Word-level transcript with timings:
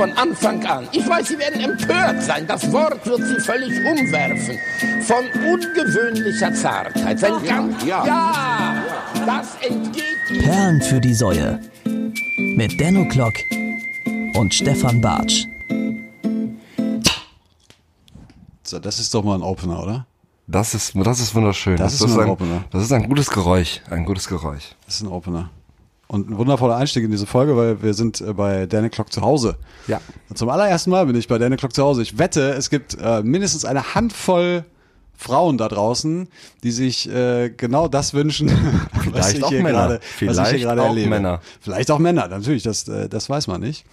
von 0.00 0.12
Anfang 0.16 0.64
an. 0.64 0.88
Ich 0.92 1.06
weiß, 1.06 1.28
Sie 1.28 1.38
werden 1.38 1.60
empört 1.60 2.22
sein. 2.22 2.46
Das 2.46 2.72
Wort 2.72 3.04
wird 3.04 3.20
Sie 3.26 3.38
völlig 3.40 3.68
umwerfen. 3.84 4.58
Von 5.02 5.26
ungewöhnlicher 5.46 6.54
Zartheit. 6.54 7.18
Sein 7.18 7.34
ganz, 7.44 7.84
ja. 7.84 8.06
ja, 8.06 8.84
das 9.26 9.56
entgeht 9.56 10.04
Ihnen. 10.30 10.42
Perlen 10.42 10.80
für 10.80 11.00
die 11.00 11.12
Säue. 11.12 11.60
Mit 11.84 12.80
Denno 12.80 13.06
Klock 13.08 13.34
und 14.36 14.54
Stefan 14.54 15.02
Bartsch. 15.02 15.44
So, 18.62 18.78
das 18.78 19.00
ist 19.00 19.12
doch 19.12 19.22
mal 19.22 19.34
ein 19.34 19.42
Opener, 19.42 19.82
oder? 19.82 20.06
Das 20.46 20.72
ist, 20.74 20.94
das 20.96 21.20
ist 21.20 21.34
wunderschön. 21.34 21.76
Das 21.76 21.92
ist 21.92 22.04
ein 22.04 22.20
ein, 22.20 22.30
Opener. 22.30 22.64
das 22.70 22.84
ist 22.84 22.92
ein 22.92 23.06
gutes 23.06 23.28
Geräusch. 23.28 23.82
Ein 23.90 24.06
gutes 24.06 24.26
Geräusch. 24.26 24.70
Das 24.86 24.94
ist 24.94 25.02
ein 25.02 25.08
Opener. 25.08 25.50
Und 26.10 26.28
ein 26.28 26.36
wundervoller 26.38 26.74
Einstieg 26.74 27.04
in 27.04 27.12
diese 27.12 27.24
Folge, 27.24 27.56
weil 27.56 27.84
wir 27.84 27.94
sind 27.94 28.20
äh, 28.20 28.32
bei 28.32 28.66
Danny 28.66 28.90
Clock 28.90 29.12
zu 29.12 29.20
Hause. 29.20 29.54
Ja. 29.86 30.00
Und 30.28 30.36
zum 30.36 30.48
allerersten 30.48 30.90
Mal 30.90 31.06
bin 31.06 31.14
ich 31.14 31.28
bei 31.28 31.38
Danny 31.38 31.56
Clock 31.56 31.72
zu 31.72 31.84
Hause. 31.84 32.02
Ich 32.02 32.18
wette, 32.18 32.50
es 32.50 32.68
gibt 32.68 32.96
äh, 33.00 33.22
mindestens 33.22 33.64
eine 33.64 33.94
Handvoll 33.94 34.64
Frauen 35.16 35.56
da 35.56 35.68
draußen, 35.68 36.26
die 36.64 36.72
sich 36.72 37.08
äh, 37.08 37.50
genau 37.50 37.86
das 37.86 38.12
wünschen, 38.12 38.48
was 39.12 39.30
Vielleicht 39.30 39.52
ich 39.52 39.64
gerade, 39.64 40.00
was 40.22 40.38
ich 40.38 40.48
hier 40.48 40.58
gerade 40.58 40.82
auch 40.82 40.86
erlebe. 40.86 41.10
Männer. 41.10 41.40
Vielleicht 41.60 41.92
auch 41.92 42.00
Männer, 42.00 42.26
natürlich, 42.26 42.64
das, 42.64 42.88
äh, 42.88 43.08
das 43.08 43.30
weiß 43.30 43.46
man 43.46 43.60
nicht. 43.60 43.84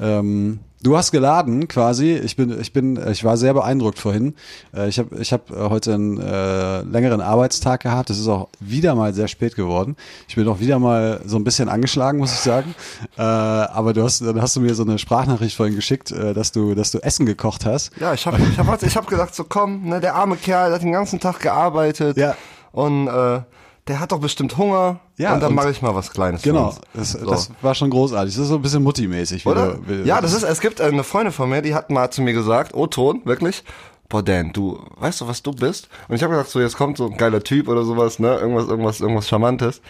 Ähm, 0.00 0.60
du 0.82 0.96
hast 0.96 1.12
geladen 1.12 1.68
quasi. 1.68 2.14
Ich 2.14 2.36
bin, 2.36 2.58
ich 2.58 2.72
bin, 2.72 2.98
ich 3.10 3.24
war 3.24 3.36
sehr 3.36 3.54
beeindruckt 3.54 3.98
vorhin. 3.98 4.34
Äh, 4.74 4.88
ich 4.88 4.98
habe, 4.98 5.16
ich 5.20 5.32
habe 5.32 5.70
heute 5.70 5.94
einen 5.94 6.18
äh, 6.18 6.82
längeren 6.82 7.20
Arbeitstag 7.20 7.82
gehabt. 7.82 8.10
Es 8.10 8.18
ist 8.18 8.28
auch 8.28 8.48
wieder 8.60 8.94
mal 8.94 9.12
sehr 9.12 9.28
spät 9.28 9.56
geworden. 9.56 9.96
Ich 10.28 10.36
bin 10.36 10.48
auch 10.48 10.60
wieder 10.60 10.78
mal 10.78 11.20
so 11.24 11.36
ein 11.36 11.44
bisschen 11.44 11.68
angeschlagen, 11.68 12.18
muss 12.18 12.32
ich 12.32 12.40
sagen. 12.40 12.74
Äh, 13.18 13.22
aber 13.22 13.92
du 13.92 14.02
hast, 14.02 14.20
dann 14.22 14.40
hast 14.40 14.56
du 14.56 14.60
mir 14.60 14.74
so 14.74 14.82
eine 14.82 14.98
Sprachnachricht 14.98 15.56
vorhin 15.56 15.76
geschickt, 15.76 16.10
äh, 16.12 16.34
dass 16.34 16.52
du, 16.52 16.74
dass 16.74 16.90
du 16.90 16.98
Essen 16.98 17.26
gekocht 17.26 17.66
hast. 17.66 17.92
Ja, 18.00 18.14
ich 18.14 18.26
habe 18.26 18.38
ich 18.40 18.58
hab, 18.58 18.82
ich 18.82 18.96
hab 18.96 19.06
gedacht, 19.06 19.34
so 19.34 19.44
komm, 19.44 19.88
ne, 19.88 20.00
der 20.00 20.14
arme 20.14 20.36
Kerl 20.36 20.70
der 20.70 20.76
hat 20.76 20.82
den 20.82 20.92
ganzen 20.92 21.20
Tag 21.20 21.40
gearbeitet. 21.40 22.16
Ja. 22.16 22.36
Und 22.72 23.08
äh, 23.08 23.40
der 23.90 23.98
hat 24.00 24.12
doch 24.12 24.20
bestimmt 24.20 24.56
Hunger. 24.56 25.00
Ja, 25.16 25.34
und 25.34 25.40
dann 25.40 25.52
mache 25.54 25.70
ich 25.70 25.82
mal 25.82 25.94
was 25.94 26.10
Kleines. 26.12 26.42
für 26.42 26.50
Genau, 26.50 26.74
das, 26.94 27.12
So. 27.12 27.28
das 27.28 27.50
war 27.60 27.74
schon 27.74 27.90
großartig. 27.90 28.32
Das 28.34 28.42
ist 28.42 28.48
so 28.48 28.54
ein 28.54 28.62
bisschen 28.62 28.82
Mutti-mäßig. 28.84 29.44
wie 29.44 29.48
Oder? 29.48 29.74
du- 29.74 29.88
wie- 30.04 30.08
Ja, 30.08 30.20
das 30.20 30.32
ist, 30.32 30.44
es 30.44 30.60
gibt 30.60 30.80
eine 30.80 31.02
Freundin 31.04 31.32
von 31.32 31.50
mir, 31.50 31.60
die 31.60 31.74
hat 31.74 31.90
mal 31.90 32.10
zu 32.10 32.22
mir 32.22 32.32
gesagt, 32.32 32.72
oh 32.74 32.86
Ton, 32.86 33.20
wirklich, 33.24 33.64
boah 34.08 34.22
Dan, 34.22 34.52
du, 34.52 34.80
weißt 34.98 35.20
du, 35.22 35.28
was 35.28 35.42
du 35.42 35.50
bist? 35.50 35.88
Und 36.08 36.14
ich 36.16 36.22
habe 36.22 36.32
gesagt, 36.32 36.50
so 36.50 36.60
jetzt 36.60 36.76
kommt 36.76 36.96
so 36.98 37.06
ein 37.10 37.16
geiler 37.16 37.42
Typ 37.42 37.66
oder 37.68 37.84
sowas, 37.84 38.18
ne, 38.20 38.36
irgendwas, 38.38 38.68
irgendwas, 38.68 39.00
irgendwas 39.00 39.28
Charmantes. 39.28 39.80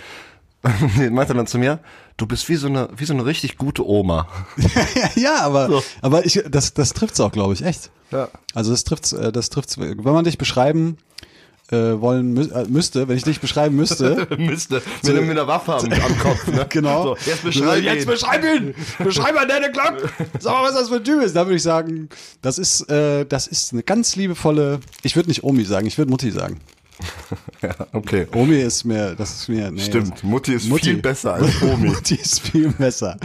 Und 0.62 1.12
meinte 1.14 1.32
dann 1.34 1.46
zu 1.46 1.58
mir, 1.58 1.78
du 2.18 2.26
bist 2.26 2.48
wie 2.48 2.56
so 2.56 2.66
eine, 2.66 2.88
wie 2.96 3.04
so 3.06 3.14
eine 3.14 3.24
richtig 3.24 3.56
gute 3.56 3.86
Oma. 3.86 4.26
ja, 5.16 5.40
aber, 5.40 5.82
aber 6.02 6.26
ich, 6.26 6.42
das, 6.50 6.74
das 6.74 6.92
trifft's 6.92 7.18
auch, 7.20 7.32
glaube 7.32 7.54
ich, 7.54 7.64
echt. 7.64 7.90
Ja. 8.10 8.28
Also 8.54 8.70
das 8.70 8.84
trifft's, 8.84 9.12
äh, 9.12 9.32
das 9.32 9.48
trifft's. 9.50 9.78
Wenn 9.78 9.96
man 10.02 10.24
dich 10.24 10.36
beschreiben 10.38 10.98
äh, 11.72 12.00
wollen 12.00 12.34
mü 12.34 12.42
äh, 12.42 12.64
müsste, 12.68 13.08
wenn 13.08 13.16
ich 13.16 13.22
dich 13.22 13.40
beschreiben 13.40 13.76
müsste, 13.76 14.26
Müsste, 14.38 14.82
mit, 15.02 15.14
mit 15.14 15.30
einer 15.30 15.46
Waffe 15.46 15.74
am, 15.74 15.92
am 15.92 16.18
Kopf, 16.18 16.46
ne? 16.48 16.66
genau. 16.68 17.02
So, 17.02 17.16
jetzt 17.26 17.44
beschreib 17.44 17.82
jetzt 17.82 18.02
ihn. 18.02 18.06
beschreib 18.10 18.44
ihn, 18.44 18.74
beschreib 18.98 19.34
mal 19.34 19.46
deine 19.46 19.70
Glock. 19.70 20.10
Sag 20.38 20.52
mal, 20.52 20.64
was 20.64 20.74
das 20.74 20.88
für 20.88 20.96
ein 20.96 21.04
Typ 21.04 21.22
ist. 21.22 21.36
Da 21.36 21.46
würde 21.46 21.56
ich 21.56 21.62
sagen, 21.62 22.08
das 22.42 22.58
ist, 22.58 22.90
äh, 22.90 23.24
das 23.24 23.46
ist 23.46 23.72
eine 23.72 23.82
ganz 23.82 24.16
liebevolle. 24.16 24.80
Ich 25.02 25.16
würde 25.16 25.28
nicht 25.28 25.44
Omi 25.44 25.64
sagen, 25.64 25.86
ich 25.86 25.98
würde 25.98 26.10
Mutti 26.10 26.30
sagen. 26.30 26.60
Ja, 27.62 27.74
okay. 27.92 28.26
Omi 28.34 28.56
ist 28.56 28.84
mir, 28.84 29.14
das 29.14 29.32
ist 29.34 29.48
mir. 29.50 29.70
Nee, 29.70 29.82
Stimmt, 29.82 30.24
Mutti 30.24 30.54
ist 30.54 30.68
Mutti. 30.70 30.86
viel 30.92 30.96
besser 30.96 31.34
als 31.34 31.60
Omi. 31.62 31.88
Mutti 31.90 32.14
ist 32.14 32.40
viel 32.40 32.70
besser. 32.70 33.18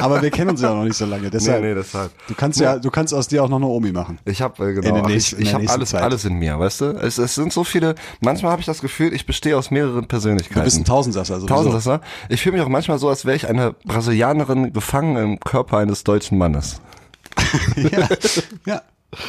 Aber 0.00 0.22
wir 0.22 0.30
kennen 0.30 0.48
uns 0.50 0.62
ja 0.62 0.74
noch 0.74 0.84
nicht 0.84 0.96
so 0.96 1.04
lange. 1.04 1.28
Deshalb, 1.28 1.62
nee, 1.62 1.74
deshalb. 1.74 2.10
Du 2.26 2.34
kannst 2.34 2.58
ja, 2.58 2.78
du 2.78 2.90
kannst 2.90 3.12
aus 3.12 3.28
dir 3.28 3.44
auch 3.44 3.50
noch 3.50 3.58
eine 3.58 3.66
Omi 3.66 3.92
machen. 3.92 4.18
Ich 4.24 4.40
habe 4.40 4.70
äh, 4.70 4.72
genau, 4.74 5.06
nächsten- 5.06 5.42
ich, 5.42 5.48
ich 5.48 5.54
habe 5.54 5.68
alles, 5.68 5.90
Zeit. 5.90 6.02
alles 6.02 6.24
in 6.24 6.34
mir, 6.38 6.58
weißt 6.58 6.80
du? 6.80 6.84
Es, 6.92 7.18
es 7.18 7.34
sind 7.34 7.52
so 7.52 7.64
viele. 7.64 7.94
Manchmal 8.20 8.52
habe 8.52 8.60
ich 8.60 8.66
das 8.66 8.80
Gefühl, 8.80 9.12
ich 9.12 9.26
bestehe 9.26 9.58
aus 9.58 9.70
mehreren 9.70 10.06
Persönlichkeiten. 10.08 10.60
Du 10.60 10.64
bist 10.64 10.78
ein 10.78 10.84
Tausendsasser. 10.86 11.34
sowieso. 11.40 11.54
Tausendsasser. 11.54 12.00
Ich 12.30 12.40
fühle 12.40 12.56
mich 12.56 12.64
auch 12.64 12.70
manchmal 12.70 12.98
so, 12.98 13.10
als 13.10 13.26
wäre 13.26 13.36
ich 13.36 13.46
eine 13.46 13.74
Brasilianerin 13.84 14.72
gefangen 14.72 15.16
im 15.16 15.38
Körper 15.40 15.76
eines 15.78 16.02
deutschen 16.04 16.38
Mannes. 16.38 16.80
ja, 17.76 18.08
ja. 18.66 18.82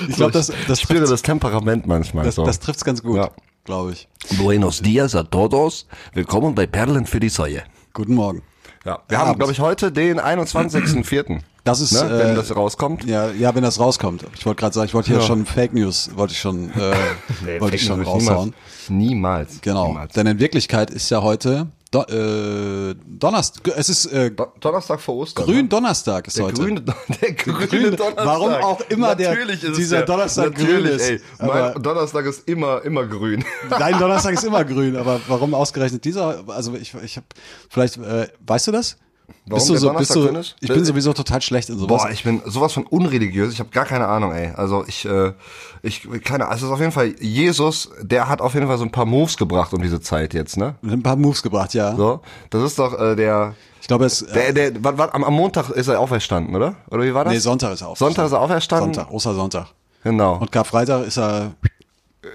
Ich 0.08 0.16
glaube, 0.16 0.32
das, 0.32 0.52
das, 0.68 0.78
ich 0.80 0.84
spüre 0.86 1.06
das 1.06 1.22
Temperament 1.22 1.86
manchmal 1.88 2.24
das, 2.24 2.36
so. 2.36 2.46
das 2.46 2.60
trifft's 2.62 2.86
ganz 2.86 3.04
gut, 3.04 3.18
Ja. 3.18 3.32
Glaube 3.64 3.94
ich. 3.94 4.08
Buenos 4.38 4.82
dias 4.82 5.16
a 5.16 5.24
todos. 5.24 5.88
Willkommen 6.14 6.54
bei 6.56 6.68
Perlen 6.68 7.06
für 7.06 7.20
die 7.20 7.30
Säue. 7.30 7.64
Guten 7.94 8.16
Morgen. 8.16 8.42
Ja, 8.86 9.00
wir 9.08 9.18
Abend. 9.20 9.30
haben, 9.30 9.38
glaube 9.40 9.52
ich, 9.54 9.60
heute 9.60 9.92
den 9.92 10.20
21.04. 10.20 11.40
Das 11.64 11.80
ist, 11.80 11.94
ne, 11.94 12.00
äh, 12.02 12.20
wenn 12.28 12.36
das 12.36 12.54
rauskommt. 12.54 13.06
Ja, 13.06 13.32
ja, 13.32 13.56
wenn 13.56 13.64
das 13.64 13.80
rauskommt. 13.80 14.26
Ich 14.36 14.46
wollte 14.46 14.60
gerade 14.60 14.74
sagen, 14.76 14.88
ich 14.88 14.94
wollte 14.94 15.08
hier 15.12 15.22
Ja. 15.22 15.26
schon 15.26 15.46
Fake 15.46 15.74
News, 15.74 16.12
wollte 16.16 16.34
ich 16.34 16.40
schon, 16.40 16.72
äh, 16.72 16.94
wollte 17.62 17.78
ich 17.78 17.84
schon 17.86 18.02
raushauen. 18.02 18.54
Niemals. 18.90 18.90
Niemals. 18.90 19.62
Genau. 19.62 19.88
Niemals. 19.88 20.14
Denn 20.14 20.28
in 20.28 20.40
Wirklichkeit 20.40 20.90
ist 20.90 21.10
ja 21.10 21.22
heute 21.22 21.68
Do 21.94 22.02
äh, 22.10 22.96
Donnerstag. 23.06 23.68
Es 23.78 23.88
ist 23.88 24.06
äh, 24.08 24.32
Do- 24.32 24.52
Donnerstag 24.60 25.00
vor 25.00 25.16
Ostern. 25.18 25.46
Grün 25.46 25.58
ne? 25.58 25.70
Donnerstag 25.70 26.26
ist 26.28 26.38
Der 26.38 26.46
heute. 26.46 26.56
grüne, 26.62 26.82
der 26.82 27.32
grüne 27.34 27.68
grüne- 27.68 27.92
Donnerstag. 27.92 28.26
warum 28.26 28.52
auch 28.54 28.82
immer 28.90 29.16
der- 29.16 29.30
Natürlich 29.30 29.64
ist 29.64 29.78
dieser 29.78 30.00
es 30.00 30.06
der, 30.06 30.06
Donnerstag 30.06 30.56
grün 30.56 30.86
ist. 30.86 31.02
Ey, 31.10 31.22
mein 31.40 31.82
Donnerstag 31.84 32.26
ist 32.26 32.48
immer, 32.50 32.84
immer 32.84 33.06
grün. 33.06 33.46
Dein 33.70 34.00
Donnerstag 34.00 34.34
ist 34.34 34.44
immer 34.44 34.66
grün, 34.66 34.96
aber 34.96 35.22
warum 35.28 35.54
ausgerechnet 35.54 36.04
dieser? 36.04 36.44
Also 36.48 36.74
ich, 36.74 36.96
ich 37.04 37.16
habe 37.18 37.28
vielleicht, 37.70 37.98
äh, 37.98 38.28
weißt 38.48 38.68
du 38.68 38.72
das? 38.72 38.98
Warum 39.46 39.60
bist 39.60 39.70
du 39.70 39.78
so, 39.78 39.94
bist 39.94 40.16
du, 40.16 40.28
ist? 40.28 40.56
Ich 40.62 40.70
bin 40.70 40.86
sowieso 40.86 41.12
total 41.12 41.42
schlecht 41.42 41.70
in 41.70 41.78
sowas. 41.78 42.04
Boah, 42.04 42.10
ich 42.12 42.24
bin 42.24 42.42
sowas 42.46 42.72
von 42.72 42.86
unreligiös. 42.86 43.54
Ich 43.54 43.60
habe 43.60 43.70
gar 43.72 43.86
keine 43.86 44.08
Ahnung, 44.08 44.32
ey. 44.32 44.54
Also 44.56 44.86
ich, 44.88 45.04
äh, 45.04 45.34
ich, 45.82 46.08
keine 46.24 46.46
Ahnung. 46.46 46.54
Also 46.54 46.66
es 46.66 46.70
ist 46.70 46.74
auf 46.74 46.80
jeden 46.80 46.94
Fall 46.94 47.14
Jesus, 47.20 47.90
der 48.02 48.30
hat 48.30 48.42
auf 48.42 48.54
jeden 48.54 48.68
Fall 48.68 48.78
so 48.78 48.86
ein 48.86 48.92
paar 48.92 49.06
Moves 49.06 49.36
gebracht 49.36 49.74
um 49.74 49.82
diese 49.82 50.00
Zeit 50.00 50.34
jetzt, 50.34 50.56
ne? 50.56 50.76
ein 50.84 51.04
paar 51.04 51.18
Moves 51.18 51.44
gebracht, 51.44 51.74
ja. 51.74 51.94
So, 51.96 52.22
das 52.52 52.64
ist 52.64 52.80
doch 52.80 52.98
äh, 52.98 53.16
der, 53.16 53.56
Ich 53.82 53.88
glaube, 53.88 54.06
es. 54.06 54.22
Äh, 54.22 54.54
der, 54.54 54.72
der, 54.72 54.84
wat, 54.84 54.98
wat, 54.98 55.14
am, 55.14 55.26
am 55.26 55.34
Montag 55.34 55.70
ist 55.72 55.90
er 55.90 56.00
auferstanden, 56.00 56.56
oder? 56.56 56.76
Oder 56.90 57.04
wie 57.04 57.14
war 57.14 57.26
das? 57.26 57.34
nee, 57.34 57.40
Sonntag 57.40 57.74
ist 57.74 57.82
er 57.82 57.90
auch. 57.90 57.98
Sonntag 57.98 58.28
ist 58.28 58.32
er 58.32 58.40
auferstanden. 58.40 58.94
Sonntag, 58.94 59.12
Ostersonntag. 59.12 59.68
Genau. 60.04 60.38
Und 60.38 60.52
Karfreitag 60.52 61.06
ist 61.06 61.18
er 61.18 61.54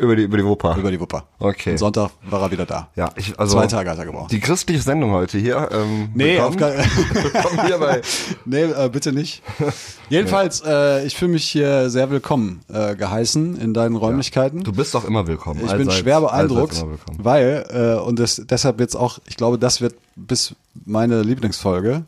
über 0.00 0.16
die, 0.16 0.22
über 0.24 0.36
die 0.36 0.44
Wupper. 0.44 0.76
über 0.76 0.90
die 0.90 1.00
Wupper. 1.00 1.24
Okay. 1.38 1.70
Und 1.72 1.78
Sonntag 1.78 2.10
war 2.28 2.42
er 2.42 2.50
wieder 2.50 2.66
da. 2.66 2.88
Ja, 2.96 3.10
ich, 3.16 3.38
also 3.38 3.56
Zwei 3.56 3.66
Tage 3.66 3.90
hat 3.90 3.98
er 3.98 4.04
gebraucht. 4.06 4.30
Die 4.30 4.40
christliche 4.40 4.82
Sendung 4.82 5.12
heute 5.12 5.38
hier. 5.38 5.68
Ähm, 5.72 6.10
Nee, 6.14 6.38
auf 6.40 6.52
willkommen. 6.58 6.76
gar, 6.76 6.84
Willkommen 7.32 7.66
hier 7.66 7.78
bei 7.78 8.00
nee 8.44 8.62
äh, 8.64 8.88
bitte 8.90 9.12
nicht. 9.12 9.42
Jedenfalls, 10.10 10.62
äh, 10.64 11.06
ich 11.06 11.16
fühle 11.16 11.32
mich 11.32 11.44
hier 11.48 11.88
sehr 11.90 12.10
willkommen 12.10 12.60
äh, 12.72 12.94
geheißen 12.96 13.58
in 13.60 13.72
deinen 13.74 13.96
Räumlichkeiten. 13.96 14.62
Du 14.64 14.72
bist 14.72 14.94
doch 14.94 15.04
immer 15.04 15.26
willkommen. 15.26 15.60
Ich 15.64 15.70
bin 15.72 15.88
Allseits- 15.88 15.94
schwer 15.98 16.20
beeindruckt, 16.20 16.60
allseits 16.72 16.82
immer 16.82 16.90
willkommen. 16.92 17.18
weil, 17.22 17.66
äh, 17.98 18.00
und 18.02 18.18
das, 18.18 18.42
deshalb 18.48 18.78
wird's 18.78 18.94
auch, 18.96 19.18
ich 19.26 19.36
glaube, 19.36 19.58
das 19.58 19.80
wird 19.80 19.94
bis 20.16 20.54
meine 20.84 21.22
Lieblingsfolge, 21.22 22.04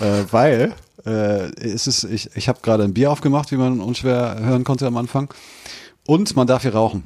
äh, 0.00 0.04
weil 0.30 0.72
äh, 1.04 1.50
es 1.60 1.86
ist, 1.86 2.04
ich, 2.04 2.30
ich 2.36 2.48
habe 2.48 2.60
gerade 2.62 2.84
ein 2.84 2.94
Bier 2.94 3.10
aufgemacht, 3.10 3.50
wie 3.52 3.56
man 3.56 3.80
unschwer 3.80 4.36
hören 4.40 4.64
konnte 4.64 4.86
am 4.86 4.96
Anfang. 4.96 5.32
Und 6.06 6.36
man 6.36 6.46
darf 6.46 6.62
hier 6.62 6.74
rauchen. 6.74 7.02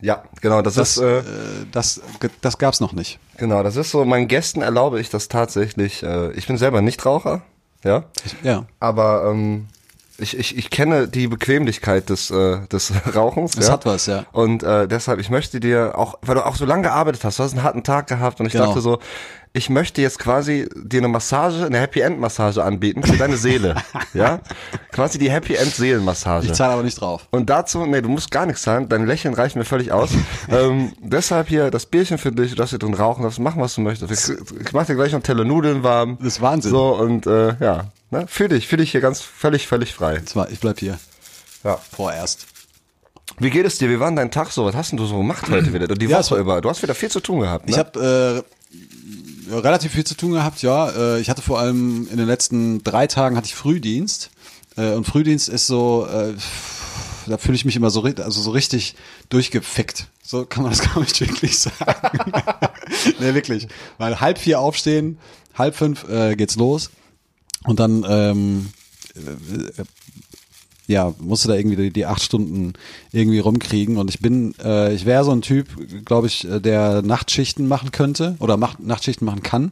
Ja, 0.00 0.24
genau, 0.42 0.60
das, 0.62 0.74
Das, 0.74 0.96
ist 0.96 1.02
äh, 1.02 1.18
äh, 1.20 1.22
das, 1.72 2.00
das 2.42 2.58
gab's 2.58 2.80
noch 2.80 2.92
nicht. 2.92 3.18
genau, 3.38 3.62
das 3.62 3.76
ist 3.76 3.90
so. 3.90 4.04
Meinen 4.04 4.28
Gästen 4.28 4.60
erlaube 4.62 5.00
ich 5.00 5.08
das 5.10 5.28
tatsächlich. 5.28 6.02
Äh, 6.02 6.32
ich 6.32 6.46
bin 6.46 6.58
selber 6.58 6.82
Nichtraucher, 6.82 7.42
ja, 7.82 8.04
Ich, 8.24 8.36
ja. 8.42 8.66
aber 8.78 9.30
ähm, 9.30 9.68
ich, 10.18 10.36
ich, 10.38 10.56
ich 10.56 10.70
kenne 10.70 11.08
die 11.08 11.28
Bequemlichkeit 11.28 12.10
des 12.10 12.30
äh, 12.30 12.66
des 12.68 12.92
Rauchens. 13.14 13.56
Es 13.56 13.66
ja? 13.68 13.72
hat 13.74 13.86
was, 13.86 14.06
ja. 14.06 14.24
Und 14.32 14.62
äh, 14.62 14.86
deshalb, 14.86 15.18
ich 15.18 15.30
möchte 15.30 15.60
dir 15.60 15.96
auch, 15.98 16.18
weil 16.22 16.34
du 16.34 16.44
auch 16.44 16.56
so 16.56 16.64
lange 16.66 16.82
gearbeitet 16.82 17.24
hast, 17.24 17.38
du 17.38 17.42
hast 17.44 17.52
einen 17.52 17.62
harten 17.62 17.82
Tag 17.82 18.06
gehabt 18.06 18.38
und 18.40 18.46
ich 18.46 18.52
Genau. 18.52 18.66
dachte 18.66 18.80
so, 18.82 18.98
ich 19.56 19.70
möchte 19.70 20.02
jetzt 20.02 20.18
quasi 20.18 20.68
dir 20.76 20.98
eine 20.98 21.08
Massage, 21.08 21.64
eine 21.64 21.78
Happy 21.80 22.00
End 22.00 22.20
Massage 22.20 22.62
anbieten 22.62 23.02
für 23.02 23.16
deine 23.16 23.38
Seele, 23.38 23.74
ja, 24.12 24.40
quasi 24.92 25.18
die 25.18 25.30
Happy 25.30 25.54
End 25.54 25.74
Seelenmassage. 25.74 26.46
Ich 26.46 26.52
zahle 26.52 26.74
aber 26.74 26.82
nicht 26.82 27.00
drauf. 27.00 27.26
Und 27.30 27.48
dazu, 27.48 27.86
nee, 27.86 28.02
du 28.02 28.10
musst 28.10 28.30
gar 28.30 28.44
nichts 28.44 28.62
zahlen, 28.62 28.88
dein 28.90 29.06
Lächeln 29.06 29.32
reicht 29.32 29.56
mir 29.56 29.64
völlig 29.64 29.92
aus. 29.92 30.10
ähm, 30.50 30.92
deshalb 31.00 31.48
hier 31.48 31.70
das 31.70 31.86
Bierchen 31.86 32.18
für 32.18 32.32
dich, 32.32 32.50
du 32.50 32.56
darfst 32.56 32.70
hier 32.70 32.78
drin 32.78 32.92
rauchen, 32.92 33.22
darfst 33.22 33.38
machen, 33.38 33.62
was 33.62 33.74
du 33.74 33.80
möchtest. 33.80 34.30
Ich, 34.30 34.36
ich 34.60 34.72
mach 34.74 34.84
dir 34.84 34.94
gleich 34.94 35.12
noch 35.12 35.22
Telenudeln 35.22 35.82
warm. 35.82 36.18
Das 36.18 36.34
ist 36.34 36.42
Wahnsinn. 36.42 36.70
So, 36.70 36.94
und 36.94 37.26
äh, 37.26 37.56
ja, 37.58 37.86
ne, 38.10 38.26
fühl 38.28 38.48
dich, 38.48 38.68
fühl 38.68 38.78
dich 38.78 38.90
hier 38.90 39.00
ganz 39.00 39.22
völlig, 39.22 39.66
völlig 39.66 39.94
frei. 39.94 40.18
Das 40.22 40.36
war, 40.36 40.50
ich 40.50 40.60
bleib 40.60 40.80
hier. 40.80 40.98
Ja. 41.64 41.78
Vorerst. 41.96 42.46
Wie 43.38 43.50
geht 43.50 43.64
es 43.64 43.78
dir? 43.78 43.88
Wie 43.88 44.00
war 44.00 44.08
denn 44.08 44.16
dein 44.16 44.30
Tag 44.30 44.50
so? 44.50 44.66
Was 44.66 44.74
hast 44.74 44.92
denn 44.92 44.98
du 44.98 45.06
so 45.06 45.16
gemacht 45.16 45.48
heute 45.50 45.72
wieder? 45.72 45.88
Die 45.88 46.06
Ja, 46.06 46.18
Woche 46.18 46.36
über. 46.36 46.60
Du 46.60 46.68
hast 46.68 46.82
wieder 46.82 46.94
viel 46.94 47.10
zu 47.10 47.20
tun 47.20 47.40
gehabt, 47.40 47.66
ne? 47.66 47.72
Ich 47.72 47.78
habe 47.78 48.44
äh, 48.44 48.56
relativ 49.50 49.92
viel 49.92 50.04
zu 50.04 50.16
tun 50.16 50.32
gehabt, 50.32 50.62
ja. 50.62 50.90
Äh, 50.90 51.20
ich 51.20 51.30
hatte 51.30 51.42
vor 51.42 51.58
allem 51.58 52.08
in 52.10 52.16
den 52.16 52.26
letzten 52.26 52.82
drei 52.82 53.06
Tagen 53.06 53.36
hatte 53.36 53.46
ich 53.46 53.54
Frühdienst. 53.54 54.30
Äh, 54.76 54.92
und 54.92 55.04
Frühdienst 55.04 55.48
ist 55.48 55.66
so, 55.66 56.06
äh, 56.06 56.34
da 57.26 57.38
fühle 57.38 57.56
ich 57.56 57.64
mich 57.64 57.76
immer 57.76 57.90
so, 57.90 58.02
also 58.02 58.40
so 58.40 58.50
richtig 58.50 58.94
durchgefickt. 59.28 60.06
So 60.22 60.44
kann 60.44 60.62
man 60.62 60.72
das, 60.72 60.80
glaube 60.92 61.04
ich, 61.04 61.20
wirklich 61.20 61.58
sagen. 61.58 62.32
nee, 63.20 63.34
wirklich. 63.34 63.68
Weil 63.98 64.20
halb 64.20 64.38
vier 64.38 64.60
aufstehen, 64.60 65.18
halb 65.54 65.76
fünf 65.76 66.08
äh, 66.08 66.36
geht's 66.36 66.56
los. 66.56 66.90
Und 67.64 67.80
dann 67.80 68.04
ähm, 68.08 68.70
äh, 69.14 69.82
ja, 70.86 71.12
musste 71.18 71.48
da 71.48 71.54
irgendwie 71.54 71.76
die, 71.76 71.92
die 71.92 72.06
acht 72.06 72.22
Stunden 72.22 72.74
irgendwie 73.12 73.40
rumkriegen 73.40 73.96
und 73.96 74.08
ich 74.10 74.20
bin, 74.20 74.54
äh, 74.62 74.94
ich 74.94 75.04
wäre 75.04 75.24
so 75.24 75.32
ein 75.32 75.42
Typ, 75.42 75.68
glaube 76.04 76.28
ich, 76.28 76.48
äh, 76.48 76.60
der 76.60 77.02
Nachtschichten 77.02 77.66
machen 77.66 77.90
könnte 77.90 78.36
oder 78.38 78.56
macht, 78.56 78.80
Nachtschichten 78.80 79.24
machen 79.24 79.42
kann, 79.42 79.70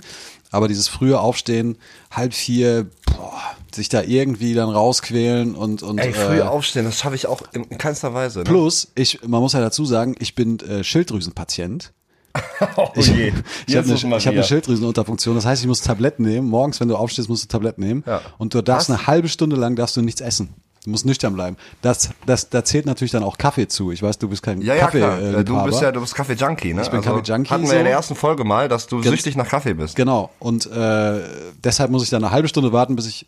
aber 0.51 0.69
dieses 0.69 0.89
frühe 0.89 1.21
Aufstehen, 1.21 1.77
halb 2.11 2.35
vier, 2.35 2.87
boah, 3.07 3.41
sich 3.73 3.89
da 3.89 4.03
irgendwie 4.03 4.55
dann 4.55 4.69
rausquälen 4.69 5.55
und 5.55 5.83
und 5.83 5.99
Ey, 5.99 6.13
früh 6.13 6.39
äh, 6.39 6.43
aufstehen, 6.43 6.85
das 6.85 6.99
schaffe 6.99 7.15
ich 7.17 7.27
auch 7.27 7.43
in 7.53 7.79
keinster 7.79 8.15
Weise. 8.15 8.41
Ne? 8.41 8.45
plus 8.45 8.89
ich, 8.95 9.21
man 9.27 9.41
muss 9.41 9.53
ja 9.53 9.61
dazu 9.61 9.85
sagen, 9.85 10.17
ich 10.19 10.35
bin 10.35 10.59
äh, 10.61 10.83
Schilddrüsenpatient. 10.83 11.93
oh 12.77 12.89
Ich, 12.97 13.07
je. 13.07 13.33
ich 13.69 13.77
habe 13.77 13.89
eine, 13.89 13.97
hab 13.97 14.27
eine 14.27 14.43
Schilddrüsenunterfunktion. 14.43 15.37
Das 15.37 15.47
heißt, 15.47 15.63
ich 15.63 15.69
muss 15.69 15.83
Tabletten 15.83 16.25
nehmen. 16.25 16.49
Morgens, 16.49 16.81
wenn 16.81 16.89
du 16.89 16.97
aufstehst, 16.97 17.29
musst 17.29 17.45
du 17.45 17.49
Tabletten 17.49 17.81
nehmen. 17.81 18.03
Ja. 18.05 18.23
Und 18.39 18.55
du 18.55 18.63
darfst 18.63 18.89
Was? 18.89 18.99
eine 18.99 19.07
halbe 19.07 19.29
Stunde 19.29 19.55
lang 19.55 19.77
darfst 19.77 19.97
du 19.97 20.03
nichts 20.03 20.21
essen. 20.21 20.53
Du 20.85 20.91
musst 20.91 21.07
nüchtern 21.07 21.33
bleiben. 21.35 21.57
Das, 21.81 22.11
das, 22.27 22.51
da 22.51 22.63
zählt 22.63 22.85
natürlich 22.85 23.11
dann 23.13 23.23
auch 23.25 23.39
Kaffee 23.39 23.67
zu. 23.69 23.91
Ich 23.91 24.03
weiß, 24.03 24.19
du 24.19 24.29
bist 24.29 24.43
kein 24.43 24.61
Ja, 24.61 24.75
ja, 24.75 24.81
Kaffee. 24.85 24.99
klar. 24.99 25.19
Äh, 25.19 25.43
du 25.45 25.65
bist 25.65 25.81
ja, 25.81 25.91
du 25.91 26.01
bist 26.01 26.15
Kaffee-Junkie, 26.15 26.75
ne? 26.75 26.83
Ich 26.83 26.91
bin 26.91 27.01
Kaffee-Junkie, 27.01 27.49
Hatten 27.51 27.63
wir 27.63 27.71
so. 27.71 27.77
in 27.77 27.85
der 27.85 27.93
ersten 27.95 28.15
Folge 28.15 28.45
mal, 28.45 28.69
dass 28.69 28.87
du 28.87 29.03
süchtig 29.03 29.35
nach 29.35 29.49
Kaffee 29.49 29.73
bist. 29.73 29.97
Genau. 29.97 30.31
Und 30.41 30.67
äh, 30.71 31.21
deshalb 31.65 31.91
muss 31.91 32.03
ich 32.05 32.11
dann 32.11 32.23
eine 32.23 32.33
halbe 32.33 32.49
Stunde 32.49 32.73
warten, 32.73 32.97
bis 32.97 33.07
ich 33.07 33.27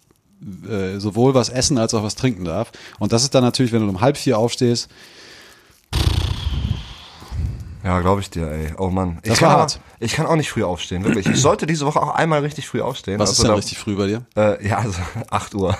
äh, 0.68 0.98
sowohl 0.98 1.32
was 1.32 1.48
essen 1.48 1.78
als 1.78 1.94
auch 1.94 2.02
was 2.02 2.14
trinken 2.14 2.44
darf. 2.44 2.72
Und 2.98 3.14
das 3.14 3.22
ist 3.22 3.34
dann 3.34 3.42
natürlich, 3.42 3.72
wenn 3.72 3.80
du 3.80 3.88
um 3.88 4.02
halb 4.02 4.18
vier 4.18 4.38
aufstehst, 4.38 4.90
Ja, 7.86 8.00
glaube 8.00 8.20
ich 8.20 8.30
dir, 8.30 8.50
ey. 8.50 8.74
Oh 8.78 8.88
Mann. 8.88 9.20
Ich 9.22 9.30
Das 9.30 9.38
kann 9.38 9.46
war 9.46 9.52
aber- 9.54 9.60
hart. 9.62 9.80
Ich 10.00 10.12
kann 10.14 10.26
auch 10.26 10.34
nicht 10.34 10.50
früh 10.50 10.64
aufstehen, 10.64 11.04
wirklich. 11.04 11.26
Ich 11.28 11.40
sollte 11.40 11.66
diese 11.66 11.86
Woche 11.86 12.02
auch 12.02 12.14
einmal 12.16 12.40
richtig 12.40 12.66
früh 12.66 12.80
aufstehen. 12.82 13.20
was 13.20 13.28
Also 13.30 13.32
ist 13.34 13.42
denn 13.44 13.48
da- 13.52 13.54
richtig 13.54 13.78
früh 13.78 13.94
bei 13.96 14.06
dir? 14.08 14.22
Äh, 14.36 14.66
ja, 14.68 14.78
also 14.78 14.98
8 15.30 15.54
Uhr. 15.54 15.76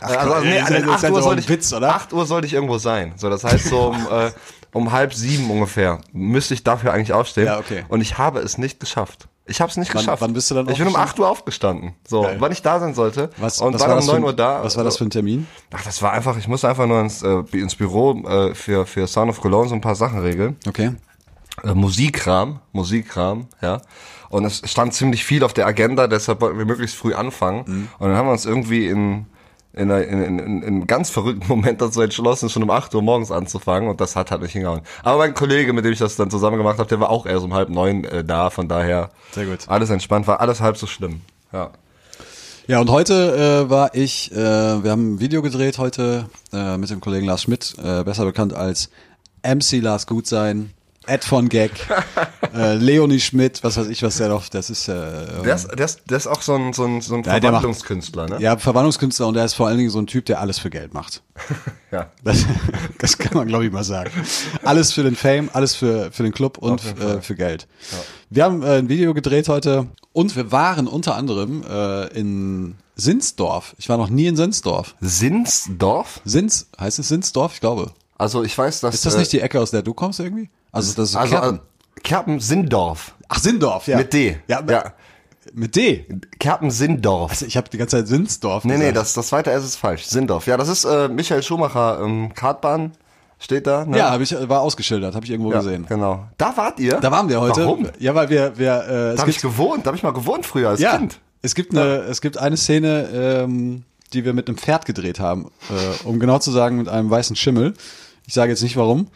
also, 0.00 0.16
also, 0.18 0.30
Gott, 0.32 0.44
nee, 0.44 0.58
das 0.60 0.70
ist- 0.70 0.76
an 0.76 0.82
das 0.86 0.86
ist 0.86 0.90
8 0.94 1.02
ja 1.02 1.10
Uhr 1.10 1.16
so 1.16 1.22
sollte 1.22 1.40
ich, 1.42 1.48
Witz, 1.48 1.72
oder? 1.72 1.94
8 1.96 2.12
Uhr 2.12 2.24
sollte 2.26 2.46
ich 2.46 2.52
irgendwo 2.54 2.78
sein. 2.78 3.14
So, 3.16 3.28
das 3.28 3.42
heißt 3.42 3.66
so 3.66 3.88
um, 3.88 3.96
äh, 4.12 4.30
um 4.72 4.92
halb 4.92 5.12
sieben 5.12 5.50
ungefähr 5.50 5.98
müsste 6.12 6.54
ich 6.54 6.62
dafür 6.62 6.92
eigentlich 6.92 7.12
aufstehen. 7.12 7.46
Ja, 7.46 7.58
okay. 7.58 7.84
Und 7.88 8.00
ich 8.00 8.16
habe 8.16 8.38
es 8.38 8.56
nicht 8.56 8.78
geschafft. 8.78 9.26
Ich 9.46 9.60
habe 9.60 9.68
es 9.68 9.76
nicht 9.76 9.92
Wann- 9.92 10.02
geschafft. 10.02 10.22
wann 10.22 10.32
bist 10.32 10.48
du 10.52 10.54
dann 10.54 10.68
Ich 10.68 10.78
bin 10.78 10.86
um 10.86 10.94
aufgestanden? 10.94 11.10
8 11.10 11.18
Uhr 11.18 11.28
aufgestanden. 11.28 11.94
So, 12.06 12.22
Geil. 12.22 12.36
wann 12.38 12.52
ich 12.52 12.62
da 12.62 12.78
sein 12.78 12.94
sollte. 12.94 13.30
Was, 13.38 13.60
und 13.60 13.74
was 13.74 13.80
war 13.80 13.88
um 13.88 13.96
das 13.96 14.04
für 14.04 14.12
9 14.12 14.20
ein- 14.20 14.24
Uhr 14.26 14.32
da. 14.32 14.62
Was 14.62 14.76
war 14.76 14.84
das 14.84 14.96
für 14.98 15.04
ein 15.04 15.10
Termin? 15.10 15.48
Ach, 15.74 15.82
das 15.82 16.00
war 16.02 16.12
einfach, 16.12 16.36
ich 16.38 16.46
musste 16.46 16.68
einfach 16.68 16.86
nur 16.86 17.00
ins, 17.00 17.22
äh, 17.24 17.42
ins 17.52 17.74
Büro 17.74 18.12
äh, 18.28 18.54
für, 18.54 18.86
für 18.86 19.08
Sound 19.08 19.28
of 19.30 19.40
Cologne 19.40 19.68
so 19.68 19.74
ein 19.74 19.80
paar 19.80 19.96
Sachen 19.96 20.20
regeln 20.20 20.56
Okay. 20.68 20.92
Äh, 21.64 21.74
Musikkram, 21.74 22.60
Musikkram, 22.72 23.46
ja. 23.62 23.80
Und 24.28 24.44
es 24.44 24.62
stand 24.64 24.94
ziemlich 24.94 25.24
viel 25.24 25.42
auf 25.42 25.52
der 25.52 25.66
Agenda, 25.66 26.06
deshalb 26.06 26.40
wollten 26.40 26.58
wir 26.58 26.64
möglichst 26.64 26.96
früh 26.96 27.14
anfangen. 27.14 27.64
Mhm. 27.66 27.88
Und 27.98 28.08
dann 28.08 28.16
haben 28.16 28.26
wir 28.28 28.32
uns 28.32 28.46
irgendwie 28.46 28.86
in, 28.86 29.26
in, 29.72 29.90
einer- 29.90 30.04
in, 30.04 30.22
in, 30.22 30.38
in 30.38 30.62
einem 30.64 30.86
ganz 30.86 31.10
verrückten 31.10 31.46
Moment 31.48 31.80
dazu 31.80 32.00
entschlossen, 32.00 32.48
schon 32.48 32.62
um 32.62 32.70
8 32.70 32.94
Uhr 32.94 33.02
morgens 33.02 33.30
anzufangen 33.32 33.88
und 33.88 34.00
das 34.00 34.14
hat 34.16 34.30
halt 34.30 34.42
nicht 34.42 34.52
hingehauen. 34.52 34.82
Aber 35.02 35.18
mein 35.18 35.34
Kollege, 35.34 35.72
mit 35.72 35.84
dem 35.84 35.92
ich 35.92 35.98
das 35.98 36.14
dann 36.16 36.30
zusammen 36.30 36.58
gemacht 36.58 36.78
habe, 36.78 36.88
der 36.88 37.00
war 37.00 37.10
auch 37.10 37.26
erst 37.26 37.44
um 37.44 37.54
halb 37.54 37.70
neun 37.70 38.04
äh, 38.04 38.22
da, 38.24 38.50
von 38.50 38.68
daher 38.68 39.10
Sehr 39.32 39.46
gut. 39.46 39.60
alles 39.68 39.90
entspannt, 39.90 40.26
war 40.28 40.40
alles 40.40 40.60
halb 40.60 40.76
so 40.76 40.86
schlimm. 40.86 41.22
Ja. 41.52 41.70
Ja, 42.68 42.78
und 42.80 42.88
heute 42.88 43.64
äh, 43.66 43.70
war 43.70 43.96
ich, 43.96 44.30
äh, 44.30 44.36
wir 44.36 44.92
haben 44.92 45.14
ein 45.14 45.20
Video 45.20 45.42
gedreht 45.42 45.78
heute 45.78 46.26
äh, 46.52 46.76
mit 46.76 46.88
dem 46.88 47.00
Kollegen 47.00 47.26
Lars 47.26 47.42
Schmidt, 47.42 47.74
äh, 47.82 48.04
besser 48.04 48.24
bekannt 48.24 48.54
als 48.54 48.90
MC 49.42 49.80
Lars 49.82 50.06
Gutsein, 50.06 50.70
Ed 51.10 51.24
von 51.24 51.48
Gag, 51.48 51.72
äh, 52.54 52.74
Leonie 52.74 53.18
Schmidt, 53.18 53.64
was 53.64 53.76
weiß 53.76 53.88
ich, 53.88 54.02
was 54.04 54.18
der 54.18 54.28
noch, 54.28 54.48
das 54.48 54.70
ist 54.70 54.86
äh, 54.88 54.92
Der 55.44 55.56
ist, 55.56 55.68
der, 55.76 55.84
ist, 55.84 56.02
der 56.08 56.16
ist 56.16 56.28
auch 56.28 56.40
so 56.40 56.54
ein, 56.54 56.72
so 56.72 56.84
ein, 56.84 57.00
so 57.00 57.16
ein 57.16 57.24
Ja, 57.24 57.40
Verwandlungskünstler, 57.40 58.28
ne? 58.28 58.40
ja, 58.40 58.56
Verwandlungskünstler 58.56 59.26
und 59.26 59.34
der 59.34 59.44
ist 59.44 59.54
vor 59.54 59.66
allen 59.66 59.78
Dingen 59.78 59.90
so 59.90 59.98
ein 59.98 60.06
Typ, 60.06 60.26
der 60.26 60.40
alles 60.40 60.60
für 60.60 60.70
Geld 60.70 60.94
macht. 60.94 61.22
ja. 61.90 62.10
Das, 62.22 62.46
das 62.98 63.18
kann 63.18 63.36
man, 63.36 63.48
glaube 63.48 63.66
ich, 63.66 63.72
mal 63.72 63.82
sagen. 63.82 64.12
Alles 64.62 64.92
für 64.92 65.02
den 65.02 65.16
Fame, 65.16 65.50
alles 65.52 65.74
für, 65.74 66.12
für 66.12 66.22
den 66.22 66.32
Club 66.32 66.58
und 66.58 66.80
äh, 67.00 67.20
für 67.20 67.34
Geld. 67.34 67.66
Wir 68.28 68.44
haben 68.44 68.62
äh, 68.62 68.78
ein 68.78 68.88
Video 68.88 69.12
gedreht 69.12 69.48
heute 69.48 69.88
und 70.12 70.36
wir 70.36 70.52
waren 70.52 70.86
unter 70.86 71.16
anderem 71.16 71.64
äh, 71.68 72.06
in 72.16 72.76
Sinsdorf. 72.94 73.74
Ich 73.78 73.88
war 73.88 73.96
noch 73.96 74.10
nie 74.10 74.26
in 74.26 74.36
Sinsdorf. 74.36 74.94
Sinsdorf? 75.00 76.20
Sins, 76.24 76.68
heißt 76.78 77.00
es 77.00 77.08
Sinsdorf? 77.08 77.54
Ich 77.54 77.60
glaube. 77.60 77.92
Also 78.16 78.44
ich 78.44 78.56
weiß, 78.56 78.80
dass... 78.80 78.94
Ist 78.94 79.06
das 79.06 79.16
äh, 79.16 79.18
nicht 79.18 79.32
die 79.32 79.40
Ecke, 79.40 79.58
aus 79.58 79.70
der 79.72 79.82
du 79.82 79.94
kommst 79.94 80.20
irgendwie? 80.20 80.50
Also 80.72 80.94
das 80.94 81.10
ist 81.10 81.16
Also, 81.16 81.34
Kerpen. 81.36 81.56
äh, 81.56 82.00
Kerpen 82.02 82.40
Sindorf. 82.40 83.14
Ach, 83.28 83.38
Sindorf, 83.38 83.86
ja. 83.86 83.98
Mit 83.98 84.12
D. 84.12 84.38
Ja, 84.48 84.62
ja. 84.68 84.92
mit 85.52 85.76
D. 85.76 86.06
Kerpen 86.38 86.70
Sindorf. 86.70 87.30
Also 87.30 87.46
ich 87.46 87.56
habe 87.56 87.68
die 87.68 87.78
ganze 87.78 87.96
Zeit 87.98 88.08
Sinsdorf 88.08 88.64
Nee, 88.64 88.74
nee, 88.74 88.78
gesagt. 88.80 88.96
das, 88.96 89.12
das 89.14 89.28
zweite 89.28 89.50
S 89.50 89.64
ist 89.64 89.76
falsch. 89.76 90.04
Sindorf. 90.04 90.46
Ja, 90.46 90.56
das 90.56 90.68
ist 90.68 90.84
äh, 90.84 91.08
Michael 91.08 91.42
Schumacher 91.42 92.00
ähm, 92.02 92.32
Kartbahn. 92.34 92.92
Steht 93.42 93.66
da. 93.66 93.86
Ne? 93.86 93.96
Ja, 93.96 94.10
hab 94.10 94.20
ich, 94.20 94.36
war 94.50 94.60
ausgeschildert, 94.60 95.14
habe 95.14 95.24
ich 95.24 95.30
irgendwo 95.30 95.50
ja, 95.50 95.60
gesehen. 95.60 95.86
genau. 95.88 96.26
Da 96.36 96.54
wart 96.58 96.78
ihr? 96.78 97.00
Da 97.00 97.10
waren 97.10 97.28
wir 97.30 97.40
heute. 97.40 97.64
Warum? 97.64 97.86
Ja, 97.98 98.14
weil 98.14 98.28
wir, 98.28 98.58
wir 98.58 99.12
äh, 99.12 99.14
Da 99.16 99.22
habe 99.22 99.30
ich 99.30 99.40
gewohnt. 99.40 99.86
Da 99.86 99.88
habe 99.88 99.96
ich 99.96 100.02
mal 100.02 100.12
gewohnt 100.12 100.44
früher 100.44 100.68
als 100.68 100.80
ja, 100.80 100.98
Kind. 100.98 101.20
es 101.40 101.54
gibt 101.54 101.72
eine, 101.74 102.00
es 102.02 102.20
gibt 102.20 102.36
eine 102.36 102.58
Szene, 102.58 103.08
ähm, 103.14 103.84
die 104.12 104.26
wir 104.26 104.34
mit 104.34 104.48
einem 104.48 104.58
Pferd 104.58 104.84
gedreht 104.84 105.20
haben, 105.20 105.50
äh, 105.70 106.06
um 106.06 106.20
genau 106.20 106.38
zu 106.38 106.50
sagen 106.50 106.76
mit 106.76 106.88
einem 106.90 107.08
weißen 107.08 107.34
Schimmel. 107.34 107.72
Ich 108.26 108.34
sage 108.34 108.50
jetzt 108.50 108.62
nicht 108.62 108.76
warum. 108.76 109.06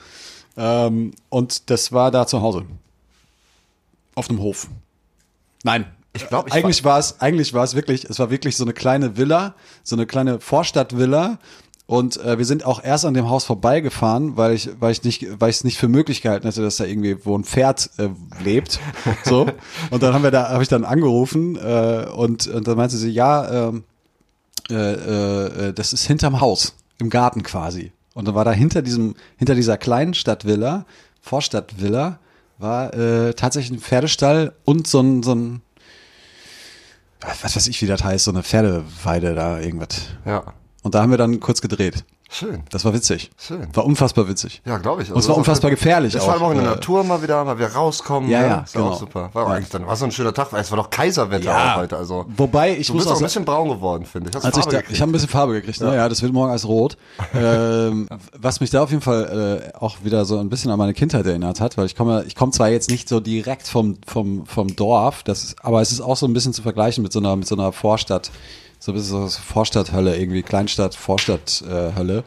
Ähm, 0.56 1.12
und 1.28 1.70
das 1.70 1.92
war 1.92 2.10
da 2.10 2.26
zu 2.26 2.40
Hause. 2.42 2.64
Auf 4.14 4.30
einem 4.30 4.40
Hof. 4.40 4.68
Nein. 5.62 5.86
Ich 6.16 6.28
glaub, 6.28 6.46
ich 6.46 6.52
eigentlich 6.52 6.84
war 6.84 7.00
es, 7.00 7.20
eigentlich 7.20 7.54
war 7.54 7.64
es 7.64 7.74
wirklich, 7.74 8.04
es 8.04 8.20
war 8.20 8.30
wirklich 8.30 8.56
so 8.56 8.62
eine 8.64 8.72
kleine 8.72 9.16
Villa, 9.16 9.54
so 9.82 9.96
eine 9.96 10.06
kleine 10.06 10.38
Vorstadtvilla. 10.38 11.38
Und 11.86 12.16
äh, 12.18 12.38
wir 12.38 12.46
sind 12.46 12.64
auch 12.64 12.82
erst 12.82 13.04
an 13.04 13.12
dem 13.14 13.28
Haus 13.28 13.44
vorbeigefahren, 13.44 14.36
weil 14.36 14.54
ich, 14.54 14.70
weil 14.80 14.92
ich 14.92 15.02
nicht, 15.02 15.26
weil 15.38 15.50
ich 15.50 15.56
es 15.56 15.64
nicht 15.64 15.76
für 15.76 15.88
möglich 15.88 16.22
gehalten 16.22 16.46
hätte, 16.46 16.62
dass 16.62 16.76
da 16.76 16.84
irgendwie 16.84 17.24
wo 17.26 17.36
ein 17.36 17.44
Pferd 17.44 17.90
äh, 17.98 18.08
lebt. 18.42 18.78
So. 19.24 19.46
Und 19.90 20.02
dann 20.02 20.14
haben 20.14 20.22
wir 20.22 20.30
da, 20.30 20.50
habe 20.50 20.62
ich 20.62 20.68
dann 20.68 20.84
angerufen 20.84 21.56
äh, 21.56 22.06
und, 22.14 22.46
und 22.46 22.66
dann 22.66 22.76
meinte 22.76 22.96
sie, 22.96 23.10
ja, 23.10 23.68
ähm, 23.68 23.84
äh, 24.70 24.74
äh, 24.74 25.72
das 25.72 25.92
ist 25.92 26.06
hinterm 26.06 26.40
Haus, 26.40 26.74
im 26.98 27.10
Garten 27.10 27.42
quasi. 27.42 27.92
Und 28.14 28.26
dann 28.26 28.34
war 28.34 28.44
da 28.44 28.52
hinter 28.52 28.80
diesem, 28.80 29.14
hinter 29.36 29.54
dieser 29.54 29.76
kleinen 29.76 30.14
Stadtvilla, 30.14 30.86
Vorstadtvilla, 31.20 32.20
war 32.58 32.94
äh, 32.94 33.34
tatsächlich 33.34 33.78
ein 33.78 33.82
Pferdestall 33.82 34.54
und 34.64 34.86
so 34.86 35.00
ein, 35.00 35.22
so 35.22 35.34
ein, 35.34 35.62
was 37.20 37.56
weiß 37.56 37.66
ich, 37.66 37.82
wie 37.82 37.86
das 37.86 38.04
heißt, 38.04 38.24
so 38.24 38.30
eine 38.30 38.42
Pferdeweide 38.42 39.34
da, 39.34 39.58
irgendwas. 39.60 40.08
Ja. 40.24 40.54
Und 40.84 40.94
da 40.94 41.00
haben 41.02 41.10
wir 41.10 41.18
dann 41.18 41.40
kurz 41.40 41.60
gedreht. 41.62 42.04
Schön. 42.30 42.62
Das 42.70 42.84
war 42.84 42.92
witzig. 42.92 43.30
Schön. 43.38 43.68
War 43.74 43.84
unfassbar 43.86 44.28
witzig. 44.28 44.60
Ja, 44.66 44.76
glaube 44.78 45.02
ich. 45.02 45.10
Und 45.10 45.18
es 45.18 45.28
war 45.28 45.36
unfassbar 45.36 45.70
gefährlich 45.70 46.14
Es 46.14 46.26
war 46.26 46.40
auch 46.42 46.50
in 46.50 46.58
der 46.58 46.66
Natur 46.66 47.04
mal 47.04 47.22
wieder, 47.22 47.42
mal 47.44 47.56
wieder 47.56 47.72
rauskommen. 47.72 48.28
Ja, 48.28 48.40
ne? 48.40 48.46
ja, 48.48 48.58
Ist 48.60 48.74
ja 48.74 48.80
auch 48.80 48.84
genau. 48.86 48.98
super. 48.98 49.30
War 49.32 49.48
Ja. 49.48 49.54
eigentlich 49.54 49.70
dann, 49.70 49.86
war 49.86 49.96
so 49.96 50.04
ein 50.04 50.10
schöner 50.10 50.34
Tag, 50.34 50.52
weil 50.52 50.60
es 50.60 50.70
war 50.70 50.76
doch 50.76 50.90
Kaiserwetter 50.90 51.44
Ja. 51.44 51.74
auch 51.74 51.76
heute. 51.78 51.96
Also. 51.96 52.26
Wobei, 52.36 52.76
ich 52.76 52.88
Du 52.88 52.94
muss 52.94 53.04
bist 53.04 53.14
auch 53.14 53.20
ein 53.20 53.24
bisschen 53.24 53.44
braun 53.46 53.68
geworden, 53.70 54.04
finde 54.04 54.28
ich. 54.28 54.36
Hast 54.36 54.44
Also 54.44 54.60
ich, 54.60 54.66
da, 54.66 54.80
ich 54.90 55.00
habe 55.00 55.10
ein 55.10 55.12
bisschen 55.12 55.28
Farbe 55.28 55.54
gekriegt, 55.54 55.80
ne? 55.80 55.94
ja, 55.94 56.08
das 56.08 56.20
wird 56.22 56.32
morgen 56.32 56.50
als 56.50 56.66
rot. 56.66 56.98
ähm, 57.34 58.08
was 58.36 58.60
mich 58.60 58.70
da 58.70 58.82
auf 58.82 58.90
jeden 58.90 59.02
Fall 59.02 59.70
äh, 59.72 59.78
auch 59.78 59.98
wieder 60.02 60.24
so 60.26 60.38
ein 60.38 60.50
bisschen 60.50 60.70
an 60.70 60.78
meine 60.78 60.92
Kindheit 60.92 61.24
erinnert 61.24 61.60
hat, 61.60 61.78
weil 61.78 61.86
ich 61.86 61.96
komme, 61.96 62.24
ich 62.26 62.34
komme 62.34 62.52
zwar 62.52 62.68
jetzt 62.68 62.90
nicht 62.90 63.08
so 63.08 63.20
direkt 63.20 63.68
vom 63.68 63.96
vom 64.06 64.44
vom 64.44 64.74
Dorf, 64.76 65.22
das 65.22 65.44
ist, 65.44 65.64
aber 65.64 65.80
es 65.82 65.92
ist 65.92 66.00
auch 66.00 66.16
so 66.16 66.26
ein 66.26 66.32
bisschen 66.32 66.52
zu 66.52 66.62
vergleichen 66.62 67.02
mit 67.02 67.12
so 67.12 67.20
einer 67.20 67.36
mit 67.36 67.46
so 67.46 67.54
einer 67.54 67.72
Vorstadt, 67.72 68.30
so 68.84 68.92
ein 68.92 68.96
bisschen 68.96 69.28
so 69.28 69.40
Vorstadthölle 69.40 70.14
irgendwie, 70.14 70.42
Kleinstadt, 70.42 70.94
Vorstadthölle. 70.94 72.22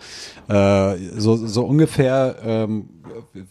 Äh, 0.50 0.94
äh, 0.94 0.98
so 1.16 1.36
so 1.36 1.64
ungefähr, 1.64 2.36
ähm, 2.44 2.90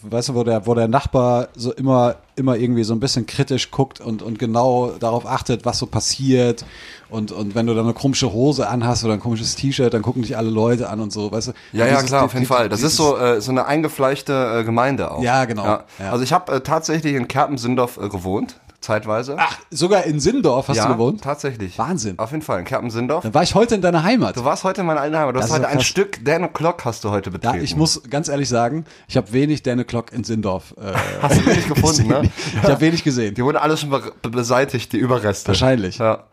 weißt 0.03 0.31
du, 0.31 0.35
wo 0.35 0.43
der 0.43 0.67
wo 0.67 0.75
der 0.75 0.89
Nachbar 0.89 1.51
so 1.55 1.73
immer 1.73 2.17
immer 2.35 2.57
irgendwie 2.57 2.83
so 2.83 2.95
ein 2.95 2.99
bisschen 2.99 3.25
kritisch 3.25 3.71
guckt 3.71 4.01
und 4.01 4.23
und 4.23 4.41
genau 4.41 4.91
darauf 4.99 5.25
achtet, 5.25 5.65
was 5.65 5.79
so 5.79 5.87
passiert 5.87 6.65
und 7.09 7.31
und 7.31 7.55
wenn 7.55 7.69
du 7.69 7.75
dann 7.75 7.85
eine 7.85 7.95
komische 7.95 8.33
Hose 8.33 8.67
anhast 8.67 9.05
oder 9.05 9.13
ein 9.15 9.21
komisches 9.21 9.55
T-Shirt, 9.55 9.95
dann 9.95 10.03
gucken 10.03 10.23
dich 10.23 10.37
alle 10.37 10.51
Leute 10.51 10.89
an 10.89 10.99
und 10.99 11.13
so, 11.13 11.31
weißt 11.31 11.49
du? 11.49 11.53
Ja, 11.71 11.87
ja, 11.87 12.03
klar, 12.03 12.25
auf 12.25 12.35
jeden 12.35 12.47
Fall. 12.47 12.69
Das 12.69 12.83
ist 12.83 12.97
so 12.97 13.17
äh, 13.17 13.41
so 13.41 13.53
eine 13.53 13.67
eingefleischte 13.67 14.63
äh, 14.63 14.65
Gemeinde 14.65 15.13
auch. 15.13 15.23
Ja, 15.23 15.45
genau. 15.45 15.65
Ja. 15.65 15.85
Also 16.11 16.25
ich 16.25 16.33
habe 16.33 16.55
äh, 16.55 16.61
tatsächlich 16.61 17.15
in 17.15 17.29
Kerpen-Sindorf 17.29 17.99
äh, 17.99 18.09
gewohnt, 18.09 18.57
zeitweise. 18.87 19.37
Ach, 19.39 19.59
sogar 19.71 20.05
in 20.05 20.21
Sindorf 20.21 20.69
hast 20.69 20.77
ja, 20.77 20.87
du 20.87 20.95
gewohnt? 20.95 21.23
tatsächlich. 21.23 21.79
Wahnsinn. 21.79 22.19
Auf 22.19 22.31
jeden 22.31 22.43
Fall, 22.43 22.61
in 22.61 22.65
Kerpen-Sindorf. 22.65 23.23
Dann 23.25 23.35
war 23.35 23.43
ich 23.43 23.55
heute 23.55 23.75
in 23.75 23.83
deiner 23.83 24.03
Heimat. 24.05 24.37
Du 24.37 24.45
warst 24.45 24.65
heute 24.65 24.81
in 24.83 24.87
meiner 24.87 25.01
alten 25.01 25.17
Heimat. 25.17 25.35
Du 25.35 25.41
Das 25.41 25.45
hast 25.45 25.51
ist 25.51 25.55
heute 25.57 25.63
ja 25.65 25.69
ein 25.71 25.77
krass. 25.79 25.87
Stück 25.87 26.25
Dan 26.25 26.45
O'Clock 26.45 26.85
hast 26.85 27.05
du 27.05 27.11
heute 27.11 27.31
Ja, 27.31 27.37
betreten. 27.39 27.65
ich 27.65 27.77
muss 27.77 28.03
ganz 28.09 28.29
ehrlich 28.29 28.49
sagen, 28.49 28.85
ich 29.09 29.17
habe 29.17 29.33
wenig 29.33 29.63
Dan 29.63 29.81
O'Clock 29.81 30.13
in 30.13 30.25
Sindorf. 30.25 30.75
Äh, 30.81 30.93
Hast 31.23 31.41
du 31.41 31.47
wenig 31.47 31.69
gefunden, 31.69 32.07
ne? 32.09 32.31
Ich 32.55 32.63
habe 32.63 32.81
wenig 32.81 33.03
gesehen. 33.05 33.35
Die 33.35 33.45
wurden 33.45 33.57
alles 33.59 33.81
schon 33.81 33.91
be 33.91 34.13
beseitigt, 34.23 34.93
die 34.93 34.99
Überreste. 34.99 35.49
Wahrscheinlich. 35.49 35.99
Ja. 35.99 36.25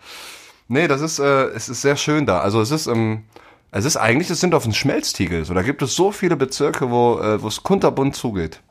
Nee, 0.68 0.88
das 0.88 1.02
ist, 1.02 1.20
äh, 1.20 1.46
es 1.48 1.70
ist 1.70 1.82
sehr 1.82 1.96
schön 1.98 2.26
da. 2.26 2.40
Also 2.40 2.62
es 2.62 2.72
ist, 2.72 2.88
ähm, 2.88 3.24
es 3.72 3.86
ist 3.86 3.98
eigentlich, 3.98 4.30
es 4.30 4.40
sind 4.40 4.54
auf 4.54 4.66
ein 4.66 4.74
Schmelztiegel. 4.74 5.44
So, 5.46 5.54
da 5.54 5.64
gibt 5.64 5.82
es 5.82 5.96
so 5.96 6.12
viele 6.12 6.36
Bezirke, 6.38 6.90
wo, 6.92 7.20
äh, 7.20 7.42
wo 7.42 7.48
es 7.48 7.64
kunterbunt 7.64 8.16
zugeht. 8.16 8.62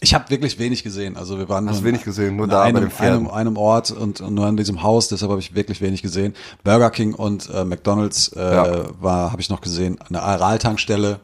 Ich 0.00 0.12
habe 0.14 0.28
wirklich 0.28 0.58
wenig 0.58 0.82
gesehen. 0.82 1.16
Also 1.16 1.38
wir 1.38 1.48
waren 1.48 1.68
Hast 1.68 1.76
nur 1.76 1.84
wenig 1.84 2.02
gesehen, 2.04 2.36
nur 2.36 2.46
da 2.46 2.58
bei 2.58 2.62
einem, 2.64 2.80
den 2.82 2.90
Pferden. 2.90 3.26
einem, 3.26 3.30
einem 3.30 3.56
Ort 3.56 3.90
und, 3.90 4.20
und 4.20 4.34
nur 4.34 4.46
an 4.46 4.56
diesem 4.56 4.82
Haus. 4.82 5.08
Deshalb 5.08 5.30
habe 5.30 5.40
ich 5.40 5.54
wirklich 5.54 5.80
wenig 5.80 6.02
gesehen. 6.02 6.34
Burger 6.62 6.90
King 6.90 7.14
und 7.14 7.48
äh, 7.50 7.64
McDonald's 7.64 8.28
äh, 8.36 8.40
Ja. 8.40 8.84
war 9.00 9.32
habe 9.32 9.40
ich 9.40 9.48
noch 9.50 9.60
gesehen. 9.60 9.98
Eine 10.08 10.22
Aral-Tankstelle. 10.22 11.20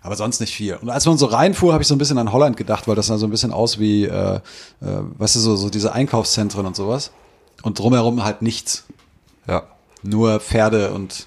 Aber 0.00 0.14
sonst 0.16 0.40
nicht 0.40 0.54
viel. 0.54 0.76
Und 0.76 0.88
als 0.90 1.04
man 1.06 1.18
so 1.18 1.26
reinfuhr, 1.26 1.72
habe 1.72 1.82
ich 1.82 1.88
so 1.88 1.94
ein 1.94 1.98
bisschen 1.98 2.18
an 2.18 2.32
Holland 2.32 2.56
gedacht, 2.56 2.86
weil 2.88 2.94
das 2.94 3.08
sah 3.08 3.18
so 3.18 3.26
ein 3.26 3.30
bisschen 3.30 3.52
aus 3.52 3.78
wie, 3.78 4.04
äh, 4.04 4.36
äh, 4.36 4.40
weißt 4.80 5.36
du, 5.36 5.40
so, 5.40 5.56
so 5.56 5.68
diese 5.70 5.92
Einkaufszentren 5.92 6.64
und 6.66 6.76
sowas. 6.76 7.10
Und 7.62 7.78
drumherum 7.78 8.24
halt 8.24 8.40
nichts. 8.40 8.84
Ja. 9.48 9.64
Nur 10.04 10.38
Pferde 10.38 10.92
und 10.92 11.26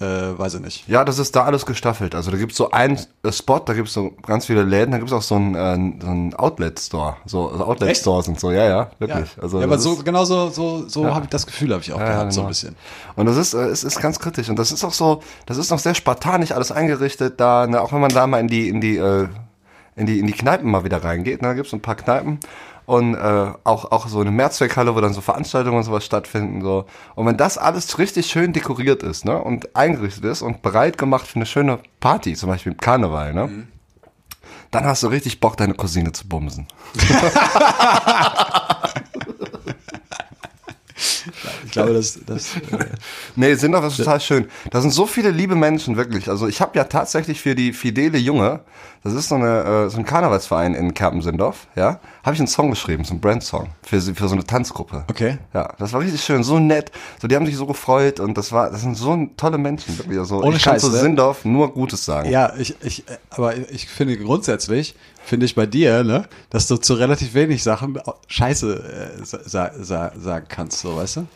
äh, 0.00 0.38
weiß 0.38 0.54
ich 0.54 0.60
nicht. 0.60 0.88
Ja, 0.88 1.04
das 1.04 1.18
ist 1.18 1.34
da 1.34 1.44
alles 1.44 1.66
gestaffelt. 1.66 2.14
Also 2.14 2.30
da 2.30 2.36
gibt's 2.36 2.56
so 2.56 2.70
einen 2.70 2.98
äh, 3.24 3.32
Spot, 3.32 3.58
da 3.58 3.74
gibt's 3.74 3.92
so 3.92 4.12
ganz 4.26 4.46
viele 4.46 4.62
Läden, 4.62 4.92
da 4.92 4.98
gibt's 4.98 5.12
auch 5.12 5.22
so 5.22 5.34
einen, 5.34 5.54
äh, 5.54 6.00
so 6.02 6.08
einen 6.08 6.34
Outlet-Store. 6.34 7.16
So 7.26 7.48
also 7.50 7.64
Outlet-Stores 7.64 8.28
und 8.28 8.38
so, 8.38 8.52
ja, 8.52 8.64
ja, 8.68 8.90
wirklich. 9.00 9.30
Also 9.42 9.58
ja, 9.58 9.64
aber 9.64 9.78
so 9.78 9.94
ist- 9.94 10.04
genau 10.04 10.24
so, 10.24 10.50
so, 10.50 10.88
so 10.88 11.12
habe 11.14 11.24
ich 11.24 11.30
das 11.30 11.46
Gefühl, 11.46 11.72
habe 11.72 11.82
ich 11.82 11.92
auch 11.92 11.98
Ja, 11.98 12.06
gehabt, 12.06 12.24
ja, 12.26 12.30
so 12.30 12.40
ein 12.40 12.44
genau. 12.44 12.48
bisschen. 12.48 12.76
Und 13.16 13.26
das 13.26 13.36
ist, 13.36 13.54
äh, 13.54 13.66
es 13.66 13.82
ist 13.82 14.00
ganz 14.00 14.20
kritisch. 14.20 14.48
Und 14.48 14.58
das 14.58 14.70
ist 14.70 14.84
auch 14.84 14.92
so, 14.92 15.20
das 15.46 15.56
ist 15.56 15.70
noch 15.70 15.78
sehr 15.80 15.94
spartanisch 15.94 16.52
alles 16.52 16.70
eingerichtet 16.70 17.40
da, 17.40 17.66
ne, 17.66 17.80
auch 17.80 17.92
wenn 17.92 18.00
man 18.00 18.10
da 18.12 18.26
mal 18.26 18.38
in 18.38 18.48
die, 18.48 18.68
in 18.68 18.80
die, 18.80 18.96
äh, 18.98 19.26
in 19.96 20.06
die, 20.06 20.20
in 20.20 20.26
die 20.28 20.32
Kneipen 20.32 20.70
mal 20.70 20.84
wieder 20.84 21.02
reingeht, 21.02 21.42
ne, 21.42 21.48
da 21.48 21.54
gibt's 21.54 21.70
so 21.72 21.76
ein 21.76 21.82
paar 21.82 21.96
Kneipen 21.96 22.38
und 22.88 23.14
äh, 23.16 23.52
auch, 23.64 23.92
auch 23.92 24.08
so 24.08 24.20
eine 24.20 24.30
Mehrzweckhalle, 24.30 24.94
wo 24.94 25.00
dann 25.02 25.12
so 25.12 25.20
Veranstaltungen 25.20 25.76
und 25.76 25.82
sowas 25.84 26.06
stattfinden. 26.06 26.62
So. 26.62 26.86
Und 27.16 27.26
wenn 27.26 27.36
das 27.36 27.58
alles 27.58 27.98
richtig 27.98 28.28
schön 28.28 28.54
dekoriert 28.54 29.02
ist, 29.02 29.26
ne, 29.26 29.36
und 29.36 29.76
eingerichtet 29.76 30.24
ist 30.24 30.40
und 30.40 30.62
bereit 30.62 30.96
gemacht 30.96 31.26
für 31.26 31.36
eine 31.36 31.44
schöne 31.44 31.80
Party, 32.00 32.34
zum 32.34 32.48
Beispiel 32.48 32.72
im 32.72 32.78
Karneval, 32.78 33.34
ne, 33.34 33.46
Mhm. 33.46 33.68
dann 34.70 34.86
hast 34.86 35.02
du 35.02 35.08
richtig 35.08 35.38
Bock, 35.38 35.58
deine 35.58 35.74
Cousine 35.74 36.12
zu 36.12 36.26
bumsen. 36.26 36.66
Ich 41.68 41.72
glaube, 41.72 41.92
das, 41.92 42.18
das 42.24 42.56
äh, 42.72 42.86
Nee, 43.36 43.54
Sindorf 43.54 43.84
ist 43.84 43.98
total 43.98 44.20
schön. 44.20 44.48
Da 44.70 44.80
sind 44.80 44.90
so 44.90 45.06
viele 45.06 45.30
liebe 45.30 45.54
Menschen, 45.54 45.98
wirklich. 45.98 46.30
Also 46.30 46.48
ich 46.48 46.62
habe 46.62 46.76
ja 46.78 46.84
tatsächlich 46.84 47.40
für 47.42 47.54
die 47.54 47.74
Fidele 47.74 48.16
Junge, 48.16 48.60
das 49.04 49.12
ist 49.12 49.28
so, 49.28 49.34
eine, 49.34 49.64
äh, 49.64 49.90
so 49.90 49.98
ein 49.98 50.04
Karnevalsverein 50.06 50.74
in 50.74 50.94
Kerpen-Sindorf, 50.94 51.66
ja, 51.76 52.00
habe 52.22 52.34
ich 52.34 52.40
einen 52.40 52.48
Song 52.48 52.70
geschrieben, 52.70 53.04
so 53.04 53.12
einen 53.12 53.20
Brand-Song 53.20 53.68
für, 53.82 54.00
für 54.00 54.28
so 54.28 54.34
eine 54.34 54.44
Tanzgruppe. 54.44 55.04
Okay. 55.08 55.38
Ja, 55.52 55.74
das 55.78 55.92
war 55.92 56.00
richtig 56.00 56.22
schön, 56.22 56.42
so 56.42 56.58
nett. 56.58 56.90
So, 57.20 57.28
die 57.28 57.36
haben 57.36 57.46
sich 57.46 57.56
so 57.56 57.66
gefreut 57.66 58.18
und 58.18 58.38
das 58.38 58.50
war, 58.50 58.70
das 58.70 58.80
sind 58.80 58.96
so 58.96 59.28
tolle 59.36 59.58
Menschen, 59.58 59.98
wirklich. 59.98 60.18
Also 60.18 60.42
Ohne 60.42 60.56
ich 60.56 60.62
kann 60.62 60.74
Scheiß, 60.74 60.82
zu 60.82 60.90
ne? 60.90 60.98
Sindorf 60.98 61.44
nur 61.44 61.72
Gutes 61.72 62.04
sagen. 62.04 62.30
ja, 62.30 62.54
ich, 62.56 62.76
ich, 62.82 63.06
äh, 63.08 63.18
aber 63.28 63.56
ich 63.70 63.88
finde 63.88 64.16
grundsätzlich, 64.16 64.94
finde 65.22 65.46
ich 65.46 65.54
bei 65.54 65.66
dir, 65.66 66.02
ne, 66.02 66.24
dass 66.48 66.66
du 66.66 66.76
zu 66.76 66.94
relativ 66.94 67.34
wenig 67.34 67.62
Sachen 67.62 68.00
Scheiße 68.26 69.18
äh, 69.20 69.24
sa 69.24 69.70
sa 69.78 70.12
sagen 70.18 70.46
kannst, 70.48 70.80
so, 70.80 70.96
weißt 70.96 71.16
du? 71.16 71.26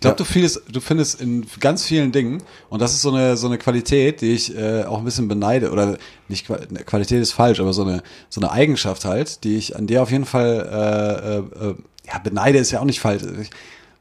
Ich 0.00 0.02
glaube, 0.02 0.14
Ja. 0.14 0.16
du 0.16 0.24
findest, 0.24 0.62
du 0.72 0.80
findest 0.80 1.20
in 1.20 1.44
ganz 1.60 1.84
vielen 1.84 2.10
Dingen, 2.10 2.42
und 2.70 2.80
das 2.80 2.94
ist 2.94 3.02
so 3.02 3.12
eine, 3.12 3.36
so 3.36 3.48
eine 3.48 3.58
Qualität, 3.58 4.22
die 4.22 4.32
ich 4.32 4.56
äh, 4.56 4.84
auch 4.84 4.96
ein 4.96 5.04
bisschen 5.04 5.28
beneide, 5.28 5.70
oder 5.72 5.98
nicht 6.26 6.48
ne, 6.48 6.56
Qualität 6.86 7.20
ist 7.20 7.32
falsch, 7.32 7.60
aber 7.60 7.74
so 7.74 7.82
eine, 7.82 8.02
so 8.30 8.40
eine 8.40 8.50
Eigenschaft 8.50 9.04
halt, 9.04 9.44
die 9.44 9.58
ich 9.58 9.76
an 9.76 9.86
dir 9.86 10.00
auf 10.02 10.10
jeden 10.10 10.24
Fall, 10.24 11.44
äh, 11.60 11.64
äh, 11.66 11.68
äh, 11.70 11.74
ja, 12.06 12.18
beneide 12.24 12.56
ist 12.56 12.70
ja 12.70 12.80
auch 12.80 12.86
nicht 12.86 12.98
falsch. 12.98 13.24
Ich, 13.42 13.50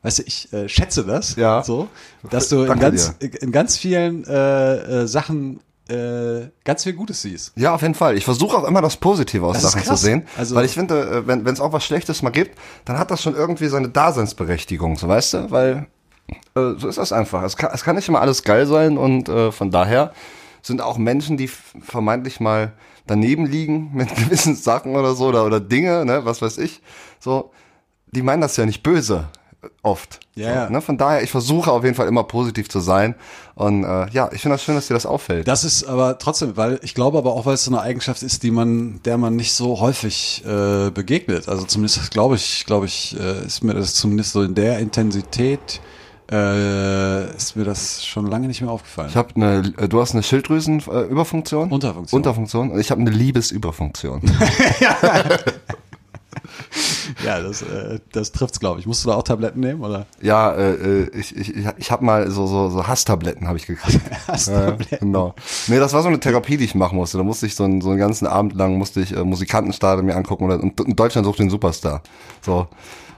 weißt 0.03 0.19
du, 0.19 0.23
ich 0.25 0.53
äh, 0.53 0.69
schätze 0.69 1.03
das, 1.03 1.35
Ja. 1.35 1.63
so, 1.65 1.89
dass 2.29 2.47
du 2.47 2.63
in 2.63 2.79
ganz, 2.79 3.15
in 3.19 3.51
ganz 3.51 3.75
vielen 3.75 4.23
äh, 4.23 5.01
äh, 5.01 5.05
Sachen 5.05 5.59
äh, 5.89 6.49
ganz 6.63 6.83
viel 6.83 6.93
Gutes 6.93 7.21
siehst. 7.21 7.51
Ja, 7.55 7.73
auf 7.73 7.81
jeden 7.81 7.95
Fall. 7.95 8.17
Ich 8.17 8.25
versuche 8.25 8.57
auch 8.57 8.63
immer 8.63 8.81
das 8.81 8.97
Positive 8.97 9.45
aus 9.45 9.61
Das 9.61 9.71
Sachen 9.71 9.83
zu 9.83 9.95
sehen. 9.95 10.27
Also- 10.37 10.55
weil 10.55 10.65
ich 10.65 10.73
finde, 10.73 11.23
äh, 11.25 11.27
wenn 11.27 11.45
es 11.47 11.59
auch 11.59 11.73
was 11.73 11.83
Schlechtes 11.85 12.21
mal 12.21 12.29
gibt, 12.29 12.57
dann 12.85 12.97
hat 12.99 13.11
das 13.11 13.21
schon 13.21 13.35
irgendwie 13.35 13.67
seine 13.67 13.89
Daseinsberechtigung, 13.89 14.97
so 14.97 15.07
weißt 15.07 15.33
du? 15.33 15.51
Weil 15.51 15.87
äh, 16.55 16.73
so 16.77 16.87
ist 16.87 16.97
das 16.97 17.11
einfach. 17.11 17.43
Es 17.43 17.57
kann, 17.57 17.71
es 17.73 17.83
kann 17.83 17.95
nicht 17.95 18.07
immer 18.07 18.21
alles 18.21 18.43
geil 18.43 18.65
sein 18.67 18.97
und 18.97 19.29
äh, 19.29 19.51
von 19.51 19.71
daher 19.71 20.13
sind 20.61 20.81
auch 20.81 20.97
Menschen, 20.97 21.37
die 21.37 21.47
vermeintlich 21.47 22.39
mal 22.39 22.73
daneben 23.07 23.45
liegen 23.45 23.91
mit 23.93 24.13
gewissen 24.15 24.55
Sachen 24.55 24.95
oder 24.95 25.15
so 25.15 25.27
oder, 25.27 25.45
oder 25.45 25.59
Dinge, 25.59 26.05
ne, 26.05 26.25
was 26.25 26.41
weiß 26.41 26.57
ich, 26.59 26.81
so, 27.19 27.51
die 28.11 28.21
meinen 28.21 28.41
das 28.41 28.57
ja 28.57 28.65
nicht 28.65 28.83
böse 28.83 29.27
oft. 29.81 30.19
Ja, 30.35 30.45
so, 30.45 30.49
ja. 30.51 30.69
Ne? 30.69 30.81
Von 30.81 30.97
daher, 30.97 31.23
ich 31.23 31.31
versuche 31.31 31.71
auf 31.71 31.83
jeden 31.83 31.95
Fall 31.95 32.07
immer 32.07 32.23
positiv 32.23 32.69
zu 32.69 32.79
sein 32.79 33.15
und 33.55 33.83
äh, 33.83 34.09
ja, 34.11 34.29
ich 34.31 34.41
finde 34.41 34.55
das 34.55 34.63
schön, 34.63 34.75
dass 34.75 34.87
dir 34.87 34.93
das 34.93 35.05
auffällt. 35.05 35.47
Das 35.47 35.63
ist 35.63 35.83
aber 35.83 36.17
trotzdem, 36.17 36.55
weil 36.55 36.79
ich 36.81 36.95
glaube 36.95 37.17
aber 37.17 37.33
auch, 37.33 37.45
weil 37.45 37.55
es 37.55 37.65
so 37.65 37.71
eine 37.71 37.81
Eigenschaft 37.81 38.23
ist, 38.23 38.43
die 38.43 38.51
man, 38.51 39.01
der 39.03 39.17
man 39.17 39.35
nicht 39.35 39.53
so 39.53 39.79
häufig 39.79 40.43
äh, 40.45 40.91
begegnet. 40.91 41.49
Also 41.49 41.65
zumindest 41.65 42.11
glaube 42.11 42.35
ich, 42.35 42.65
glaube 42.65 42.85
ich, 42.85 43.17
äh, 43.19 43.45
ist 43.45 43.63
mir 43.63 43.73
das 43.73 43.95
zumindest 43.95 44.31
so 44.31 44.43
in 44.43 44.55
der 44.55 44.79
Intensität 44.79 45.81
äh, 46.31 47.35
ist 47.35 47.55
mir 47.55 47.63
das 47.65 48.05
schon 48.05 48.27
lange 48.27 48.47
nicht 48.47 48.61
mehr 48.61 48.69
aufgefallen. 48.69 49.09
Ich 49.09 49.15
habe 49.15 49.35
eine, 49.35 49.73
äh, 49.77 49.89
du 49.89 49.99
hast 49.99 50.13
eine 50.13 50.23
Schilddrüsenüberfunktion? 50.23 51.71
Unterfunktion. 51.71 52.17
Unterfunktion. 52.17 52.71
Und 52.71 52.79
ich 52.79 52.91
habe 52.91 53.01
eine 53.01 53.09
Liebesüberfunktion. 53.09 54.21
ja, 57.25 57.41
das, 57.41 57.61
äh, 57.61 57.99
das 58.11 58.31
trifft's, 58.31 58.59
glaube 58.59 58.79
ich. 58.79 58.85
Musst 58.85 59.03
du 59.03 59.09
da 59.09 59.15
auch 59.15 59.23
Tabletten 59.23 59.59
nehmen 59.59 59.81
oder? 59.81 60.05
ja, 60.21 60.51
äh, 60.51 60.73
äh, 60.73 61.09
ich, 61.17 61.35
ich, 61.35 61.53
ich, 61.77 61.91
habe 61.91 62.05
mal 62.05 62.29
so, 62.31 62.47
so, 62.47 62.69
so 62.69 62.87
Hasstabletten 62.87 63.47
habe 63.47 63.57
ich 63.57 63.65
gekriegt. 63.65 63.99
Hasstabletten. 64.27 64.87
Ja, 64.91 64.97
genau. 64.99 65.35
Nee, 65.67 65.79
das 65.79 65.93
war 65.93 66.01
so 66.01 66.07
eine 66.07 66.19
Therapie, 66.19 66.57
die 66.57 66.65
ich 66.65 66.75
machen 66.75 66.97
musste. 66.97 67.17
Da 67.17 67.23
musste 67.23 67.45
ich 67.45 67.55
so 67.55 67.63
einen, 67.63 67.81
so 67.81 67.89
einen 67.89 67.99
ganzen 67.99 68.27
Abend 68.27 68.53
lang 68.53 68.77
musste 68.77 69.01
ich 69.01 69.15
äh, 69.15 69.23
Musikantenstadel 69.23 70.03
mir 70.03 70.15
angucken 70.15 70.45
oder 70.45 70.61
und, 70.61 70.79
und 70.79 70.99
Deutschland 70.99 71.25
sucht 71.25 71.39
den 71.39 71.49
Superstar. 71.49 72.01
So. 72.41 72.67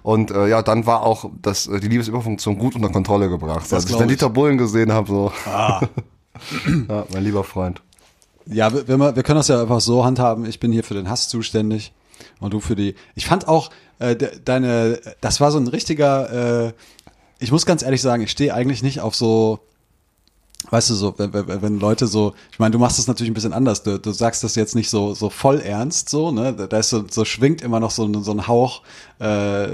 Und 0.03 0.31
äh, 0.31 0.47
ja, 0.47 0.61
dann 0.61 0.85
war 0.85 1.03
auch 1.03 1.29
das, 1.41 1.67
äh, 1.67 1.79
die 1.79 1.87
Liebesüberfunktion 1.87 2.57
gut 2.57 2.75
unter 2.75 2.89
Kontrolle 2.89 3.29
gebracht. 3.29 3.63
Das 3.63 3.73
Als 3.73 3.89
ich 3.89 3.95
dann. 3.95 4.07
Dieter 4.07 4.29
Bohlen 4.29 4.57
gesehen 4.57 4.91
habe, 4.91 5.07
so. 5.07 5.31
Ah. 5.45 5.81
ja, 6.89 7.05
mein 7.13 7.23
lieber 7.23 7.43
Freund. 7.43 7.81
Ja, 8.47 8.73
wir, 8.73 8.87
wir, 8.87 9.15
wir 9.15 9.23
können 9.23 9.37
das 9.37 9.47
ja 9.47 9.61
einfach 9.61 9.81
so 9.81 10.03
handhaben. 10.03 10.45
Ich 10.45 10.59
bin 10.59 10.71
hier 10.71 10.83
für 10.83 10.95
den 10.95 11.09
Hass 11.09 11.29
zuständig 11.29 11.93
und 12.39 12.53
du 12.53 12.59
für 12.59 12.75
die. 12.75 12.95
Ich 13.15 13.25
fand 13.25 13.47
auch 13.47 13.69
äh, 13.99 14.15
de, 14.15 14.39
deine, 14.43 14.99
das 15.21 15.39
war 15.39 15.51
so 15.51 15.59
ein 15.59 15.67
richtiger. 15.67 16.67
Äh, 16.67 16.73
ich 17.39 17.51
muss 17.51 17.65
ganz 17.65 17.83
ehrlich 17.83 18.01
sagen, 18.01 18.23
ich 18.23 18.31
stehe 18.31 18.53
eigentlich 18.53 18.83
nicht 18.83 18.99
auf 18.99 19.15
so. 19.15 19.59
Weißt 20.69 20.91
du, 20.91 20.93
so, 20.93 21.15
wenn, 21.17 21.33
wenn, 21.33 21.79
Leute 21.79 22.05
so, 22.05 22.35
ich 22.51 22.59
meine, 22.59 22.71
du 22.71 22.77
machst 22.77 22.99
das 22.99 23.07
natürlich 23.07 23.31
ein 23.31 23.33
bisschen 23.33 23.51
anders. 23.51 23.81
Du, 23.81 23.97
du 23.97 24.11
sagst 24.11 24.43
das 24.43 24.53
jetzt 24.53 24.75
nicht 24.75 24.91
so, 24.91 25.15
so 25.15 25.31
voll 25.31 25.59
ernst, 25.59 26.09
so, 26.09 26.31
ne? 26.31 26.53
Da 26.53 26.77
ist 26.77 26.89
so, 26.89 27.03
so 27.09 27.25
schwingt 27.25 27.63
immer 27.63 27.79
noch 27.79 27.89
so, 27.89 28.21
so 28.21 28.31
ein 28.31 28.47
Hauch, 28.47 28.83
äh, 29.19 29.67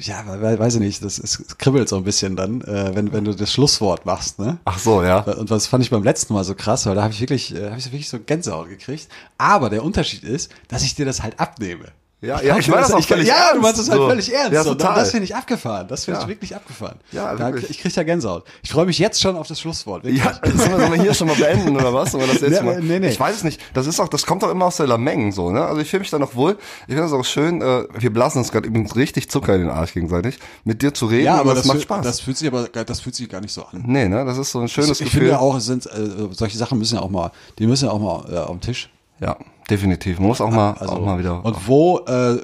ja, 0.00 0.24
we- 0.26 0.58
weiß 0.58 0.74
ich 0.76 0.80
nicht, 0.80 1.04
das 1.04 1.18
ist, 1.18 1.58
kribbelt 1.58 1.88
so 1.88 1.96
ein 1.96 2.04
bisschen 2.04 2.36
dann, 2.36 2.60
äh, 2.62 2.94
wenn, 2.94 3.12
wenn 3.12 3.24
du 3.24 3.34
das 3.34 3.52
Schlusswort 3.52 4.06
machst, 4.06 4.38
ne? 4.38 4.58
Ach 4.64 4.78
so, 4.78 5.02
ja. 5.02 5.20
Und 5.20 5.50
das 5.50 5.66
fand 5.66 5.84
ich 5.84 5.90
beim 5.90 6.02
letzten 6.02 6.34
Mal 6.34 6.44
so 6.44 6.54
krass, 6.54 6.86
weil 6.86 6.94
da 6.94 7.02
habe 7.02 7.12
ich 7.12 7.20
wirklich, 7.20 7.54
äh, 7.54 7.66
habe 7.70 7.78
ich 7.78 7.86
wirklich 7.86 8.08
so 8.08 8.18
Gänsehaut 8.18 8.68
gekriegt. 8.68 9.08
Aber 9.36 9.70
der 9.70 9.84
Unterschied 9.84 10.24
ist, 10.24 10.50
dass 10.68 10.82
ich 10.82 10.94
dir 10.94 11.04
das 11.06 11.22
halt 11.22 11.38
abnehme. 11.40 11.86
Ja, 12.20 12.40
ja, 12.42 12.56
ich 12.58 12.66
kann 12.66 12.74
meine 12.74 12.82
das 12.82 12.92
auch 12.94 12.98
ich, 12.98 13.06
völlig 13.06 13.28
Ja, 13.28 13.52
du 13.54 13.60
meinst 13.60 13.78
das 13.78 13.88
halt 13.88 14.00
So. 14.00 14.08
völlig 14.08 14.34
ernst. 14.34 14.52
Ja, 14.52 14.64
so. 14.64 14.74
Total. 14.74 14.96
Das 14.96 15.12
finde 15.12 15.24
ich 15.24 15.36
abgefahren. 15.36 15.86
Das 15.86 16.04
finde 16.04 16.18
Ja. 16.18 16.24
ich 16.24 16.28
wirklich 16.28 16.56
abgefahren. 16.56 16.96
Ja, 17.12 17.32
da, 17.36 17.52
wirklich. 17.52 17.70
ich 17.70 17.78
kriege 17.78 17.94
ja 17.94 18.02
Gänsehaut. 18.02 18.44
Ich 18.64 18.70
freue 18.72 18.86
mich 18.86 18.98
jetzt 18.98 19.20
schon 19.20 19.36
auf 19.36 19.46
das 19.46 19.60
Schlusswort. 19.60 20.02
wirklich. 20.02 20.24
Ja, 20.24 20.32
sollen 20.56 20.92
wir, 20.92 21.00
hier 21.00 21.14
schon 21.14 21.28
mal 21.28 21.36
beenden 21.36 21.76
oder 21.76 21.94
was? 21.94 22.16
Oder 22.16 22.26
das 22.26 22.40
letzte 22.40 22.64
Nee, 22.64 22.70
Mal? 22.72 22.80
nee, 22.82 22.98
nee. 22.98 23.08
Ich 23.10 23.20
weiß 23.20 23.36
es 23.36 23.44
nicht. 23.44 23.60
Das 23.72 23.86
ist 23.86 24.00
auch, 24.00 24.08
das 24.08 24.26
kommt 24.26 24.42
auch 24.42 24.50
immer 24.50 24.64
aus 24.66 24.78
der 24.78 24.88
Lameng 24.88 25.30
so, 25.30 25.50
ne? 25.52 25.64
Also 25.64 25.80
ich 25.80 25.88
fühle 25.88 26.00
mich 26.00 26.10
da 26.10 26.18
noch 26.18 26.34
wohl. 26.34 26.58
Ich 26.88 26.94
finde 26.94 27.04
es 27.04 27.12
auch 27.12 27.24
schön. 27.24 27.62
Äh, 27.62 27.84
wir 27.96 28.12
blasen 28.12 28.38
uns 28.40 28.50
gerade 28.50 28.66
übrigens 28.66 28.96
richtig 28.96 29.30
Zucker 29.30 29.54
in 29.54 29.60
den 29.60 29.70
Arsch 29.70 29.94
gegenseitig, 29.94 30.40
mit 30.64 30.82
dir 30.82 30.92
zu 30.92 31.06
reden. 31.06 31.26
Ja, 31.26 31.36
aber 31.36 31.50
das, 31.54 31.62
das, 31.64 31.66
macht 31.72 31.82
Spaß. 31.82 32.04
das 32.04 32.18
fühlt 32.20 32.36
sich 32.36 32.48
aber, 32.48 32.66
das 32.66 32.98
fühlt 33.00 33.14
sich 33.14 33.28
gar 33.28 33.40
nicht 33.40 33.52
so 33.52 33.62
an. 33.62 33.84
nee, 33.86 34.08
ne? 34.08 34.24
Das 34.24 34.38
ist 34.38 34.50
so 34.50 34.58
ein 34.58 34.66
schönes 34.68 35.00
ich 35.00 35.04
Gefühl. 35.06 35.20
finde 35.28 35.38
auch, 35.38 35.56
es 35.56 35.66
sind 35.66 35.86
äh, 35.86 35.90
solche 36.32 36.58
Sachen 36.58 36.78
müssen 36.80 36.96
ja 36.96 37.00
auch 37.02 37.10
mal, 37.10 37.30
die 37.60 37.68
müssen 37.68 37.84
ja 37.84 37.92
auch 37.92 38.00
mal 38.00 38.24
äh, 38.34 38.38
auf 38.38 38.50
den 38.56 38.60
Tisch. 38.60 38.90
ja, 39.20 39.36
definitiv. 39.70 40.18
Man 40.18 40.28
muss 40.28 40.40
auch 40.40 40.50
mal, 40.50 40.72
Also, 40.72 40.94
auch 40.94 41.04
mal 41.04 41.18
wieder. 41.18 41.44
Und 41.44 41.66
wo, 41.66 41.98
äh, 42.06 42.38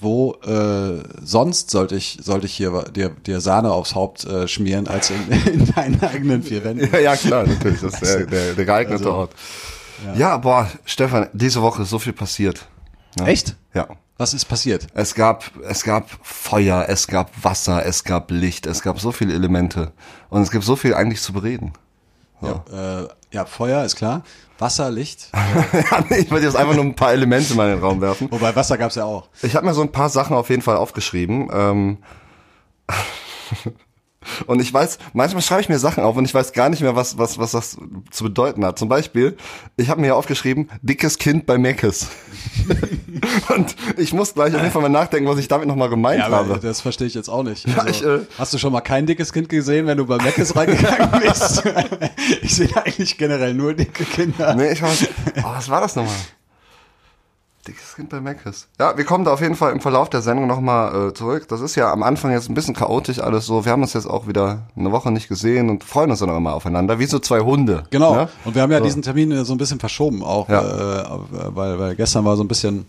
wo 0.00 0.34
äh, 0.44 1.02
sonst 1.22 1.70
sollte 1.70 1.96
ich, 1.96 2.18
sollte 2.22 2.46
ich 2.46 2.54
hier 2.54 2.84
dir, 2.94 3.10
dir 3.10 3.40
Sahne 3.40 3.70
aufs 3.72 3.94
Haupt 3.94 4.24
äh, 4.24 4.48
schmieren, 4.48 4.88
als 4.88 5.10
in, 5.10 5.30
in 5.52 5.72
deinen 5.74 6.02
eigenen 6.02 6.42
vier 6.42 6.64
Wänden? 6.64 6.88
ja, 6.92 6.98
ja, 6.98 7.16
klar, 7.16 7.46
natürlich. 7.46 7.80
Das 7.80 7.94
ist 7.94 8.02
der, 8.02 8.26
der, 8.26 8.54
der 8.54 8.64
geeignete 8.64 9.04
Also, 9.04 9.12
Ort. 9.14 9.32
Ja. 10.16 10.36
boah, 10.38 10.68
Stefan, 10.84 11.28
diese 11.32 11.62
Woche 11.62 11.82
ist 11.82 11.90
so 11.90 11.98
viel 11.98 12.12
passiert. 12.12 12.66
Ja. 13.18 13.26
Echt? 13.26 13.56
Ja. 13.74 13.86
Was 14.18 14.34
ist 14.34 14.44
passiert? 14.44 14.86
Es 14.94 15.14
gab, 15.14 15.50
es 15.68 15.82
gab 15.84 16.08
Feuer, 16.22 16.86
es 16.88 17.06
gab 17.08 17.30
Wasser, 17.42 17.84
es 17.84 18.04
gab 18.04 18.30
Licht, 18.30 18.66
es 18.66 18.82
gab 18.82 19.00
so 19.00 19.10
viele 19.12 19.34
Elemente. 19.34 19.92
Und 20.28 20.42
es 20.42 20.50
gibt 20.50 20.64
so 20.64 20.76
viel 20.76 20.94
eigentlich 20.94 21.20
zu 21.20 21.32
bereden. 21.32 21.72
Ja, 22.42 23.02
äh, 23.02 23.08
ja, 23.32 23.44
Feuer 23.44 23.84
ist 23.84 23.96
klar. 23.96 24.22
Wasser, 24.58 24.90
Licht. 24.90 25.30
ja, 25.72 26.04
nee, 26.08 26.18
ich 26.18 26.30
wollte 26.30 26.46
jetzt 26.46 26.56
einfach 26.56 26.74
nur 26.74 26.84
ein 26.84 26.94
paar 26.94 27.12
Elemente 27.12 27.54
mal 27.54 27.68
in 27.68 27.76
den 27.76 27.84
Raum 27.84 28.00
werfen. 28.00 28.28
Wobei 28.30 28.54
Wasser 28.54 28.78
gab's 28.78 28.94
ja 28.94 29.04
auch. 29.04 29.28
Ich 29.42 29.56
habe 29.56 29.66
mir 29.66 29.74
so 29.74 29.82
ein 29.82 29.90
paar 29.90 30.08
Sachen 30.08 30.36
auf 30.36 30.50
jeden 30.50 30.62
Fall 30.62 30.76
aufgeschrieben. 30.76 31.48
Ähm, 31.52 31.98
Und 34.46 34.60
ich 34.60 34.72
weiß, 34.72 34.98
manchmal 35.12 35.42
schreibe 35.42 35.62
ich 35.62 35.68
mir 35.68 35.78
Sachen 35.78 36.04
auf 36.04 36.16
und 36.16 36.24
ich 36.24 36.34
weiß 36.34 36.52
gar 36.52 36.68
nicht 36.68 36.82
mehr, 36.82 36.96
was, 36.96 37.18
was, 37.18 37.38
was 37.38 37.52
das 37.52 37.76
zu 38.10 38.24
bedeuten 38.24 38.64
hat. 38.64 38.78
Zum 38.78 38.88
Beispiel, 38.88 39.36
ich 39.76 39.88
habe 39.88 40.00
mir 40.00 40.08
hier 40.08 40.16
aufgeschrieben, 40.16 40.68
dickes 40.82 41.18
Kind 41.18 41.46
bei 41.46 41.58
Meckes. 41.58 42.08
und 43.54 43.74
ich 43.96 44.12
muss 44.12 44.34
gleich 44.34 44.54
auf 44.54 44.60
jeden 44.60 44.72
Fall 44.72 44.82
mal 44.82 44.88
nachdenken, 44.88 45.28
was 45.28 45.38
ich 45.38 45.48
damit 45.48 45.68
nochmal 45.68 45.88
gemeint 45.88 46.20
Ja, 46.20 46.30
habe. 46.30 46.58
das 46.60 46.80
verstehe 46.80 47.06
ich 47.06 47.14
jetzt 47.14 47.28
auch 47.28 47.42
nicht. 47.42 47.66
Ja, 47.68 47.78
Also, 47.78 47.90
ich, 47.90 48.04
äh, 48.04 48.26
hast 48.38 48.52
du 48.54 48.58
schon 48.58 48.72
mal 48.72 48.80
kein 48.80 49.06
dickes 49.06 49.32
Kind 49.32 49.48
gesehen, 49.48 49.86
wenn 49.86 49.98
du 49.98 50.06
bei 50.06 50.16
Meckes 50.18 50.54
reingegangen 50.56 51.20
bist? 51.22 51.62
ich 52.42 52.54
sehe 52.54 52.68
eigentlich 52.76 53.16
generell 53.18 53.54
nur 53.54 53.74
dicke 53.74 54.04
Kinder. 54.04 54.54
Nee, 54.54 54.72
ich 54.72 54.82
war, 54.82 54.90
oh, 55.38 55.42
was 55.44 55.68
war 55.68 55.80
das 55.80 55.96
nochmal? 55.96 56.14
Dickes 57.66 57.94
Kind 57.94 58.08
bei 58.08 58.20
Meckes. 58.20 58.66
Ja, 58.80 58.96
wir 58.96 59.04
kommen 59.04 59.24
da 59.24 59.32
auf 59.32 59.40
jeden 59.40 59.54
Fall 59.54 59.72
im 59.72 59.80
Verlauf 59.80 60.10
der 60.10 60.20
Sendung 60.20 60.48
nochmal 60.48 61.10
äh, 61.10 61.14
zurück. 61.14 61.46
Das 61.48 61.60
ist 61.60 61.76
ja 61.76 61.92
am 61.92 62.02
Anfang 62.02 62.32
jetzt 62.32 62.48
ein 62.50 62.54
bisschen 62.54 62.74
chaotisch 62.74 63.20
alles 63.20 63.46
so. 63.46 63.64
Wir 63.64 63.70
haben 63.70 63.82
uns 63.82 63.92
jetzt 63.92 64.06
auch 64.06 64.26
wieder 64.26 64.66
eine 64.76 64.90
Woche 64.90 65.12
nicht 65.12 65.28
gesehen 65.28 65.70
und 65.70 65.84
freuen 65.84 66.10
uns 66.10 66.18
dann 66.18 66.30
auch 66.30 66.36
immer 66.36 66.54
aufeinander, 66.54 66.98
wie 66.98 67.06
so 67.06 67.20
zwei 67.20 67.38
Hunde. 67.40 67.84
Genau. 67.90 68.14
Ne? 68.16 68.28
Und 68.44 68.56
wir 68.56 68.62
haben 68.62 68.72
ja 68.72 68.78
So. 68.78 68.84
diesen 68.84 69.02
Termin 69.02 69.44
so 69.44 69.54
ein 69.54 69.58
bisschen 69.58 69.78
verschoben 69.78 70.24
auch, 70.24 70.48
Ja. 70.48 71.02
äh, 71.02 71.04
weil, 71.54 71.78
weil 71.78 71.94
gestern 71.94 72.24
war 72.24 72.36
so 72.36 72.42
ein 72.42 72.48
bisschen, 72.48 72.84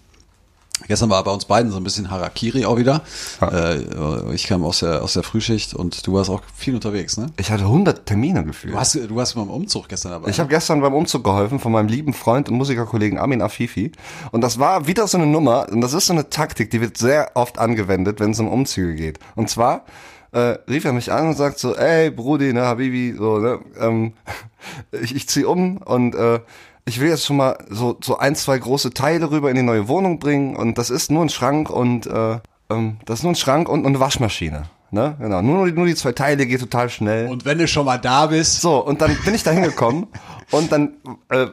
gestern 0.87 1.09
war 1.09 1.23
bei 1.23 1.31
uns 1.31 1.45
beiden 1.45 1.71
so 1.71 1.77
ein 1.77 1.83
bisschen 1.83 2.09
Harakiri 2.09 2.65
auch 2.65 2.77
wieder. 2.77 3.01
Äh, 3.41 4.33
ich 4.33 4.47
kam 4.47 4.63
aus 4.63 4.79
der, 4.79 5.01
aus 5.03 5.13
der 5.13 5.23
Frühschicht 5.23 5.73
und 5.73 6.05
du 6.05 6.13
warst 6.13 6.29
auch 6.29 6.41
viel 6.55 6.75
unterwegs, 6.75 7.17
ne? 7.17 7.27
Ich 7.37 7.51
hatte 7.51 7.63
100 7.63 8.05
Termine 8.05 8.43
gefühlt. 8.43 8.73
Du 8.73 8.79
hast, 8.79 8.95
du 8.95 9.15
warst 9.15 9.35
beim 9.35 9.49
Umzug 9.49 9.87
gestern 9.87 10.11
dabei. 10.11 10.29
Ich 10.29 10.39
habe 10.39 10.49
gestern 10.49 10.81
beim 10.81 10.93
Umzug 10.93 11.23
geholfen 11.23 11.59
von 11.59 11.71
meinem 11.71 11.87
lieben 11.87 12.13
Freund 12.13 12.49
und 12.49 12.57
Musikerkollegen 12.57 13.17
Amin 13.17 13.41
Afifi. 13.41 13.91
Und 14.31 14.41
das 14.41 14.59
war 14.59 14.87
wieder 14.87 15.07
so 15.07 15.17
eine 15.17 15.27
Nummer, 15.27 15.67
und 15.69 15.81
das 15.81 15.93
ist 15.93 16.07
so 16.07 16.13
eine 16.13 16.29
Taktik, 16.29 16.71
die 16.71 16.81
wird 16.81 16.97
sehr 16.97 17.31
oft 17.35 17.59
angewendet, 17.59 18.19
wenn 18.19 18.31
es 18.31 18.39
um 18.39 18.47
Umzüge 18.47 18.95
geht. 18.95 19.19
Und 19.35 19.49
zwar 19.49 19.85
äh, 20.33 20.57
rief 20.67 20.85
er 20.85 20.93
mich 20.93 21.11
an 21.11 21.27
und 21.27 21.37
sagt 21.37 21.59
so, 21.59 21.75
ey 21.75 22.09
Brudi, 22.09 22.53
ne, 22.53 22.63
Habibi, 22.63 23.15
so, 23.17 23.37
ne, 23.37 23.59
ähm, 23.79 24.13
ich, 24.91 25.15
ich 25.15 25.29
zieh 25.29 25.45
um 25.45 25.77
und 25.77 26.15
äh, 26.15 26.39
ich 26.85 26.99
will 26.99 27.09
jetzt 27.09 27.25
schon 27.25 27.37
mal 27.37 27.57
so, 27.69 27.97
so 28.03 28.17
ein, 28.17 28.35
zwei 28.35 28.57
große 28.57 28.93
Teile 28.93 29.31
rüber 29.31 29.49
in 29.49 29.55
die 29.55 29.61
neue 29.63 29.87
Wohnung 29.87 30.19
bringen 30.19 30.55
und 30.55 30.77
das 30.77 30.89
ist 30.89 31.11
nur 31.11 31.23
ein 31.23 31.29
Schrank 31.29 31.69
und 31.69 32.05
äh, 32.07 32.39
ähm, 32.69 32.97
das 33.05 33.19
ist 33.19 33.23
nur 33.23 33.31
ein 33.31 33.35
Schrank 33.35 33.69
und, 33.69 33.81
und 33.81 33.87
eine 33.87 33.99
Waschmaschine. 33.99 34.63
Ne? 34.91 35.15
Genau. 35.19 35.41
Nur, 35.41 35.67
nur 35.71 35.85
die 35.87 35.95
zwei 35.95 36.11
Teile 36.11 36.45
geht 36.45 36.59
total 36.59 36.89
schnell. 36.89 37.27
und 37.29 37.45
wenn 37.45 37.57
du 37.57 37.67
schon 37.67 37.85
mal 37.85 37.97
da 37.97 38.27
bist, 38.27 38.61
So, 38.61 38.77
und 38.85 39.01
dann 39.01 39.17
bin 39.25 39.33
ich 39.33 39.41
da 39.43 39.51
hingekommen 39.51 40.07
und 40.51 40.71
dann 40.71 40.93
äh, 41.29 41.47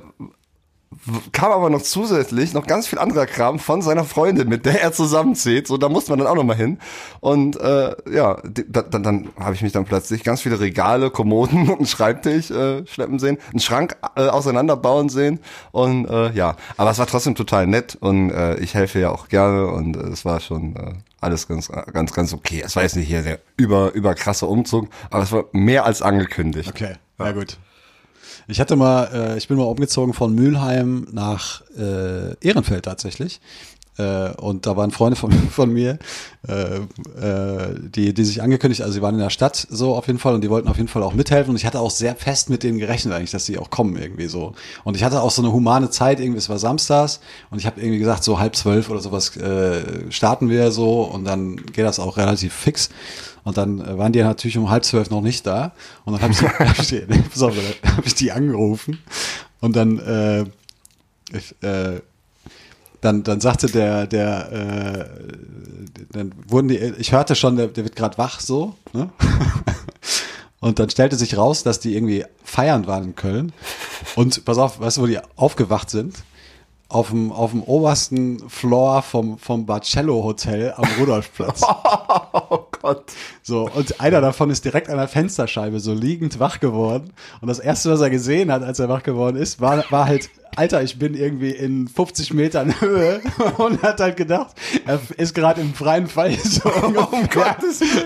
kam 1.32 1.50
aber 1.52 1.70
noch 1.70 1.82
zusätzlich 1.82 2.52
noch 2.52 2.66
ganz 2.66 2.86
viel 2.86 2.98
anderer 2.98 3.26
Kram 3.26 3.58
von 3.58 3.80
seiner 3.80 4.04
Freundin, 4.04 4.48
mit 4.48 4.66
der 4.66 4.82
er 4.82 4.92
zusammenzieht. 4.92 5.66
So, 5.66 5.78
da 5.78 5.88
musste 5.88 6.12
man 6.12 6.18
dann 6.18 6.28
auch 6.28 6.34
noch 6.34 6.44
mal 6.44 6.56
hin. 6.56 6.78
Und 7.20 7.58
äh, 7.58 7.94
ja, 8.12 8.40
da, 8.44 8.82
dann, 8.82 9.02
dann 9.02 9.28
habe 9.38 9.54
ich 9.54 9.62
mich 9.62 9.72
dann 9.72 9.84
plötzlich 9.84 10.24
ganz 10.24 10.42
viele 10.42 10.60
Regale, 10.60 11.10
Kommoden 11.10 11.68
und 11.70 11.78
einen 11.78 11.86
Schreibtisch 11.86 12.50
äh, 12.50 12.86
schleppen 12.86 13.18
sehen, 13.18 13.38
einen 13.50 13.60
Schrank 13.60 13.96
äh, 14.16 14.28
auseinanderbauen 14.28 15.08
sehen. 15.08 15.40
Und 15.72 16.06
äh, 16.06 16.32
ja, 16.32 16.56
aber 16.76 16.90
es 16.90 16.98
war 16.98 17.06
trotzdem 17.06 17.34
total 17.34 17.66
nett 17.66 17.96
und 18.00 18.30
äh, 18.30 18.56
ich 18.56 18.74
helfe 18.74 19.00
ja 19.00 19.10
auch 19.10 19.28
gerne 19.28 19.68
und 19.68 19.96
äh, 19.96 20.00
es 20.08 20.24
war 20.24 20.40
schon 20.40 20.76
äh, 20.76 20.92
alles 21.20 21.48
ganz, 21.48 21.68
ganz, 21.68 22.12
ganz 22.12 22.32
okay. 22.32 22.62
Es 22.64 22.76
war 22.76 22.82
jetzt 22.82 22.96
nicht 22.96 23.08
hier 23.08 23.22
der 23.22 23.38
über, 23.56 23.92
über 23.92 24.14
krasse 24.14 24.46
Umzug, 24.46 24.88
aber 25.10 25.22
es 25.22 25.32
war 25.32 25.44
mehr 25.52 25.84
als 25.84 26.02
angekündigt. 26.02 26.68
Okay, 26.68 26.94
na 27.18 27.32
gut. 27.32 27.58
Ich 28.50 28.60
hatte 28.60 28.74
mal, 28.74 29.08
äh, 29.12 29.38
ich 29.38 29.46
bin 29.48 29.56
mal 29.56 29.64
umgezogen 29.64 30.12
von 30.12 30.34
Mülheim 30.34 31.06
nach 31.12 31.62
äh, 31.78 32.34
Ehrenfeld 32.40 32.84
tatsächlich. 32.84 33.40
Äh, 34.00 34.32
und 34.36 34.66
da 34.66 34.76
waren 34.76 34.90
Freunde 34.90 35.16
von, 35.16 35.32
von 35.50 35.72
mir, 35.72 35.98
äh, 36.48 36.76
äh, 37.20 37.74
die, 37.78 38.14
die 38.14 38.24
sich 38.24 38.42
angekündigt, 38.42 38.82
also 38.82 38.94
sie 38.94 39.02
waren 39.02 39.14
in 39.14 39.20
der 39.20 39.30
Stadt 39.30 39.66
so 39.70 39.94
auf 39.94 40.06
jeden 40.06 40.18
Fall 40.18 40.34
und 40.34 40.40
die 40.40 40.50
wollten 40.50 40.68
auf 40.68 40.76
jeden 40.76 40.88
Fall 40.88 41.02
auch 41.02 41.12
mithelfen. 41.12 41.50
Und 41.50 41.56
ich 41.56 41.66
hatte 41.66 41.80
auch 41.80 41.90
sehr 41.90 42.16
fest 42.16 42.50
mit 42.50 42.62
denen 42.62 42.78
gerechnet 42.78 43.14
eigentlich, 43.14 43.30
dass 43.30 43.44
sie 43.44 43.58
auch 43.58 43.70
kommen 43.70 43.96
irgendwie 43.96 44.26
so. 44.26 44.54
Und 44.84 44.96
ich 44.96 45.04
hatte 45.04 45.20
auch 45.20 45.30
so 45.30 45.42
eine 45.42 45.52
humane 45.52 45.90
Zeit, 45.90 46.20
irgendwie, 46.20 46.38
es 46.38 46.48
war 46.48 46.58
samstags 46.58 47.20
und 47.50 47.58
ich 47.58 47.66
habe 47.66 47.80
irgendwie 47.80 47.98
gesagt, 47.98 48.24
so 48.24 48.38
halb 48.38 48.56
zwölf 48.56 48.88
oder 48.90 49.00
sowas 49.00 49.36
äh, 49.36 50.10
starten 50.10 50.48
wir 50.48 50.70
so 50.70 51.02
und 51.02 51.24
dann 51.24 51.56
geht 51.56 51.84
das 51.84 51.98
auch 51.98 52.16
relativ 52.16 52.54
fix. 52.54 52.88
Und 53.42 53.56
dann 53.56 53.80
äh, 53.80 53.98
waren 53.98 54.12
die 54.12 54.22
natürlich 54.22 54.58
um 54.58 54.70
halb 54.70 54.84
zwölf 54.84 55.10
noch 55.10 55.22
nicht 55.22 55.46
da. 55.46 55.72
Und 56.04 56.14
dann 56.14 56.22
habe 56.22 56.32
ich, 56.32 56.42
hab 56.42 56.78
ich, 56.78 56.92
hab 57.96 58.06
ich 58.06 58.14
die 58.14 58.32
angerufen. 58.32 58.98
Und 59.60 59.76
dann, 59.76 59.98
äh, 59.98 60.44
ich, 61.36 61.54
äh, 61.62 62.00
dann, 63.00 63.22
dann 63.22 63.40
sagte 63.40 63.66
der, 63.68 64.06
der, 64.06 64.52
äh, 64.52 65.04
dann 66.12 66.32
wurden 66.46 66.68
die, 66.68 66.76
ich 66.76 67.12
hörte 67.12 67.34
schon, 67.34 67.56
der, 67.56 67.68
der 67.68 67.84
wird 67.84 67.96
gerade 67.96 68.18
wach 68.18 68.40
so. 68.40 68.74
Ne? 68.92 69.10
Und 70.60 70.78
dann 70.78 70.90
stellte 70.90 71.16
sich 71.16 71.38
raus, 71.38 71.62
dass 71.62 71.80
die 71.80 71.96
irgendwie 71.96 72.24
feiern 72.44 72.86
waren 72.86 73.04
in 73.04 73.14
Köln. 73.14 73.52
Und 74.14 74.44
pass 74.44 74.58
auf, 74.58 74.80
weißt 74.80 74.98
du, 74.98 75.02
wo 75.02 75.06
die 75.06 75.18
aufgewacht 75.36 75.88
sind? 75.88 76.16
Auf 76.88 77.10
dem, 77.10 77.32
auf 77.32 77.52
dem 77.52 77.62
obersten 77.62 78.48
Floor 78.50 79.02
vom, 79.02 79.38
vom 79.38 79.64
Barcello 79.64 80.22
Hotel 80.24 80.74
am 80.76 80.84
Rudolfplatz. 80.98 81.62
Oh 82.52 82.66
Gott. 82.82 83.04
So, 83.42 83.70
und 83.72 84.00
einer 84.00 84.20
davon 84.20 84.50
ist 84.50 84.64
direkt 84.64 84.88
an 84.88 84.96
der 84.96 85.06
Fensterscheibe 85.06 85.78
so 85.78 85.94
liegend 85.94 86.40
wach 86.40 86.58
geworden. 86.58 87.12
Und 87.40 87.46
das 87.46 87.60
erste, 87.60 87.90
was 87.90 88.00
er 88.00 88.10
gesehen 88.10 88.50
hat, 88.50 88.64
als 88.64 88.80
er 88.80 88.88
wach 88.88 89.04
geworden 89.04 89.36
ist, 89.36 89.60
war, 89.60 89.84
war 89.90 90.06
halt, 90.06 90.30
Alter, 90.56 90.82
ich 90.82 90.98
bin 90.98 91.14
irgendwie 91.14 91.50
in 91.50 91.88
50 91.88 92.34
Metern 92.34 92.80
Höhe 92.80 93.20
und 93.58 93.82
hat 93.82 94.00
halt 94.00 94.16
gedacht, 94.16 94.54
er 94.86 95.00
ist 95.16 95.34
gerade 95.34 95.60
im 95.60 95.74
freien 95.74 96.06
Fall. 96.06 96.36
So, 96.44 96.68
ungefähr. 96.70 97.56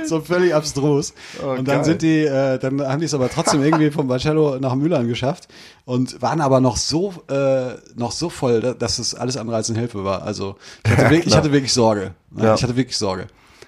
so 0.06 0.20
völlig 0.20 0.54
abstrus. 0.54 1.14
und 1.42 1.66
dann 1.68 1.76
geil. 1.76 1.84
sind 1.84 2.02
die, 2.02 2.20
äh, 2.24 2.58
dann 2.58 2.80
haben 2.86 3.00
die 3.00 3.06
es 3.06 3.14
aber 3.14 3.28
trotzdem 3.30 3.62
irgendwie 3.62 3.90
vom 3.90 4.06
Barcello 4.08 4.58
nach 4.60 4.74
Mühlern 4.74 5.08
geschafft 5.08 5.48
und 5.84 6.20
waren 6.22 6.40
aber 6.40 6.60
noch 6.60 6.76
so, 6.76 7.14
äh, 7.30 7.74
noch 7.96 8.12
so 8.12 8.28
voll, 8.30 8.60
da- 8.60 8.74
dass 8.74 8.98
es 8.98 9.14
alles 9.14 9.36
andere 9.36 9.56
als 9.56 9.70
eine 9.70 9.78
Hilfe 9.78 10.04
war. 10.04 10.22
Also, 10.22 10.56
ich 10.84 10.90
hatte, 10.92 11.02
wirklich, 11.10 11.26
ich 11.26 11.36
hatte 11.36 11.52
wirklich 11.52 11.72
Sorge. 11.72 12.14
Ja. 12.36 12.54
Ich 12.54 12.62
hatte 12.62 12.76
wirklich 12.76 12.96
Sorge. 12.96 13.26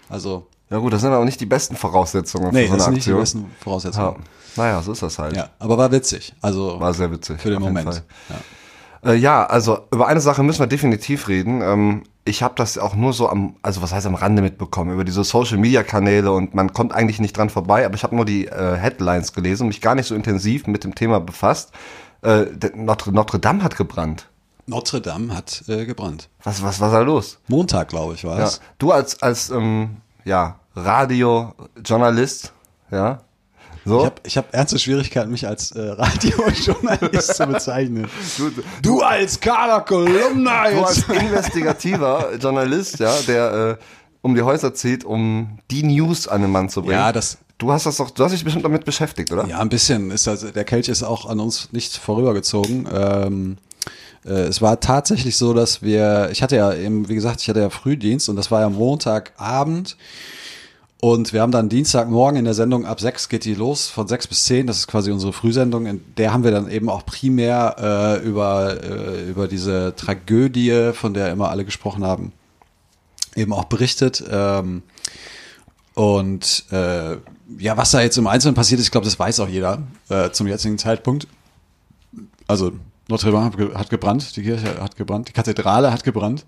Also, 0.08 0.46
Ja 0.70 0.78
gut, 0.78 0.92
das 0.92 1.00
sind 1.02 1.12
aber 1.12 1.24
nicht 1.24 1.40
die 1.40 1.46
besten 1.46 1.76
Voraussetzungen 1.76 2.52
Nee, 2.52 2.64
für 2.66 2.72
so 2.72 2.76
das 2.76 2.82
eine 2.82 2.84
sind 2.84 2.94
nicht 2.94 3.06
die 3.06 3.10
Aktion. 3.12 3.20
besten 3.44 3.50
Voraussetzungen. 3.60 4.06
ja. 4.18 4.62
Naja, 4.62 4.82
so 4.82 4.92
ist 4.92 5.02
das 5.02 5.18
halt. 5.18 5.36
Ja, 5.36 5.50
aber 5.58 5.76
war 5.76 5.92
witzig. 5.92 6.34
Also 6.40 6.80
War 6.80 6.94
sehr 6.94 7.10
witzig. 7.12 7.38
für 7.40 7.50
den 7.50 7.60
Moment. 7.60 8.02
Ja. 8.30 8.36
Äh, 9.04 9.14
ja, 9.14 9.44
also 9.46 9.78
über 9.92 10.06
eine 10.06 10.20
Sache 10.20 10.42
müssen 10.42 10.60
wir 10.60 10.66
definitiv 10.66 11.28
reden. 11.28 11.60
Ähm, 11.62 12.02
ich 12.24 12.42
habe 12.42 12.54
das 12.56 12.76
auch 12.78 12.94
nur 12.96 13.12
so 13.12 13.28
am, 13.28 13.56
also 13.62 13.82
was 13.82 13.92
heißt 13.92 14.06
am 14.06 14.14
Rande 14.16 14.42
mitbekommen, 14.42 14.92
über 14.92 15.04
diese 15.04 15.22
Social 15.22 15.58
Media 15.58 15.82
Kanäle 15.84 16.32
und 16.32 16.54
man 16.54 16.72
kommt 16.72 16.92
eigentlich 16.92 17.20
nicht 17.20 17.36
dran 17.36 17.50
vorbei, 17.50 17.86
aber 17.86 17.94
ich 17.94 18.02
habe 18.02 18.16
nur 18.16 18.24
die 18.24 18.46
äh, 18.48 18.76
Headlines 18.76 19.32
gelesen 19.32 19.62
und 19.64 19.68
mich 19.68 19.80
gar 19.80 19.94
nicht 19.94 20.06
so 20.06 20.14
intensiv 20.14 20.66
mit 20.66 20.82
dem 20.82 20.94
Thema 20.94 21.20
befasst. 21.20 21.72
Äh, 22.22 22.46
Notre, 22.74 23.12
Notre 23.12 23.38
Dame 23.38 23.62
hat 23.62 23.76
gebrannt. 23.76 24.28
Notre 24.66 25.00
Dame 25.00 25.36
hat 25.36 25.62
äh, 25.68 25.84
gebrannt. 25.86 26.28
Was, 26.42 26.62
was 26.64 26.80
war 26.80 26.90
da 26.90 27.00
los? 27.00 27.38
Montag, 27.46 27.88
glaube 27.88 28.14
ich, 28.14 28.24
war 28.24 28.38
Ja. 28.38 28.46
es. 28.46 28.60
Du 28.78 28.90
als, 28.90 29.22
als 29.22 29.50
ähm, 29.50 29.98
ja, 30.24 30.56
Radiojournalist, 30.74 32.52
ja, 32.90 33.20
so. 33.86 33.98
Ich 34.00 34.04
habe 34.04 34.14
ich 34.24 34.36
hab 34.36 34.54
ernste 34.54 34.78
Schwierigkeiten, 34.78 35.30
mich 35.30 35.46
als 35.46 35.70
äh, 35.72 35.80
Radiojournalist 35.80 37.34
zu 37.36 37.46
bezeichnen. 37.46 38.08
du, 38.36 38.50
Du 38.82 39.00
als 39.02 39.40
Carla 39.40 39.80
Kolumna 39.80 40.70
Du 40.70 40.82
als 40.84 41.04
investigativer 41.08 42.34
Journalist, 42.40 42.98
ja, 42.98 43.14
der 43.26 43.78
äh, 43.80 43.84
um 44.22 44.34
die 44.34 44.42
Häuser 44.42 44.74
zieht, 44.74 45.04
um 45.04 45.58
die 45.70 45.82
News 45.84 46.26
an 46.28 46.42
den 46.42 46.50
Mann 46.50 46.68
zu 46.68 46.82
bringen. 46.82 46.94
Ja, 46.98 47.12
das- 47.12 47.38
Du 47.58 47.72
hast 47.72 47.86
das 47.86 47.96
doch, 47.96 48.10
du 48.10 48.22
hast 48.22 48.32
dich 48.32 48.44
bestimmt 48.44 48.66
damit 48.66 48.84
beschäftigt, 48.84 49.32
oder? 49.32 49.46
Ja, 49.46 49.60
ein 49.60 49.70
bisschen. 49.70 50.10
Ist 50.10 50.28
also, 50.28 50.48
der 50.50 50.64
Kelch 50.64 50.90
ist 50.90 51.02
auch 51.02 51.24
an 51.24 51.40
uns 51.40 51.72
nicht 51.72 51.96
vorübergezogen. 51.96 52.86
Ähm, 52.92 53.56
äh, 54.26 54.30
es 54.42 54.60
war 54.60 54.78
tatsächlich 54.78 55.38
so, 55.38 55.54
dass 55.54 55.80
wir, 55.80 56.28
ich 56.32 56.42
hatte 56.42 56.56
ja 56.56 56.74
eben, 56.74 57.08
wie 57.08 57.14
gesagt, 57.14 57.40
ich 57.40 57.48
hatte 57.48 57.60
ja 57.60 57.70
Frühdienst 57.70 58.28
und 58.28 58.36
das 58.36 58.50
war 58.50 58.60
ja 58.60 58.68
Montagabend. 58.68 59.96
Und 61.00 61.32
wir 61.34 61.42
haben 61.42 61.52
dann 61.52 61.68
Dienstagmorgen 61.68 62.38
in 62.38 62.46
der 62.46 62.54
Sendung 62.54 62.86
ab 62.86 63.00
sechs 63.00 63.28
geht 63.28 63.44
die 63.44 63.54
los, 63.54 63.88
von 63.88 64.08
sechs 64.08 64.26
bis 64.26 64.44
zehn. 64.44 64.66
Das 64.66 64.78
ist 64.78 64.86
quasi 64.86 65.10
unsere 65.10 65.32
Frühsendung. 65.32 65.86
In 65.86 66.00
der 66.16 66.32
haben 66.32 66.42
wir 66.42 66.50
dann 66.50 66.70
eben 66.70 66.88
auch 66.88 67.04
primär 67.04 67.76
äh, 68.22 68.26
über, 68.26 68.82
äh, 68.82 69.28
über 69.28 69.46
diese 69.46 69.94
Tragödie, 69.94 70.92
von 70.94 71.12
der 71.12 71.30
immer 71.32 71.50
alle 71.50 71.66
gesprochen 71.66 72.02
haben, 72.02 72.32
eben 73.34 73.52
auch 73.52 73.64
berichtet. 73.64 74.24
Ähm, 74.30 74.82
und 75.94 76.64
äh, 76.72 77.16
ja, 77.58 77.76
was 77.76 77.90
da 77.90 78.00
jetzt 78.00 78.16
im 78.16 78.26
Einzelnen 78.26 78.54
passiert 78.54 78.80
ist, 78.80 78.86
ich 78.86 78.90
glaube, 78.90 79.04
das 79.04 79.18
weiß 79.18 79.40
auch 79.40 79.48
jeder 79.48 79.82
äh, 80.08 80.30
zum 80.30 80.46
jetzigen 80.46 80.78
Zeitpunkt. 80.78 81.28
Also 82.46 82.72
Notre 83.08 83.30
Dame 83.30 83.44
hat, 83.44 83.56
ge 83.56 83.74
hat 83.74 83.90
gebrannt, 83.90 84.36
die 84.36 84.42
Kirche 84.42 84.80
hat 84.80 84.96
gebrannt, 84.96 85.28
die 85.28 85.32
Kathedrale 85.32 85.92
hat 85.92 86.02
gebrannt. 86.02 86.44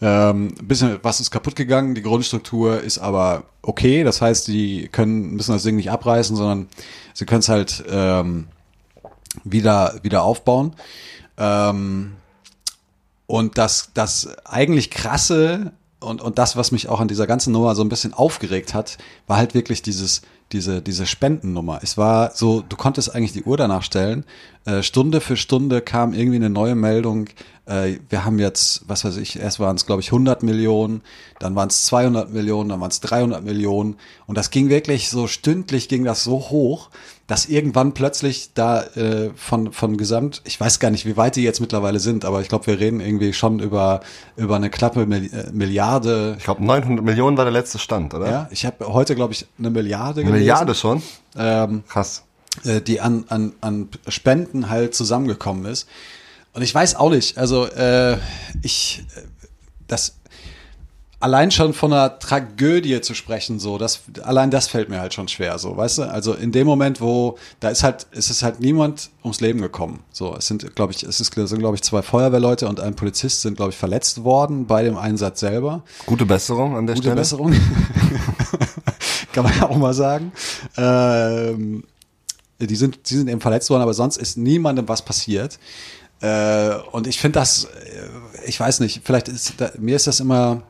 Ähm, 0.00 0.54
ein 0.58 0.68
bisschen 0.68 0.98
was 1.02 1.20
ist 1.20 1.30
kaputt 1.30 1.54
gegangen, 1.54 1.94
die 1.94 2.02
Grundstruktur 2.02 2.80
ist 2.80 2.98
aber 2.98 3.44
okay. 3.62 4.04
Das 4.04 4.22
heißt, 4.22 4.48
die 4.48 4.88
können 4.88 5.34
müssen 5.34 5.52
das 5.52 5.64
Ding 5.64 5.76
nicht 5.76 5.90
abreißen, 5.90 6.34
sondern 6.34 6.68
sie 7.12 7.26
können 7.26 7.40
es 7.40 7.48
halt 7.48 7.84
ähm, 7.90 8.48
wieder 9.44 10.00
wieder 10.02 10.22
aufbauen. 10.22 10.74
Ähm, 11.36 12.12
und 13.26 13.58
das, 13.58 13.90
das 13.92 14.28
eigentlich 14.46 14.90
krasse 14.90 15.72
und, 16.00 16.22
und 16.22 16.38
das, 16.38 16.56
was 16.56 16.72
mich 16.72 16.88
auch 16.88 17.00
an 17.00 17.08
dieser 17.08 17.26
ganzen 17.26 17.52
Nummer 17.52 17.74
so 17.74 17.82
ein 17.82 17.88
bisschen 17.88 18.14
aufgeregt 18.14 18.72
hat, 18.72 18.98
war 19.26 19.36
halt 19.36 19.54
wirklich 19.54 19.82
dieses, 19.82 20.22
diese, 20.52 20.80
diese 20.80 21.06
Spendennummer. 21.06 21.80
Es 21.82 21.98
war 21.98 22.34
so, 22.34 22.62
du 22.62 22.76
konntest 22.76 23.14
eigentlich 23.14 23.32
die 23.32 23.42
Uhr 23.42 23.56
danach 23.56 23.82
stellen. 23.82 24.24
Äh, 24.64 24.82
Stunde 24.82 25.20
für 25.20 25.36
Stunde 25.36 25.80
kam 25.80 26.12
irgendwie 26.12 26.36
eine 26.36 26.50
neue 26.50 26.74
Meldung. 26.74 27.28
Äh, 27.66 27.98
wir 28.08 28.24
haben 28.24 28.38
jetzt, 28.38 28.82
was 28.86 29.04
weiß 29.04 29.16
ich, 29.18 29.38
erst 29.38 29.60
waren 29.60 29.76
es, 29.76 29.86
glaube 29.86 30.00
ich, 30.00 30.08
100 30.08 30.42
Millionen, 30.42 31.02
dann 31.38 31.54
waren 31.54 31.68
es 31.68 31.84
200 31.86 32.32
Millionen, 32.32 32.70
dann 32.70 32.80
waren 32.80 32.90
es 32.90 33.00
300 33.00 33.44
Millionen. 33.44 33.96
Und 34.26 34.38
das 34.38 34.50
ging 34.50 34.68
wirklich 34.68 35.10
so 35.10 35.26
stündlich, 35.26 35.88
ging 35.88 36.04
das 36.04 36.24
so 36.24 36.50
hoch, 36.50 36.90
dass 37.26 37.44
irgendwann 37.46 37.92
plötzlich 37.92 38.54
da 38.54 38.82
äh, 38.82 39.30
von, 39.36 39.72
von 39.72 39.98
Gesamt, 39.98 40.40
ich 40.44 40.58
weiß 40.58 40.80
gar 40.80 40.90
nicht, 40.90 41.04
wie 41.04 41.18
weit 41.18 41.36
die 41.36 41.42
jetzt 41.42 41.60
mittlerweile 41.60 42.00
sind, 42.00 42.24
aber 42.24 42.40
ich 42.40 42.48
glaube, 42.48 42.66
wir 42.66 42.80
reden 42.80 43.00
irgendwie 43.00 43.34
schon 43.34 43.60
über, 43.60 44.00
über 44.36 44.56
eine 44.56 44.70
knappe 44.70 45.02
äh, 45.02 45.52
Milliarde. 45.52 46.36
Ich 46.38 46.44
glaube, 46.44 46.64
900 46.64 47.04
Millionen 47.04 47.36
war 47.36 47.44
der 47.44 47.52
letzte 47.52 47.78
Stand, 47.78 48.14
oder? 48.14 48.30
Ja, 48.30 48.48
ich 48.50 48.64
habe 48.64 48.86
heute, 48.86 49.14
glaube 49.14 49.34
ich, 49.34 49.46
eine 49.58 49.70
Milliarde 49.70 50.20
Eine 50.20 50.30
gelesen. 50.30 50.38
Milliarde 50.38 50.74
schon? 50.74 51.02
Ähm, 51.36 51.84
Krass. 51.86 52.24
Äh, 52.64 52.80
die 52.80 53.00
an, 53.00 53.24
an, 53.28 53.52
an 53.60 53.88
Spenden 54.08 54.68
halt 54.70 54.94
zusammengekommen 54.94 55.66
ist. 55.66 55.88
Und 56.54 56.62
ich 56.62 56.74
weiß 56.74 56.96
auch 56.96 57.10
nicht, 57.10 57.38
also 57.38 57.66
äh, 57.66 58.16
ich, 58.62 59.04
äh, 59.16 59.22
das 59.86 60.14
allein 61.20 61.50
schon 61.50 61.72
von 61.72 61.92
einer 61.92 62.18
Tragödie 62.18 63.00
zu 63.00 63.14
sprechen, 63.14 63.58
so, 63.58 63.78
das, 63.78 64.00
allein 64.22 64.50
das 64.50 64.68
fällt 64.68 64.88
mir 64.88 65.00
halt 65.00 65.14
schon 65.14 65.28
schwer, 65.28 65.58
so, 65.58 65.76
weißt 65.76 65.98
du? 65.98 66.02
Also 66.04 66.34
in 66.34 66.52
dem 66.52 66.66
Moment, 66.66 67.00
wo, 67.00 67.38
da 67.60 67.70
ist 67.70 67.82
halt, 67.82 68.06
es 68.12 68.30
ist 68.30 68.42
halt 68.42 68.60
niemand 68.60 69.10
ums 69.24 69.40
Leben 69.40 69.60
gekommen. 69.60 70.04
So, 70.12 70.34
es 70.36 70.46
sind, 70.46 70.74
glaube 70.76 70.92
ich, 70.92 71.02
es 71.02 71.20
ist, 71.20 71.34
sind, 71.34 71.58
glaube 71.58 71.74
ich, 71.74 71.82
zwei 71.82 72.02
Feuerwehrleute 72.02 72.68
und 72.68 72.80
ein 72.80 72.94
Polizist 72.94 73.42
sind, 73.42 73.56
glaube 73.56 73.70
ich, 73.70 73.76
verletzt 73.76 74.22
worden 74.24 74.66
bei 74.66 74.82
dem 74.82 74.96
Einsatz 74.96 75.40
selber. 75.40 75.82
Gute 76.06 76.24
Besserung 76.24 76.76
an 76.76 76.86
der 76.86 76.94
Gute 76.94 77.08
Stelle. 77.08 77.20
Besserung. 77.20 77.52
Kann 79.32 79.44
man 79.44 79.56
ja 79.56 79.68
auch 79.68 79.76
mal 79.76 79.94
sagen. 79.94 80.32
Ähm, 80.76 81.84
die 82.66 82.76
sind, 82.76 83.10
die 83.10 83.14
sind 83.16 83.28
eben 83.28 83.40
verletzt 83.40 83.70
worden, 83.70 83.82
aber 83.82 83.94
sonst 83.94 84.16
ist 84.16 84.36
niemandem 84.36 84.88
was 84.88 85.02
passiert. 85.02 85.58
Äh, 86.20 86.74
und 86.92 87.06
ich 87.06 87.20
finde 87.20 87.38
das, 87.38 87.64
äh, 87.64 88.08
ich 88.46 88.58
weiß 88.58 88.80
nicht, 88.80 89.02
vielleicht 89.04 89.28
ist, 89.28 89.54
da, 89.58 89.70
mir 89.78 89.96
ist 89.96 90.06
das 90.06 90.20
immer, 90.20 90.62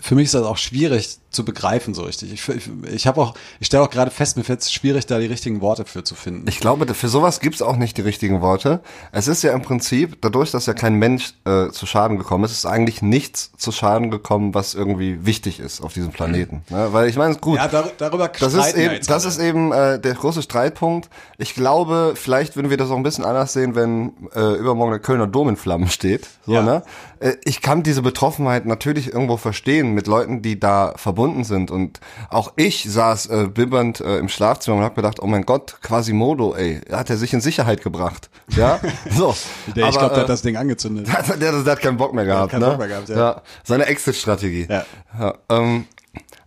für 0.00 0.14
mich 0.14 0.26
ist 0.26 0.34
das 0.34 0.44
auch 0.44 0.56
schwierig 0.56 1.18
zu 1.30 1.44
begreifen 1.44 1.92
so 1.92 2.02
richtig. 2.02 2.32
Ich, 2.32 2.48
ich, 2.48 2.70
ich 2.90 3.06
habe 3.06 3.20
auch, 3.20 3.34
ich 3.60 3.66
stelle 3.66 3.82
auch 3.82 3.90
gerade 3.90 4.10
fest, 4.10 4.38
mir 4.38 4.44
fällt 4.44 4.62
es 4.62 4.72
schwierig, 4.72 5.04
da 5.04 5.18
die 5.18 5.26
richtigen 5.26 5.60
Worte 5.60 5.84
für 5.84 6.02
zu 6.02 6.14
finden. 6.14 6.48
Ich 6.48 6.60
glaube, 6.60 6.92
für 6.94 7.08
sowas 7.08 7.40
gibt's 7.40 7.60
auch 7.60 7.76
nicht 7.76 7.98
die 7.98 8.02
richtigen 8.02 8.40
Worte. 8.40 8.80
Es 9.12 9.28
ist 9.28 9.42
ja 9.42 9.52
im 9.52 9.60
Prinzip, 9.60 10.16
dadurch, 10.22 10.50
dass 10.50 10.64
ja 10.64 10.72
kein 10.72 10.94
Mensch 10.94 11.34
äh, 11.44 11.68
zu 11.68 11.84
Schaden 11.84 12.16
gekommen 12.16 12.44
ist, 12.44 12.52
ist 12.52 12.64
eigentlich 12.64 13.02
nichts 13.02 13.52
zu 13.58 13.70
Schaden 13.70 14.10
gekommen, 14.10 14.54
was 14.54 14.74
irgendwie 14.74 15.26
wichtig 15.26 15.60
ist 15.60 15.82
auf 15.82 15.92
diesem 15.92 16.10
Planeten. 16.10 16.62
Ne? 16.70 16.88
Weil 16.92 17.08
ich 17.10 17.16
meine, 17.16 17.36
gut, 17.36 17.58
ja, 17.58 17.68
dar 17.68 17.90
darüber 17.98 18.28
das 18.28 18.54
ist 18.54 18.74
ja 18.76 18.82
eben, 18.82 18.94
jetzt 18.94 19.10
das 19.10 19.26
ist 19.26 19.38
eben 19.38 19.72
äh, 19.72 20.00
der 20.00 20.14
große 20.14 20.40
Streitpunkt. 20.40 21.10
Ich 21.36 21.54
glaube, 21.54 22.14
vielleicht 22.16 22.56
würden 22.56 22.70
wir 22.70 22.78
das 22.78 22.90
auch 22.90 22.96
ein 22.96 23.02
bisschen 23.02 23.24
anders 23.26 23.52
sehen, 23.52 23.74
wenn 23.74 24.14
äh, 24.34 24.54
übermorgen 24.54 24.92
der 24.92 25.00
Kölner 25.00 25.26
Dom 25.26 25.50
in 25.50 25.56
Flammen 25.56 25.88
steht. 25.88 26.26
So, 26.46 26.54
Ja. 26.54 26.62
ne? 26.62 26.82
Äh, 27.20 27.34
ich 27.44 27.60
kann 27.60 27.82
diese 27.82 28.00
Betroffenheit 28.00 28.64
natürlich 28.64 29.12
irgendwo 29.12 29.36
verstehen 29.36 29.65
mit 29.66 30.06
Leuten, 30.06 30.42
die 30.42 30.58
da 30.58 30.94
verbunden 30.96 31.44
sind. 31.44 31.70
Und 31.70 32.00
auch 32.30 32.52
ich 32.56 32.84
saß 32.88 33.26
äh, 33.26 33.48
bibbernd 33.52 34.00
äh, 34.00 34.18
im 34.18 34.28
Schlafzimmer 34.28 34.78
und 34.78 34.82
habe 34.84 34.94
gedacht, 34.94 35.20
oh 35.20 35.26
mein 35.26 35.44
Gott, 35.44 35.78
Quasimodo, 35.82 36.54
ey, 36.54 36.80
hat 36.90 37.10
er 37.10 37.16
sich 37.16 37.32
in 37.32 37.40
Sicherheit 37.40 37.82
gebracht. 37.82 38.30
Ja, 38.50 38.80
so. 39.10 39.34
Der, 39.74 39.88
ich 39.88 39.96
Aber, 39.96 39.98
glaube, 39.98 40.08
der 40.08 40.18
äh, 40.18 40.20
hat 40.22 40.28
das 40.28 40.42
Ding 40.42 40.56
angezündet. 40.56 41.08
der, 41.28 41.36
der, 41.36 41.62
der 41.62 41.72
hat 41.72 41.80
keinen 41.80 41.96
Bock 41.96 42.14
mehr 42.14 42.24
gehabt, 42.24 42.52
keinen 42.52 42.60
ne? 42.60 42.68
Bock 42.68 42.78
mehr 42.78 42.88
gehabt, 42.88 43.08
ja. 43.08 43.42
Seine 43.64 43.86
Exit-Strategie. 43.86 44.66
Ja. 44.70 44.84
Ja, 45.18 45.34
ähm, 45.50 45.86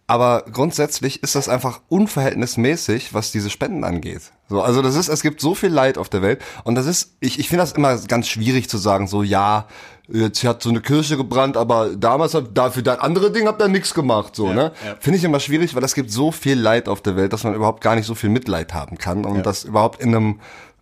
aber 0.10 0.44
grundsätzlich 0.52 1.22
ist 1.22 1.36
das 1.36 1.48
einfach 1.48 1.82
unverhältnismäßig, 1.88 3.14
was 3.14 3.32
diese 3.32 3.50
Spenden 3.50 3.84
angeht. 3.84 4.22
So, 4.50 4.62
also 4.62 4.82
das 4.82 4.96
ist, 4.96 5.08
es 5.08 5.22
gibt 5.22 5.40
so 5.42 5.54
viel 5.56 5.70
Leid 5.70 5.98
auf 5.98 6.10
der 6.10 6.22
Welt 6.22 6.42
und 6.64 6.76
das 6.76 6.86
ist, 6.88 7.16
ich, 7.20 7.40
ich 7.40 7.48
finde 7.50 7.64
das 7.64 7.74
immer 7.74 7.96
ganz 8.08 8.28
schwierig 8.28 8.70
zu 8.70 8.78
sagen, 8.78 9.08
so 9.08 9.22
ja, 9.24 9.68
jetzt 10.12 10.44
hat 10.44 10.64
so 10.64 10.70
eine 10.70 10.82
Kirche 10.82 11.18
gebrannt, 11.18 11.56
aber 11.58 11.90
damals 11.96 12.34
hat 12.34 12.58
dafür 12.58 12.82
das 12.82 13.00
andere 13.00 13.32
Ding 13.32 13.46
habt 13.48 13.62
ihr 13.62 13.68
nichts 13.68 13.94
gemacht, 13.94 14.36
so, 14.36 14.48
Ja, 14.48 14.54
ne? 14.54 14.72
ja. 14.86 14.96
Finde 15.00 15.20
ich 15.20 15.24
immer 15.24 15.40
schwierig, 15.40 15.76
weil 15.76 15.84
es 15.84 15.94
gibt 15.94 16.12
so 16.12 16.32
viel 16.32 16.60
Leid 16.60 16.90
auf 16.90 17.02
der 17.02 17.16
Welt, 17.16 17.32
dass 17.32 17.44
man 17.44 17.54
überhaupt 17.54 17.82
gar 17.82 17.96
nicht 17.96 18.08
so 18.08 18.16
viel 18.16 18.30
Mitleid 18.32 18.74
haben 18.74 18.98
kann 18.98 19.26
und 19.26 19.36
Ja. 19.38 19.42
das 19.44 19.64
überhaupt 19.64 20.02
in 20.02 20.16
einem 20.16 20.40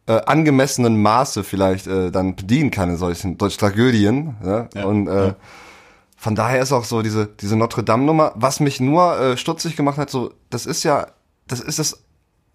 äh, 0.07 0.21
angemessenen 0.25 1.01
Maße 1.01 1.43
vielleicht 1.43 1.87
äh, 1.87 2.11
dann 2.11 2.37
bedienen 2.37 2.71
kann 2.71 2.89
in 2.91 2.95
solchen, 2.95 3.37
solchen 3.37 3.59
Tragödien. 3.59 4.37
Ne? 4.41 4.69
Ja, 4.73 4.85
Und 4.85 5.07
äh. 5.09 5.33
Von 6.17 6.35
daher 6.35 6.61
ist 6.61 6.73
auch 6.73 6.83
so 6.83 7.01
diese, 7.03 7.27
diese 7.27 7.55
Notre 7.55 7.83
Dame-Nummer, 7.83 8.33
was 8.35 8.59
mich 8.59 8.79
nur 8.79 9.17
äh, 9.19 9.37
stutzig 9.37 9.75
gemacht 9.75 9.97
hat, 9.97 10.09
so, 10.09 10.33
das 10.49 10.65
ist 10.65 10.83
ja, 10.83 11.07
das 11.47 11.61
ist 11.61 11.79
das 11.79 11.99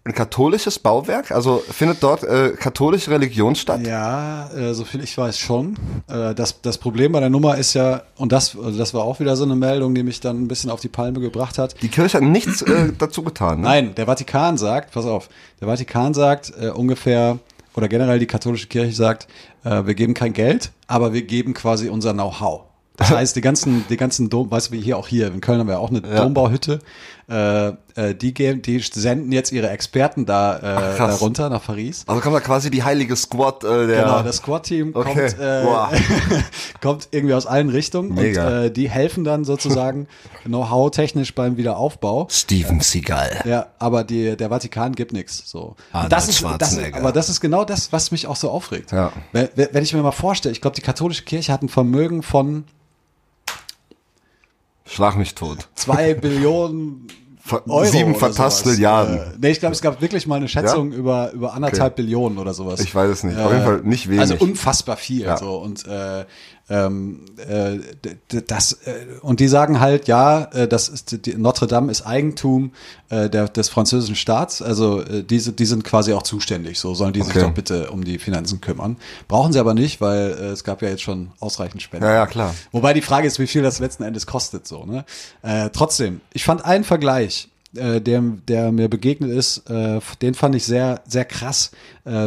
ein 0.05 0.13
katholisches 0.13 0.79
Bauwerk? 0.79 1.31
Also 1.31 1.63
findet 1.69 2.03
dort 2.03 2.23
äh, 2.23 2.51
katholische 2.59 3.09
Religion 3.09 3.55
statt? 3.55 3.87
Ja, 3.87 4.49
äh, 4.49 4.73
so 4.73 4.83
viel 4.83 5.01
ich 5.01 5.17
weiß 5.17 5.39
schon. 5.39 5.75
Äh, 6.09 6.35
das, 6.35 6.61
das 6.61 6.77
Problem 6.77 7.13
bei 7.13 7.21
der 7.21 7.29
Nummer 7.29 7.57
ist 7.57 7.73
ja, 7.73 8.03
und 8.17 8.33
das, 8.33 8.57
also 8.57 8.77
das 8.77 8.93
war 8.93 9.03
auch 9.03 9.21
wieder 9.21 9.37
so 9.37 9.45
eine 9.45 9.55
Meldung, 9.55 9.95
die 9.95 10.03
mich 10.03 10.19
dann 10.19 10.43
ein 10.43 10.47
bisschen 10.49 10.69
auf 10.69 10.81
die 10.81 10.89
Palme 10.89 11.21
gebracht 11.21 11.57
hat. 11.57 11.81
Die 11.81 11.87
Kirche 11.87 12.17
hat 12.17 12.23
nichts 12.23 12.61
äh, 12.63 12.91
dazu 12.97 13.23
getan. 13.23 13.61
Ne? 13.61 13.67
Nein, 13.67 13.95
der 13.95 14.05
Vatikan 14.05 14.57
sagt, 14.57 14.91
pass 14.91 15.05
auf, 15.05 15.29
der 15.61 15.69
Vatikan 15.69 16.13
sagt 16.13 16.51
äh, 16.59 16.67
ungefähr, 16.67 17.39
oder 17.75 17.87
generell 17.87 18.19
die 18.19 18.27
katholische 18.27 18.67
Kirche 18.67 18.93
sagt, 18.93 19.27
äh, 19.63 19.85
wir 19.85 19.95
geben 19.95 20.13
kein 20.13 20.33
Geld, 20.33 20.71
aber 20.87 21.13
wir 21.13 21.21
geben 21.21 21.53
quasi 21.53 21.87
unser 21.87 22.11
Know-how. 22.11 22.72
Das 22.95 23.09
heißt, 23.09 23.35
die 23.35 23.41
ganzen, 23.41 23.85
die 23.89 23.97
ganzen 23.97 24.29
Dom, 24.29 24.51
weißt 24.51 24.69
du, 24.69 24.73
wie 24.73 24.81
hier 24.81 24.97
auch 24.97 25.07
hier, 25.07 25.27
in 25.27 25.41
Köln 25.41 25.59
haben 25.59 25.67
wir 25.67 25.79
auch 25.79 25.89
eine 25.89 26.01
Ja. 26.07 26.21
Dombauhütte, 26.21 26.79
äh, 27.27 27.71
äh, 27.95 28.15
die 28.15 28.33
geben, 28.33 28.61
die 28.61 28.79
senden 28.79 29.31
jetzt 29.31 29.51
ihre 29.51 29.69
Experten 29.69 30.25
da, 30.25 30.57
äh, 30.57 30.95
krass. 30.97 31.19
da 31.19 31.25
runter 31.25 31.49
nach 31.49 31.63
Paris. 31.63 32.03
Also 32.07 32.21
kommt 32.21 32.35
da 32.35 32.39
quasi 32.39 32.71
die 32.71 32.83
heilige 32.83 33.15
Squad 33.15 33.63
äh, 33.63 33.87
der. 33.87 34.03
Genau, 34.03 34.23
das 34.23 34.37
Squad-Team 34.37 34.91
Okay. 34.95 35.13
kommt, 35.13 35.39
äh, 35.39 35.63
Boah. 35.63 35.91
kommt 36.81 37.07
irgendwie 37.11 37.33
aus 37.33 37.45
allen 37.45 37.69
Richtungen 37.69 38.13
Mega. 38.13 38.47
und 38.47 38.53
äh, 38.53 38.71
die 38.71 38.89
helfen 38.89 39.23
dann 39.23 39.45
sozusagen 39.45 40.07
Know-how-technisch 40.43 41.35
beim 41.35 41.57
Wiederaufbau. 41.57 42.27
Steven 42.29 42.79
Seagal. 42.81 43.41
Ja, 43.45 43.67
aber 43.79 44.03
die, 44.03 44.35
der 44.35 44.49
Vatikan 44.49 44.93
gibt 44.93 45.13
nichts. 45.13 45.43
So. 45.49 45.75
Und 45.93 46.11
das 46.11 46.27
ist, 46.27 46.43
das, 46.59 46.77
aber 46.93 47.11
das 47.11 47.29
ist 47.29 47.41
genau 47.41 47.63
das, 47.65 47.91
was 47.91 48.11
mich 48.11 48.27
auch 48.27 48.35
so 48.35 48.49
aufregt. 48.49 48.91
Ja. 48.91 49.11
Wenn, 49.31 49.49
wenn 49.55 49.83
ich 49.83 49.93
mir 49.93 50.01
mal 50.01 50.11
vorstelle, 50.11 50.51
ich 50.53 50.61
glaube, 50.61 50.75
die 50.75 50.81
katholische 50.81 51.23
Kirche 51.23 51.51
hat 51.53 51.61
ein 51.61 51.69
Vermögen 51.69 52.23
von 52.23 52.65
Schlag 54.85 55.15
mich 55.15 55.33
tot. 55.35 55.67
zwei 55.75 56.13
Billionen 56.13 57.07
Ver- 57.45 57.67
Euro 57.67 57.83
Sieben 57.83 58.15
Fantastilliarden. 58.15 59.17
sowas. 59.17 59.27
Äh, 59.33 59.37
nee, 59.41 59.49
ich 59.49 59.59
glaube, 59.59 59.73
es 59.73 59.81
gab 59.81 60.01
wirklich 60.01 60.27
mal 60.27 60.35
eine 60.37 60.47
Schätzung 60.47 60.93
über, 60.93 61.31
über 61.33 61.53
anderthalb 61.53 61.97
Billionen 61.97 62.37
oder 62.37 62.53
sowas. 62.53 62.79
Ich 62.79 62.95
weiß 62.95 63.09
es 63.09 63.23
nicht. 63.25 63.37
Auf 63.37 63.51
jeden 63.51 63.65
Fall 63.65 63.81
nicht 63.83 64.07
wenig. 64.07 64.21
Also 64.21 64.35
unfassbar 64.35 64.95
viel. 64.95 65.23
Ja. 65.23 65.35
So. 65.37 65.57
Und 65.57 65.85
äh, 65.85 66.23
ähm, 66.69 67.25
äh, 67.45 67.79
das 68.47 68.73
äh, 68.85 69.05
und 69.21 69.41
die 69.41 69.49
sagen 69.49 69.81
halt, 69.81 70.07
ja, 70.07 70.45
äh, 70.53 70.67
das 70.67 70.87
ist 70.87 71.25
die, 71.25 71.35
Notre 71.35 71.67
Dame 71.67 71.91
ist 71.91 72.03
Eigentum 72.07 72.71
äh, 73.09 73.29
der, 73.29 73.49
des 73.49 73.67
französischen 73.67 74.15
Staats. 74.15 74.61
Also 74.61 75.01
äh, 75.01 75.23
diese, 75.23 75.51
die 75.51 75.65
sind 75.65 75.83
quasi 75.83 76.13
auch 76.13 76.23
zuständig. 76.23 76.79
So 76.79 76.95
sollen 76.95 77.11
die 77.11 77.21
sich 77.21 77.35
Okay. 77.35 77.41
doch 77.41 77.53
bitte 77.53 77.91
um 77.91 78.05
die 78.05 78.17
Finanzen 78.17 78.61
kümmern. 78.61 78.95
Brauchen 79.27 79.51
sie 79.51 79.59
aber 79.59 79.73
nicht, 79.73 79.99
weil 79.99 80.31
äh, 80.31 80.45
es 80.51 80.63
gab 80.63 80.81
ja 80.81 80.87
jetzt 80.87 81.01
schon 81.01 81.31
ausreichend 81.41 81.81
Spenden. 81.81 82.05
Ja, 82.05 82.13
ja, 82.13 82.27
klar. 82.27 82.55
Wobei 82.71 82.93
die 82.93 83.01
Frage 83.01 83.27
ist, 83.27 83.39
wie 83.39 83.47
viel 83.47 83.61
das 83.61 83.79
letzten 83.79 84.03
Endes 84.03 84.25
kostet. 84.25 84.65
So, 84.65 84.85
ne? 84.85 85.03
trotzdem, 85.73 86.21
ich 86.31 86.45
fand 86.45 86.63
einen 86.63 86.83
Vergleich, 86.85 87.49
der, 87.73 88.21
der 88.21 88.71
mir 88.71 88.87
begegnet 88.87 89.31
ist, 89.31 89.63
den 89.69 90.33
fand 90.33 90.55
ich 90.55 90.63
sehr, 90.63 91.01
sehr 91.07 91.25
krass 91.25 91.71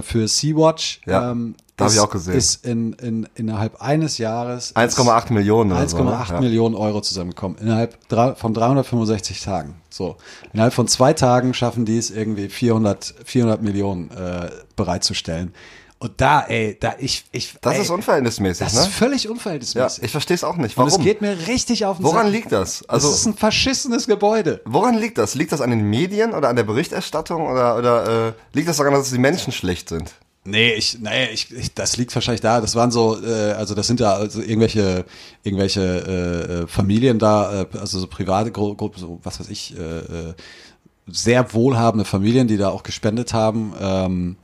für 0.02 0.28
Sea-Watch. 0.28 1.00
Ja, 1.06 1.34
da 1.76 1.84
hab 1.84 1.90
ist- 1.90 1.96
ich 1.96 2.00
auch 2.00 2.10
gesehen. 2.10 2.34
Ist 2.34 2.64
in, 2.64 2.92
in, 2.94 3.28
innerhalb 3.34 3.80
eines 3.82 4.18
Jahres 4.18 4.74
1,8 4.74 5.32
Millionen 5.32 5.72
oder 5.72 5.80
1,8 5.82 5.88
so. 5.88 6.04
ne? 6.04 6.24
Ja. 6.30 6.40
Millionen 6.40 6.74
Euro 6.74 7.00
zusammengekommen. 7.02 7.58
Innerhalb 7.58 8.08
drei, 8.08 8.34
von 8.34 8.54
365 8.54 9.40
Tagen. 9.42 9.74
So. 9.90 10.16
Innerhalb 10.52 10.72
von 10.74 10.88
zwei 10.88 11.12
Tagen 11.12 11.52
schaffen 11.54 11.84
die 11.84 11.98
es 11.98 12.10
irgendwie 12.10 12.48
400, 12.48 13.14
400 13.24 13.62
Millionen 13.62 14.10
äh, 14.10 14.48
bereitzustellen. 14.76 15.52
Und 15.98 16.12
da, 16.20 16.42
ey, 16.42 16.76
da 16.78 16.94
ich, 16.98 17.24
ich. 17.32 17.54
Das 17.62 17.74
ey, 17.74 17.80
ist 17.80 17.88
unverhältnismäßig, 17.90 18.66
Das 18.66 18.74
ne? 18.74 18.80
ist 18.82 18.88
völlig 18.88 19.24
Ja, 19.24 19.30
unverhältnismäßig. 19.30 20.04
ich 20.04 20.10
verstehe 20.10 20.34
es 20.34 20.44
auch 20.44 20.56
nicht. 20.56 20.76
Und 20.76 20.84
Warum? 20.86 21.00
es 21.00 21.04
geht 21.04 21.22
mir 21.22 21.46
richtig 21.46 21.86
auf 21.86 21.96
den 21.96 22.04
Woran 22.04 22.24
Sack. 22.26 22.32
liegt 22.34 22.52
das? 22.52 22.86
Also, 22.86 23.08
es 23.08 23.16
ist 23.20 23.26
ein 23.26 23.34
verschissenes 23.34 24.06
Gebäude. 24.06 24.60
woran 24.66 24.94
liegt 24.98 25.16
das? 25.16 25.34
Liegt 25.34 25.52
das 25.52 25.62
an 25.62 25.70
den 25.70 25.88
Medien 25.88 26.34
oder 26.34 26.50
an 26.50 26.56
der 26.56 26.64
Berichterstattung 26.64 27.46
oder 27.46 27.78
oder 27.78 28.28
äh, 28.28 28.32
liegt 28.52 28.68
das 28.68 28.76
daran, 28.76 28.92
dass 28.92 29.10
die 29.10 29.16
Menschen 29.18 29.52
schlecht 29.54 29.88
sind? 29.88 30.12
Nee, 30.46 30.74
ich, 30.74 30.98
nee, 31.00 31.30
ich, 31.32 31.52
ich, 31.52 31.74
das 31.74 31.96
liegt 31.96 32.14
wahrscheinlich 32.14 32.40
da. 32.40 32.60
Das 32.60 32.74
waren 32.74 32.90
so, 32.90 33.22
äh, 33.22 33.52
also 33.52 33.74
das 33.74 33.86
sind 33.86 34.00
ja 34.00 34.14
also 34.14 34.40
irgendwelche, 34.40 35.04
irgendwelche 35.42 35.80
äh, 35.80 36.52
äh, 36.62 36.66
Familien 36.66 37.18
da, 37.18 37.62
äh, 37.62 37.66
also 37.78 37.98
so 37.98 38.06
private 38.06 38.52
Gru 38.52 38.74
Gruppen, 38.74 39.00
so 39.00 39.20
was 39.22 39.40
weiß 39.40 39.50
ich, 39.50 39.76
äh, 39.76 39.80
äh, 39.80 40.34
sehr 41.06 41.52
wohlhabende 41.52 42.04
Familien, 42.04 42.48
die 42.48 42.56
da 42.56 42.70
auch 42.70 42.82
gespendet 42.82 43.32
haben. 43.32 43.74
Ähm, 43.80 44.36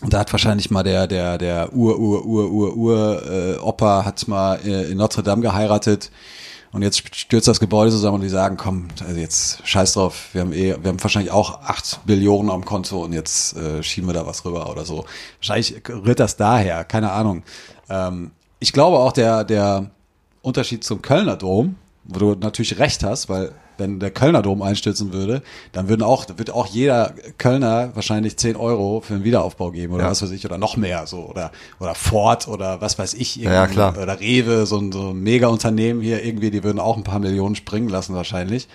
und 0.00 0.12
da 0.12 0.20
hat 0.20 0.32
wahrscheinlich 0.32 0.70
mal 0.70 0.82
der, 0.82 1.06
der, 1.06 1.38
der 1.38 1.74
Ur, 1.74 1.98
Ur, 1.98 2.24
Ur, 2.24 2.50
Ur, 2.50 2.76
Ur, 2.76 3.22
äh, 3.30 3.58
Opa 3.58 4.04
hat 4.04 4.26
mal 4.28 4.60
äh, 4.64 4.90
in 4.90 4.98
Notre 4.98 5.22
Dame 5.22 5.42
geheiratet. 5.42 6.10
Und 6.72 6.82
jetzt 6.82 7.14
stürzt 7.16 7.48
das 7.48 7.60
Gebäude 7.60 7.90
zusammen 7.90 8.16
und 8.16 8.20
die 8.22 8.28
sagen, 8.28 8.56
komm, 8.56 8.88
also 9.06 9.18
jetzt 9.18 9.66
scheiß 9.66 9.94
drauf, 9.94 10.28
wir 10.32 10.42
haben 10.42 10.52
eh, 10.52 10.76
wir 10.80 10.90
haben 10.90 11.02
wahrscheinlich 11.02 11.32
auch 11.32 11.62
acht 11.62 12.00
Billionen 12.04 12.50
am 12.50 12.64
Konto 12.64 13.02
und 13.04 13.12
jetzt 13.12 13.56
äh, 13.56 13.82
schieben 13.82 14.08
wir 14.08 14.14
da 14.14 14.26
was 14.26 14.44
rüber 14.44 14.70
oder 14.70 14.84
so. 14.84 15.04
Wahrscheinlich 15.38 15.82
rührt 15.88 16.20
das 16.20 16.36
daher, 16.36 16.84
keine 16.84 17.12
Ahnung. 17.12 17.42
Ähm, 17.88 18.32
ich 18.60 18.72
glaube 18.72 18.98
auch 18.98 19.12
der, 19.12 19.44
der 19.44 19.90
Unterschied 20.42 20.84
zum 20.84 21.02
Kölner 21.02 21.36
Dom, 21.36 21.76
wo 22.08 22.18
du 22.18 22.34
natürlich 22.34 22.78
recht 22.78 23.04
hast, 23.04 23.28
weil 23.28 23.52
wenn 23.76 24.00
der 24.00 24.10
Kölner 24.10 24.42
Dom 24.42 24.60
einstürzen 24.62 25.12
würde, 25.12 25.40
dann 25.70 25.88
würden 25.88 26.02
auch, 26.02 26.26
wird 26.36 26.50
auch 26.50 26.66
jeder 26.66 27.14
Kölner 27.38 27.94
wahrscheinlich 27.94 28.36
10 28.36 28.56
Euro 28.56 29.00
für 29.02 29.14
einen 29.14 29.22
Wiederaufbau 29.24 29.70
geben 29.70 29.92
oder 29.94 30.04
Ja. 30.04 30.10
was 30.10 30.20
weiß 30.20 30.32
ich, 30.32 30.44
oder 30.44 30.58
noch 30.58 30.76
mehr 30.76 31.06
so, 31.06 31.26
oder, 31.28 31.52
oder 31.78 31.94
Ford 31.94 32.48
oder 32.48 32.80
was 32.80 32.98
weiß 32.98 33.14
ich, 33.14 33.36
Ja, 33.36 33.52
irgendwie, 33.62 33.74
klar. 33.74 33.96
oder 34.02 34.18
Rewe, 34.18 34.66
so 34.66 34.78
ein, 34.78 34.90
so 34.90 35.10
ein 35.10 35.20
Mega-Unternehmen 35.20 36.00
hier 36.00 36.24
irgendwie, 36.24 36.50
die 36.50 36.64
würden 36.64 36.80
auch 36.80 36.96
ein 36.96 37.04
paar 37.04 37.20
Millionen 37.20 37.54
springen 37.54 37.88
lassen 37.88 38.14
wahrscheinlich. 38.16 38.66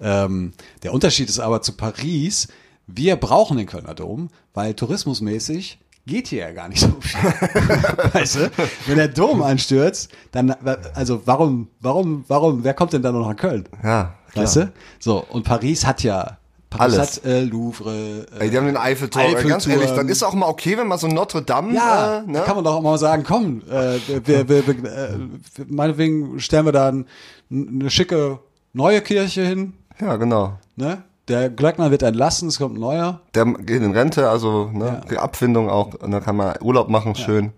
Ähm, 0.00 0.52
der 0.82 0.92
Unterschied 0.92 1.30
ist 1.30 1.38
aber 1.40 1.62
zu 1.62 1.72
Paris, 1.72 2.48
wir 2.86 3.16
brauchen 3.16 3.56
den 3.56 3.66
Kölner 3.66 3.94
Dom, 3.94 4.28
weil 4.52 4.74
tourismusmäßig 4.74 5.78
geht 6.06 6.28
hier 6.28 6.40
ja 6.40 6.52
gar 6.52 6.68
nicht 6.68 6.80
so 6.80 6.92
viel. 7.00 7.20
weißt 8.12 8.36
du? 8.36 8.50
Wenn 8.86 8.96
der 8.96 9.08
Dom 9.08 9.42
einstürzt, 9.42 10.10
dann, 10.32 10.50
also 10.94 11.22
warum, 11.24 11.68
warum, 11.80 12.24
warum, 12.28 12.64
wer 12.64 12.74
kommt 12.74 12.92
denn 12.92 13.02
dann 13.02 13.14
noch 13.14 13.28
nach 13.28 13.36
Köln? 13.36 13.68
Ja, 13.82 14.14
klar. 14.32 14.44
Weißt 14.44 14.56
du? 14.56 14.72
So, 14.98 15.24
und 15.28 15.44
Paris 15.44 15.86
hat 15.86 16.02
ja, 16.02 16.38
Paris 16.72 16.94
Alles. 16.94 17.16
hat 17.16 17.24
äh, 17.24 17.44
Louvre. 17.44 18.26
Äh, 18.38 18.44
Ey, 18.44 18.50
die 18.50 18.56
haben 18.56 18.66
den 18.66 18.76
Eiffelturm. 18.76 19.24
Ey, 19.24 19.32
Ganz 19.34 19.66
Eiffelturm. 19.66 19.72
ehrlich, 19.72 19.96
dann 19.96 20.08
ist 20.08 20.22
auch 20.22 20.32
mal 20.32 20.46
okay, 20.46 20.78
wenn 20.78 20.88
man 20.88 20.98
so 20.98 21.06
Notre 21.06 21.42
Dame, 21.42 21.74
ja, 21.74 22.20
äh, 22.20 22.26
ne? 22.26 22.40
kann 22.40 22.56
man 22.56 22.64
doch 22.64 22.76
auch 22.76 22.82
mal 22.82 22.98
sagen, 22.98 23.24
komm, 23.26 23.62
äh, 23.70 23.98
wir, 24.24 24.48
wir, 24.48 24.66
wir, 24.66 24.84
äh, 24.84 25.18
meinetwegen 25.66 26.40
stellen 26.40 26.64
wir 26.64 26.72
da 26.72 26.88
ein, 26.88 27.06
eine 27.50 27.90
schicke 27.90 28.38
neue 28.72 29.02
Kirche 29.02 29.44
hin, 29.44 29.74
ja, 30.00 30.16
genau. 30.16 30.58
ne? 30.76 31.02
Der 31.32 31.48
Glöckner 31.48 31.90
wird 31.90 32.02
entlassen, 32.02 32.48
es 32.48 32.58
kommt 32.58 32.76
ein 32.76 32.80
neuer. 32.80 33.22
Der 33.34 33.46
geht 33.46 33.82
in 33.82 33.92
Rente, 33.92 34.28
also 34.28 34.68
ne, 34.70 35.00
die 35.10 35.16
Abfindung 35.16 35.70
auch, 35.70 35.94
und 35.94 36.10
dann 36.10 36.22
kann 36.22 36.36
man 36.36 36.56
Urlaub 36.60 36.90
machen, 36.90 37.14
schön. 37.14 37.52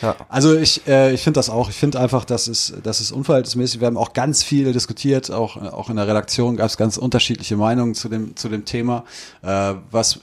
Ja. 0.00 0.16
Also 0.30 0.56
ich, 0.56 0.86
äh, 0.86 1.12
ich 1.12 1.22
finde 1.22 1.38
das 1.38 1.50
auch. 1.50 1.68
Ich 1.68 1.76
finde 1.76 2.00
einfach, 2.00 2.24
dass 2.24 2.48
es, 2.48 2.72
das 2.82 3.02
ist 3.02 3.12
unverhältnismäßig. 3.12 3.80
Wir 3.80 3.88
haben 3.88 3.98
auch 3.98 4.14
ganz 4.14 4.42
viel 4.42 4.72
diskutiert, 4.72 5.30
auch, 5.30 5.58
auch 5.58 5.90
in 5.90 5.96
der 5.96 6.08
Redaktion 6.08 6.56
gab 6.56 6.66
es 6.66 6.78
ganz 6.78 6.96
unterschiedliche 6.96 7.56
Meinungen 7.58 7.94
zu 7.94 8.08
dem, 8.08 8.36
zu 8.36 8.48
dem 8.48 8.64
Thema, 8.64 9.04
äh, 9.42 9.74
was 9.90 10.20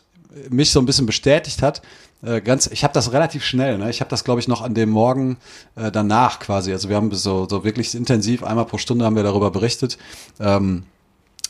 mich 0.49 0.71
so 0.71 0.79
ein 0.79 0.87
bisschen 0.87 1.05
bestätigt 1.05 1.61
hat. 1.61 1.83
Äh, 2.23 2.41
ganz, 2.41 2.65
ich 2.65 2.83
habe 2.83 2.95
das 2.95 3.11
relativ 3.11 3.43
schnell. 3.43 3.77
Ne? 3.77 3.91
Ich 3.91 3.99
habe 3.99 4.09
das, 4.09 4.23
glaube 4.23 4.39
ich, 4.39 4.47
noch 4.47 4.63
an 4.63 4.73
dem 4.73 4.89
Morgen 4.89 5.37
äh, 5.75 5.91
danach 5.91 6.39
quasi. 6.39 6.71
Also 6.71 6.89
wir 6.89 6.95
haben 6.95 7.13
so, 7.13 7.47
so 7.47 7.63
wirklich 7.63 7.93
intensiv 7.93 8.43
einmal 8.43 8.65
pro 8.65 8.79
Stunde 8.79 9.05
haben 9.05 9.15
wir 9.15 9.23
darüber 9.23 9.51
berichtet. 9.51 9.99
Ähm, 10.39 10.83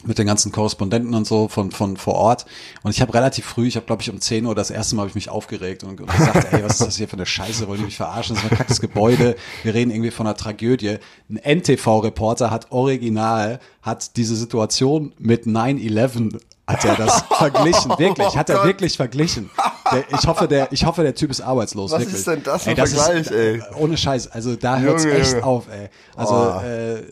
mit 0.05 0.17
den 0.19 0.27
ganzen 0.27 0.51
Korrespondenten 0.51 1.13
und 1.15 1.25
so 1.25 1.47
von, 1.47 1.71
von 1.71 1.97
vor 1.97 2.13
Ort. 2.15 2.45
Und 2.83 2.91
ich 2.91 3.01
habe 3.01 3.13
relativ 3.13 3.45
früh, 3.45 3.67
ich 3.67 3.75
habe 3.75 3.85
glaube 3.85 4.01
ich 4.01 4.09
um 4.09 4.21
10 4.21 4.45
Uhr 4.45 4.53
das 4.55 4.69
erste 4.69 4.95
Mal 4.95 5.01
habe 5.01 5.09
ich 5.09 5.15
mich 5.15 5.29
aufgeregt 5.29 5.83
und, 5.83 5.99
und 5.99 6.07
gesagt, 6.15 6.53
ey, 6.53 6.63
was 6.63 6.73
ist 6.73 6.81
das 6.87 6.97
hier 6.97 7.07
für 7.07 7.13
eine 7.17 7.25
Scheiße, 7.25 7.67
wollen 7.67 7.79
die 7.79 7.85
mich 7.85 7.97
verarschen? 7.97 8.35
Das 8.35 8.43
ist 8.45 8.51
ein 8.51 8.57
kackes 8.57 8.79
Gebäude. 8.79 9.35
Wir 9.63 9.73
reden 9.73 9.91
irgendwie 9.91 10.11
von 10.11 10.27
einer 10.27 10.35
Tragödie. 10.35 10.97
Ein 11.29 11.37
NTV-Reporter 11.59 12.51
hat 12.51 12.71
original, 12.71 13.59
hat 13.81 14.15
diese 14.17 14.35
Situation 14.35 15.13
mit 15.17 15.45
9-11 15.45 16.39
hat 16.67 16.83
er 16.83 16.95
das 16.95 17.21
verglichen, 17.37 17.91
wirklich, 17.97 18.35
hat 18.35 18.49
er 18.49 18.55
Oh 18.55 18.59
Gott. 18.59 18.67
wirklich 18.67 18.97
verglichen. 18.97 19.49
Der, 19.91 20.03
ich 20.11 20.27
hoffe, 20.27 20.49
der, 20.49 20.67
ich 20.73 20.85
hoffe, 20.85 21.01
der 21.01 21.15
Typ 21.15 21.31
ist 21.31 21.39
arbeitslos. 21.39 21.91
Was 21.91 22.01
wirklich. 22.01 22.17
ist 22.17 22.27
denn 22.27 22.43
das 22.43 22.63
für 22.65 22.71
Ey, 22.71 22.75
Vergleich, 22.75 23.21
ist, 23.21 23.31
ey? 23.31 23.61
Ohne 23.77 23.95
Scheiß, 23.95 24.27
also 24.27 24.55
da 24.57 24.77
hört's 24.77 25.05
Junge, 25.05 25.15
echt 25.17 25.41
auf, 25.43 25.69
ey. 25.71 25.87
Also 26.17 26.33
Oh. 26.35 26.59
äh, 26.61 27.03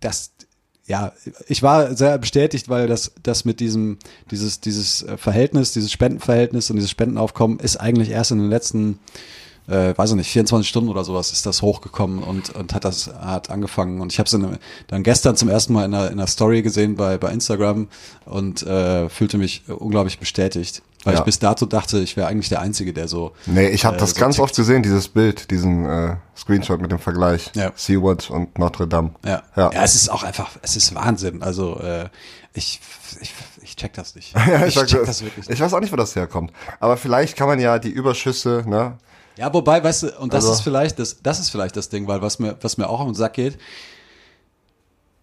das, 0.00 0.30
ja, 0.86 1.12
ich 1.48 1.62
war 1.62 1.94
sehr 1.94 2.18
bestätigt, 2.18 2.68
weil 2.68 2.86
das, 2.86 3.12
das 3.22 3.44
mit 3.44 3.60
diesem, 3.60 3.98
dieses, 4.30 4.60
dieses 4.60 5.02
äh, 5.02 5.16
Verhältnis, 5.16 5.72
dieses 5.72 5.90
Spendenverhältnis 5.90 6.70
und 6.70 6.76
dieses 6.76 6.90
Spendenaufkommen 6.90 7.58
ist 7.58 7.78
eigentlich 7.78 8.10
erst 8.10 8.32
in 8.32 8.38
den 8.38 8.50
letzten, 8.50 8.98
äh, 9.66 9.96
weiß 9.96 10.10
ich 10.10 10.16
nicht, 10.16 10.30
24 10.30 10.68
Stunden 10.68 10.90
oder 10.90 11.02
sowas 11.02 11.32
ist 11.32 11.46
das 11.46 11.62
hochgekommen 11.62 12.22
und, 12.22 12.54
und 12.54 12.74
hat 12.74 12.84
das, 12.84 13.06
hat 13.06 13.48
angefangen. 13.48 14.02
Und 14.02 14.12
ich 14.12 14.18
habe 14.18 14.26
es 14.26 14.58
dann 14.88 15.02
gestern 15.02 15.36
zum 15.36 15.48
ersten 15.48 15.72
Mal 15.72 15.86
in 15.86 15.94
einer, 15.94 16.08
in 16.08 16.18
einer 16.18 16.26
Story 16.26 16.60
gesehen 16.60 16.96
bei, 16.96 17.16
bei 17.16 17.32
Instagram 17.32 17.88
und 18.26 18.62
äh, 18.62 19.08
fühlte 19.08 19.38
mich 19.38 19.62
unglaublich 19.68 20.18
bestätigt. 20.18 20.82
Weil 21.04 21.14
Ja. 21.14 21.20
ich 21.20 21.24
bis 21.24 21.38
dato 21.38 21.66
dachte, 21.66 21.98
ich 22.00 22.16
wäre 22.16 22.28
eigentlich 22.28 22.48
der 22.48 22.60
Einzige, 22.60 22.92
der 22.92 23.08
so. 23.08 23.32
Nee, 23.46 23.68
ich 23.68 23.84
habe 23.84 23.96
äh, 23.96 24.00
das 24.00 24.10
so 24.10 24.20
ganz 24.20 24.36
tickt. 24.36 24.44
oft 24.44 24.56
gesehen, 24.56 24.82
dieses 24.82 25.08
Bild, 25.08 25.50
diesen 25.50 25.84
äh, 25.84 26.16
Screenshot 26.36 26.80
mit 26.80 26.90
dem 26.90 26.98
Vergleich. 26.98 27.50
Ja. 27.54 27.72
Sea-Watch 27.74 28.30
und 28.30 28.58
Notre 28.58 28.88
Dame. 28.88 29.10
Ja. 29.24 29.42
Ja. 29.56 29.70
ja. 29.72 29.82
es 29.82 29.94
ist 29.94 30.08
auch 30.08 30.22
einfach, 30.22 30.50
es 30.62 30.76
ist 30.76 30.94
Wahnsinn. 30.94 31.42
Also 31.42 31.78
äh, 31.80 32.08
ich, 32.54 32.80
ich, 33.20 33.32
ich 33.62 33.76
check 33.76 33.92
das 33.94 34.14
nicht. 34.14 34.34
Ja, 34.46 34.64
ich 34.66 34.74
sag, 34.74 34.86
check 34.86 35.04
das 35.04 35.20
wirklich 35.22 35.44
ich 35.44 35.50
nicht. 35.50 35.60
weiß 35.60 35.74
auch 35.74 35.80
nicht, 35.80 35.92
wo 35.92 35.96
das 35.96 36.16
herkommt. 36.16 36.52
Aber 36.80 36.96
vielleicht 36.96 37.36
kann 37.36 37.48
man 37.48 37.58
ja 37.60 37.78
die 37.78 37.90
Überschüsse, 37.90 38.64
ne? 38.66 38.96
Ja, 39.36 39.52
wobei, 39.52 39.82
weißt 39.82 40.04
du, 40.04 40.18
und 40.20 40.32
das 40.32 40.44
Also- 40.44 40.54
ist 40.54 40.60
vielleicht 40.62 40.98
das, 40.98 41.20
das 41.22 41.40
ist 41.40 41.50
vielleicht 41.50 41.76
das 41.76 41.88
Ding, 41.90 42.06
weil 42.06 42.22
was 42.22 42.38
mir, 42.38 42.56
was 42.62 42.78
mir 42.78 42.88
auch 42.88 43.00
auf 43.00 43.06
den 43.06 43.14
Sack 43.14 43.34
geht, 43.34 43.58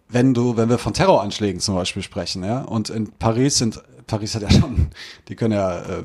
wenn 0.08 0.34
du, 0.34 0.56
wenn 0.58 0.68
wir 0.68 0.76
von 0.78 0.92
Terroranschlägen 0.92 1.60
zum 1.60 1.74
Beispiel 1.74 2.02
sprechen, 2.02 2.44
ja, 2.44 2.60
und 2.60 2.90
in 2.90 3.10
Paris 3.12 3.56
sind, 3.56 3.82
Paris 4.12 4.34
hat 4.34 4.42
ja 4.42 4.50
schon, 4.50 4.88
die 5.28 5.36
können 5.36 5.54
ja 5.54 5.78
äh, 5.78 6.04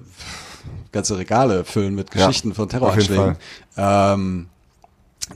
ganze 0.93 1.17
Regale 1.17 1.65
füllen 1.65 1.93
mit 1.93 2.15
Ja, 2.15 2.26
Geschichten 2.26 2.54
von 2.54 2.65
auf 2.65 2.72
jeden 2.72 2.80
Terroranschlägen. 2.80 3.36
Ähm, 3.76 4.48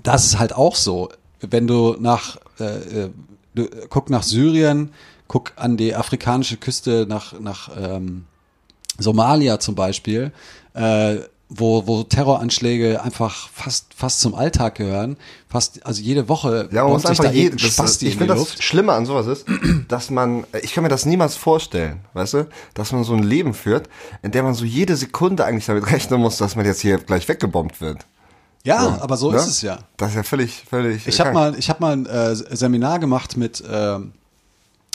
das 0.04 0.24
ist 0.26 0.40
halt 0.40 0.54
auch 0.54 0.76
so. 0.76 1.10
Wenn 1.42 1.68
du 1.68 1.98
nach, 2.00 2.38
äh, 2.62 3.04
äh, 3.04 3.10
du, 3.56 3.68
guck 3.90 4.10
nach 4.10 4.24
Syrien, 4.24 4.94
guck 5.28 5.52
an 5.58 5.76
die 5.76 5.94
afrikanische 5.96 6.56
Küste, 6.56 7.06
nach, 7.10 7.38
nach 7.42 7.70
ähm, 7.78 8.24
Somalia 8.98 9.60
zum 9.60 9.76
Beispiel, 9.76 10.32
äh, 10.74 11.18
wo, 11.54 11.86
wo 11.86 12.04
Terroranschläge 12.04 13.04
einfach 13.04 13.50
fast, 13.50 13.94
fast 13.94 14.22
zum 14.22 14.34
Alltag 14.34 14.76
gehören. 14.76 15.18
Fast, 15.50 15.86
also 15.86 16.02
jede 16.02 16.30
Woche 16.30 16.70
Ja, 16.72 16.84
man 16.84 16.94
muss 16.94 17.06
einfach 17.06 17.26
da 17.26 17.32
je, 17.32 17.44
irgendein 17.44 17.68
das, 17.68 17.74
Spasti 17.74 18.08
ich 18.08 18.16
finde 18.16 18.36
das. 18.36 18.64
Schlimme 18.64 18.94
an 18.94 19.06
sowas 19.06 19.28
ist, 19.28 19.46
dass 19.90 20.10
man, 20.10 20.46
ich 20.62 20.74
kann 20.74 20.84
mir 20.84 20.90
das 20.90 21.06
niemals 21.06 21.36
vorstellen, 21.36 22.00
weißt 22.14 22.34
du, 22.36 22.48
dass 22.74 22.94
man 22.94 23.04
so 23.04 23.14
ein 23.14 23.24
Leben 23.24 23.54
führt, 23.54 23.90
in 24.22 24.32
der 24.32 24.44
man 24.44 24.54
so 24.54 24.64
jede 24.64 24.96
Sekunde 24.96 25.44
eigentlich 25.44 25.66
damit 25.66 25.92
rechnen 25.92 26.22
muss, 26.22 26.38
dass 26.38 26.56
man 26.56 26.66
jetzt 26.66 26.80
hier 26.80 27.00
gleich 27.00 27.28
weggebombt 27.28 27.82
wird. 27.82 28.06
Ja, 28.64 29.00
aber 29.02 29.18
so 29.18 29.32
ne? 29.32 29.38
ist 29.38 29.48
es 29.48 29.62
ja. 29.62 29.80
Das 29.98 30.12
ist 30.12 30.16
ja 30.16 30.24
völlig, 30.24 30.64
völlig. 30.70 31.06
Ich 31.06 31.20
habe 31.20 31.34
mal, 31.34 31.58
ich 31.58 31.70
habe 31.70 31.82
mal 31.82 31.94
ein 31.94 32.06
äh, 32.06 32.36
Seminar 32.36 33.00
gemacht 33.00 33.36
mit 33.36 33.62
ähm, 33.70 34.14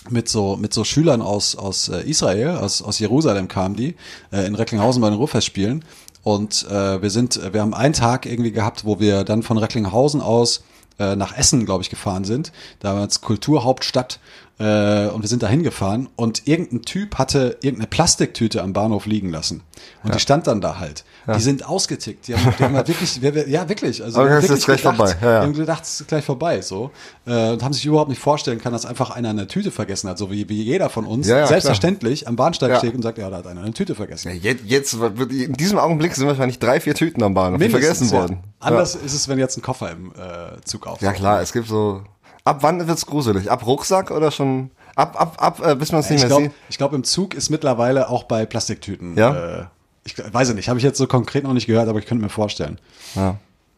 mit 0.09 0.29
so 0.29 0.57
mit 0.57 0.73
so 0.73 0.85
Schülern 0.85 1.21
aus 1.21 1.57
aus 1.57 1.89
äh, 1.89 2.01
Israel, 2.03 2.59
aus 2.59 2.81
aus 2.81 2.99
Jerusalem 2.99 3.49
kamen 3.49 3.75
die 3.75 3.97
äh, 4.33 4.47
in 4.47 4.55
Recklinghausen 4.55 5.03
bei 5.03 5.11
den 5.11 5.19
Ruhrfestspielen 5.19 5.85
und 6.27 6.67
äh, 6.69 7.01
wir 7.01 7.11
sind, 7.11 7.41
wir 7.53 7.61
haben 7.61 7.73
einen 7.73 7.95
Tag 7.95 8.27
irgendwie 8.27 8.51
gehabt, 8.51 8.85
wo 8.85 8.99
wir 8.99 9.23
dann 9.23 9.45
von 9.45 9.59
Recklinghausen 9.59 10.21
aus 10.21 10.65
äh, 10.99 11.15
nach 11.15 11.39
Essen, 11.39 11.65
glaube 11.65 11.85
ich, 11.85 11.89
gefahren 11.89 12.25
sind, 12.25 12.51
damals 12.81 13.21
Kulturhauptstadt 13.21 14.19
äh, 14.59 15.07
und 15.07 15.23
wir 15.23 15.29
sind 15.29 15.45
da 15.45 15.47
hingefahren. 15.47 16.09
Und 16.17 16.49
irgendein 16.49 16.83
Typ 16.83 17.17
hatte 17.17 17.59
irgendeine 17.61 17.87
Plastiktüte 17.87 18.61
am 18.65 18.73
Bahnhof 18.73 19.07
liegen 19.07 19.31
lassen. 19.31 19.63
Und 20.03 20.17
die 20.17 20.19
stand 20.19 20.49
dann 20.49 20.61
da 20.61 20.81
halt. 20.81 21.05
Die 21.35 21.41
sind 21.41 21.67
ausgetickt, 21.69 22.29
die 22.29 22.37
haben, 22.37 22.55
die 22.57 22.63
haben 22.63 22.77
halt 22.77 22.87
wirklich, 22.87 23.21
wir- 23.21 23.35
wir- 23.35 23.49
ja 23.49 23.69
wirklich, 23.69 24.03
also 24.03 24.19
Aber 24.21 24.29
wir 24.29 24.37
haben 24.37 24.45
es 24.45 24.45
ist 24.45 24.51
wirklich 24.51 24.65
gleich 24.67 24.83
gedacht, 24.83 24.97
vorbei, 24.97 25.17
ja, 25.21 25.27
ja. 25.33 25.41
wir 25.41 25.43
haben 25.49 25.53
gedacht, 25.55 25.83
es 25.85 26.01
ist 26.01 26.09
gleich 26.09 26.25
vorbei, 26.25 26.61
so. 26.63 26.91
Äh, 27.27 27.51
und 27.53 27.63
haben 27.65 27.73
sich 27.73 27.85
überhaupt 27.85 28.09
nicht 28.11 28.21
vorstellen 28.21 28.61
können, 28.61 28.75
dass 28.75 28.87
einfach 28.87 29.11
einer 29.11 29.31
eine 29.31 29.47
Tüte 29.49 29.71
vergessen 29.73 30.09
hat, 30.09 30.19
so 30.19 30.31
wie, 30.31 30.49
wie 30.49 30.63
jeder 30.63 30.89
von 30.89 31.05
uns 31.05 31.27
Ja, 31.27 31.47
selbstverständlich 31.47 32.29
am 32.29 32.37
Bahnsteig 32.37 32.79
steht 32.79 32.95
und 32.95 33.03
sagt, 33.03 33.19
ja, 33.19 33.29
da 33.29 33.39
hat 33.39 33.47
einer 33.49 33.63
eine 33.63 33.73
Tüte 33.75 33.95
vergessen. 33.97 34.31
Jetzt, 34.41 34.63
jetzt, 34.67 34.93
in 34.95 35.53
diesem 35.55 35.79
Augenblick 35.79 36.15
sind 36.15 36.27
wahrscheinlich 36.29 36.59
drei, 36.61 36.79
vier 36.81 36.95
Tüten 36.95 37.23
am 37.23 37.35
Bahnhof, 37.35 37.59
Mindestens, 37.59 38.11
vergessen 38.11 38.11
wurden. 38.13 38.33
Ja. 38.61 38.67
Anders 38.69 38.95
ist 38.95 39.13
es, 39.15 39.29
wenn 39.29 39.39
jetzt 39.39 39.57
ein 39.59 39.63
Koffer 39.63 39.91
im 39.91 40.13
äh, 40.13 40.61
Zug 40.65 40.87
auftaucht. 40.87 41.03
Ja. 41.03 41.13
klar, 41.13 41.41
es 41.43 41.53
gibt 41.53 41.67
so, 41.67 42.03
ab 42.45 42.59
wann 42.61 42.87
wird's 42.87 43.05
gruselig? 43.05 43.51
Ab 43.51 43.67
Rucksack 43.67 44.11
oder 44.13 44.31
schon, 44.31 44.71
ab, 44.95 45.21
ab, 45.21 45.37
ab, 45.39 45.61
äh, 45.67 45.75
bis 45.75 45.91
man 45.91 46.01
es 46.03 46.09
nicht 46.11 46.17
Ich 46.19 46.23
mehr 46.23 46.29
glaube, 46.29 46.43
sieht? 46.45 46.53
ich 46.69 46.79
glaub, 46.79 46.93
im 46.93 47.03
Zug 47.05 47.35
ist 47.35 47.51
mittlerweile 47.51 48.09
auch 48.09 48.25
bei 48.25 48.47
Plastiktüten. 48.47 49.17
Ja? 49.17 49.59
Äh, 49.61 49.65
ich 50.07 50.17
weiß 50.33 50.49
ich 50.51 50.55
nicht, 50.55 50.69
habe 50.69 50.79
ich 50.79 50.85
jetzt 50.85 50.99
so 50.99 51.07
konkret 51.07 51.45
noch 51.45 51.53
nicht 51.53 51.67
gehört, 51.67 51.89
aber 51.89 51.99
ich 51.99 52.07
könnte 52.07 52.23
mir 52.25 52.31
vorstellen. 52.31 52.79
Ja. 53.15 53.37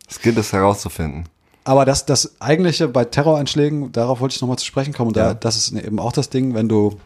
Es 0.08 0.20
gilt 0.20 0.38
es 0.38 0.52
herauszufinden. 0.52 1.24
Aber 1.64 1.84
das, 1.84 2.06
das 2.06 2.40
eigentliche 2.40 2.86
bei 2.88 3.04
Terroranschlägen, 3.04 3.92
darauf 3.92 4.20
wollte 4.20 4.34
ich 4.34 4.40
nochmal 4.40 4.58
zu 4.58 4.64
sprechen 4.64 4.94
kommen, 4.94 5.08
und 5.08 5.16
da, 5.16 5.28
Ja. 5.28 5.34
das 5.34 5.56
ist 5.56 5.72
eben 5.72 5.98
auch 5.98 6.12
das 6.12 6.30
Ding, 6.30 6.54
wenn 6.54 6.68
du, 6.68 6.98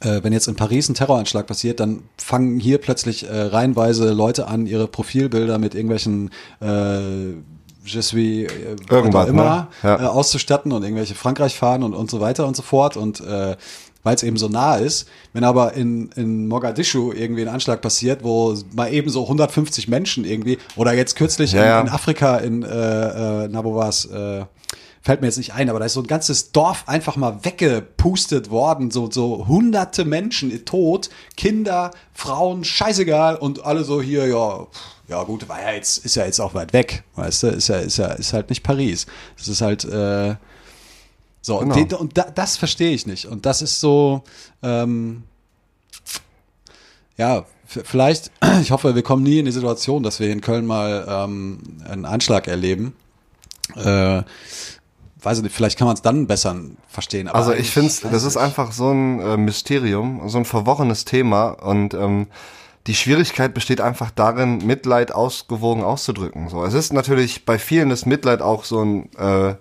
äh, 0.00 0.22
wenn 0.22 0.32
jetzt 0.32 0.48
in 0.48 0.56
Paris 0.56 0.88
ein 0.88 0.94
Terroranschlag 0.94 1.46
passiert, 1.46 1.80
dann 1.80 2.02
fangen 2.16 2.58
hier 2.60 2.78
plötzlich 2.78 3.28
äh, 3.28 3.38
reihenweise 3.42 4.12
Leute 4.12 4.46
an, 4.48 4.66
ihre 4.66 4.86
Profilbilder 4.88 5.58
mit 5.58 5.74
irgendwelchen 5.74 6.30
äh, 6.60 7.32
Je 7.86 8.00
suis 8.00 8.16
äh, 8.50 8.76
was 8.88 8.96
Irgendwas, 8.96 9.28
immer 9.28 9.44
ne? 9.44 9.66
Ja. 9.82 10.02
äh, 10.04 10.06
auszustatten 10.06 10.72
und 10.72 10.82
irgendwelche 10.84 11.14
Frankreich 11.14 11.54
fahren 11.54 11.82
und, 11.82 11.92
und 11.92 12.10
so 12.10 12.18
weiter 12.18 12.46
und 12.46 12.56
so 12.56 12.62
fort. 12.62 12.96
Und 12.96 13.20
äh, 13.20 13.56
weil 14.04 14.14
es 14.14 14.22
eben 14.22 14.36
so 14.36 14.48
nah 14.48 14.76
ist. 14.76 15.08
Wenn 15.32 15.42
aber 15.42 15.72
in, 15.72 16.10
in 16.14 16.46
Mogadischu 16.46 17.12
irgendwie 17.12 17.42
ein 17.42 17.48
Anschlag 17.48 17.80
passiert, 17.80 18.22
wo 18.22 18.56
mal 18.74 18.92
eben 18.92 19.10
so 19.10 19.22
150 19.24 19.88
Menschen 19.88 20.24
irgendwie, 20.24 20.58
oder 20.76 20.92
jetzt 20.92 21.16
kürzlich 21.16 21.52
Ja, 21.52 21.64
ja. 21.64 21.80
in, 21.80 21.88
in 21.88 21.92
Afrika, 21.92 22.36
in, 22.36 22.62
äh, 22.62 23.44
äh, 23.44 23.48
na, 23.50 23.64
wo 23.64 23.74
war's, 23.74 24.04
äh, 24.04 24.44
fällt 25.02 25.20
mir 25.20 25.26
jetzt 25.26 25.36
nicht 25.36 25.54
ein, 25.54 25.68
aber 25.68 25.80
da 25.80 25.86
ist 25.86 25.94
so 25.94 26.00
ein 26.00 26.06
ganzes 26.06 26.52
Dorf 26.52 26.84
einfach 26.86 27.16
mal 27.16 27.44
weggepustet 27.44 28.50
worden, 28.50 28.90
so, 28.90 29.10
so 29.10 29.46
hunderte 29.48 30.04
Menschen 30.04 30.64
tot, 30.64 31.10
Kinder, 31.36 31.90
Frauen, 32.14 32.64
scheißegal 32.64 33.36
und 33.36 33.64
alle 33.64 33.84
so 33.84 34.00
hier, 34.00 34.26
ja, 34.26 34.66
ja 35.08 35.22
gut, 35.24 35.46
war 35.48 35.60
ja 35.60 35.72
jetzt, 35.72 36.04
ist 36.06 36.14
ja 36.14 36.24
jetzt 36.24 36.40
auch 36.40 36.54
weit 36.54 36.72
weg, 36.72 37.04
weißt 37.16 37.42
du, 37.42 37.46
ist 37.48 37.68
ja, 37.68 37.76
ist 37.76 37.98
ja, 37.98 38.12
ist 38.12 38.32
halt 38.32 38.48
nicht 38.48 38.62
Paris. 38.62 39.06
Das 39.36 39.48
ist 39.48 39.60
halt, 39.60 39.84
äh, 39.84 40.36
so, 41.44 41.58
Genau. 41.58 41.74
und, 41.74 41.92
den, 41.92 41.98
und 41.98 42.16
da, 42.16 42.22
das 42.34 42.56
verstehe 42.56 42.92
ich 42.92 43.06
nicht. 43.06 43.26
Und 43.26 43.44
das 43.44 43.60
ist 43.60 43.78
so, 43.78 44.24
ähm, 44.62 45.24
ja, 47.18 47.44
vielleicht, 47.66 48.30
ich 48.62 48.70
hoffe, 48.70 48.94
wir 48.94 49.02
kommen 49.02 49.22
nie 49.22 49.40
in 49.40 49.44
die 49.44 49.52
Situation, 49.52 50.02
dass 50.02 50.20
wir 50.20 50.32
in 50.32 50.40
Köln 50.40 50.64
mal 50.64 51.04
ähm, 51.06 51.58
einen 51.86 52.06
Anschlag 52.06 52.48
erleben. 52.48 52.96
Äh, 53.76 54.22
weiß 55.22 55.36
ich 55.38 55.42
nicht, 55.42 55.54
vielleicht 55.54 55.76
kann 55.76 55.86
man 55.86 55.96
es 55.96 56.00
dann 56.00 56.26
besser 56.26 56.56
verstehen. 56.88 57.28
Also 57.28 57.52
ich 57.52 57.70
finde, 57.70 57.90
weiß 57.90 58.00
das 58.10 58.24
ist 58.24 58.38
einfach 58.38 58.72
so 58.72 58.90
ein 58.90 59.20
äh, 59.20 59.36
Mysterium, 59.36 60.26
so 60.30 60.38
ein 60.38 60.46
verworrenes 60.46 61.04
Thema 61.04 61.50
und 61.50 61.92
ähm, 61.92 62.26
die 62.86 62.94
Schwierigkeit 62.94 63.52
besteht 63.52 63.82
einfach 63.82 64.10
darin, 64.10 64.64
Mitleid 64.64 65.12
ausgewogen 65.12 65.84
auszudrücken. 65.84 66.48
So, 66.48 66.64
es 66.64 66.72
ist 66.72 66.94
natürlich 66.94 67.44
bei 67.44 67.58
vielen 67.58 67.90
das 67.90 68.06
Mitleid 68.06 68.40
auch 68.40 68.64
so 68.64 68.82
ein 68.82 69.14
äh, 69.16 69.56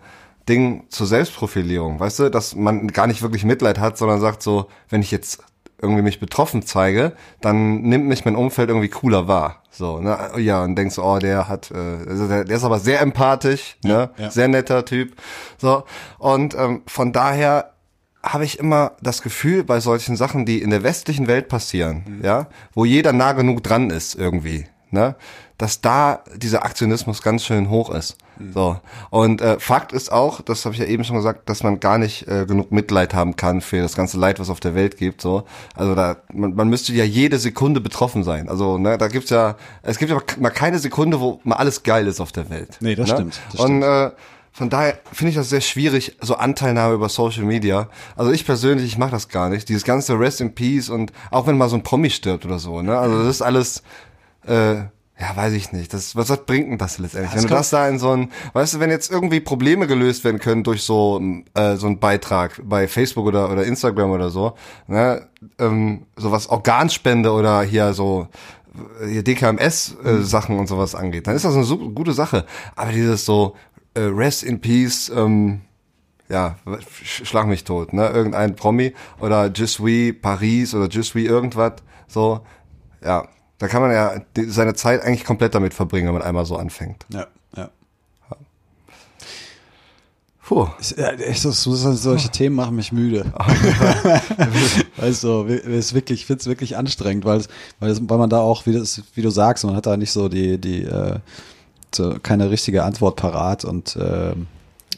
Ding 0.49 0.85
zur 0.89 1.07
Selbstprofilierung, 1.07 1.99
weißt 1.99 2.19
du, 2.19 2.29
dass 2.29 2.55
man 2.55 2.87
gar 2.87 3.07
nicht 3.07 3.21
wirklich 3.21 3.45
Mitleid 3.45 3.79
hat, 3.79 3.97
sondern 3.97 4.19
sagt 4.19 4.43
so, 4.43 4.67
wenn 4.89 5.01
ich 5.01 5.11
jetzt 5.11 5.43
irgendwie 5.81 6.01
mich 6.01 6.19
betroffen 6.19 6.65
zeige, 6.65 7.13
dann 7.41 7.81
nimmt 7.81 8.05
mich 8.05 8.25
mein 8.25 8.35
Umfeld 8.35 8.69
irgendwie 8.69 8.89
cooler 8.89 9.27
wahr. 9.27 9.63
So, 9.69 9.99
ne? 9.99 10.17
Ja, 10.37 10.63
und 10.63 10.75
denkst, 10.75 10.97
oh, 10.97 11.19
der 11.19 11.49
hat, 11.49 11.71
äh, 11.71 11.75
also 12.07 12.27
der, 12.27 12.45
der 12.45 12.57
ist 12.57 12.63
aber 12.63 12.79
sehr 12.79 13.01
empathisch, 13.01 13.77
ne? 13.83 14.11
ja. 14.17 14.31
Sehr 14.31 14.47
netter 14.47 14.85
Typ. 14.85 15.15
So. 15.57 15.83
Und 16.19 16.55
ähm, 16.55 16.83
von 16.87 17.11
daher 17.11 17.73
habe 18.23 18.45
ich 18.45 18.59
immer 18.59 18.93
das 19.01 19.21
Gefühl, 19.21 19.63
bei 19.63 19.81
solchen 19.81 20.15
Sachen, 20.15 20.45
die 20.45 20.61
in 20.61 20.69
der 20.69 20.83
westlichen 20.83 21.27
Welt 21.27 21.49
passieren, 21.49 22.21
ja, 22.23 22.47
wo 22.73 22.85
jeder 22.85 23.11
nah 23.11 23.33
genug 23.33 23.63
dran 23.63 23.89
ist 23.89 24.15
irgendwie, 24.15 24.65
ne, 24.93 25.15
dass 25.57 25.81
da 25.81 26.23
dieser 26.35 26.63
Aktionismus 26.63 27.21
ganz 27.21 27.43
schön 27.43 27.69
hoch 27.69 27.89
ist. 27.89 28.17
So. 28.53 28.79
Und 29.09 29.41
äh, 29.41 29.59
Fakt 29.59 29.93
ist 29.93 30.11
auch, 30.11 30.41
das 30.41 30.65
habe 30.65 30.73
ich 30.73 30.81
ja 30.81 30.87
eben 30.87 31.03
schon 31.03 31.15
gesagt, 31.15 31.47
dass 31.49 31.63
man 31.63 31.79
gar 31.79 31.97
nicht 31.97 32.27
äh, 32.27 32.45
genug 32.45 32.71
Mitleid 32.71 33.13
haben 33.13 33.35
kann 33.35 33.61
für 33.61 33.81
das 33.81 33.95
ganze 33.95 34.17
Leid, 34.17 34.39
was 34.39 34.49
auf 34.49 34.59
der 34.59 34.75
Welt 34.75 34.97
gibt. 34.97 35.21
So. 35.21 35.43
Also 35.75 35.95
da, 35.95 36.17
man, 36.33 36.55
man 36.55 36.69
müsste 36.69 36.93
ja 36.93 37.03
jede 37.03 37.37
Sekunde 37.37 37.79
betroffen 37.79 38.23
sein. 38.23 38.49
Also, 38.49 38.77
ne, 38.77 38.97
da 38.97 39.07
gibt's 39.07 39.29
ja, 39.29 39.55
es 39.83 39.97
gibt 39.97 40.11
ja 40.11 40.19
mal 40.39 40.49
keine 40.49 40.79
Sekunde, 40.79 41.19
wo 41.19 41.39
mal 41.43 41.55
alles 41.55 41.83
geil 41.83 42.07
ist 42.07 42.19
auf 42.19 42.31
der 42.31 42.49
Welt. 42.49 42.77
Nee, 42.79 42.95
das 42.95 43.09
ne? 43.09 43.15
stimmt, 43.15 43.41
das 43.51 43.61
Und 43.61 43.83
äh, 43.83 44.11
von 44.51 44.69
daher 44.69 44.99
finde 45.11 45.31
ich 45.31 45.35
das 45.35 45.49
sehr 45.49 45.61
schwierig, 45.61 46.15
so 46.21 46.35
Anteilnahme 46.35 46.93
über 46.93 47.09
Social 47.09 47.43
Media. 47.43 47.89
Also 48.15 48.31
ich 48.31 48.45
persönlich, 48.45 48.85
ich 48.85 48.97
mache 48.99 49.09
das 49.11 49.27
gar 49.29 49.49
nicht. 49.49 49.67
Dieses 49.67 49.83
ganze 49.83 50.19
Rest 50.19 50.41
in 50.41 50.53
Peace 50.53 50.89
und 50.89 51.11
auch 51.31 51.47
wenn 51.47 51.57
mal 51.57 51.69
so 51.69 51.75
ein 51.75 51.81
Promi 51.81 52.11
stirbt 52.11 52.45
oder 52.45 52.59
so, 52.59 52.83
ne? 52.83 52.97
Also 52.97 53.17
das 53.17 53.27
ist 53.27 53.41
alles, 53.41 53.81
äh, 54.45 54.75
ja, 55.19 55.35
weiß 55.35 55.53
ich 55.53 55.71
nicht. 55.71 55.93
Das, 55.93 56.15
was, 56.15 56.29
was 56.29 56.45
bringt 56.45 56.69
denn 56.71 56.77
das 56.77 56.97
letztendlich? 56.97 57.31
Das 57.33 57.43
wenn 57.43 57.49
du 57.49 57.53
das 57.55 57.69
da 57.69 57.87
in 57.87 57.99
so 57.99 58.11
ein, 58.11 58.31
weißt 58.53 58.73
du, 58.73 58.79
wenn 58.79 58.89
jetzt 58.89 59.11
irgendwie 59.11 59.39
Probleme 59.39 59.85
gelöst 59.87 60.23
werden 60.23 60.39
können 60.39 60.63
durch 60.63 60.81
so, 60.83 61.21
äh, 61.53 61.75
so 61.75 61.85
einen 61.87 61.99
Beitrag 61.99 62.59
bei 62.63 62.87
Facebook 62.87 63.25
oder, 63.27 63.51
oder 63.51 63.63
Instagram 63.63 64.09
oder 64.11 64.29
so, 64.31 64.53
ne? 64.87 65.27
Ähm, 65.59 66.07
sowas 66.15 66.49
Organspende 66.49 67.31
oder 67.31 67.61
hier 67.61 67.93
so, 67.93 68.27
hier 69.07 69.23
DKMS-Sachen 69.23 70.57
und 70.57 70.67
sowas 70.67 70.95
angeht, 70.95 71.27
dann 71.27 71.35
ist 71.35 71.45
das 71.45 71.53
eine 71.55 71.63
super 71.63 71.89
gute 71.89 72.13
Sache. 72.13 72.45
Aber 72.75 72.91
dieses 72.91 73.23
so 73.23 73.55
äh, 73.93 74.01
Rest 74.01 74.43
in 74.43 74.59
Peace, 74.61 75.11
ähm, 75.15 75.61
ja, 76.27 76.55
sch- 76.65 77.25
schlag 77.25 77.45
mich 77.47 77.63
tot, 77.63 77.93
ne? 77.93 78.07
Irgendein 78.09 78.55
Promi 78.55 78.93
oder 79.19 79.51
Je 79.53 79.65
suis 79.67 80.13
Paris 80.19 80.73
oder 80.73 80.87
Je 80.89 81.03
suis 81.03 81.27
irgendwas, 81.27 81.73
so, 82.07 82.41
ja. 83.05 83.27
Da 83.63 83.69
kann 83.69 83.81
man 83.81 83.91
ja 83.93 84.11
seine 84.49 84.73
Zeit 84.73 85.01
eigentlich 85.03 85.23
komplett 85.23 85.55
damit 85.55 85.73
verbringen, 85.73 86.07
wenn 86.07 86.15
man 86.15 86.21
einmal 86.21 86.45
so 86.45 86.57
anfängt. 86.57 87.05
Ja, 87.13 87.27
ja. 87.55 87.69
Puh. 90.45 90.67
Ja, 90.97 91.11
echt, 91.13 91.41
so- 91.41 91.51
so- 91.51 91.93
solche 91.93 92.27
Themen 92.27 92.57
machen 92.57 92.75
mich 92.75 92.91
müde. 92.91 93.31
also, 94.97 95.45
es 95.47 95.63
ist 95.65 95.93
wirklich, 95.93 96.19
ich 96.21 96.25
finde 96.25 96.41
es 96.41 96.47
wirklich 96.47 96.75
anstrengend, 96.75 97.23
weil, 97.23 97.37
es, 97.39 97.47
weil, 97.79 97.89
es, 97.91 98.01
weil 98.09 98.17
man 98.17 98.29
da 98.29 98.39
auch, 98.41 98.65
wie, 98.65 98.73
das, 98.73 99.01
wie 99.15 99.21
du 99.21 99.29
sagst, 99.29 99.63
man 99.63 99.77
hat 99.77 99.85
da 99.85 99.95
nicht 99.95 100.11
so 100.11 100.27
die, 100.27 100.57
die 100.59 100.83
äh, 100.83 101.19
so 101.95 102.17
keine 102.21 102.49
richtige 102.49 102.83
Antwort 102.83 103.15
parat 103.15 103.63
und 103.63 103.97
ähm, 103.97 104.47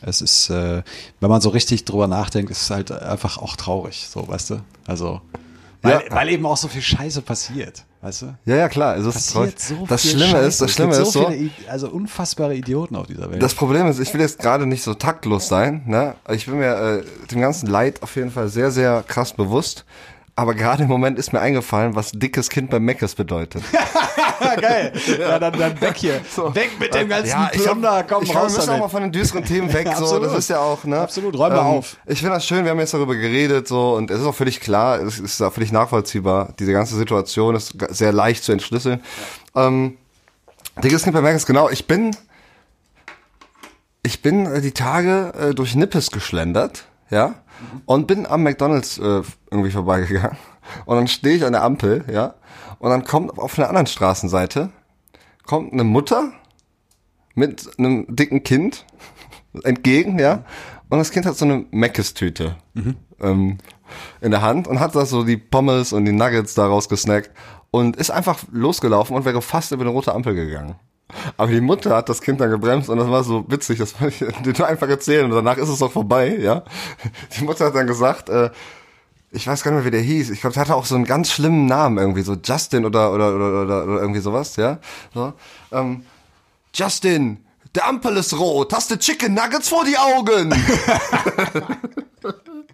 es 0.01 0.21
ist, 0.21 0.49
äh, 0.49 0.81
wenn 1.19 1.29
man 1.29 1.41
so 1.41 1.49
richtig 1.49 1.85
drüber 1.85 2.07
nachdenkt, 2.07 2.49
ist 2.49 2.63
es 2.63 2.69
halt 2.71 2.91
einfach 2.91 3.37
auch 3.37 3.55
traurig, 3.55 4.07
so, 4.09 4.27
weißt 4.27 4.49
du? 4.49 4.61
Also, 4.87 5.21
weil, 5.83 6.01
Ja. 6.09 6.15
weil 6.15 6.29
eben 6.29 6.47
auch 6.47 6.57
so 6.57 6.67
viel 6.67 6.81
Scheiße 6.81 7.21
passiert, 7.21 7.85
weißt 8.05 8.21
du? 8.21 8.35
Ja, 8.45 8.55
ja, 8.55 8.69
klar. 8.69 8.97
Es 8.97 9.05
ist 9.05 9.29
so 9.31 9.47
das 9.87 10.03
Schlimme 10.03 10.25
Scheiße. 10.25 10.47
ist, 10.47 10.61
das 10.61 10.71
Schlimme 10.71 10.95
ist 10.95 11.11
so 11.11 11.27
viele, 11.27 11.49
also 11.67 11.89
unfassbare 11.89 12.55
Idioten 12.55 12.95
auf 12.95 13.07
dieser 13.07 13.31
Welt. 13.31 13.41
Das 13.41 13.55
Problem 13.55 13.87
ist, 13.87 13.99
ich 13.99 14.13
will 14.13 14.21
jetzt 14.21 14.39
gerade 14.39 14.67
nicht 14.67 14.83
so 14.83 14.93
taktlos 14.93 15.47
sein, 15.47 15.81
ne? 15.87 16.13
Ich 16.29 16.45
bin 16.45 16.59
mir 16.59 16.75
äh, 16.75 17.03
dem 17.31 17.41
ganzen 17.41 17.67
Leid 17.67 18.03
auf 18.03 18.15
jeden 18.15 18.29
Fall 18.29 18.49
sehr, 18.49 18.69
sehr 18.69 19.03
krass 19.07 19.33
bewusst. 19.33 19.85
Aber 20.35 20.53
gerade 20.53 20.83
im 20.83 20.89
Moment 20.89 21.17
ist 21.17 21.33
mir 21.33 21.39
eingefallen, 21.39 21.95
was 21.95 22.11
dickes 22.11 22.49
Kind 22.49 22.69
bei 22.69 22.79
Meckes 22.79 23.15
bedeutet. 23.15 23.63
ja, 24.41 24.55
geil. 24.55 24.93
Ja, 25.19 25.39
dann, 25.39 25.57
dann 25.57 25.81
weg 25.81 25.95
hier. 25.95 26.21
Weg 26.53 26.79
mit 26.79 26.93
dem 26.93 27.09
ganzen 27.09 27.29
Ja, 27.29 27.49
ich 27.51 27.61
Plunder, 27.61 28.03
komm 28.07 28.23
ich 28.23 28.35
raus 28.35 28.53
wir 28.53 28.57
müssen 28.59 28.69
auch 28.71 28.79
mal 28.79 28.89
von 28.89 29.01
den 29.03 29.11
düsteren 29.11 29.43
Themen 29.43 29.71
weg. 29.73 29.87
so, 29.95 30.03
Absolut. 30.03 30.25
das 30.25 30.37
ist 30.37 30.49
ja 30.49 30.59
auch, 30.59 30.83
ne? 30.83 30.99
Absolut, 30.99 31.37
räum 31.37 31.49
mal 31.49 31.59
auf. 31.59 31.97
Ich 32.05 32.19
finde 32.19 32.35
das 32.35 32.45
schön, 32.45 32.63
wir 32.63 32.71
haben 32.71 32.79
jetzt 32.79 32.93
darüber 32.93 33.15
geredet, 33.15 33.67
so, 33.67 33.95
und 33.95 34.11
es 34.11 34.19
ist 34.19 34.25
auch 34.25 34.35
völlig 34.35 34.59
klar, 34.59 34.99
es 35.01 35.19
ist 35.19 35.41
auch 35.41 35.53
völlig 35.53 35.71
nachvollziehbar. 35.71 36.53
Diese 36.59 36.71
ganze 36.71 36.95
Situation 36.95 37.55
ist 37.55 37.75
sehr 37.89 38.13
leicht 38.13 38.43
zu 38.43 38.51
entschlüsseln. 38.51 39.01
Ähm, 39.55 39.97
dickes 40.83 41.03
Kind 41.03 41.13
bei 41.13 41.21
Meckes, 41.21 41.45
genau. 41.45 41.69
Ich 41.69 41.87
bin, 41.87 42.15
ich 44.03 44.21
bin 44.21 44.45
äh, 44.45 44.61
die 44.61 44.71
Tage 44.71 45.33
äh, 45.39 45.53
durch 45.53 45.75
Nippes 45.75 46.11
geschlendert, 46.11 46.85
ja, 47.09 47.35
und 47.85 48.07
bin 48.07 48.25
am 48.25 48.43
McDonalds 48.43 48.97
äh, 48.97 49.21
irgendwie 49.51 49.71
vorbeigegangen. 49.71 50.37
Und 50.85 50.95
dann 50.97 51.07
stehe 51.07 51.35
ich 51.35 51.45
an 51.45 51.53
der 51.53 51.63
Ampel, 51.63 52.03
ja, 52.11 52.33
und 52.79 52.89
dann 52.89 53.03
kommt 53.03 53.37
auf 53.37 53.57
einer 53.57 53.67
anderen 53.67 53.87
Straßenseite 53.87 54.71
kommt 55.45 55.73
eine 55.73 55.83
Mutter 55.83 56.31
mit 57.35 57.69
einem 57.77 58.05
dicken 58.15 58.43
Kind 58.43 58.85
entgegen, 59.63 60.19
ja, 60.19 60.43
und 60.89 60.99
das 60.99 61.11
Kind 61.11 61.25
hat 61.25 61.35
so 61.35 61.45
eine 61.45 61.65
Meckes-Tüte 61.71 62.55
ähm, 63.19 63.57
in 64.21 64.31
der 64.31 64.41
Hand 64.41 64.67
und 64.67 64.79
hat 64.79 64.95
da 64.95 65.05
so 65.05 65.23
die 65.23 65.37
Pommes 65.37 65.93
und 65.93 66.05
die 66.05 66.11
Nuggets 66.11 66.53
daraus 66.53 66.89
gesnackt 66.89 67.31
und 67.71 67.95
ist 67.95 68.11
einfach 68.11 68.43
losgelaufen 68.51 69.15
und 69.15 69.25
wäre 69.25 69.41
fast 69.41 69.71
über 69.71 69.81
eine 69.81 69.91
rote 69.91 70.13
Ampel 70.13 70.35
gegangen. 70.35 70.75
Aber 71.37 71.51
die 71.51 71.61
Mutter 71.61 71.95
hat 71.95 72.09
das 72.09 72.21
Kind 72.21 72.41
dann 72.41 72.49
gebremst 72.49 72.89
und 72.89 72.97
das 72.97 73.09
war 73.09 73.23
so 73.23 73.45
witzig, 73.47 73.79
das 73.79 73.99
wollte 74.01 74.25
ich 74.25 74.37
dir 74.43 74.53
nur 74.57 74.67
einfach 74.67 74.89
erzählen 74.89 75.25
und 75.25 75.31
danach 75.31 75.57
ist 75.57 75.69
es 75.69 75.81
auch 75.81 75.91
vorbei, 75.91 76.37
ja. 76.37 76.63
Die 77.37 77.43
Mutter 77.43 77.65
hat 77.65 77.75
dann 77.75 77.87
gesagt, 77.87 78.29
äh, 78.29 78.49
ich 79.35 79.45
weiß 79.47 79.63
gar 79.63 79.71
nicht 79.71 79.79
mehr, 79.79 79.85
wie 79.85 79.91
der 79.91 80.01
hieß. 80.01 80.29
Ich 80.29 80.41
glaube, 80.41 80.53
der 80.53 80.61
hatte 80.61 80.75
auch 80.75 80.85
so 80.85 80.95
einen 80.95 81.05
ganz 81.05 81.31
schlimmen 81.31 81.65
Namen 81.65 81.97
irgendwie, 81.97 82.21
so 82.21 82.35
Justin 82.41 82.85
oder 82.85 83.11
oder 83.11 83.35
oder 83.35 83.63
oder, 83.63 83.83
oder 83.83 84.01
irgendwie 84.01 84.21
sowas, 84.21 84.55
ja. 84.55 84.79
So, 85.13 85.33
ähm, 85.71 86.03
Justin, 86.73 87.37
der 87.73 87.87
Ampel 87.87 88.15
ist 88.17 88.37
rot, 88.37 88.73
hast 88.73 88.91
du 88.91 88.97
Chicken 88.97 89.33
Nuggets 89.33 89.69
vor 89.69 89.83
die 89.83 89.97
Augen? 89.97 90.53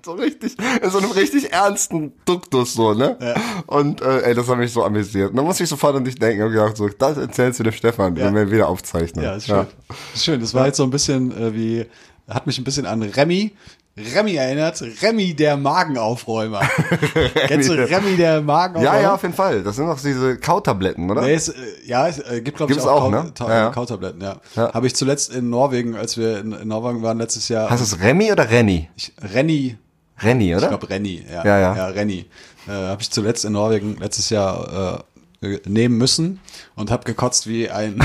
so 0.05 0.13
richtig, 0.13 0.55
in 0.81 0.89
so 0.89 0.99
einem 0.99 1.11
richtig 1.11 1.51
ernsten 1.51 2.13
Duktus 2.25 2.73
so, 2.73 2.93
ne? 2.93 3.35
Und 3.67 4.01
äh, 4.01 4.21
ey, 4.21 4.35
das 4.35 4.47
hat 4.47 4.57
mich 4.57 4.71
so 4.71 4.83
amüsiert. 4.83 5.31
Und 5.31 5.37
dann 5.37 5.45
musste 5.45 5.63
ich 5.63 5.69
sofort 5.69 5.95
an 5.95 6.05
dich 6.05 6.15
denken 6.15 6.43
und 6.43 6.51
gedacht 6.51 6.77
so, 6.77 6.87
das 6.89 7.17
erzählst 7.17 7.59
du 7.59 7.63
dem 7.63 7.73
Stefan, 7.73 8.15
wenn 8.15 8.35
wir 8.35 8.51
wieder 8.51 8.67
aufzeichnen. 8.67 9.23
Ja, 9.23 9.35
ist 9.35 9.47
schön. 9.47 9.67
Ist 10.13 10.25
schön. 10.25 10.39
Das 10.39 10.53
war 10.53 10.67
jetzt 10.67 10.77
so 10.77 10.83
ein 10.83 10.91
bisschen 10.91 11.31
äh, 11.31 11.53
wie, 11.53 11.85
hat 12.27 12.47
mich 12.47 12.57
ein 12.57 12.63
bisschen 12.63 12.85
an 12.85 13.01
Remy, 13.01 13.51
Remy 13.97 14.35
erinnert. 14.35 14.81
Remy, 15.01 15.33
der 15.33 15.57
Magenaufräumer. 15.57 16.61
Kennst 17.47 17.69
du 17.69 17.73
Remy, 17.73 18.15
der 18.15 18.41
Magenaufräumer? 18.41 18.95
Ja, 18.95 19.01
ja, 19.01 19.13
auf 19.15 19.21
jeden 19.21 19.33
Fall. 19.33 19.63
Das 19.63 19.75
sind 19.75 19.87
doch 19.87 19.99
diese 19.99 20.37
Kautabletten, 20.37 21.09
oder? 21.09 21.23
Nee, 21.23 21.33
es, 21.33 21.49
äh, 21.49 21.55
ja, 21.85 22.07
es 22.07 22.19
äh, 22.19 22.41
gibt, 22.41 22.57
glaube 22.57 22.71
ich, 22.71 22.79
auch, 22.79 22.87
auch, 22.87 22.99
Kau 23.01 23.09
ne? 23.09 23.33
Ta 23.33 23.47
Ja, 23.49 23.55
ja. 23.55 23.69
Kautabletten, 23.71 24.21
ja. 24.21 24.37
Ja. 24.55 24.73
Habe 24.73 24.87
ich 24.87 24.95
zuletzt 24.95 25.33
in 25.35 25.49
Norwegen, 25.49 25.95
als 25.95 26.17
wir 26.17 26.39
in, 26.39 26.53
in 26.53 26.67
Norwegen 26.69 27.03
waren 27.03 27.17
letztes 27.17 27.49
Jahr. 27.49 27.69
Heißt 27.69 27.83
es 27.83 27.99
Remy 27.99 28.31
oder 28.31 28.49
Renny? 28.49 28.89
ich, 28.95 29.11
Renny, 29.21 29.77
Renny, 30.19 30.55
oder? 30.55 30.63
ich 30.63 30.69
glaube 30.69 30.89
Renny, 30.89 31.25
ja. 31.29 31.45
Ja, 31.45 31.59
ja. 31.59 31.75
Ja, 31.75 31.87
Renny. 31.87 32.27
Äh, 32.67 32.71
Habe 32.71 33.01
ich 33.01 33.11
zuletzt 33.11 33.43
in 33.43 33.53
Norwegen 33.53 33.97
letztes 33.99 34.29
Jahr 34.29 35.03
äh, 35.10 35.10
nehmen 35.65 35.97
müssen 35.97 36.39
und 36.75 36.91
habe 36.91 37.03
gekotzt 37.03 37.47
wie 37.47 37.67
ein, 37.67 37.95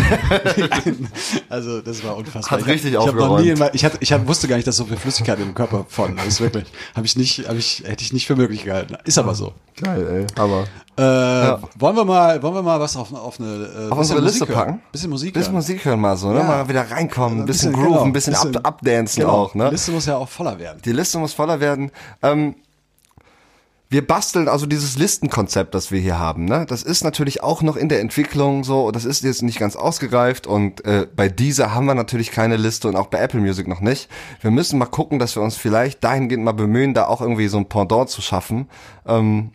wie 0.57 0.63
ein, 0.71 1.09
also 1.51 1.83
das 1.83 2.03
war 2.03 2.17
unfassbar. 2.17 2.59
Hat 2.61 2.67
richtig 2.67 2.93
ich 2.95 2.97
hab, 2.97 3.03
ich 3.03 3.09
hab 3.09 3.15
noch 3.15 3.23
aufgeräumt. 3.25 3.45
nie 3.45 3.51
in 3.51 3.59
mein, 3.59 3.71
ich 3.75 3.85
hatte 3.85 3.99
ich 4.01 4.11
hab, 4.13 4.27
wusste 4.27 4.49
gar 4.49 4.57
nicht, 4.57 4.67
dass 4.67 4.77
so 4.79 4.87
viel 4.87 4.97
Flüssigkeit 4.97 5.39
im 5.39 5.55
Körper 5.55 5.85
vorhanden 5.87 6.21
ist 6.27 6.41
wirklich. 6.41 6.65
Habe 6.95 7.05
ich 7.05 7.15
nicht 7.17 7.47
habe 7.47 7.59
ich 7.59 7.83
hätte 7.85 8.03
ich 8.03 8.15
nicht 8.15 8.27
für 8.27 8.37
möglich 8.37 8.65
gehalten. 8.65 8.97
Ist 9.05 9.19
aber 9.19 9.35
so. 9.35 9.53
Geil, 9.79 10.27
ey. 10.37 10.41
Aber 10.43 10.65
Äh, 10.99 11.59
wollen 11.79 11.95
wir 11.97 12.07
mal 12.07 12.43
wollen 12.43 12.55
wir 12.55 12.63
mal 12.63 12.81
was 12.81 12.97
auf, 12.97 13.13
auf 13.13 13.39
eine 13.39 13.49
äh, 13.49 13.91
auf 13.91 13.99
bisschen 13.99 14.17
unsere 14.17 14.21
Liste 14.23 14.49
hören? 14.49 14.55
packen. 14.57 14.83
Bisschen 14.93 15.11
Musik 15.11 15.35
Bisschen 15.35 15.49
hören. 15.49 15.55
Musik 15.57 15.85
hören 15.85 16.01
mal 16.01 16.17
so, 16.17 16.33
ne? 16.33 16.39
Ja. 16.39 16.45
Mal 16.45 16.69
wieder 16.71 16.91
reinkommen, 16.91 17.41
ein 17.41 17.45
bisschen, 17.45 17.73
Bisschen, 17.73 17.85
Groove, 17.85 17.93
genau, 17.97 18.05
ein 18.07 18.13
bisschen, 18.15 18.33
bisschen- 18.33 18.57
up, 18.57 18.67
updancen 18.67 19.21
Genau. 19.21 19.33
auch, 19.35 19.55
ne? 19.55 19.65
Die 19.67 19.71
Liste 19.73 19.91
muss 19.91 20.07
ja 20.07 20.17
auch 20.17 20.29
voller 20.31 20.59
werden. 20.59 20.81
Die 20.83 20.93
Liste 20.93 21.19
muss 21.19 21.35
voller 21.35 21.61
werden. 21.61 21.91
Ähm, 22.23 22.55
wir 23.89 24.05
basteln 24.05 24.49
also 24.49 24.67
dieses 24.67 24.99
Listenkonzept, 24.99 25.75
das 25.75 25.93
wir 25.93 26.01
hier 26.01 26.19
haben. 26.19 26.45
Ne? 26.45 26.67
Das 26.69 26.83
ist 26.83 27.05
natürlich 27.05 27.43
auch 27.43 27.63
noch 27.63 27.77
in 27.77 27.89
der 27.89 28.01
Entwicklung 28.01 28.65
so. 28.65 28.91
Das 28.91 29.05
ist 29.05 29.23
jetzt 29.23 29.43
nicht 29.43 29.61
ganz 29.61 29.77
ausgereift 29.77 30.47
und 30.47 30.85
äh, 30.85 31.07
bei 31.15 31.29
dieser 31.29 31.73
haben 31.73 31.87
wir 31.87 31.95
natürlich 31.95 32.33
keine 32.33 32.57
Liste 32.57 32.89
und 32.89 32.97
auch 32.97 33.07
bei 33.07 33.19
Apple 33.19 33.41
Music 33.41 33.69
noch 33.69 33.81
nicht. 33.81 34.09
Wir 34.41 34.51
müssen 34.51 34.79
mal 34.79 34.87
gucken, 34.87 35.21
dass 35.21 35.37
wir 35.37 35.43
uns 35.43 35.57
vielleicht 35.57 36.03
dahingehend 36.03 36.45
mal 36.45 36.53
bemühen, 36.53 36.95
da 36.95 37.07
auch 37.07 37.21
irgendwie 37.21 37.47
so 37.47 37.59
ein 37.59 37.69
Pendant 37.69 38.11
zu 38.11 38.23
schaffen. 38.23 38.69
Ähm, 39.07 39.53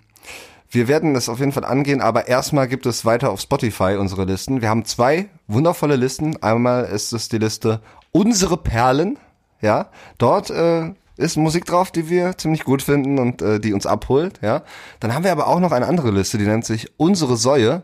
wir 0.70 0.88
werden 0.88 1.14
das 1.14 1.28
auf 1.28 1.40
jeden 1.40 1.52
Fall 1.52 1.66
angehen, 1.66 2.00
aber 2.00 2.30
erstmal 2.30 2.70
gibt 2.70 2.86
es 2.86 3.04
weiter 3.04 3.32
auf 3.32 3.42
Spotify 3.42 3.98
unsere 4.00 4.24
Listen. 4.24 4.62
Wir 4.62 4.70
haben 4.70 4.86
zwei 4.86 5.28
wundervolle 5.48 5.98
Listen. 5.98 6.42
Einmal 6.42 6.86
ist 6.86 7.12
es 7.12 7.28
die 7.28 7.40
Liste 7.40 7.82
Unsere 8.14 8.56
Perlen. 8.56 9.18
Ja, 9.62 9.90
dort 10.18 10.50
äh, 10.50 10.94
ist 11.18 11.38
Musik 11.38 11.66
drauf, 11.66 11.92
die 11.92 12.10
wir 12.10 12.38
ziemlich 12.38 12.64
gut 12.64 12.82
finden 12.82 13.20
und 13.20 13.42
äh, 13.42 13.60
die 13.60 13.74
uns 13.74 13.86
abholt. 13.86 14.40
Ja, 14.42 14.64
dann 15.00 15.14
haben 15.14 15.24
wir 15.24 15.32
aber 15.32 15.48
auch 15.48 15.60
noch 15.60 15.72
eine 15.72 15.88
andere 15.88 16.12
Liste, 16.12 16.38
die 16.38 16.46
nennt 16.46 16.66
sich 16.66 16.92
Unsere 16.98 17.38
Säue. 17.38 17.84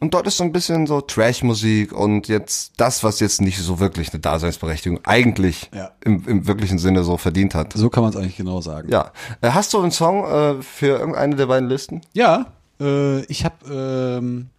Und 0.00 0.14
dort 0.14 0.28
ist 0.28 0.36
so 0.36 0.44
ein 0.44 0.52
bisschen 0.52 0.86
so 0.86 1.00
Trash-Musik 1.00 1.92
und 1.92 2.28
jetzt 2.28 2.74
das, 2.76 3.02
was 3.02 3.18
jetzt 3.18 3.40
nicht 3.40 3.58
so 3.58 3.80
wirklich 3.80 4.12
eine 4.12 4.20
Daseinsberechtigung 4.20 5.00
eigentlich 5.04 5.70
Ja. 5.74 5.90
im, 6.04 6.22
im 6.28 6.46
wirklichen 6.46 6.78
Sinne 6.78 7.02
so 7.02 7.16
verdient 7.16 7.56
hat. 7.56 7.72
So 7.72 7.90
kann 7.90 8.04
man 8.04 8.10
es 8.10 8.16
eigentlich 8.16 8.36
genau 8.36 8.60
sagen. 8.60 8.90
Ja. 8.92 9.10
Äh, 9.40 9.50
hast 9.50 9.74
du 9.74 9.80
einen 9.80 9.90
Song 9.90 10.24
äh, 10.24 10.62
für 10.62 10.98
irgendeine 11.00 11.34
der 11.34 11.46
beiden 11.46 11.68
Listen? 11.68 12.02
Ja, 12.12 12.46
äh, 12.80 13.22
ich 13.24 13.44
habe 13.44 13.56
ähm, 13.68 14.50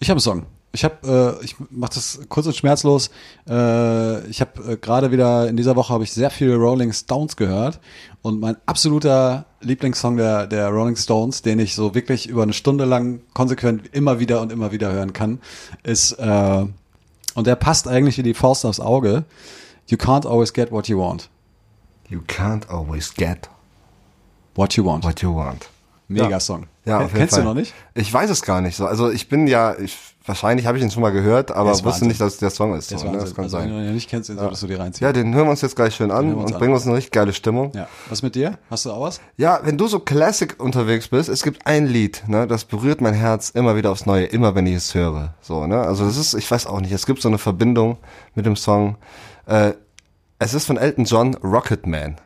ich 0.00 0.08
habe 0.08 0.16
einen 0.16 0.20
Song. 0.22 0.46
Ich 0.74 0.84
habe, 0.84 1.38
äh, 1.40 1.44
ich 1.44 1.56
mache 1.70 1.92
das 1.94 2.20
kurz 2.30 2.46
und 2.46 2.56
schmerzlos. 2.56 3.10
Äh, 3.48 4.26
ich 4.28 4.40
habe 4.40 4.72
äh, 4.72 4.76
gerade 4.76 5.12
wieder 5.12 5.46
in 5.48 5.56
dieser 5.56 5.76
Woche 5.76 5.92
habe 5.92 6.04
ich 6.04 6.12
sehr 6.12 6.30
viel 6.30 6.54
Rolling 6.54 6.92
Stones 6.94 7.36
gehört 7.36 7.78
und 8.22 8.40
mein 8.40 8.56
absoluter 8.64 9.44
Lieblingssong 9.60 10.16
der 10.16 10.46
der 10.46 10.68
Rolling 10.70 10.96
Stones, 10.96 11.42
den 11.42 11.58
ich 11.58 11.74
so 11.74 11.94
wirklich 11.94 12.26
über 12.26 12.42
eine 12.42 12.54
Stunde 12.54 12.86
lang 12.86 13.20
konsequent 13.34 13.94
immer 13.94 14.18
wieder 14.18 14.40
und 14.40 14.50
immer 14.50 14.72
wieder 14.72 14.90
hören 14.92 15.12
kann, 15.12 15.40
ist 15.82 16.12
äh, 16.12 16.64
und 17.34 17.46
der 17.46 17.56
passt 17.56 17.86
eigentlich 17.86 18.16
wie 18.18 18.22
die 18.22 18.34
Faust 18.34 18.64
aufs 18.64 18.80
Auge. 18.80 19.24
You 19.88 19.98
can't 19.98 20.26
always 20.26 20.52
get 20.54 20.70
what 20.72 20.88
you 20.88 20.98
want. 20.98 21.28
You 22.08 22.20
can't 22.26 22.68
always 22.68 23.12
get 23.14 23.48
What 24.54 24.74
you 24.74 24.84
want. 24.84 25.04
what 25.04 25.20
you 25.22 25.34
want. 25.34 25.68
Mega 26.08 26.28
Ja. 26.28 26.40
Song. 26.40 26.66
Ja, 26.84 27.00
jeden 27.02 27.14
Kennst 27.14 27.34
Fall. 27.34 27.42
du 27.42 27.48
noch 27.48 27.54
nicht? 27.54 27.72
Ich 27.94 28.12
weiß 28.12 28.28
es 28.28 28.42
gar 28.42 28.60
nicht 28.60 28.76
so. 28.76 28.86
Also 28.86 29.10
ich 29.10 29.28
bin 29.28 29.46
ja, 29.46 29.74
ich, 29.78 29.96
wahrscheinlich 30.24 30.66
habe 30.66 30.78
ich 30.78 30.84
ihn 30.84 30.90
schon 30.90 31.02
mal 31.02 31.12
gehört, 31.12 31.50
aber 31.50 31.70
wusste 31.70 31.86
Wahnsinn. 31.86 32.08
nicht, 32.08 32.20
dass 32.20 32.34
es 32.34 32.38
der 32.38 32.50
Song 32.50 32.74
ist. 32.76 32.90
So, 32.90 32.96
ne? 33.10 33.18
Das 33.18 33.34
kann 33.34 33.44
also, 33.44 33.58
wenn 33.58 33.68
du 33.68 33.74
sein. 33.74 33.86
ihn 33.86 33.94
nicht 33.94 34.08
kennst, 34.08 34.28
den 34.28 34.38
solltest 34.38 34.62
du 34.62 34.66
dir 34.66 34.78
reinziehen. 34.78 35.06
Ja, 35.06 35.12
den 35.12 35.34
hören 35.34 35.46
wir 35.46 35.50
uns 35.50 35.60
jetzt 35.60 35.76
gleich 35.76 35.94
schön 35.94 36.10
an 36.10 36.34
und 36.34 36.52
an. 36.52 36.58
bringen 36.58 36.74
uns 36.74 36.86
eine 36.86 36.96
richtig 36.96 37.12
geile 37.12 37.32
Stimmung. 37.32 37.72
Ja. 37.74 37.88
Was 38.08 38.22
mit 38.22 38.34
dir? 38.34 38.58
Hast 38.70 38.86
du 38.86 38.92
auch 38.92 39.02
was? 39.02 39.20
Ja, 39.36 39.60
wenn 39.64 39.78
du 39.78 39.86
so 39.88 39.98
Classic 39.98 40.54
unterwegs 40.58 41.08
bist, 41.08 41.28
es 41.28 41.42
gibt 41.42 41.66
ein 41.66 41.86
Lied, 41.86 42.24
ne, 42.28 42.46
das 42.46 42.64
berührt 42.64 43.00
mein 43.00 43.14
Herz 43.14 43.50
immer 43.50 43.76
wieder 43.76 43.90
aufs 43.90 44.06
Neue, 44.06 44.26
immer 44.26 44.54
wenn 44.54 44.66
ich 44.66 44.76
es 44.76 44.94
höre. 44.94 45.34
So, 45.40 45.66
ne? 45.66 45.80
Also 45.80 46.04
das 46.04 46.16
ist, 46.16 46.34
ich 46.34 46.50
weiß 46.50 46.66
auch 46.66 46.80
nicht, 46.80 46.92
es 46.92 47.06
gibt 47.06 47.22
so 47.22 47.28
eine 47.28 47.38
Verbindung 47.38 47.98
mit 48.34 48.46
dem 48.46 48.56
Song. 48.56 48.96
Äh, 49.46 49.72
es 50.38 50.54
ist 50.54 50.66
von 50.66 50.76
Elton 50.76 51.04
John, 51.04 51.34
Rocket 51.36 51.86
Man. 51.86 52.16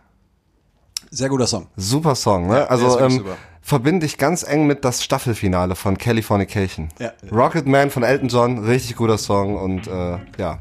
Sehr 1.11 1.29
guter 1.29 1.47
Song. 1.47 1.69
Super 1.77 2.15
Song, 2.15 2.49
ne? 2.49 2.63
ist 2.63 2.71
also 2.71 3.01
ähm, 3.01 3.11
super. 3.11 3.37
Verbinde 3.67 4.07
ich 4.07 4.17
ganz 4.17 4.45
eng 4.45 4.69
mit 4.69 4.85
das 4.85 5.03
Staffelfinale 5.03 5.75
von 5.75 5.99
Californication. 5.99 6.89
Ja. 7.01 7.11
Rocket 7.33 7.67
Man 7.67 7.91
von 7.91 8.05
Elton 8.05 8.29
John, 8.29 8.65
richtig 8.65 8.95
guter 8.95 9.19
Song 9.19 9.57
und 9.57 9.89
äh, 9.89 10.19
ja. 10.39 10.61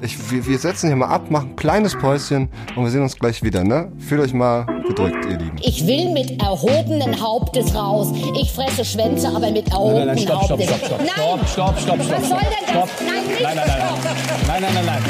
Ich, 0.00 0.30
wir, 0.30 0.46
wir 0.46 0.58
setzen 0.58 0.86
hier 0.86 0.96
mal 0.96 1.08
ab, 1.08 1.30
machen 1.30 1.50
ein 1.50 1.56
kleines 1.56 1.94
Päuschen 1.98 2.48
und 2.74 2.84
wir 2.84 2.90
sehen 2.90 3.02
uns 3.02 3.18
gleich 3.18 3.42
wieder, 3.42 3.62
ne? 3.62 3.92
Fühlt 3.98 4.22
euch 4.22 4.32
mal 4.32 4.64
gedrückt, 4.88 5.22
ihr 5.26 5.36
Lieben. 5.36 5.56
Ich 5.60 5.86
will 5.86 6.10
mit 6.12 6.40
erhobenen 6.42 7.20
Hauptes 7.20 7.74
raus. 7.74 8.08
Ich 8.40 8.50
fresse 8.52 8.86
Schwänze, 8.86 9.28
aber 9.28 9.50
mit 9.50 9.68
erhobenen 9.70 10.06
Nein, 10.06 10.16
nein, 10.16 10.18
stopp, 10.24 10.44
stopp, 10.44 10.50
Hauptes. 10.60 10.76
stopp, 10.76 10.86
stopp, 10.86 11.00
Nein! 11.00 11.46
stopp, 11.46 11.48
stopp, 11.48 11.78
stopp, 11.78 12.02
stopp, 12.02 12.20
Was 12.22 12.28
soll 12.28 12.38
stopp, 12.38 12.40
denn 12.40 12.50
das? 12.62 12.70
stopp. 12.70 12.90
Nein, 13.06 13.26
nicht 13.26 13.42
Nein, 13.42 13.56
nein, 13.56 13.66
nein, 13.68 13.78
stopp. 13.78 14.46
nein, 14.48 14.62
nein, 14.62 14.74
nein, 14.74 14.86
nein. 14.86 15.02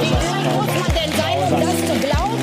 Wie 0.00 0.08
blöd 0.08 0.54
muss 0.54 0.66
man 0.66 0.94
denn 0.94 1.12
sein, 1.18 1.52
um 1.52 1.60
das 1.60 1.76
zu 1.88 2.06
glauben? 2.06 2.42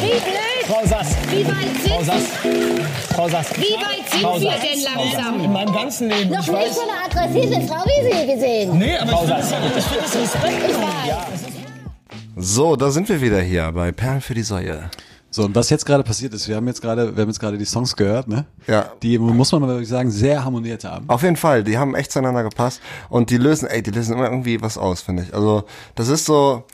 Wie 0.00 0.20
blöd! 0.20 0.59
Frau 0.66 0.86
Sass. 0.86 1.16
Wie 1.30 1.46
weit 1.46 1.54
Frau 1.88 1.96
sind 2.02 2.06
Sass. 2.06 2.22
wir? 2.42 2.84
Frau 3.14 3.28
Sass. 3.28 3.56
Wie 3.56 3.62
weit 3.62 4.10
sind 4.10 4.20
Frau 4.22 4.40
wir 4.40 4.50
Sass. 4.50 4.60
denn 4.60 4.80
Frau 4.80 5.04
Sass. 5.04 5.12
langsam? 5.14 5.40
In 5.44 5.52
meinem 5.52 5.72
ganzen 5.74 6.08
Leben. 6.08 6.30
Noch 6.30 6.40
ich 6.40 6.46
nie 6.48 6.52
weiß. 6.54 6.74
so 6.74 6.80
eine 6.82 7.04
aggressive 7.04 7.60
Frau 7.66 7.84
wie 7.84 8.02
Sie 8.26 8.32
gesehen. 8.34 8.78
Nee, 8.78 8.96
aber 8.98 9.12
ich 9.12 9.44
finde 9.44 9.78
ich 9.78 9.84
find 9.84 10.02
das 10.04 10.16
respektlos. 10.16 10.70
Ich 10.70 10.76
weiß. 10.76 11.52
So, 12.36 12.76
da 12.76 12.90
sind 12.90 13.08
wir 13.08 13.20
wieder 13.20 13.40
hier 13.40 13.70
bei 13.72 13.92
Perlen 13.92 14.20
für 14.20 14.34
die 14.34 14.42
Säue. 14.42 14.90
So, 15.32 15.44
und 15.44 15.54
was 15.54 15.70
jetzt 15.70 15.86
gerade 15.86 16.02
passiert 16.02 16.34
ist, 16.34 16.48
wir 16.48 16.56
haben 16.56 16.66
jetzt 16.66 16.82
gerade, 16.82 17.14
wir 17.14 17.22
haben 17.22 17.28
jetzt 17.28 17.38
gerade 17.38 17.56
die 17.56 17.64
Songs 17.64 17.94
gehört, 17.94 18.26
ne? 18.26 18.46
Ja. 18.66 18.86
Die, 19.02 19.16
muss 19.16 19.52
man 19.52 19.60
mal 19.60 19.68
wirklich 19.68 19.88
sagen, 19.88 20.10
sehr 20.10 20.44
harmoniert 20.44 20.82
haben. 20.84 21.08
Auf 21.08 21.22
jeden 21.22 21.36
Fall, 21.36 21.62
die 21.62 21.78
haben 21.78 21.94
echt 21.94 22.10
zueinander 22.10 22.42
gepasst 22.42 22.80
und 23.08 23.30
die 23.30 23.36
lösen, 23.36 23.68
ey, 23.68 23.80
die 23.80 23.90
lösen 23.92 24.14
immer 24.14 24.24
irgendwie 24.24 24.60
was 24.60 24.76
aus, 24.76 25.02
finde 25.02 25.22
ich. 25.22 25.32
Also, 25.34 25.64
das 25.94 26.08
ist 26.08 26.24
so, 26.26 26.64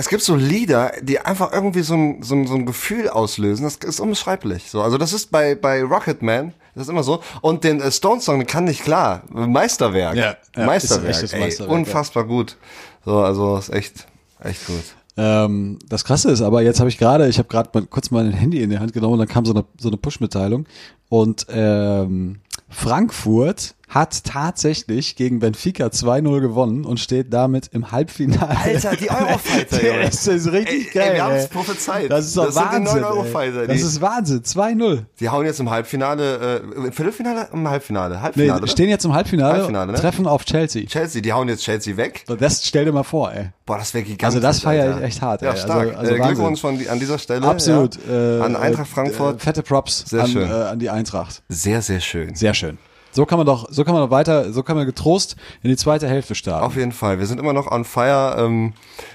es 0.00 0.08
gibt 0.08 0.22
so 0.22 0.34
Lieder, 0.34 0.92
die 1.02 1.20
einfach 1.20 1.52
irgendwie 1.52 1.82
so 1.82 1.94
ein, 1.94 2.22
so 2.22 2.34
ein, 2.34 2.46
so 2.46 2.54
ein 2.54 2.64
Gefühl 2.64 3.10
auslösen, 3.10 3.64
das 3.64 3.76
ist 3.76 4.00
unbeschreiblich. 4.00 4.70
So, 4.70 4.80
also 4.80 4.96
das 4.96 5.12
ist 5.12 5.30
bei, 5.30 5.54
bei 5.54 5.82
Rocket 5.82 6.22
Man, 6.22 6.54
das 6.74 6.84
ist 6.84 6.88
immer 6.88 7.02
so. 7.02 7.20
Und 7.42 7.64
den 7.64 7.82
äh, 7.82 7.92
Stone 7.92 8.22
Song, 8.22 8.38
den 8.38 8.46
kann 8.46 8.66
ich 8.66 8.82
klar, 8.82 9.24
Meisterwerk. 9.28 10.16
Ja, 10.16 10.36
ja, 10.56 10.64
Meisterwerk, 10.64 11.02
ist 11.02 11.04
ein 11.04 11.10
echtes 11.10 11.32
ey, 11.34 11.40
Meisterwerk, 11.40 11.70
unfassbar 11.70 12.24
gut. 12.24 12.56
So, 13.04 13.18
also 13.18 13.58
ist 13.58 13.68
echt, 13.74 14.06
echt 14.42 14.66
gut. 14.66 14.84
Ähm, 15.18 15.78
das 15.86 16.04
Krasse 16.04 16.30
ist 16.30 16.40
aber, 16.40 16.62
jetzt 16.62 16.80
habe 16.80 16.88
ich 16.88 16.96
gerade, 16.96 17.28
ich 17.28 17.36
habe 17.36 17.48
gerade 17.48 17.68
mal 17.74 17.86
kurz 17.86 18.10
mein 18.10 18.32
Handy 18.32 18.62
in 18.62 18.70
die 18.70 18.78
Hand 18.78 18.94
genommen 18.94 19.14
und 19.14 19.18
dann 19.18 19.28
kam 19.28 19.44
so 19.44 19.52
eine, 19.52 19.66
so 19.78 19.88
eine 19.88 19.98
Push-Mitteilung 19.98 20.66
und 21.10 21.46
ähm, 21.50 22.40
Frankfurt 22.70 23.74
hat 23.90 24.24
tatsächlich 24.24 25.16
gegen 25.16 25.40
Benfica 25.40 25.86
2-0 25.88 26.40
gewonnen 26.40 26.84
und 26.84 26.98
steht 27.00 27.32
damit 27.32 27.68
im 27.72 27.90
Halbfinale. 27.92 28.56
Alter, 28.56 28.96
die 28.96 29.10
Eurofighter, 29.10 29.84
Junge. 29.86 30.04
das 30.04 30.26
ist 30.26 30.50
richtig 30.52 30.94
Ey, 30.94 31.00
ey, 31.02 31.06
geil. 31.08 31.14
wir 31.14 31.24
haben's 31.24 31.42
ey. 31.42 31.48
prophezeit. 31.48 32.10
Das 32.10 32.24
ist 32.26 32.36
doch 32.36 32.46
Das 32.46 32.54
sind 32.54 32.64
die 32.70 32.74
Wahnsinn. 32.76 32.94
neuen. 33.02 33.04
Eurofighter, 33.04 33.66
das 33.66 33.80
ist 33.82 34.00
Wahnsinn. 34.00 34.42
2-0. 34.42 35.02
Die 35.18 35.28
hauen 35.28 35.44
jetzt 35.44 35.60
im 35.60 35.68
Halbfinale, 35.70 36.62
äh, 36.62 36.76
im 36.86 36.92
Viertelfinale, 36.92 37.48
im 37.52 37.68
Halbfinale, 37.68 38.14
Nee, 38.14 38.20
Halbfinale. 38.22 38.60
ne? 38.62 38.68
stehen 38.68 38.88
jetzt 38.88 39.04
im 39.04 39.12
Halbfinale, 39.12 39.54
Halbfinale, 39.54 39.92
ne? 39.92 39.98
treffen 39.98 40.26
auf 40.26 40.44
Chelsea. 40.44 40.86
Chelsea, 40.86 41.20
die 41.20 41.32
hauen 41.32 41.48
jetzt 41.48 41.64
Chelsea 41.64 41.96
weg. 41.96 42.24
Das 42.38 42.64
stell 42.64 42.84
dir 42.84 42.92
mal 42.92 43.02
vor, 43.02 43.32
ey. 43.32 43.50
Boah, 43.66 43.78
das 43.78 43.92
wäre 43.92 44.04
gigantisch. 44.04 44.24
Also 44.26 44.40
das 44.40 44.60
feiere 44.60 44.98
ich 44.98 45.04
echt 45.04 45.20
hart, 45.22 45.42
Ja, 45.42 45.50
ey. 45.50 45.58
stark. 45.58 45.88
Also- 45.88 45.98
also 45.98 46.14
äh, 46.14 46.18
Wahnsinn. 46.20 46.34
Glückwunsch 46.36 46.60
von 46.60 46.78
die, 46.78 46.88
an 46.88 46.98
dieser 47.00 47.18
Stelle. 47.18 47.44
Absolut. 47.46 47.98
Ja. 48.08 48.38
Äh, 48.38 48.40
an 48.42 48.54
Eintracht 48.56 48.86
äh, 48.88 48.94
Frankfurt. 48.94 49.42
fette 49.42 49.62
Props 49.62 50.04
Sehr 50.08 50.22
an, 50.22 50.30
schön. 50.30 50.48
Äh, 50.48 50.52
an 50.52 50.78
die 50.78 50.90
Eintracht. 50.90 51.42
Sehr, 51.48 51.82
sehr 51.82 52.00
schön. 52.00 52.34
Sehr 52.36 52.54
schön. 52.54 52.78
So 53.12 53.26
kann 53.26 53.38
man 53.38 53.46
doch, 53.46 53.66
so 53.70 53.84
kann 53.84 53.94
man 53.94 54.04
doch 54.04 54.10
weiter, 54.10 54.52
so 54.52 54.62
kann 54.62 54.76
man 54.76 54.86
getrost 54.86 55.36
in 55.62 55.70
die 55.70 55.76
zweite 55.76 56.08
Hälfte 56.08 56.34
starten. 56.34 56.64
Auf 56.64 56.76
jeden 56.76 56.92
Fall. 56.92 57.18
Wir 57.18 57.26
sind 57.26 57.38
immer 57.40 57.52
noch 57.52 57.70
on 57.70 57.84
fire. 57.84 58.36
Ähm, 58.38 58.74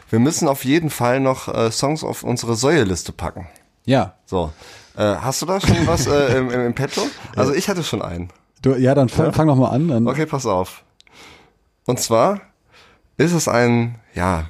wir 0.10 0.20
müssen 0.20 0.48
auf 0.48 0.66
jeden 0.66 0.90
Fall 0.90 1.20
noch 1.20 1.48
äh, 1.48 1.72
Songs 1.72 2.04
auf 2.04 2.24
unsere 2.24 2.56
Säueliste 2.56 3.12
packen. 3.12 3.48
ja. 3.86 4.14
So. 4.26 4.52
Äh, 4.98 5.16
hast 5.16 5.42
du 5.42 5.46
da 5.46 5.60
schon 5.60 5.86
was 5.88 6.08
äh, 6.08 6.38
im, 6.38 6.50
im, 6.50 6.66
im 6.68 6.74
Petto? 6.74 7.02
Also 7.36 7.54
ich 7.54 7.68
hatte 7.68 7.84
schon 7.84 8.02
einen. 8.02 8.30
Du, 8.62 8.76
ja, 8.76 8.96
dann 8.96 9.10
fang, 9.10 9.34
fang 9.34 9.48
doch 9.48 9.58
mal 9.58 9.70
an. 9.70 9.90
Dann, 9.90 10.08
Okay, 10.08 10.26
pass 10.26 10.46
auf. 10.46 10.84
Und 11.86 12.00
zwar 12.00 12.40
ist 13.18 13.34
es 13.34 13.48
ein, 13.48 14.00
ja, 14.14 14.46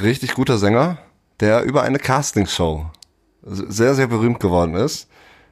richtig 0.00 0.34
guter 0.34 0.56
Sänger, 0.58 0.98
der 1.40 1.62
über 1.62 1.82
eine 1.82 1.98
Castingshow 1.98 2.86
sehr, 3.42 3.94
sehr 3.94 4.06
berühmt 4.06 4.40
geworden 4.40 4.74
ist. 4.74 5.08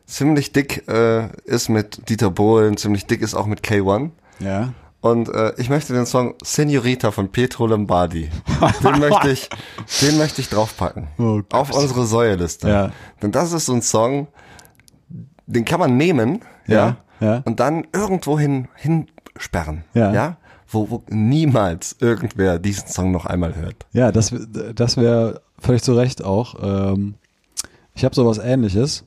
Ziemlich 0.07 0.53
dick 0.53 0.87
äh, 0.89 1.29
ist 1.45 1.69
mit 1.69 2.09
Dieter 2.09 2.31
Bohlen, 2.31 2.77
ziemlich 2.77 3.07
dick 3.07 3.23
ist 3.23 3.35
auch 3.35 3.47
mit 3.47 3.63
K1. 3.63 4.11
Ja. 4.41 4.73
Und 5.01 5.29
äh, 5.31 5.53
ich 5.57 5.69
möchte 5.69 5.93
den 5.95 6.07
Song 6.07 6.35
Senorita 6.45 7.11
von 7.11 7.29
Pietro 7.31 7.67
Lombardi. 7.67 8.31
Den 8.85 8.99
möchte 9.01 9.31
ich, 9.31 9.49
den 10.01 10.17
möchte 10.19 10.41
ich 10.41 10.49
draufpacken. 10.49 11.09
Oh 11.19 11.41
auf 11.53 11.73
unsere 11.73 12.07
Säueliste. 12.07 12.69
Ja. 12.69 12.93
Denn 13.21 13.33
das 13.33 13.53
ist 13.53 13.67
so 13.67 13.73
ein 13.73 13.83
Song, 13.83 14.29
den 15.47 15.65
kann 15.65 15.81
man 15.81 15.97
nehmen, 15.97 16.43
ja, 16.67 16.97
Ja, 17.21 17.27
ja. 17.27 17.43
und 17.45 17.59
dann 17.59 17.87
irgendwo 17.93 18.39
hin, 18.39 18.69
hinsperren, 18.77 19.85
Ja. 19.95 20.13
ja, 20.13 20.37
wo, 20.69 20.89
wo 20.89 21.03
niemals 21.09 21.97
irgendwer 21.99 22.59
diesen 22.61 22.87
Song 22.87 23.11
noch 23.11 23.27
einmal 23.27 23.57
hört. 23.57 23.87
Ja, 23.93 24.13
das, 24.13 24.33
das 24.75 24.97
wäre 24.97 25.43
völlig 25.59 25.83
zu 25.83 25.95
Recht 25.95 26.25
auch. 26.25 26.55
Ähm, 26.63 27.15
ich 27.95 28.05
habe 28.05 28.15
sowas 28.15 28.39
ähnliches. 28.39 29.05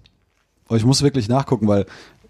Aber 0.67 0.77
ich 0.77 0.85
muss 0.85 1.01
wirklich 1.01 1.27
nachgucken, 1.29 1.67
weil 1.67 1.85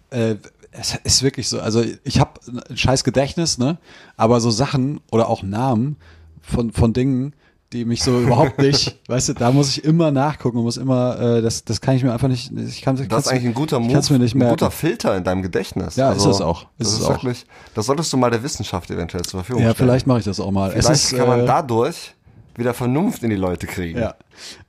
äh, 0.10 0.36
es 0.72 0.96
ist 1.04 1.24
wirklich 1.24 1.48
so. 1.48 1.60
Also 1.60 1.84
ich 2.04 2.20
habe 2.20 2.40
ein 2.70 2.78
scheiß 2.78 3.04
Gedächtnis, 3.04 3.58
ne? 3.58 3.78
Aber 4.18 4.40
so 4.42 4.52
Sachen 4.52 5.00
oder 5.12 5.30
auch 5.30 5.42
Namen 5.44 5.96
von, 6.42 6.72
von 6.72 6.92
Dingen, 6.94 7.34
die 7.74 7.86
mich 7.86 8.04
so 8.04 8.20
überhaupt 8.22 8.60
nicht, 8.60 9.00
weißt 9.08 9.30
du, 9.30 9.34
da 9.34 9.52
muss 9.52 9.70
ich 9.70 9.84
immer 9.84 10.12
nachgucken 10.12 10.58
und 10.58 10.64
muss 10.64 10.78
immer, 10.78 11.20
äh, 11.20 11.42
das, 11.42 11.64
das 11.64 11.82
kann 11.82 11.96
ich 11.96 12.04
mir 12.04 12.14
einfach 12.14 12.28
nicht, 12.28 12.52
ich 12.52 12.82
kann 12.82 12.96
Das 12.96 13.26
ist 13.26 13.32
eigentlich 13.32 13.46
ein 13.46 13.54
guter 13.54 13.80
Move, 13.80 14.02
mir 14.12 14.20
nicht 14.20 14.36
ein 14.36 14.48
guter 14.50 14.72
Filter 14.72 15.16
in 15.18 15.24
deinem 15.24 15.42
Gedächtnis. 15.42 15.96
Ja, 15.96 16.12
ist 16.12 16.26
es 16.26 16.42
auch. 16.42 16.68
Das 16.78 16.88
Ist 16.90 16.94
ist, 16.96 17.00
es 17.00 17.06
auch. 17.06 17.10
wirklich, 17.12 17.46
das 17.74 17.86
solltest 17.86 18.12
du 18.14 18.18
mal 18.18 18.30
der 18.30 18.44
Wissenschaft 18.44 18.92
eventuell 18.92 19.24
zur 19.24 19.40
Verfügung 19.40 19.64
Ja, 19.64 19.72
stellen. 19.74 19.88
vielleicht 19.88 20.08
mache 20.08 20.20
ich 20.20 20.26
das 20.26 20.40
auch 20.40 20.52
mal. 20.52 20.72
Vielleicht 20.72 20.90
ist, 20.90 21.16
kann 21.16 21.28
man 21.28 21.42
äh, 21.42 21.46
dadurch 21.46 22.14
wieder 22.56 22.74
Vernunft 22.74 23.24
in 23.24 23.30
die 23.30 23.36
Leute 23.36 23.68
kriegen. 23.68 24.00
Ja. 24.00 24.16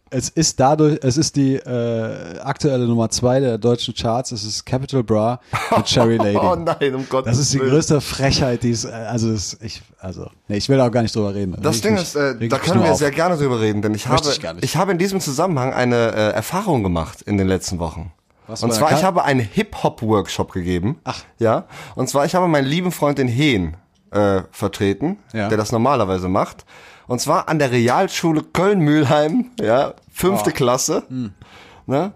Es 0.08 0.28
ist 0.28 0.60
dadurch, 0.60 1.00
es 1.02 1.16
ist 1.16 1.34
die 1.34 1.56
äh, 1.56 2.38
aktuelle 2.38 2.86
Nummer 2.86 3.10
zwei 3.10 3.40
der 3.40 3.58
deutschen 3.58 3.92
Charts. 3.92 4.30
Es 4.30 4.44
ist 4.44 4.64
Capital 4.64 5.02
Bra 5.02 5.40
mit 5.76 5.84
Cherry 5.86 6.16
Lady. 6.22 6.36
Oh 6.38 6.54
nein, 6.54 6.94
um 6.94 7.08
Gottes 7.08 7.32
Das 7.32 7.38
ist 7.40 7.52
die 7.54 7.58
größte 7.58 8.00
Frechheit, 8.00 8.62
die 8.62 8.70
es, 8.70 8.84
äh, 8.84 8.90
also 8.92 9.32
es, 9.32 9.58
ich, 9.60 9.82
also, 9.98 10.30
nee, 10.46 10.58
ich 10.58 10.68
will 10.68 10.80
auch 10.80 10.92
gar 10.92 11.02
nicht 11.02 11.14
drüber 11.14 11.34
reden. 11.34 11.56
Das 11.60 11.80
Ding 11.80 11.96
ist, 11.96 12.14
äh, 12.14 12.36
da 12.48 12.58
können 12.58 12.84
wir 12.84 12.92
auf. 12.92 12.98
sehr 12.98 13.10
gerne 13.10 13.36
drüber 13.36 13.60
reden, 13.60 13.82
denn 13.82 13.94
ich 13.94 14.08
Möchte 14.08 14.28
habe, 14.46 14.58
ich 14.60 14.64
ich 14.64 14.76
habe 14.76 14.92
in 14.92 14.98
diesem 14.98 15.20
Zusammenhang 15.20 15.74
eine 15.74 15.96
äh, 16.12 16.30
Erfahrung 16.34 16.84
gemacht 16.84 17.22
in 17.22 17.36
den 17.36 17.48
letzten 17.48 17.80
Wochen. 17.80 18.12
Was 18.46 18.62
und 18.62 18.70
war 18.70 18.76
zwar, 18.78 18.92
ich 18.92 19.02
habe 19.02 19.24
einen 19.24 19.40
Hip-Hop-Workshop 19.40 20.52
gegeben. 20.52 21.00
Ach. 21.02 21.24
Ja. 21.40 21.64
Und 21.96 22.08
zwar, 22.08 22.24
ich 22.26 22.36
habe 22.36 22.46
meinen 22.46 22.66
lieben 22.66 22.92
Freund 22.92 23.18
den 23.18 23.26
Hehn 23.26 23.76
äh, 24.12 24.42
vertreten, 24.52 25.18
Ja. 25.32 25.48
der 25.48 25.58
das 25.58 25.72
normalerweise 25.72 26.28
macht. 26.28 26.64
Und 27.06 27.20
zwar 27.20 27.48
an 27.48 27.58
der 27.58 27.70
Realschule 27.70 28.42
Köln-Mühlheim, 28.42 29.50
ja, 29.60 29.94
fünfte 30.12 30.50
Klasse. 30.52 31.04
Hm. 31.08 31.32
Ne? 31.86 32.12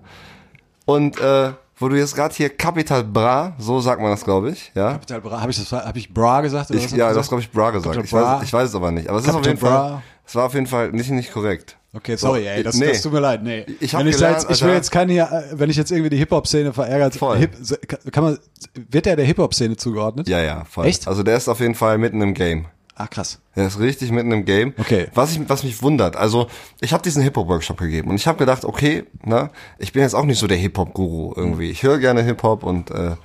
Und 0.85 1.21
äh, 1.21 1.53
wo 1.79 1.89
du 1.89 1.97
jetzt 1.97 2.15
gerade 2.15 2.35
hier 2.35 2.51
Capital 2.51 3.05
Bra, 3.05 3.53
so 3.59 3.81
sagt 3.81 4.03
man 4.03 4.11
das, 4.11 4.25
glaube 4.25 4.51
ich, 4.51 4.71
ja. 4.75 4.93
Capital 4.93 5.21
Bra, 5.21 5.41
habe 5.41 5.51
ich 5.51 5.59
das, 5.59 5.73
habe 5.73 5.99
ich 5.99 6.13
Bra 6.13 6.41
gesagt? 6.41 6.71
Oder 6.71 6.79
Ich, 6.81 6.91
ja, 6.91 7.11
ich 7.11 7.17
das 7.17 7.29
glaube 7.29 7.43
ich 7.43 7.51
Bra 7.51 7.71
gesagt. 7.71 7.95
Capital 7.95 8.05
Ich 8.05 8.11
Bra. 8.11 8.37
weiß, 8.39 8.43
ich 8.45 8.53
weiß 8.53 8.69
es 8.69 8.75
aber 8.75 8.91
nicht. 8.91 9.09
Aber 9.09 9.19
es 9.19 9.27
ist 9.27 9.35
auf 9.35 9.47
jeden 9.47 9.59
Fall, 9.59 9.71
Bra. 9.71 10.03
es 10.27 10.35
war 10.35 10.47
auf 10.47 10.55
jeden 10.55 10.67
Fall 10.67 10.91
nicht, 10.93 11.11
nicht 11.11 11.33
korrekt. 11.33 11.77
Okay, 11.93 12.17
sorry, 12.17 12.47
ey, 12.47 12.63
das, 12.63 12.77
Nee. 12.77 12.89
das 12.89 13.03
tut 13.03 13.13
mir 13.13 13.19
leid, 13.21 13.43
nee. 13.43 13.67
Ich 13.81 13.95
hab 13.95 14.01
wenn 14.03 14.09
ich, 14.09 14.15
gelernt, 14.17 14.43
jetzt, 14.43 14.51
ich 14.51 14.63
will 14.65 14.73
jetzt 14.75 14.91
keine, 14.93 15.13
hier, 15.13 15.25
äh, 15.33 15.59
wenn 15.59 15.71
ich 15.71 15.77
jetzt 15.77 15.91
irgendwie 15.91 16.11
die 16.11 16.19
Hip-Hop-Szene 16.19 16.73
verärgert, 16.73 17.17
Voll. 17.17 17.39
Hip, 17.39 17.51
kann 18.13 18.23
man, 18.25 18.39
wird 18.75 19.07
der 19.07 19.17
der 19.17 19.25
Hip-Hop-Szene 19.25 19.77
zugeordnet? 19.77 20.29
Ja, 20.29 20.41
ja, 20.41 20.65
voll. 20.67 20.87
Echt? 20.87 21.09
Also 21.09 21.23
der 21.25 21.37
ist 21.37 21.49
auf 21.49 21.59
jeden 21.61 21.75
Fall 21.75 21.99
mitten 21.99 22.21
im 22.21 22.35
Game. 22.35 22.67
Ach, 23.03 23.09
krass. 23.09 23.39
Der 23.57 23.67
ist 23.67 23.79
richtig 23.79 24.11
mitten 24.11 24.31
im 24.31 24.45
Game. 24.45 24.75
Okay. 24.77 25.09
Was, 25.15 25.33
ich, 25.33 25.49
was 25.49 25.65
mich 25.65 25.83
wundert, 25.83 26.17
also 26.17 26.49
ich 26.83 26.93
habe 26.93 27.03
diesen 27.03 27.23
Hip-Hop-Workshop 27.23 27.79
gegeben 27.79 28.11
und 28.11 28.17
ich 28.17 28.27
habe 28.27 28.37
gedacht, 28.37 28.67
okay, 28.67 29.05
ne, 29.25 29.49
ich 29.79 29.95
bin 29.95 30.03
jetzt 30.03 30.13
auch 30.13 30.27
nicht 30.27 30.39
so 30.39 30.47
der 30.47 30.59
Hip-Hop-Guru 30.59 31.33
irgendwie. 31.35 31.71
Ich 31.71 31.83
höre 31.83 31.99
gerne 31.99 32.23
Hip-Hop 32.23 32.63
und 32.63 32.91
äh, 32.91 33.17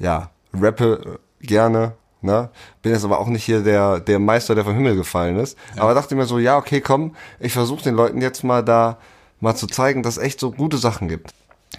ja, 0.00 0.30
rappe 0.52 1.20
äh, 1.40 1.46
gerne, 1.46 1.92
ne? 2.22 2.50
Bin 2.82 2.90
jetzt 2.90 3.04
aber 3.04 3.20
auch 3.20 3.28
nicht 3.28 3.44
hier 3.44 3.62
der, 3.62 4.00
der 4.00 4.18
Meister, 4.18 4.56
der 4.56 4.64
vom 4.64 4.74
Himmel 4.74 4.96
gefallen 4.96 5.36
ist. 5.36 5.56
Aber 5.76 5.94
dachte 5.94 6.16
mir 6.16 6.26
so, 6.26 6.40
ja, 6.40 6.56
okay, 6.56 6.80
komm, 6.80 7.14
ich 7.38 7.52
versuche 7.52 7.84
den 7.84 7.94
Leuten 7.94 8.20
jetzt 8.20 8.42
mal 8.42 8.64
da 8.64 8.98
mal 9.38 9.54
zu 9.54 9.68
zeigen, 9.68 10.02
dass 10.02 10.16
es 10.16 10.24
echt 10.24 10.40
so 10.40 10.50
gute 10.50 10.76
Sachen 10.76 11.06
gibt. 11.06 11.30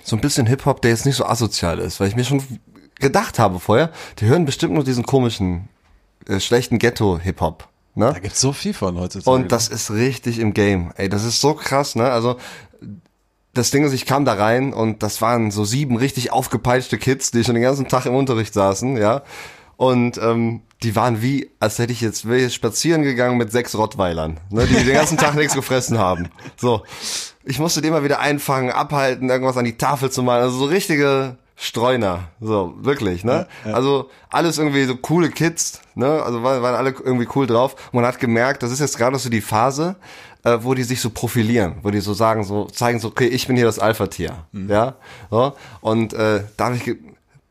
So 0.04 0.16
ein 0.16 0.22
bisschen 0.22 0.48
Hip-Hop, 0.48 0.82
der 0.82 0.92
jetzt 0.92 1.06
nicht 1.06 1.18
so 1.18 1.26
asozial 1.26 1.80
ist, 1.80 2.00
weil 2.00 2.08
ich 2.08 2.16
mir 2.16 2.24
schon 2.24 2.42
gedacht 3.02 3.40
habe 3.40 3.60
vorher, 3.60 3.92
die 4.20 4.26
hören 4.26 4.46
bestimmt 4.46 4.74
nur 4.74 4.86
diesen 4.86 5.06
komischen, 5.06 5.68
äh, 6.28 6.40
schlechten 6.40 6.80
Ghetto-Hip-Hop. 6.80 7.68
Ne? 7.94 8.12
Da 8.14 8.20
gibt's 8.20 8.40
so 8.40 8.54
viel 8.54 8.74
von 8.74 8.98
heutzutage. 9.00 9.36
Und 9.36 9.52
das 9.52 9.68
ist 9.68 9.92
richtig 9.92 10.40
im 10.40 10.54
Game. 10.54 10.94
Ey, 10.96 11.10
das 11.10 11.24
ist 11.26 11.42
so 11.42 11.54
krass, 11.54 11.96
ne? 11.96 12.10
Also 12.10 12.38
das 13.54 13.70
Ding 13.72 13.84
ist, 13.84 13.92
ich 13.92 14.06
kam 14.06 14.24
da 14.24 14.34
rein 14.34 14.72
und 14.74 15.04
das 15.04 15.22
waren 15.22 15.52
so 15.52 15.66
sieben 15.66 15.98
richtig 15.98 16.32
aufgepeitschte 16.32 16.98
Kids, 16.98 17.32
die 17.32 17.44
schon 17.44 17.56
den 17.56 17.64
ganzen 17.64 17.90
Tag 17.90 18.06
im 18.06 18.16
Unterricht 18.16 18.54
saßen, 18.54 18.96
ja. 18.96 19.24
Und 19.76 20.18
ähm, 20.20 20.62
die 20.84 20.96
waren 20.96 21.22
wie, 21.22 21.50
als 21.60 21.80
hätte 21.80 21.92
ich 21.92 22.02
jetzt, 22.02 22.26
wäre 22.26 22.38
ich 22.38 22.44
jetzt 22.44 22.56
spazieren 22.56 23.02
gegangen 23.04 23.38
mit 23.38 23.52
sechs 23.52 23.76
Rottweilern, 23.76 24.40
ne, 24.52 24.66
die 24.68 24.76
den 24.76 24.94
ganzen 24.94 25.18
Tag 25.18 25.36
nichts 25.36 25.54
gefressen 25.54 25.98
haben. 25.98 26.30
So, 26.56 26.84
ich 27.44 27.60
musste 27.60 27.82
die 27.82 27.90
immer 27.90 28.04
wieder 28.04 28.20
einfangen, 28.20 28.72
abhalten, 28.72 29.30
irgendwas 29.30 29.58
an 29.58 29.66
die 29.66 29.78
Tafel 29.78 30.12
zu 30.12 30.24
malen. 30.24 30.44
Also 30.44 30.60
so 30.60 30.66
richtige 30.66 31.38
Streuner, 31.64 32.30
so 32.40 32.74
wirklich, 32.80 33.24
ne? 33.24 33.46
Also 33.72 34.10
alles 34.32 34.58
irgendwie 34.58 34.84
so 34.86 34.96
coole 34.96 35.30
Kids, 35.30 35.80
ne? 35.94 36.24
Also 36.24 36.42
waren, 36.42 36.64
waren 36.64 36.74
alle 36.74 36.90
irgendwie 36.90 37.28
cool 37.36 37.46
drauf. 37.46 37.76
Und 37.92 38.02
man 38.02 38.06
hat 38.06 38.20
gemerkt, 38.20 38.64
das 38.64 38.72
ist 38.72 38.80
jetzt 38.80 38.98
gerade 38.98 39.20
so 39.20 39.30
die 39.30 39.42
Phase, 39.42 39.96
äh, 40.44 40.58
wo 40.62 40.74
die 40.74 40.82
sich 40.82 41.00
so 41.00 41.12
profilieren, 41.12 41.76
wo 41.84 41.92
die 41.92 42.00
so 42.00 42.16
sagen, 42.16 42.44
so 42.46 42.66
zeigen 42.66 43.00
so, 43.00 43.10
okay, 43.10 43.28
ich 43.28 43.46
bin 43.46 43.56
hier 43.56 43.66
das 43.66 43.78
Alpha-Tier, 43.78 44.48
ja, 44.70 44.96
so. 45.30 45.54
Und 45.82 46.14
äh, 46.14 46.46
dadurch 46.58 46.96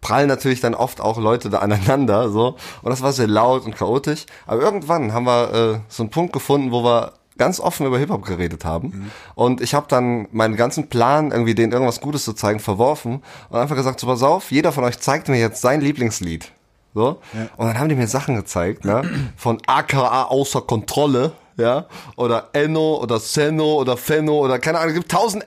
prallen 0.00 0.26
natürlich 0.26 0.60
dann 0.60 0.74
oft 0.74 1.00
auch 1.00 1.16
Leute 1.16 1.48
da 1.48 1.58
aneinander, 1.60 2.30
so. 2.30 2.56
Und 2.82 2.90
das 2.90 3.02
war 3.02 3.12
sehr 3.12 3.28
laut 3.28 3.64
und 3.64 3.76
chaotisch. 3.76 4.26
Aber 4.44 4.60
irgendwann 4.60 5.12
haben 5.12 5.26
wir 5.26 5.54
äh, 5.54 5.80
so 5.88 6.02
einen 6.02 6.10
Punkt 6.10 6.32
gefunden, 6.32 6.72
wo 6.72 6.82
wir 6.82 7.12
ganz 7.38 7.60
offen 7.60 7.86
über 7.86 7.98
Hip-Hop 7.98 8.24
geredet 8.24 8.64
haben. 8.64 9.10
Und 9.34 9.60
ich 9.60 9.74
habe 9.74 9.86
dann 9.88 10.28
meinen 10.32 10.56
ganzen 10.56 10.88
Plan, 10.88 11.30
irgendwie 11.30 11.54
denen 11.54 11.72
irgendwas 11.72 12.00
Gutes 12.00 12.24
zu 12.24 12.32
zeigen, 12.32 12.60
verworfen 12.60 13.22
und 13.48 13.58
einfach 13.58 13.76
gesagt, 13.76 14.00
so 14.00 14.06
pass 14.06 14.22
auf, 14.22 14.50
jeder 14.50 14.72
von 14.72 14.84
euch 14.84 14.98
zeigt 14.98 15.28
mir 15.28 15.38
jetzt 15.38 15.60
sein 15.62 15.80
Lieblingslied. 15.80 16.52
So. 16.94 17.20
Und 17.56 17.66
dann 17.66 17.78
haben 17.78 17.88
die 17.88 17.94
mir 17.94 18.08
Sachen 18.08 18.34
gezeigt, 18.34 18.84
ne? 18.84 19.02
Von 19.36 19.58
AKA 19.66 20.24
außer 20.24 20.62
Kontrolle, 20.62 21.32
ja, 21.56 21.86
oder 22.16 22.48
Enno 22.52 22.96
oder 23.00 23.20
Seno 23.20 23.74
oder 23.74 23.96
Fenno 23.96 24.38
oder 24.38 24.58
keine 24.58 24.78
Ahnung, 24.78 24.90
es 24.90 24.96
gibt 24.96 25.10
tausend 25.12 25.46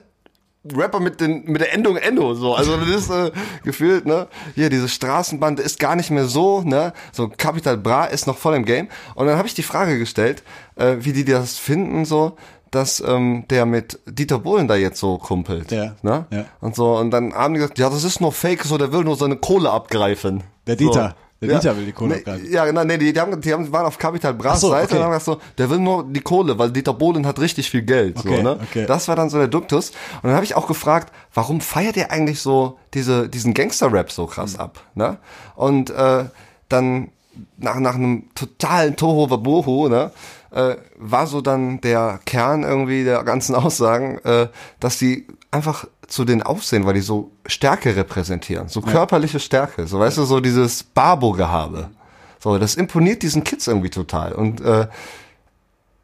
Rapper 0.74 1.00
mit, 1.00 1.20
den, 1.20 1.44
mit 1.44 1.60
der 1.60 1.74
Endung 1.74 1.96
Enno, 1.96 2.34
so. 2.34 2.54
Also 2.54 2.76
das 2.76 2.88
ist 2.88 3.10
äh, 3.10 3.30
gefühlt, 3.64 4.06
ne? 4.06 4.28
Hier, 4.54 4.70
diese 4.70 4.88
Straßenbande 4.88 5.62
ist 5.62 5.78
gar 5.78 5.94
nicht 5.96 6.10
mehr 6.10 6.24
so, 6.26 6.62
ne? 6.62 6.92
So 7.12 7.28
Capital 7.28 7.76
Bra 7.76 8.06
ist 8.06 8.26
noch 8.26 8.38
voll 8.38 8.54
im 8.54 8.64
Game. 8.64 8.88
Und 9.14 9.26
dann 9.26 9.36
habe 9.36 9.46
ich 9.46 9.54
die 9.54 9.62
Frage 9.62 9.98
gestellt, 9.98 10.42
äh, 10.76 10.96
wie 11.00 11.12
die 11.12 11.24
das 11.24 11.58
finden, 11.58 12.04
so, 12.04 12.36
dass 12.70 13.02
ähm, 13.06 13.44
der 13.50 13.66
mit 13.66 14.00
Dieter 14.06 14.38
Bohlen 14.38 14.66
da 14.66 14.74
jetzt 14.74 14.98
so 14.98 15.18
kumpelt. 15.18 15.70
Ja, 15.70 15.94
Ne? 16.02 16.26
ja. 16.30 16.46
Und 16.60 16.74
so, 16.74 16.96
und 16.96 17.10
dann 17.10 17.34
haben 17.34 17.54
die 17.54 17.60
gesagt, 17.60 17.78
ja, 17.78 17.90
das 17.90 18.02
ist 18.04 18.20
nur 18.20 18.32
Fake, 18.32 18.64
so, 18.64 18.78
der 18.78 18.90
will 18.92 19.04
nur 19.04 19.16
seine 19.16 19.36
Kohle 19.36 19.70
abgreifen. 19.70 20.42
Der 20.66 20.76
Dieter. 20.76 21.14
Der 21.46 21.58
Dieter 21.58 21.76
will 21.76 21.86
die 21.86 21.92
Kohle 21.92 22.14
nee, 22.14 22.18
abgreifen. 22.20 22.52
Ja, 22.52 22.64
genau, 22.64 22.84
nee, 22.84 22.98
die, 22.98 23.12
die, 23.12 23.20
haben, 23.20 23.40
die 23.40 23.52
haben, 23.52 23.72
waren 23.72 23.86
auf 23.86 23.98
Capital 23.98 24.34
Bras 24.34 24.60
so, 24.60 24.70
Seite 24.70 24.86
okay. 24.86 24.96
und 24.96 25.02
haben 25.02 25.10
gesagt 25.10 25.24
so, 25.24 25.40
der 25.58 25.70
will 25.70 25.78
nur 25.78 26.04
die 26.04 26.20
Kohle, 26.20 26.58
weil 26.58 26.70
Dieter 26.70 26.94
Bohlen 26.94 27.26
hat 27.26 27.38
richtig 27.38 27.70
viel 27.70 27.82
Geld. 27.82 28.18
Okay, 28.18 28.36
so, 28.36 28.42
ne? 28.42 28.58
okay. 28.62 28.86
Das 28.86 29.08
war 29.08 29.16
dann 29.16 29.30
so 29.30 29.38
der 29.38 29.48
Duktus. 29.48 29.90
Und 29.90 30.24
dann 30.24 30.34
habe 30.34 30.44
ich 30.44 30.54
auch 30.54 30.66
gefragt, 30.66 31.12
warum 31.32 31.60
feiert 31.60 31.96
ihr 31.96 32.10
eigentlich 32.10 32.40
so 32.40 32.78
diese, 32.94 33.28
diesen 33.28 33.54
Gangster-Rap 33.54 34.10
so 34.10 34.26
krass 34.26 34.58
ab? 34.58 34.80
Ne? 34.94 35.18
Und 35.54 35.90
äh, 35.90 36.24
dann 36.68 37.10
nach, 37.56 37.78
nach 37.78 37.94
einem 37.94 38.24
totalen 38.34 38.96
Toho 38.96 39.30
Wabohu, 39.30 39.88
ne, 39.88 40.10
äh, 40.50 40.76
war 40.96 41.26
so 41.26 41.40
dann 41.40 41.80
der 41.80 42.20
Kern 42.24 42.62
irgendwie 42.62 43.04
der 43.04 43.22
ganzen 43.24 43.54
Aussagen, 43.56 44.18
äh, 44.24 44.48
dass 44.80 44.98
die 44.98 45.26
einfach 45.50 45.86
zu 46.06 46.24
den 46.24 46.42
Aufsehen, 46.42 46.86
weil 46.86 46.94
die 46.94 47.00
so 47.00 47.30
Stärke 47.46 47.96
repräsentieren, 47.96 48.68
so 48.68 48.80
körperliche 48.80 49.40
Stärke, 49.40 49.86
so 49.86 49.98
weißt 49.98 50.18
du, 50.18 50.24
so 50.24 50.40
dieses 50.40 50.82
Barbo-Gehabe. 50.82 51.90
So, 52.38 52.58
das 52.58 52.74
imponiert 52.74 53.22
diesen 53.22 53.42
Kids 53.42 53.66
irgendwie 53.66 53.90
total. 53.90 54.32
Und 54.32 54.60
äh, 54.60 54.86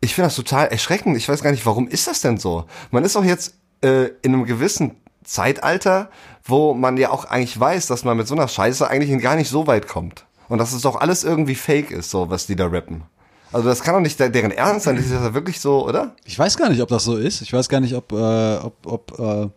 ich 0.00 0.14
finde 0.14 0.28
das 0.28 0.36
total 0.36 0.68
erschreckend. 0.68 1.16
Ich 1.16 1.28
weiß 1.28 1.42
gar 1.42 1.50
nicht, 1.50 1.66
warum 1.66 1.86
ist 1.86 2.06
das 2.06 2.22
denn 2.22 2.38
so? 2.38 2.64
Man 2.90 3.04
ist 3.04 3.14
doch 3.14 3.24
jetzt 3.24 3.54
äh, 3.82 4.06
in 4.22 4.32
einem 4.32 4.46
gewissen 4.46 4.96
Zeitalter, 5.22 6.08
wo 6.44 6.72
man 6.72 6.96
ja 6.96 7.10
auch 7.10 7.26
eigentlich 7.26 7.60
weiß, 7.60 7.86
dass 7.86 8.04
man 8.04 8.16
mit 8.16 8.26
so 8.26 8.34
einer 8.34 8.48
Scheiße 8.48 8.88
eigentlich 8.88 9.20
gar 9.22 9.36
nicht 9.36 9.50
so 9.50 9.66
weit 9.66 9.86
kommt. 9.86 10.24
Und 10.48 10.58
dass 10.58 10.72
es 10.72 10.82
doch 10.82 10.96
alles 10.96 11.24
irgendwie 11.24 11.54
fake 11.54 11.90
ist, 11.90 12.10
so 12.10 12.30
was 12.30 12.46
die 12.46 12.56
da 12.56 12.66
rappen. 12.66 13.04
Also 13.52 13.68
das 13.68 13.82
kann 13.82 13.94
doch 13.94 14.00
nicht 14.00 14.18
der- 14.20 14.28
deren 14.30 14.50
Ernst 14.52 14.84
sein, 14.84 14.96
das 14.96 15.06
ist 15.06 15.12
ja 15.12 15.34
wirklich 15.34 15.60
so, 15.60 15.86
oder? 15.86 16.14
Ich 16.24 16.38
weiß 16.38 16.56
gar 16.56 16.68
nicht, 16.70 16.80
ob 16.82 16.88
das 16.88 17.04
so 17.04 17.16
ist. 17.16 17.42
Ich 17.42 17.52
weiß 17.52 17.68
gar 17.68 17.80
nicht, 17.80 17.94
ob, 17.94 18.12
äh, 18.12 18.56
ob, 18.58 18.74
ob 18.86 19.50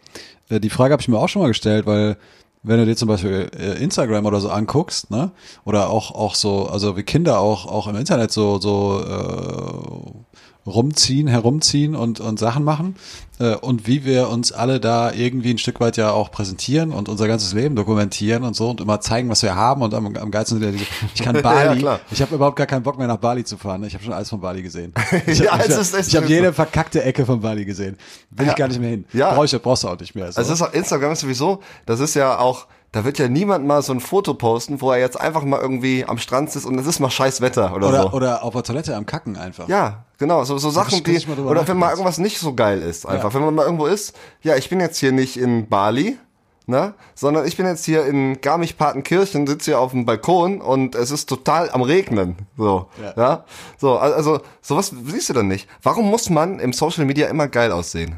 äh, 0.50 0.60
die 0.60 0.70
Frage 0.70 0.94
habe 0.94 1.02
ich 1.02 1.08
mir 1.08 1.18
auch 1.20 1.30
schon 1.30 1.42
mal 1.42 1.48
gestellt, 1.50 1.86
weil 1.86 2.18
wenn 2.64 2.78
du 2.78 2.86
dir 2.86 2.96
zum 2.96 3.10
Beispiel 3.10 3.52
äh, 3.60 3.84
Instagram 3.84 4.26
oder 4.26 4.40
so 4.40 4.50
anguckst, 4.50 5.12
ne, 5.12 5.32
oder 5.66 5.90
auch 5.90 6.12
auch 6.16 6.34
so, 6.34 6.66
also 6.68 6.96
wie 6.96 7.04
Kinder 7.04 7.40
auch 7.40 7.66
auch 7.66 7.88
im 7.88 7.96
Internet 7.98 8.32
so 8.32 8.58
so 8.60 9.04
äh, 9.06 10.33
rumziehen, 10.66 11.28
herumziehen 11.28 11.96
und 11.96 12.20
und 12.20 12.40
Sachen 12.40 12.64
machen 12.64 12.96
äh, 13.40 13.56
und 13.56 13.88
wie 13.88 14.06
wir 14.06 14.30
uns 14.30 14.52
alle 14.52 14.80
da 14.80 15.12
irgendwie 15.12 15.52
ein 15.52 15.58
Stück 15.58 15.80
weit 15.80 15.98
ja 15.98 16.12
auch 16.12 16.32
präsentieren 16.32 16.92
und 16.92 17.10
unser 17.10 17.28
ganzes 17.28 17.54
Leben 17.54 17.76
dokumentieren 17.76 18.44
und 18.44 18.56
so 18.56 18.70
und 18.70 18.80
immer 18.80 19.02
zeigen, 19.02 19.30
was 19.30 19.44
wir 19.44 19.56
haben 19.56 19.82
und 19.82 19.94
am, 19.94 20.16
am 20.16 20.32
geilsten 20.32 20.60
sind 20.60 20.76
ja 20.76 20.82
ich 21.14 21.22
kann 21.22 21.42
Bali, 21.42 21.80
klar. 21.80 22.00
ich 22.12 22.22
habe 22.22 22.36
überhaupt 22.36 22.56
gar 22.56 22.68
keinen 22.68 22.84
Bock 22.84 22.98
mehr 22.98 23.08
nach 23.08 23.18
Bali 23.18 23.44
zu 23.44 23.58
fahren, 23.58 23.82
ne? 23.82 23.88
ich 23.88 23.94
habe 23.94 24.04
schon 24.04 24.14
alles 24.14 24.30
von 24.30 24.40
Bali 24.40 24.62
gesehen. 24.62 24.94
Ich 25.28 25.40
Ja, 25.40 25.52
hab, 25.54 25.62
habe 25.62 25.84
so. 26.04 26.20
jede 26.22 26.54
verkackte 26.54 27.04
Ecke 27.04 27.26
von 27.26 27.42
Bali 27.42 27.66
gesehen. 27.66 27.98
Will 28.32 28.48
ich 28.48 28.56
gar 28.56 28.68
nicht 28.68 28.80
mehr 28.80 28.90
hin. 28.90 29.06
Ja. 29.14 29.34
Brauch 29.34 29.46
ich, 29.46 29.62
brauchst 29.62 29.84
du 29.84 29.90
auch 29.90 30.00
nicht 30.00 30.16
mehr. 30.16 30.32
So. 30.32 30.40
Also 30.40 30.54
ist 30.54 30.62
auch, 30.62 30.74
Instagram 30.74 31.12
ist 31.14 31.20
sowieso, 31.22 31.60
das 31.86 32.00
ist 32.00 32.14
ja 32.16 32.38
auch, 32.40 32.68
da 32.94 33.04
wird 33.04 33.20
ja 33.20 33.28
niemand 33.28 33.66
mal 33.68 33.82
so 33.82 33.92
ein 33.92 34.00
Foto 34.00 34.34
posten, 34.36 34.80
wo 34.80 34.92
er 34.92 35.00
jetzt 35.00 35.20
einfach 35.20 35.44
mal 35.44 35.60
irgendwie 35.60 36.06
am 36.06 36.18
Strand 36.18 36.52
sitzt 36.52 36.66
und 36.66 36.80
es 36.80 36.88
ist 36.88 37.00
mal 37.00 37.10
scheiß 37.10 37.42
Wetter 37.42 37.76
oder, 37.76 37.90
oder, 37.90 38.02
so. 38.04 38.12
oder 38.12 38.44
auf 38.44 38.54
der 38.54 38.64
Toilette 38.64 38.96
am 38.96 39.06
Kacken 39.06 39.36
einfach. 39.36 39.68
Ja, 39.68 40.06
genau, 40.18 40.46
so, 40.46 40.58
so 40.58 40.70
Sachen, 40.70 41.04
die, 41.04 41.26
oder 41.28 41.68
wenn 41.68 41.76
mal 41.78 41.90
irgendwas 41.90 42.18
nicht 42.20 42.40
so 42.40 42.54
geil 42.54 42.82
ist, 42.82 43.06
einfach, 43.06 43.34
wenn 43.34 43.42
man 43.42 43.54
mal 43.56 43.66
irgendwo 43.66 43.88
ist, 43.88 44.16
ja, 44.42 44.56
ich 44.56 44.70
bin 44.70 44.80
jetzt 44.80 44.98
hier 45.00 45.12
nicht 45.12 45.36
in 45.38 45.68
Bali, 45.68 46.18
ne? 46.66 46.94
Sondern 47.16 47.46
ich 47.46 47.58
bin 47.58 47.66
jetzt 47.66 47.84
hier 47.84 48.06
in 48.06 48.40
Garmisch-Partenkirchen, 48.40 49.48
sitze 49.48 49.72
hier 49.72 49.80
auf 49.80 49.92
dem 49.92 50.06
Balkon 50.06 50.62
und 50.62 50.96
es 50.96 51.12
ist 51.12 51.28
total 51.28 51.70
am 51.72 51.82
Regnen. 51.82 52.38
So, 52.58 52.88
ja. 53.02 53.14
Ja. 53.18 53.44
So, 53.78 53.98
al- 53.98 54.14
also 54.14 54.40
sowas 54.62 54.94
siehst 55.06 55.30
du 55.30 55.34
dann 55.34 55.48
nicht. 55.48 55.68
Warum 55.82 56.10
muss 56.10 56.30
man 56.30 56.60
im 56.60 56.72
Social 56.74 57.06
Media 57.06 57.28
immer 57.28 57.48
geil 57.48 57.72
aussehen? 57.72 58.18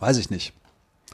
Weiß 0.00 0.16
ich 0.16 0.30
nicht. 0.30 0.52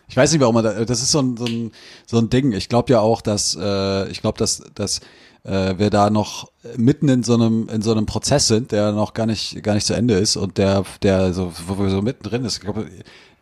Ich 0.08 0.16
weiß 0.16 0.32
nicht, 0.32 0.40
warum 0.40 0.54
man 0.54 0.64
da, 0.64 0.84
das 0.84 1.02
ist 1.02 1.10
so 1.10 1.20
ein, 1.20 1.36
so 1.36 1.44
ein, 1.44 1.72
so 2.06 2.18
ein 2.18 2.30
Ding. 2.30 2.52
Ich 2.52 2.68
glaube 2.68 2.92
ja 2.92 3.00
auch, 3.00 3.20
dass, 3.20 3.56
äh, 3.60 4.08
ich 4.08 4.20
glaube, 4.20 4.38
dass, 4.38 4.62
dass 4.74 5.00
äh, 5.44 5.78
wir 5.78 5.90
da 5.90 6.10
noch 6.10 6.50
mitten 6.76 7.08
in 7.08 7.22
so 7.22 7.34
einem, 7.34 7.68
in 7.68 7.82
so 7.82 7.92
einem 7.92 8.06
Prozess 8.06 8.48
sind, 8.48 8.72
der 8.72 8.92
noch 8.92 9.14
gar 9.14 9.26
nicht, 9.26 9.62
gar 9.62 9.74
nicht 9.74 9.86
zu 9.86 9.94
Ende 9.94 10.14
ist 10.14 10.36
und 10.36 10.58
der, 10.58 10.84
der 11.02 11.32
so, 11.32 11.52
wo 11.66 11.78
wir 11.78 11.90
so 11.90 12.02
mittendrin 12.02 12.44
ist. 12.44 12.54
Ich 12.54 12.60
glaube, 12.60 12.86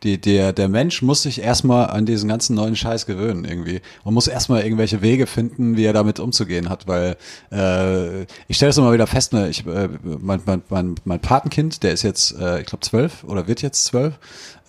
die, 0.04 0.20
der, 0.20 0.52
der 0.52 0.68
Mensch 0.68 1.00
muss 1.00 1.22
sich 1.22 1.40
erstmal 1.40 1.88
an 1.88 2.04
diesen 2.04 2.28
ganzen 2.28 2.54
neuen 2.54 2.76
Scheiß 2.76 3.06
gewöhnen 3.06 3.44
irgendwie 3.44 3.80
und 4.04 4.12
muss 4.12 4.28
erstmal 4.28 4.62
irgendwelche 4.62 5.00
Wege 5.00 5.26
finden, 5.26 5.78
wie 5.78 5.84
er 5.84 5.94
damit 5.94 6.20
umzugehen 6.20 6.68
hat, 6.68 6.86
weil 6.86 7.16
äh, 7.50 8.22
ich 8.46 8.56
stelle 8.56 8.70
es 8.70 8.76
immer 8.76 8.92
wieder 8.92 9.06
fest, 9.06 9.32
ne, 9.32 9.48
ich, 9.48 9.66
äh, 9.66 9.88
mein, 10.02 10.42
mein, 10.44 10.62
mein, 10.68 10.94
mein 11.04 11.20
Patenkind, 11.20 11.82
der 11.82 11.92
ist 11.92 12.02
jetzt, 12.02 12.38
äh, 12.38 12.60
ich 12.60 12.66
glaube, 12.66 12.84
zwölf 12.84 13.24
oder 13.24 13.48
wird 13.48 13.62
jetzt 13.62 13.86
zwölf, 13.86 14.18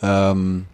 ähm, 0.01 0.67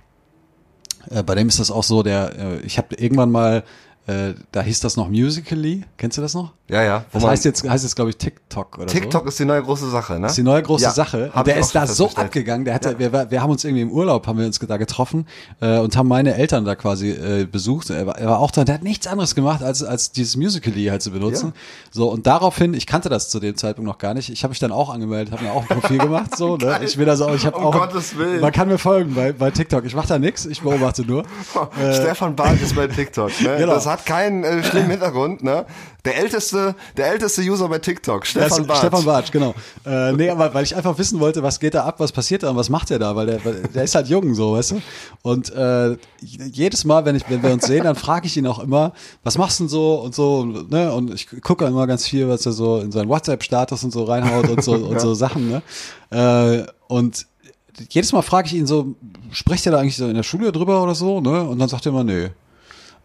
äh, 1.09 1.23
bei 1.23 1.35
dem 1.35 1.47
ist 1.47 1.59
das 1.59 1.71
auch 1.71 1.83
so, 1.83 2.03
der, 2.03 2.33
äh, 2.37 2.59
ich 2.61 2.77
habe 2.77 2.95
irgendwann 2.95 3.31
mal, 3.31 3.63
äh, 4.07 4.33
da 4.51 4.61
hieß 4.61 4.79
das 4.79 4.97
noch 4.97 5.09
Musically, 5.09 5.83
kennst 5.97 6.17
du 6.17 6.21
das 6.21 6.33
noch? 6.33 6.53
Ja, 6.67 6.81
ja. 6.83 7.05
wo 7.11 7.19
Das 7.19 7.27
heißt 7.27 7.45
jetzt, 7.45 7.69
heißt 7.69 7.83
jetzt 7.83 7.95
glaube 7.95 8.09
ich 8.11 8.17
TikTok 8.17 8.77
oder 8.77 8.87
so. 8.89 8.93
TikTok 8.97 9.27
ist 9.27 9.37
die 9.39 9.45
neue 9.45 9.61
große 9.61 9.89
Sache, 9.89 10.13
ne? 10.13 10.21
Das 10.21 10.31
ist 10.31 10.37
die 10.37 10.43
neue 10.43 10.63
große 10.63 10.85
Ja, 10.85 10.91
Sache. 10.91 11.31
der 11.45 11.55
auch 11.55 11.59
ist 11.59 11.75
da 11.75 11.85
so 11.85 12.09
abgegangen. 12.15 12.65
Der 12.65 12.73
hatte, 12.73 12.97
wir, 12.97 13.11
wir 13.29 13.41
haben 13.41 13.49
uns 13.51 13.63
irgendwie 13.63 13.81
im 13.81 13.91
Urlaub, 13.91 14.25
haben 14.25 14.39
wir 14.39 14.45
uns 14.45 14.57
da 14.57 14.77
getroffen 14.77 15.27
äh, 15.59 15.79
und 15.79 15.97
haben 15.97 16.07
meine 16.07 16.35
Eltern 16.35 16.63
da 16.65 16.75
quasi 16.75 17.09
äh, 17.11 17.45
besucht. 17.45 17.89
Er 17.89 18.07
war, 18.07 18.17
er 18.17 18.27
war 18.27 18.39
auch 18.39 18.51
da. 18.51 18.63
Der 18.63 18.75
hat 18.75 18.83
nichts 18.83 19.05
anderes 19.05 19.35
gemacht, 19.35 19.61
als 19.63 19.83
als 19.83 20.11
dieses 20.11 20.37
Musically 20.37 20.85
halt 20.85 21.01
zu 21.01 21.11
benutzen. 21.11 21.53
So 21.91 22.09
und 22.09 22.25
daraufhin, 22.25 22.73
ich 22.73 22.87
kannte 22.87 23.09
das 23.09 23.29
zu 23.29 23.39
dem 23.39 23.55
Zeitpunkt 23.57 23.87
noch 23.87 23.97
gar 23.97 24.13
nicht. 24.13 24.29
Ich 24.29 24.43
habe 24.43 24.51
mich 24.51 24.59
dann 24.59 24.71
auch 24.71 24.89
angemeldet, 24.89 25.33
habe 25.33 25.43
mir 25.43 25.51
auch 25.51 25.69
ein 25.69 25.79
Profil 25.79 25.97
gemacht. 25.97 26.37
So, 26.37 26.57
ne? 26.57 26.79
Ich 26.83 26.97
will 26.97 27.09
also, 27.09 27.29
ich 27.35 27.45
habe 27.45 27.57
Um 27.57 27.65
auch. 27.65 27.73
Gottes 27.73 28.17
Willen. 28.17 28.39
Man 28.41 28.51
kann 28.51 28.67
mir 28.69 28.77
folgen 28.77 29.13
bei 29.13 29.33
bei 29.33 29.51
TikTok. 29.51 29.83
Ich 29.85 29.93
mache 29.93 30.07
da 30.07 30.19
nichts. 30.19 30.45
Ich 30.45 30.61
beobachte 30.61 31.03
nur. 31.03 31.23
Stefan 31.93 32.35
Barth 32.35 32.61
ist 32.61 32.75
bei 32.75 32.87
TikTok, 32.87 33.29
ne? 33.41 33.55
Genau. 33.61 33.73
Das 33.73 33.85
hat 33.91 34.05
keinen 34.05 34.43
äh, 34.43 34.63
schlimmen 34.63 34.89
Hintergrund, 34.91 35.43
ne? 35.43 35.65
Der 36.03 36.17
älteste, 36.17 36.73
der 36.97 37.11
älteste 37.11 37.41
User 37.41 37.69
bei 37.69 37.77
TikTok, 37.77 38.25
Stefan 38.25 38.65
Barth. 38.65 38.79
Stefan 38.79 39.05
Bartsch, 39.05 39.31
genau. 39.31 39.53
Äh, 39.85 40.13
nee, 40.13 40.29
aber 40.29 40.51
weil 40.53 40.63
ich 40.63 40.75
einfach 40.75 40.97
wissen 40.97 41.19
wollte, 41.19 41.43
was 41.43 41.59
geht 41.59 41.75
da 41.75 41.85
ab, 41.85 41.99
was 41.99 42.11
passiert 42.11 42.41
da 42.41 42.49
und 42.49 42.55
was 42.55 42.69
macht 42.69 42.89
er 42.89 42.97
da, 42.97 43.15
weil 43.15 43.27
der, 43.27 43.37
der 43.37 43.83
ist 43.83 43.93
halt 43.93 44.07
jung, 44.07 44.33
so, 44.33 44.53
weißt 44.53 44.71
du? 44.71 44.81
Und 45.21 45.53
äh, 45.53 45.97
jedes 46.19 46.85
Mal, 46.85 47.05
wenn 47.05 47.15
ich, 47.15 47.29
wenn 47.29 47.43
wir 47.43 47.51
uns 47.51 47.67
sehen, 47.67 47.83
dann 47.83 47.95
frage 47.95 48.25
ich 48.25 48.35
ihn 48.35 48.47
auch 48.47 48.57
immer, 48.57 48.93
was 49.23 49.37
machst 49.37 49.59
du 49.59 49.65
denn 49.65 49.69
so 49.69 49.95
und 50.01 50.15
so, 50.15 50.43
ne? 50.45 50.91
Und 50.91 51.13
ich 51.13 51.27
gucke 51.41 51.65
immer 51.65 51.85
ganz 51.85 52.07
viel, 52.07 52.27
was 52.27 52.45
er 52.47 52.53
so 52.53 52.79
in 52.79 52.91
seinen 52.91 53.09
WhatsApp-Status 53.09 53.83
und 53.83 53.91
so 53.91 54.05
reinhaut 54.05 54.49
und 54.49 54.63
so 54.63 54.73
und 54.73 54.99
so 55.01 55.13
Sachen, 55.13 55.49
ne? 55.49 55.61
Äh, 56.09 56.65
und 56.87 57.27
jedes 57.89 58.11
Mal 58.11 58.21
frage 58.21 58.47
ich 58.47 58.53
ihn 58.53 58.67
so, 58.67 58.95
spricht 59.31 59.65
er 59.65 59.71
da 59.73 59.79
eigentlich 59.79 59.97
so 59.97 60.07
in 60.07 60.15
der 60.15 60.23
Schule 60.23 60.51
drüber 60.51 60.81
oder 60.83 60.95
so, 60.95 61.21
ne? 61.21 61.43
Und 61.43 61.59
dann 61.59 61.69
sagt 61.69 61.85
er 61.85 61.91
immer, 61.91 62.03
nö. 62.03 62.29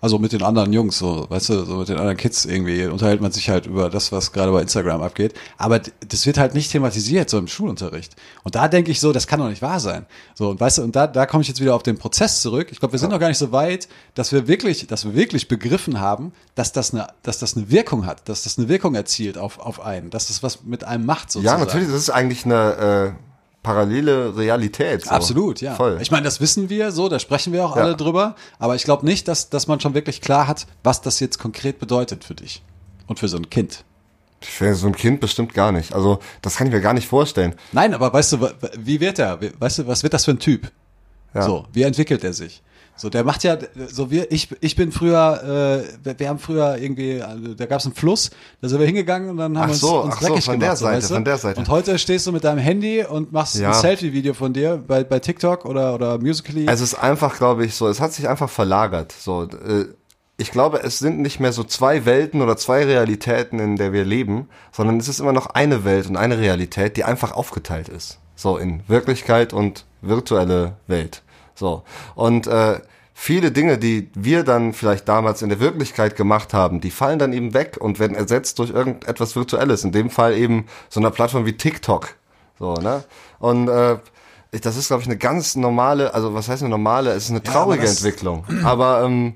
Also 0.01 0.19
mit 0.19 0.33
den 0.33 0.43
anderen 0.43 0.73
Jungs, 0.73 0.99
so, 0.99 1.27
weißt 1.31 1.49
du, 1.49 1.65
so 1.65 1.77
mit 1.77 1.89
den 1.89 1.97
anderen 1.97 2.17
Kids 2.19 2.45
irgendwie 2.45 2.85
unterhält 2.87 3.21
man 3.23 3.33
sich 3.33 3.49
halt 3.49 3.67
über 3.67 3.89
das, 3.89 4.13
was 4.13 4.31
gerade 4.31 4.53
bei 4.53 4.61
Instagram 4.61 5.01
abgeht. 5.03 5.35
Aber 5.57 5.81
das 5.81 6.27
wird 6.27 6.37
halt 6.39 6.55
nicht 6.55 6.71
thematisiert, 6.71 7.31
so 7.31 7.39
im 7.39 7.49
Schulunterricht. 7.49 8.15
Und 8.45 8.55
da 8.55 8.69
denke 8.69 8.91
ich 8.91 9.01
so, 9.01 9.13
das 9.13 9.27
kann 9.27 9.41
doch 9.41 9.49
nicht 9.49 9.63
wahr 9.63 9.81
sein. 9.81 10.05
So, 10.35 10.51
und 10.51 10.61
weißt 10.61 10.79
du, 10.79 10.83
und 10.83 10.95
da, 10.95 11.07
da 11.07 11.25
komme 11.25 11.43
ich 11.43 11.49
jetzt 11.49 11.61
wieder 11.61 11.75
auf 11.75 11.83
den 11.83 11.97
Prozess 11.99 12.43
zurück. 12.43 12.69
Ich 12.71 12.79
glaube, 12.79 12.93
wir 12.93 12.99
sind 12.99 13.11
noch 13.11 13.19
gar 13.21 13.29
nicht 13.29 13.39
so 13.39 13.53
weit, 13.53 13.89
dass 14.15 14.33
wir 14.33 14.47
wirklich, 14.47 14.87
dass 14.87 15.05
wir 15.07 15.15
wirklich 15.15 15.49
begriffen 15.49 15.99
haben, 15.99 16.33
dass 16.55 16.73
das 16.73 16.93
eine, 16.93 17.07
dass 17.23 17.39
das 17.39 17.57
eine 17.57 17.71
Wirkung 17.71 18.05
hat, 18.07 18.29
dass 18.29 18.43
das 18.43 18.59
eine 18.59 18.69
Wirkung 18.69 18.95
erzielt 18.95 19.39
auf, 19.39 19.59
auf 19.59 19.81
einen, 19.81 20.11
dass 20.11 20.29
das 20.29 20.43
was 20.43 20.63
mit 20.65 20.85
einem 20.85 21.07
macht, 21.07 21.29
Ja, 21.29 21.33
sozusagen. 21.33 21.61
natürlich, 21.63 21.89
das 21.89 21.97
ist 21.97 22.11
eigentlich 22.11 22.45
eine 22.45 23.15
äh, 23.17 23.26
parallele 23.67 24.37
Realität. 24.37 25.03
So. 25.05 25.11
Absolut, 25.11 25.61
ja. 25.61 25.75
Voll. 25.75 25.99
Ich 26.01 26.13
meine, 26.13 26.23
das 26.23 26.41
wissen 26.41 26.71
wir 26.71 26.93
so, 26.93 27.09
da 27.09 27.19
sprechen 27.19 27.53
wir 27.53 27.65
auch 27.67 27.75
Ja. 27.77 27.83
alle 27.83 27.97
drüber. 27.97 28.37
Aber 28.61 28.77
ich 28.77 28.85
glaube 28.85 29.05
nicht, 29.05 29.27
dass, 29.27 29.51
dass 29.51 29.67
man 29.67 29.81
schon 29.81 29.93
wirklich 29.95 30.21
klar 30.21 30.47
hat, 30.47 30.69
was 30.85 31.03
das 31.03 31.19
jetzt 31.19 31.39
konkret 31.39 31.81
bedeutet 31.81 32.23
für 32.23 32.35
dich 32.37 32.63
und 33.09 33.19
für 33.19 33.27
so 33.27 33.37
ein 33.37 33.51
Kind. 33.51 33.83
Für 34.41 34.73
so 34.77 34.87
ein 34.87 34.95
Kind 34.95 35.19
bestimmt 35.21 35.53
gar 35.53 35.73
nicht. 35.73 35.93
Also, 35.95 36.21
das 36.43 36.57
kann 36.57 36.69
ich 36.69 36.73
mir 36.73 36.81
gar 36.81 36.95
nicht 36.95 37.09
vorstellen. 37.09 37.57
Nein, 37.73 37.93
aber 37.93 38.13
weißt 38.13 38.35
du, 38.35 38.49
wie 38.79 39.01
wird 39.01 39.19
er? 39.19 39.41
Weißt 39.59 39.81
du, 39.81 39.87
was 39.89 40.05
wird 40.05 40.15
das 40.15 40.25
für 40.27 40.31
ein 40.31 40.39
Typ? 40.39 40.71
Ja. 41.35 41.43
So, 41.43 41.67
wie 41.73 41.83
entwickelt 41.83 42.23
er 42.23 42.33
sich? 42.33 42.63
So, 42.99 43.11
der 43.11 43.25
macht 43.25 43.45
ja, 43.45 43.59
so 43.89 44.11
wir, 44.11 44.33
ich, 44.33 44.49
ich 44.63 44.75
bin 44.75 44.91
früher, 44.91 45.85
äh, 45.85 46.05
wir, 46.05 46.19
wir 46.19 46.29
haben 46.31 46.39
früher 46.39 46.79
irgendwie, 46.79 47.21
also, 47.21 47.55
da 47.55 47.67
gab 47.67 47.81
es 47.81 47.87
einen 47.87 47.95
Fluss, 47.95 48.31
da 48.63 48.69
sind 48.69 48.79
wir 48.81 48.87
hingegangen 48.87 49.29
und 49.31 49.37
dann 49.37 49.59
haben 49.59 49.65
Ach 49.65 49.69
wir 49.69 49.73
uns, 49.73 49.81
so, 49.81 50.01
uns 50.01 50.15
ach 50.15 50.21
so, 50.23 50.27
dreckig 50.29 50.45
von 50.47 50.55
gemacht. 50.59 50.71
der 50.71 50.77
so, 50.77 50.85
Seite, 50.87 50.97
weißt 50.97 51.11
du? 51.11 51.15
von 51.15 51.25
der 51.25 51.37
Seite. 51.39 51.61
Und 51.61 51.69
heute 51.69 51.99
stehst 51.99 52.27
du 52.27 52.33
mit 52.33 52.45
deinem 52.45 52.59
Handy 52.59 53.05
und 53.05 53.33
machst 53.33 53.57
Ja. 53.57 53.69
ein 53.69 53.75
Selfie-Video 53.75 54.33
von 54.33 54.53
dir 54.55 54.83
bei, 54.87 55.05
bei 55.05 55.19
TikTok 55.19 55.67
oder, 55.67 55.95
oder 55.95 56.19
Musically. 56.19 56.67
Es 56.69 56.81
ist 56.81 56.95
einfach, 56.95 57.37
glaube 57.37 57.67
ich, 57.67 57.75
so, 57.75 57.87
es 57.89 58.01
hat 58.01 58.15
sich 58.15 58.29
einfach 58.29 58.49
verlagert. 58.49 59.13
So, 59.13 59.43
äh, 59.43 59.87
ich 60.39 60.51
glaube, 60.51 60.81
es 60.83 60.99
sind 60.99 61.19
nicht 61.21 61.39
mehr 61.41 61.53
so 61.53 61.65
zwei 61.65 62.05
Welten 62.07 62.41
oder 62.43 62.57
zwei 62.57 62.85
Realitäten, 62.85 63.59
in 63.59 63.77
der 63.77 63.93
wir 63.93 64.05
leben, 64.05 64.49
sondern 64.73 64.99
es 64.99 65.09
ist 65.09 65.21
immer 65.21 65.33
noch 65.33 65.47
eine 65.49 65.85
Welt 65.85 66.09
und 66.09 66.17
eine 66.17 66.39
Realität, 66.39 66.97
die 66.97 67.05
einfach 67.05 67.33
aufgeteilt 67.33 67.89
ist. 67.89 68.19
So 68.35 68.57
in 68.59 68.83
Wirklichkeit 68.89 69.53
und 69.55 69.85
virtuelle 70.03 70.77
Welt. 70.87 71.23
So. 71.57 71.83
Und 72.15 72.47
äh, 72.47 72.81
viele 73.13 73.51
Dinge, 73.51 73.79
die 73.79 74.11
wir 74.15 74.45
dann 74.45 74.73
vielleicht 74.75 75.09
damals 75.09 75.43
in 75.43 75.49
der 75.49 75.59
Wirklichkeit 75.59 76.15
gemacht 76.15 76.55
haben, 76.55 76.81
die 76.81 76.91
fallen 76.93 77.19
dann 77.19 77.33
eben 77.33 77.53
weg 77.55 77.77
und 77.81 77.99
werden 77.99 78.15
ersetzt 78.17 78.59
durch 78.61 78.71
irgendetwas 78.71 79.35
Virtuelles. 79.35 79.83
In 79.83 79.91
dem 79.93 80.11
Fall 80.11 80.35
eben 80.35 80.67
so 80.89 81.01
einer 81.01 81.11
Plattform 81.11 81.47
wie 81.47 81.57
TikTok. 81.57 82.11
So, 82.59 82.75
ne? 82.75 83.03
Und 83.39 83.69
äh, 83.69 83.97
das 84.63 84.77
ist, 84.77 84.87
glaube 84.89 85.03
ich, 85.03 85.09
eine 85.09 85.19
ganz 85.19 85.57
normale, 85.57 86.15
also 86.15 86.33
was 86.35 86.49
heißt 86.49 86.63
eine 86.63 86.71
normale? 86.71 87.11
Es 87.11 87.25
ist 87.25 87.31
eine 87.31 87.43
Ja, 87.45 87.53
traurige 87.53 87.83
aber 87.83 87.91
das- 87.91 88.03
Entwicklung. 88.05 88.45
Aber 88.65 89.03
ähm, 89.03 89.35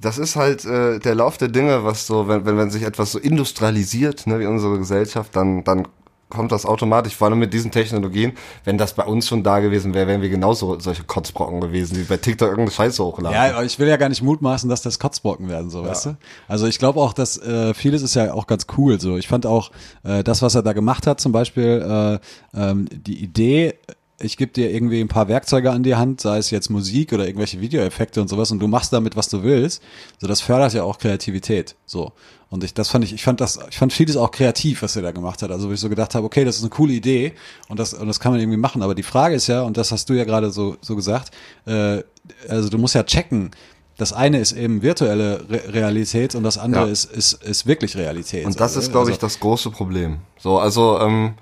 das 0.00 0.16
ist 0.18 0.36
halt 0.36 0.64
äh, 0.64 0.98
der 1.00 1.14
Lauf 1.14 1.38
der 1.38 1.48
Dinge, 1.48 1.84
was 1.84 2.06
so, 2.06 2.28
wenn, 2.28 2.44
wenn, 2.46 2.56
wenn 2.56 2.70
sich 2.70 2.82
etwas 2.84 3.10
so 3.12 3.18
industrialisiert, 3.18 4.26
ne, 4.26 4.38
wie 4.38 4.46
unsere 4.46 4.78
Gesellschaft, 4.78 5.34
dann, 5.34 5.64
dann 5.64 5.88
kommt 6.28 6.52
das 6.52 6.66
automatisch, 6.66 7.16
vor 7.16 7.28
allem 7.28 7.38
mit 7.38 7.52
diesen 7.54 7.70
Technologien. 7.70 8.32
Wenn 8.64 8.78
das 8.78 8.94
bei 8.94 9.04
uns 9.04 9.28
schon 9.28 9.42
da 9.42 9.60
gewesen 9.60 9.94
wäre, 9.94 10.06
wären 10.06 10.22
wir 10.22 10.28
genauso 10.28 10.78
solche 10.78 11.04
Kotzbrocken 11.04 11.60
gewesen, 11.60 11.94
die 11.94 12.02
bei 12.02 12.16
TikTok 12.16 12.48
irgendeine 12.48 12.70
Scheiße 12.70 13.02
hochladen. 13.02 13.34
Ja, 13.34 13.56
aber 13.56 13.64
ich 13.64 13.78
will 13.78 13.88
ja 13.88 13.96
gar 13.96 14.08
nicht 14.08 14.22
mutmaßen, 14.22 14.68
dass 14.68 14.82
das 14.82 14.98
Kotzbrocken 14.98 15.48
werden, 15.48 15.70
so, 15.70 15.84
weißt 15.84 16.06
du? 16.06 16.16
Also 16.46 16.66
ich 16.66 16.78
glaube 16.78 17.00
auch, 17.00 17.12
dass 17.12 17.38
äh, 17.38 17.74
vieles 17.74 18.02
ist 18.02 18.14
ja 18.14 18.32
auch 18.32 18.46
ganz 18.46 18.66
cool. 18.76 19.00
So, 19.00 19.16
ich 19.16 19.28
fand 19.28 19.46
auch 19.46 19.70
äh, 20.04 20.22
das, 20.22 20.42
was 20.42 20.54
er 20.54 20.62
da 20.62 20.72
gemacht 20.72 21.06
hat, 21.06 21.20
zum 21.20 21.32
Beispiel 21.32 22.20
äh, 22.54 22.58
ähm, 22.58 22.88
die 22.90 23.22
Idee. 23.22 23.74
Ich 24.20 24.36
gebe 24.36 24.52
dir 24.52 24.72
irgendwie 24.72 25.00
ein 25.00 25.08
paar 25.08 25.28
Werkzeuge 25.28 25.70
an 25.70 25.84
die 25.84 25.94
Hand, 25.94 26.20
sei 26.20 26.38
es 26.38 26.50
jetzt 26.50 26.70
Musik 26.70 27.12
oder 27.12 27.26
irgendwelche 27.26 27.60
Videoeffekte 27.60 28.20
und 28.20 28.26
sowas, 28.28 28.50
und 28.50 28.58
du 28.58 28.66
machst 28.66 28.92
damit, 28.92 29.14
was 29.14 29.28
du 29.28 29.44
willst. 29.44 29.80
So, 30.18 30.26
das 30.26 30.40
fördert 30.40 30.74
ja 30.74 30.82
auch 30.82 30.98
Kreativität. 30.98 31.76
So. 31.86 32.12
Und 32.50 32.64
ich, 32.64 32.72
das 32.72 32.88
fand 32.88 33.04
ich, 33.04 33.12
ich 33.12 33.22
fand 33.22 33.40
das, 33.42 33.58
ich 33.68 33.76
fand 33.76 33.92
vieles 33.92 34.16
auch 34.16 34.30
kreativ, 34.30 34.80
was 34.82 34.96
er 34.96 35.02
da 35.02 35.12
gemacht 35.12 35.42
hat. 35.42 35.50
Also, 35.50 35.68
wo 35.68 35.72
ich 35.72 35.80
so 35.80 35.90
gedacht 35.90 36.14
habe, 36.14 36.24
okay, 36.24 36.44
das 36.46 36.56
ist 36.56 36.62
eine 36.62 36.70
coole 36.70 36.94
Idee 36.94 37.34
und 37.68 37.78
das, 37.78 37.92
und 37.92 38.06
das 38.08 38.20
kann 38.20 38.32
man 38.32 38.40
irgendwie 38.40 38.56
machen. 38.58 38.82
Aber 38.82 38.94
die 38.94 39.02
Frage 39.02 39.34
ist 39.34 39.48
ja, 39.48 39.62
und 39.62 39.76
das 39.76 39.92
hast 39.92 40.08
du 40.08 40.14
ja 40.14 40.24
gerade 40.24 40.50
so, 40.50 40.76
so 40.80 40.96
gesagt, 40.96 41.30
äh, 41.66 42.02
also 42.48 42.70
du 42.70 42.78
musst 42.78 42.94
ja 42.94 43.02
checken, 43.02 43.50
das 43.98 44.12
eine 44.12 44.38
ist 44.38 44.52
eben 44.52 44.80
virtuelle 44.80 45.44
Re 45.50 45.74
Realität 45.74 46.34
und 46.34 46.42
das 46.42 46.56
andere 46.56 46.86
Ja. 46.86 46.92
ist, 46.92 47.04
ist, 47.04 47.32
ist 47.42 47.66
wirklich 47.66 47.96
Realität. 47.96 48.46
Und 48.46 48.54
das 48.54 48.76
Also, 48.76 48.80
ist, 48.80 48.92
glaube 48.92 49.10
ich, 49.10 49.16
also, 49.16 49.26
das 49.26 49.40
große 49.40 49.70
Problem. 49.70 50.18
So, 50.38 50.58
also 50.58 51.00
ähm, 51.00 51.34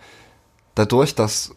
dadurch, 0.74 1.14
dass, 1.14 1.52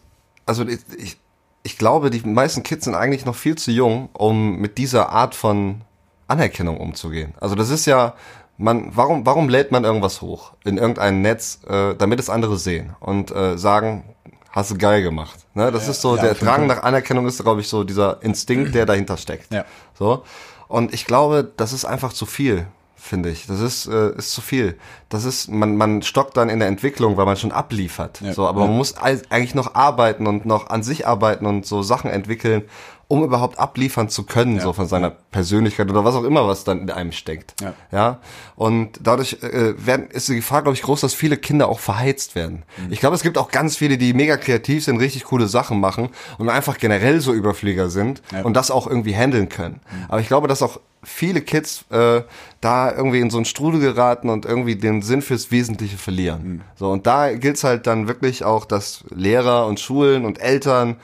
also 0.46 0.64
ich, 0.66 0.78
ich, 0.98 1.16
ich 1.64 1.76
glaube, 1.78 2.10
die 2.10 2.20
meisten 2.20 2.62
Kids 2.62 2.84
sind 2.84 2.94
eigentlich 2.94 3.24
noch 3.24 3.34
viel 3.34 3.56
zu 3.56 3.72
jung, 3.72 4.10
um 4.12 4.56
mit 4.58 4.78
dieser 4.78 5.08
Art 5.10 5.34
von 5.34 5.80
Anerkennung 6.28 6.76
umzugehen. 6.76 7.34
Also 7.40 7.54
das 7.56 7.70
ist 7.70 7.86
ja, 7.86 8.14
man, 8.60 8.90
warum, 8.94 9.24
warum 9.26 9.48
lädt 9.48 9.72
man 9.72 9.84
irgendwas 9.84 10.20
hoch 10.20 10.52
in 10.64 10.76
irgendein 10.78 11.22
Netz, 11.22 11.60
äh, 11.68 11.94
damit 11.96 12.20
es 12.20 12.28
andere 12.30 12.58
sehen 12.58 12.94
und 13.00 13.30
äh, 13.34 13.56
sagen, 13.58 14.04
hast 14.52 14.70
du 14.70 14.78
geil 14.78 15.02
gemacht. 15.02 15.38
Ne? 15.54 15.70
Das 15.72 15.88
ist 15.88 16.00
so, 16.00 16.16
ja, 16.16 16.22
der 16.22 16.34
Drang 16.34 16.66
nach 16.66 16.82
Anerkennung 16.82 17.26
ist, 17.26 17.42
glaube 17.42 17.60
ich, 17.60 17.68
so 17.68 17.84
dieser 17.84 18.22
Instinkt, 18.22 18.74
der 18.74 18.86
dahinter 18.86 19.16
steckt. 19.16 19.52
Ja. 19.52 19.64
So. 19.98 20.24
Und 20.68 20.92
ich 20.94 21.04
glaube, 21.06 21.50
das 21.56 21.72
ist 21.72 21.84
einfach 21.84 22.12
zu 22.12 22.26
viel, 22.26 22.66
finde 22.96 23.30
ich. 23.30 23.46
Das 23.46 23.60
ist, 23.60 23.86
äh, 23.86 24.10
ist 24.16 24.32
zu 24.32 24.40
viel. 24.40 24.76
Das 25.08 25.24
ist, 25.24 25.48
man, 25.50 25.76
man 25.76 26.02
stockt 26.02 26.36
dann 26.36 26.48
in 26.48 26.58
der 26.58 26.68
Entwicklung, 26.68 27.16
weil 27.16 27.26
man 27.26 27.36
schon 27.36 27.52
abliefert. 27.52 28.20
Ja. 28.20 28.32
So, 28.34 28.46
aber 28.46 28.60
Ja. 28.62 28.66
man 28.66 28.76
muss 28.76 28.96
ei- 29.00 29.22
eigentlich 29.30 29.54
noch 29.54 29.74
arbeiten 29.74 30.26
und 30.26 30.46
noch 30.46 30.68
an 30.68 30.82
sich 30.82 31.06
arbeiten 31.06 31.46
und 31.46 31.64
so 31.66 31.82
Sachen 31.82 32.10
entwickeln, 32.10 32.62
um 33.10 33.24
überhaupt 33.24 33.58
abliefern 33.58 34.08
zu 34.08 34.22
können, 34.22 34.60
so 34.60 34.72
von 34.72 34.86
seiner 34.86 35.10
Persönlichkeit 35.10 35.90
oder 35.90 36.04
was 36.04 36.14
auch 36.14 36.22
immer, 36.22 36.46
was 36.46 36.62
dann 36.62 36.82
in 36.82 36.90
einem 36.92 37.10
steckt. 37.10 37.60
Ja. 37.60 37.74
ja? 37.90 38.18
Und 38.54 39.00
dadurch 39.02 39.38
äh, 39.42 39.74
werden, 39.84 40.06
ist 40.10 40.28
die 40.28 40.36
Gefahr, 40.36 40.62
glaube 40.62 40.76
ich, 40.76 40.82
groß, 40.82 41.00
dass 41.00 41.12
viele 41.12 41.36
Kinder 41.36 41.68
auch 41.68 41.80
verheizt 41.80 42.36
werden. 42.36 42.62
Mhm. 42.76 42.92
Ich 42.92 43.00
glaube, 43.00 43.16
es 43.16 43.24
gibt 43.24 43.36
auch 43.36 43.50
ganz 43.50 43.76
viele, 43.76 43.98
die 43.98 44.14
mega 44.14 44.36
kreativ 44.36 44.84
sind, 44.84 44.98
richtig 44.98 45.24
coole 45.24 45.48
Sachen 45.48 45.80
machen 45.80 46.10
und 46.38 46.48
einfach 46.50 46.78
generell 46.78 47.20
so 47.20 47.32
Überflieger 47.32 47.90
sind 47.90 48.22
Ja. 48.32 48.42
und 48.42 48.54
das 48.54 48.70
auch 48.70 48.86
irgendwie 48.86 49.16
handeln 49.16 49.48
können. 49.48 49.80
Aber 50.08 50.20
ich 50.20 50.28
glaube, 50.28 50.46
dass 50.46 50.62
auch 50.62 50.78
viele 51.02 51.40
Kids 51.40 51.86
äh, 51.90 52.22
da 52.60 52.94
irgendwie 52.94 53.18
in 53.18 53.30
so 53.30 53.38
einen 53.38 53.44
Strudel 53.44 53.80
geraten 53.80 54.28
und 54.28 54.46
irgendwie 54.46 54.76
den 54.76 55.02
Sinn 55.02 55.20
fürs 55.20 55.50
Wesentliche 55.50 55.96
verlieren. 55.96 56.62
So 56.76 56.92
und 56.92 57.08
da 57.08 57.32
gilt's 57.34 57.64
halt 57.64 57.88
dann 57.88 58.06
wirklich 58.06 58.44
auch, 58.44 58.66
dass 58.66 59.02
Lehrer 59.10 59.66
und 59.66 59.80
Schulen 59.80 60.24
und 60.24 60.40
Eltern 60.40 60.96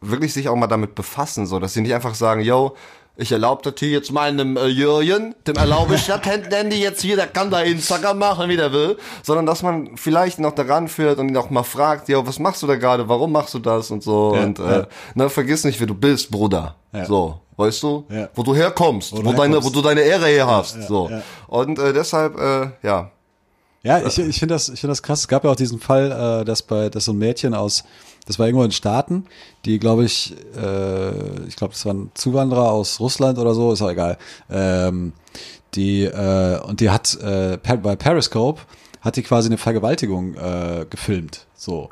wirklich 0.00 0.32
sich 0.32 0.48
auch 0.48 0.56
mal 0.56 0.66
damit 0.66 0.94
befassen, 0.94 1.46
so 1.46 1.58
dass 1.58 1.72
sie 1.74 1.80
nicht 1.80 1.94
einfach 1.94 2.14
sagen, 2.14 2.40
yo, 2.40 2.74
ich 3.20 3.32
erlaube 3.32 3.62
das 3.64 3.74
hier 3.78 3.90
jetzt 3.90 4.12
meinem 4.12 4.56
äh, 4.56 4.66
Jürgen, 4.66 5.34
dem 5.44 5.56
erlaube 5.56 5.96
ich 5.96 6.06
das 6.06 6.20
Handy 6.24 6.80
jetzt 6.80 7.02
hier, 7.02 7.16
der 7.16 7.26
kann 7.26 7.50
da 7.50 7.62
Instagram 7.62 8.16
machen, 8.16 8.48
wie 8.48 8.56
der 8.56 8.72
will, 8.72 8.96
sondern 9.24 9.44
dass 9.44 9.64
man 9.64 9.96
vielleicht 9.96 10.38
noch 10.38 10.52
daran 10.52 10.86
führt 10.86 11.18
und 11.18 11.28
ihn 11.28 11.36
auch 11.36 11.50
mal 11.50 11.64
fragt, 11.64 12.08
yo, 12.08 12.24
was 12.24 12.38
machst 12.38 12.62
du 12.62 12.68
da 12.68 12.76
gerade, 12.76 13.08
warum 13.08 13.32
machst 13.32 13.54
du 13.54 13.58
das 13.58 13.90
und 13.90 14.04
so 14.04 14.36
Ja, 14.36 14.44
und 14.44 14.60
äh, 14.60 14.62
ja. 14.62 14.86
ne, 15.14 15.28
vergiss 15.28 15.64
nicht, 15.64 15.80
wer 15.80 15.88
du 15.88 15.94
bist, 15.94 16.30
Bruder. 16.30 16.76
Ja. 16.92 17.06
So, 17.06 17.40
weißt 17.56 17.82
du, 17.82 18.06
wo 18.36 18.44
du 18.44 18.54
herkommst, 18.54 19.12
wo, 19.12 19.16
du 19.16 19.32
deine, 19.32 19.54
herkommst. 19.54 19.64
wo 19.66 19.70
du 19.70 19.82
deine 19.82 20.02
Ehre 20.02 20.26
her 20.26 20.46
hast, 20.46 20.80
so. 20.86 21.10
Und 21.48 21.76
äh, 21.80 21.92
deshalb, 21.92 22.38
äh, 22.38 22.70
ja, 22.84 23.10
Ja, 23.82 23.98
ich, 24.06 24.16
ich 24.18 24.38
finde 24.38 24.54
das, 24.54 24.68
ich 24.68 24.80
finde 24.80 24.92
das 24.92 25.02
krass. 25.02 25.20
Es 25.20 25.28
gab 25.28 25.42
ja 25.44 25.50
auch 25.50 25.56
diesen 25.56 25.80
Fall, 25.80 26.40
äh, 26.42 26.44
dass 26.44 26.62
bei, 26.62 26.88
dass 26.88 27.06
so 27.06 27.12
ein 27.12 27.18
Mädchen 27.18 27.52
aus, 27.52 27.82
das 28.28 28.38
war 28.38 28.46
irgendwo 28.46 28.62
in 28.64 28.72
Staaten, 28.72 29.24
die, 29.64 29.78
glaube 29.78 30.04
ich, 30.04 30.36
äh, 30.54 31.46
ich 31.48 31.56
glaube, 31.56 31.72
das 31.72 31.86
waren 31.86 32.10
Zuwanderer 32.12 32.70
aus 32.70 33.00
Russland 33.00 33.38
oder 33.38 33.54
so, 33.54 33.72
ist 33.72 33.80
auch 33.80 33.90
egal. 33.90 34.18
Ähm, 34.50 35.14
die 35.74 36.04
äh, 36.04 36.60
und 36.60 36.80
die 36.80 36.90
hat 36.90 37.16
äh, 37.22 37.56
bei 37.56 37.96
Periscope 37.96 38.60
hat 39.00 39.16
die 39.16 39.22
quasi 39.22 39.48
eine 39.48 39.56
Vergewaltigung 39.56 40.34
äh, 40.34 40.84
gefilmt, 40.90 41.46
so 41.56 41.88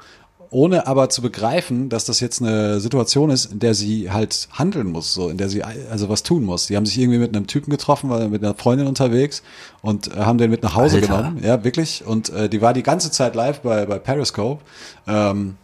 ohne 0.50 0.86
aber 0.86 1.08
zu 1.08 1.22
begreifen, 1.22 1.88
dass 1.88 2.04
das 2.04 2.20
jetzt 2.20 2.40
eine 2.40 2.80
Situation 2.80 3.30
ist, 3.30 3.46
in 3.46 3.58
der 3.58 3.74
sie 3.74 4.10
halt 4.10 4.48
handeln 4.52 4.92
muss, 4.92 5.12
so 5.12 5.28
in 5.28 5.38
der 5.38 5.48
sie 5.48 5.64
also 5.64 6.08
was 6.08 6.22
tun 6.22 6.44
muss. 6.44 6.66
Die 6.66 6.76
haben 6.76 6.86
sich 6.86 6.98
irgendwie 6.98 7.18
mit 7.18 7.34
einem 7.34 7.46
Typen 7.46 7.70
getroffen, 7.70 8.10
war 8.10 8.28
mit 8.28 8.44
einer 8.44 8.54
Freundin 8.54 8.86
unterwegs 8.86 9.42
und 9.80 10.14
äh, 10.14 10.20
haben 10.20 10.38
den 10.38 10.50
mit 10.50 10.62
nach 10.62 10.76
Hause 10.76 10.96
Alter. 10.96 11.16
genommen, 11.16 11.40
ja 11.42 11.64
wirklich. 11.64 12.04
Und 12.06 12.28
äh, 12.28 12.48
die 12.48 12.60
war 12.60 12.74
die 12.74 12.82
ganze 12.82 13.10
Zeit 13.10 13.34
live 13.34 13.60
bei 13.60 13.86
bei 13.86 13.98
Periscope. 13.98 14.62
Ähm, 15.08 15.56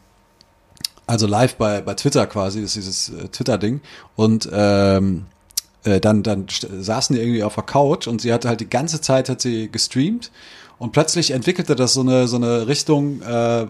also 1.12 1.26
live 1.26 1.56
bei, 1.56 1.82
bei 1.82 1.92
Twitter 1.92 2.26
quasi, 2.26 2.62
ist 2.62 2.74
dieses 2.74 3.10
äh, 3.10 3.28
Twitter-Ding. 3.28 3.82
Und 4.16 4.48
ähm, 4.50 5.26
äh, 5.84 6.00
dann, 6.00 6.22
dann 6.22 6.46
saßen 6.48 7.14
die 7.14 7.20
irgendwie 7.20 7.42
auf 7.42 7.54
der 7.54 7.64
Couch 7.64 8.06
und 8.06 8.22
sie 8.22 8.32
hatte 8.32 8.48
halt 8.48 8.60
die 8.60 8.70
ganze 8.70 9.02
Zeit 9.02 9.28
hat 9.28 9.42
sie 9.42 9.70
gestreamt 9.70 10.30
und 10.78 10.92
plötzlich 10.92 11.32
entwickelte 11.32 11.76
das 11.76 11.92
so 11.92 12.00
eine, 12.00 12.28
so 12.28 12.36
eine 12.36 12.66
Richtung, 12.66 13.20
äh, 13.20 13.66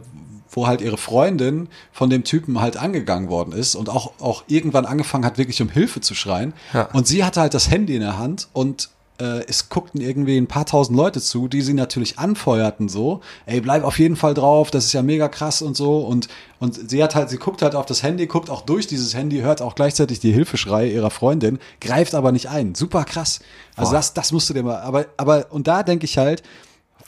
wo 0.51 0.68
halt 0.68 0.82
ihre 0.82 0.99
Freundin 0.99 1.68
von 1.90 2.11
dem 2.11 2.22
Typen 2.22 2.61
halt 2.61 2.76
angegangen 2.76 3.28
worden 3.28 3.53
ist 3.53 3.74
und 3.74 3.88
auch, 3.88 4.12
auch 4.20 4.45
irgendwann 4.47 4.86
angefangen 4.86 5.24
hat, 5.24 5.36
wirklich 5.36 5.61
um 5.61 5.68
Hilfe 5.68 6.01
zu 6.01 6.14
schreien. 6.14 6.53
Ja. 6.72 6.90
Und 6.93 7.09
sie 7.09 7.24
hatte 7.24 7.40
halt 7.40 7.55
das 7.55 7.68
Handy 7.70 7.97
in 7.97 8.03
der 8.03 8.18
Hand 8.18 8.49
und 8.53 8.90
äh, 9.21 9.45
es 9.47 9.69
guckten 9.69 10.01
irgendwie 10.01 10.37
ein 10.37 10.47
paar 10.47 10.67
tausend 10.67 10.97
Leute 10.97 11.21
zu, 11.21 11.49
die 11.49 11.63
sie 11.63 11.75
natürlich 11.75 12.19
anfeuerten 12.19 12.89
so, 12.89 13.21
ey, 13.47 13.61
bleib 13.61 13.85
auf 13.85 13.99
jeden 13.99 14.17
Fall 14.17 14.35
drauf, 14.35 14.71
das 14.71 14.87
ist 14.87 14.93
ja 14.93 15.03
mega 15.03 15.29
krass 15.29 15.63
und 15.63 15.77
so 15.77 15.99
und 15.99 16.29
und 16.59 16.91
sie 16.91 17.03
hat 17.03 17.17
halt, 17.17 17.29
sie 17.29 17.39
guckt 17.39 17.61
halt 17.61 17.75
auf 17.75 17.87
das 17.87 18.05
Handy, 18.05 18.27
guckt 18.27 18.49
auch 18.49 18.63
durch 18.63 18.87
dieses 18.87 19.15
Handy, 19.15 19.41
hört 19.41 19.61
auch 19.61 19.75
gleichzeitig 19.75 20.21
die 20.21 20.33
Hilfeschreie 20.33 20.93
ihrer 20.93 21.11
Freundin, 21.11 21.59
greift 21.81 22.15
aber 22.15 22.31
nicht 22.31 22.51
ein. 22.51 22.77
Super 22.77 23.03
krass. 23.03 23.41
Also 23.75 23.91
das, 23.91 24.15
das 24.15 24.31
musst 24.31 24.49
du 24.49 24.55
dir 24.55 24.63
mal, 24.63 24.81
aber, 24.81 25.07
aber, 25.17 25.47
und 25.51 25.67
da 25.67 25.83
denke 25.83 26.05
ich 26.05 26.19
halt, 26.19 26.45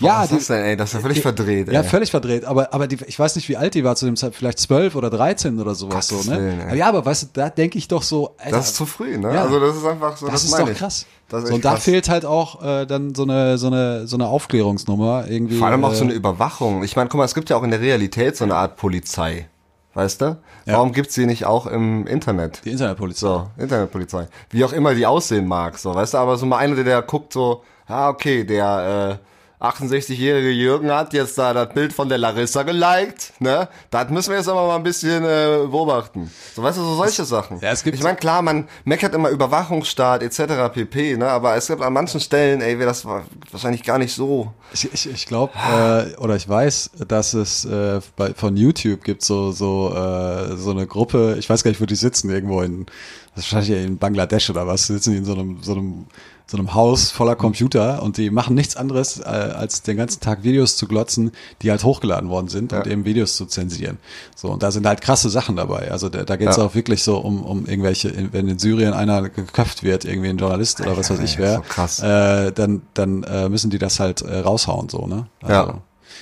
ja, 0.01 0.23
was 0.23 0.33
ist 0.33 0.49
das 0.51 0.57
denn, 0.57 0.65
ey, 0.65 0.77
das 0.77 0.91
ist 0.91 0.95
ja 0.95 1.01
völlig 1.01 1.21
verdreht, 1.21 1.73
ja, 1.73 1.81
ey. 1.81 1.89
völlig 1.89 2.11
verdreht. 2.11 2.45
Aber, 2.45 2.73
aber 2.73 2.87
die, 2.87 2.99
ich 3.07 3.19
weiß 3.19 3.37
nicht, 3.37 3.49
wie 3.49 3.57
alt 3.57 3.75
die 3.75 3.85
war 3.85 3.97
zu 3.97 4.07
dem 4.07 4.17
Zeit, 4.17 4.35
vielleicht 4.35 4.59
zwölf 4.59 4.97
oder 4.97 5.11
dreizehn 5.11 5.61
oder 5.61 5.75
sowas 5.75 6.09
Gottes 6.09 6.27
so, 6.27 6.31
ne? 6.33 6.39
Willen, 6.39 6.61
aber 6.63 6.75
ja, 6.75 6.89
aber 6.89 7.05
weißt 7.05 7.23
du, 7.23 7.27
da 7.33 7.51
denke 7.51 7.79
ich 7.79 7.89
doch 7.89 8.03
so, 8.03 8.35
Alter, 8.39 8.57
das 8.57 8.69
ist 8.69 8.77
zu 8.77 8.87
früh, 8.87 9.17
ne? 9.19 9.35
Ja. 9.35 9.43
Also 9.43 9.61
das 9.61 9.77
ist 9.77 9.85
einfach 9.85 10.17
so, 10.17 10.27
das, 10.27 10.35
das, 10.35 10.45
ist 10.45 10.51
meine 10.53 10.65
doch 10.65 10.73
ich. 10.73 10.79
krass. 10.79 11.07
Das 11.29 11.43
ist 11.43 11.49
so, 11.49 11.55
und 11.55 11.65
da 11.65 11.73
krass. 11.73 11.85
fehlt 11.85 12.09
halt 12.09 12.25
auch 12.25 12.63
äh, 12.63 12.87
dann 12.87 13.15
so 13.15 13.23
eine, 13.23 13.59
so 13.59 13.69
eine, 13.69 14.07
so 14.07 14.17
eine 14.17 14.27
Aufklärungsnummer 14.27 15.27
irgendwie. 15.29 15.57
Vor 15.57 15.69
allem 15.69 15.85
auch 15.85 15.93
äh, 15.93 15.97
so 15.97 16.05
eine 16.05 16.13
Überwachung. 16.13 16.83
Ich 16.85 16.97
meine, 16.97 17.09
guck 17.09 17.19
mal, 17.19 17.25
es 17.25 17.35
gibt 17.35 17.51
ja 17.51 17.57
auch 17.57 17.63
in 17.63 17.71
der 17.71 17.81
Realität 17.81 18.37
so 18.37 18.45
eine 18.45 18.57
Art 18.57 18.77
Polizei. 18.77 19.49
Weißt 19.95 20.21
du? 20.23 20.37
Warum 20.67 20.93
gibt's 20.93 21.15
die 21.15 21.25
nicht 21.25 21.45
auch 21.45 21.67
im 21.67 22.07
Internet? 22.07 22.63
die 22.65 22.71
Internetpolizei. 22.71 23.27
So, 23.27 23.47
Internetpolizei. 23.57 24.27
Wie 24.51 24.65
auch 24.65 24.73
immer 24.73 24.95
die 24.95 25.07
aussehen 25.07 25.47
mag, 25.47 25.79
so, 25.79 25.95
weißt 25.95 26.15
du, 26.15 26.19
aber 26.19 26.37
so 26.37 26.47
mal 26.47 26.59
einer, 26.59 26.75
der, 26.75 26.85
der 26.85 27.03
guckt 27.03 27.33
so, 27.33 27.63
ah, 27.87 28.09
okay, 28.09 28.45
der 28.45 29.21
äh, 29.21 29.25
68-jährige 29.65 30.51
Jürgen 30.51 30.91
hat 30.93 31.12
jetzt 31.15 31.39
da 31.39 31.53
das 31.55 31.73
Bild 31.73 31.93
von 31.93 32.09
der 32.09 32.19
Larissa 32.19 32.62
geliked, 32.65 33.33
ne? 33.41 33.69
Das 33.91 34.11
müssen 34.11 34.31
wir 34.31 34.37
jetzt 34.39 34.49
aber 34.49 34.67
mal 34.67 34.77
ein 34.77 34.83
bisschen 34.83 35.25
äh, 35.25 35.67
beobachten. 35.71 36.31
So, 36.55 36.62
weißt 36.62 36.79
du, 36.79 36.83
so 36.83 36.95
solche 36.97 37.25
Sachen. 37.25 37.61
ja, 37.61 37.71
es 37.71 37.83
gibt- 37.83 37.97
ich 37.97 38.03
meine, 38.03 38.17
klar, 38.17 38.43
man 38.43 38.69
meckert 38.85 39.15
immer 39.15 39.31
Überwachungsstaat 39.31 40.23
etc. 40.23 40.73
pp, 40.73 41.17
ne? 41.17 41.29
Aber 41.29 41.57
es 41.57 41.67
gibt 41.69 41.83
an 41.83 41.93
manchen 41.93 42.21
Stellen, 42.21 42.61
ey, 42.61 42.79
das 42.79 43.05
wa- 43.07 43.23
wahrscheinlich 43.51 43.83
gar 43.83 43.99
nicht 43.99 44.15
so. 44.15 44.53
Ich, 44.73 44.93
ich, 44.93 45.09
ich 45.11 45.27
glaube, 45.27 45.53
äh, 45.57 46.17
oder 46.17 46.37
ich 46.37 46.49
weiß, 46.49 46.91
dass 47.09 47.33
es 47.35 47.65
äh, 47.65 48.01
bei, 48.17 48.35
von 48.35 48.57
YouTube 48.57 49.03
gibt 49.05 49.23
so, 49.23 49.53
so, 49.53 49.95
äh, 49.95 50.57
so 50.57 50.73
eine 50.73 50.87
Gruppe, 50.87 51.37
ich 51.39 51.49
weiß 51.49 51.62
gar 51.65 51.71
nicht, 51.71 51.81
wo 51.81 51.87
die 51.87 51.95
sitzen, 51.97 52.29
irgendwo 52.31 52.61
in, 52.61 52.87
das 53.35 53.47
ist 53.47 53.53
wahrscheinlich 53.53 53.85
in 53.87 53.99
Bangladesch 53.99 54.51
oder 54.51 54.67
was, 54.67 54.87
sitzen 54.89 55.12
die 55.12 55.17
in 55.19 55.25
so 55.25 55.33
einem, 55.35 55.62
so 55.62 55.73
einem, 55.73 56.07
so 56.47 56.59
einem 56.59 56.75
Haus 56.75 57.11
voller 57.11 57.37
Computer 57.37 58.03
und 58.03 58.19
die 58.19 58.29
machen 58.31 58.55
nichts 58.55 58.77
anderes, 58.77 59.19
äh, 59.19 59.23
als 59.25 59.81
den 59.83 59.97
ganzen 59.97 60.21
Tag 60.21 60.43
Videos 60.45 60.77
zu 60.77 60.87
glotzen, 60.87 61.33
die 61.63 61.71
halt 61.71 61.85
hochgeladen 61.85 62.29
worden 62.29 62.49
sind 62.49 62.73
und 62.75 62.85
Ja. 62.85 62.93
eben 62.93 63.07
Videos 63.07 63.37
zu 63.37 63.47
zensieren. 63.47 63.97
So, 64.37 64.51
und 64.51 64.63
da 64.63 64.71
sind 64.71 64.87
halt 64.87 65.01
krasse 65.01 65.31
Sachen 65.31 65.57
dabei. 65.57 65.91
Also 65.91 66.11
da, 66.11 66.23
da 66.25 66.37
geht 66.37 66.49
es 66.51 66.59
Ja. 66.59 66.65
auch 66.65 66.75
wirklich 66.75 67.03
so 67.03 67.17
um, 67.17 67.43
um 67.43 67.65
irgendwelche, 67.67 68.13
wenn 68.33 68.47
in 68.47 68.59
Syrien 68.59 68.93
einer 68.93 69.23
geköpft 69.31 69.83
wird, 69.83 70.05
irgendwie 70.05 70.29
ein 70.29 70.37
Journalist 70.37 70.81
oder 70.83 70.97
was 70.99 71.09
weiß 71.09 71.21
ich 71.21 71.39
wer, 71.39 71.63
so 71.89 72.05
äh, 72.05 72.53
dann, 72.53 72.83
dann 72.93 73.23
äh, 73.23 73.49
müssen 73.49 73.71
die 73.71 73.79
das 73.79 73.99
halt 73.99 74.21
äh, 74.21 74.41
raushauen, 74.41 74.89
so, 74.91 75.07
ne? 75.07 75.27
Also, 75.43 75.55
Ja. 75.73 75.81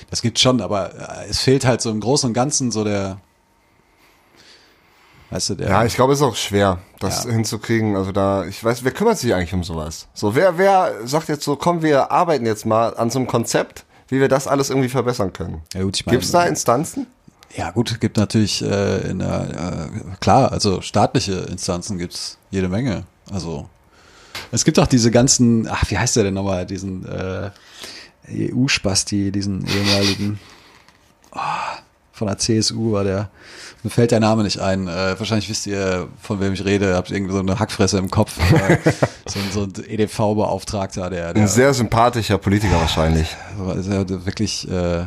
Das 0.09 0.21
gibt 0.21 0.39
schon, 0.39 0.61
aber 0.61 0.93
äh, 0.95 1.29
es 1.29 1.39
fehlt 1.39 1.65
halt 1.65 1.81
so 1.81 1.91
im 1.91 1.99
Großen 1.99 2.27
und 2.29 2.33
Ganzen 2.33 2.71
so 2.71 2.83
der, 2.85 3.17
weißt 5.33 5.49
du, 5.51 5.55
der, 5.55 5.69
Ja, 5.69 5.85
ich 5.85 5.95
glaube, 5.95 6.13
es 6.13 6.19
ist 6.19 6.25
auch 6.25 6.35
schwer, 6.35 6.79
das 6.99 7.25
Ja. 7.25 7.31
hinzukriegen. 7.31 7.95
Also 7.95 8.11
da, 8.11 8.45
ich 8.45 8.63
weiß, 8.63 8.83
wer 8.83 8.91
kümmert 8.91 9.17
sich 9.17 9.33
eigentlich 9.33 9.53
um 9.53 9.63
sowas? 9.63 10.07
So, 10.13 10.35
wer, 10.35 10.57
wer 10.57 10.93
sagt 11.05 11.29
jetzt 11.29 11.43
so, 11.43 11.55
komm, 11.55 11.81
wir 11.81 12.11
arbeiten 12.11 12.45
jetzt 12.45 12.65
mal 12.65 12.95
an 12.95 13.09
so 13.09 13.19
einem 13.19 13.27
Konzept, 13.27 13.85
wie 14.07 14.19
wir 14.19 14.27
das 14.29 14.47
alles 14.47 14.69
irgendwie 14.69 14.89
verbessern 14.89 15.33
können? 15.33 15.61
Ja, 15.73 15.83
gut, 15.83 15.95
ich 15.97 16.05
meine- 16.05 16.17
Gibt's 16.17 16.31
da 16.31 16.43
Instanzen? 16.45 17.07
ja 17.55 17.69
gut, 17.71 17.99
gibt 18.01 18.17
natürlich 18.17 18.63
äh, 18.63 19.09
in 19.09 19.19
der, 19.19 19.89
äh, 19.93 20.15
klar, 20.19 20.51
also 20.51 20.81
staatliche 20.81 21.33
Instanzen 21.51 21.97
gibt's 21.99 22.37
jede 22.49 22.67
Menge. 22.67 23.03
Also 23.31 23.69
es 24.51 24.65
gibt 24.65 24.79
auch 24.79 24.87
diese 24.87 25.11
ganzen, 25.11 25.67
ach, 25.67 25.83
wie 25.89 25.97
heißt 25.97 26.15
der 26.15 26.23
denn 26.25 26.33
nochmal, 26.33 26.65
diesen 26.65 27.05
äh, 27.07 27.51
EU-Spasti, 28.29 29.31
diesen 29.31 29.65
ehemaligen 29.67 30.39
oh, 31.31 31.39
von 32.15 32.27
der 32.27 32.37
CSU 32.37 32.91
war 32.93 33.03
der, 33.03 33.29
mir 33.81 33.89
fällt 33.89 34.11
der 34.11 34.19
Name 34.19 34.43
nicht 34.43 34.59
ein. 34.59 34.87
Äh, 34.87 35.19
wahrscheinlich 35.19 35.49
wisst 35.49 35.65
ihr, 35.67 36.07
von 36.21 36.39
wem 36.39 36.53
ich 36.53 36.63
rede, 36.63 36.95
habt 36.95 37.09
irgendwie 37.11 37.33
so 37.33 37.39
eine 37.39 37.57
Hackfresse 37.59 37.97
im 37.97 38.09
Kopf. 38.11 38.37
Äh, 38.53 38.77
so, 39.25 39.39
ein- 39.39 39.51
so 39.51 39.63
ein 39.63 39.73
EDV-Beauftragter, 39.89 41.09
der, 41.09 41.33
der 41.33 41.41
Ein 41.43 41.47
sehr 41.49 41.73
sympathischer 41.73 42.37
Politiker 42.37 42.75
wahrscheinlich. 42.79 43.27
also 43.67 44.03
der 44.03 44.25
wirklich, 44.25 44.67
äh, 44.69 45.05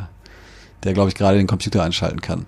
der 0.82 0.92
glaube 0.94 1.09
ich 1.09 1.14
gerade 1.14 1.38
den 1.38 1.46
Computer 1.46 1.82
einschalten 1.82 2.20
kann. 2.20 2.44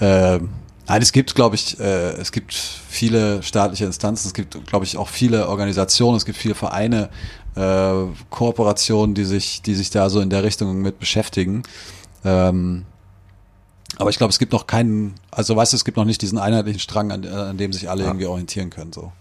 Ähm, 0.00 0.48
nein, 0.88 1.02
es 1.02 1.12
gibt, 1.12 1.34
glaube 1.34 1.54
ich, 1.56 1.78
äh, 1.78 2.12
es 2.12 2.32
gibt 2.32 2.54
viele 2.54 3.42
staatliche 3.42 3.84
Instanzen, 3.84 4.28
es 4.28 4.34
gibt, 4.34 4.66
glaube 4.66 4.86
ich, 4.86 4.96
auch 4.96 5.08
viele 5.08 5.48
Organisationen, 5.48 6.16
es 6.16 6.24
gibt 6.24 6.38
viele 6.38 6.54
Vereine, 6.54 7.10
äh, 7.56 7.92
Kooperationen, 8.30 9.14
die 9.14 9.24
sich, 9.26 9.60
die 9.60 9.74
sich 9.74 9.90
da 9.90 10.08
so 10.08 10.20
in 10.20 10.30
der 10.30 10.42
Richtung 10.44 10.80
mit 10.80 10.98
beschäftigen. 10.98 11.62
Ähm, 12.24 12.86
aber 13.98 14.10
ich 14.10 14.18
glaube, 14.18 14.30
es 14.30 14.38
gibt 14.38 14.52
noch 14.52 14.66
keinen, 14.66 15.14
also 15.30 15.56
weißt 15.56 15.72
du, 15.72 15.76
es 15.76 15.84
gibt 15.84 15.96
noch 15.96 16.04
nicht 16.04 16.22
diesen 16.22 16.38
einheitlichen 16.38 16.80
Strang, 16.80 17.12
an, 17.12 17.26
an 17.26 17.56
dem 17.56 17.72
sich 17.72 17.90
alle 17.90 18.04
irgendwie 18.04 18.26
orientieren 18.26 18.70
können. 18.70 18.92
So. 18.92 19.12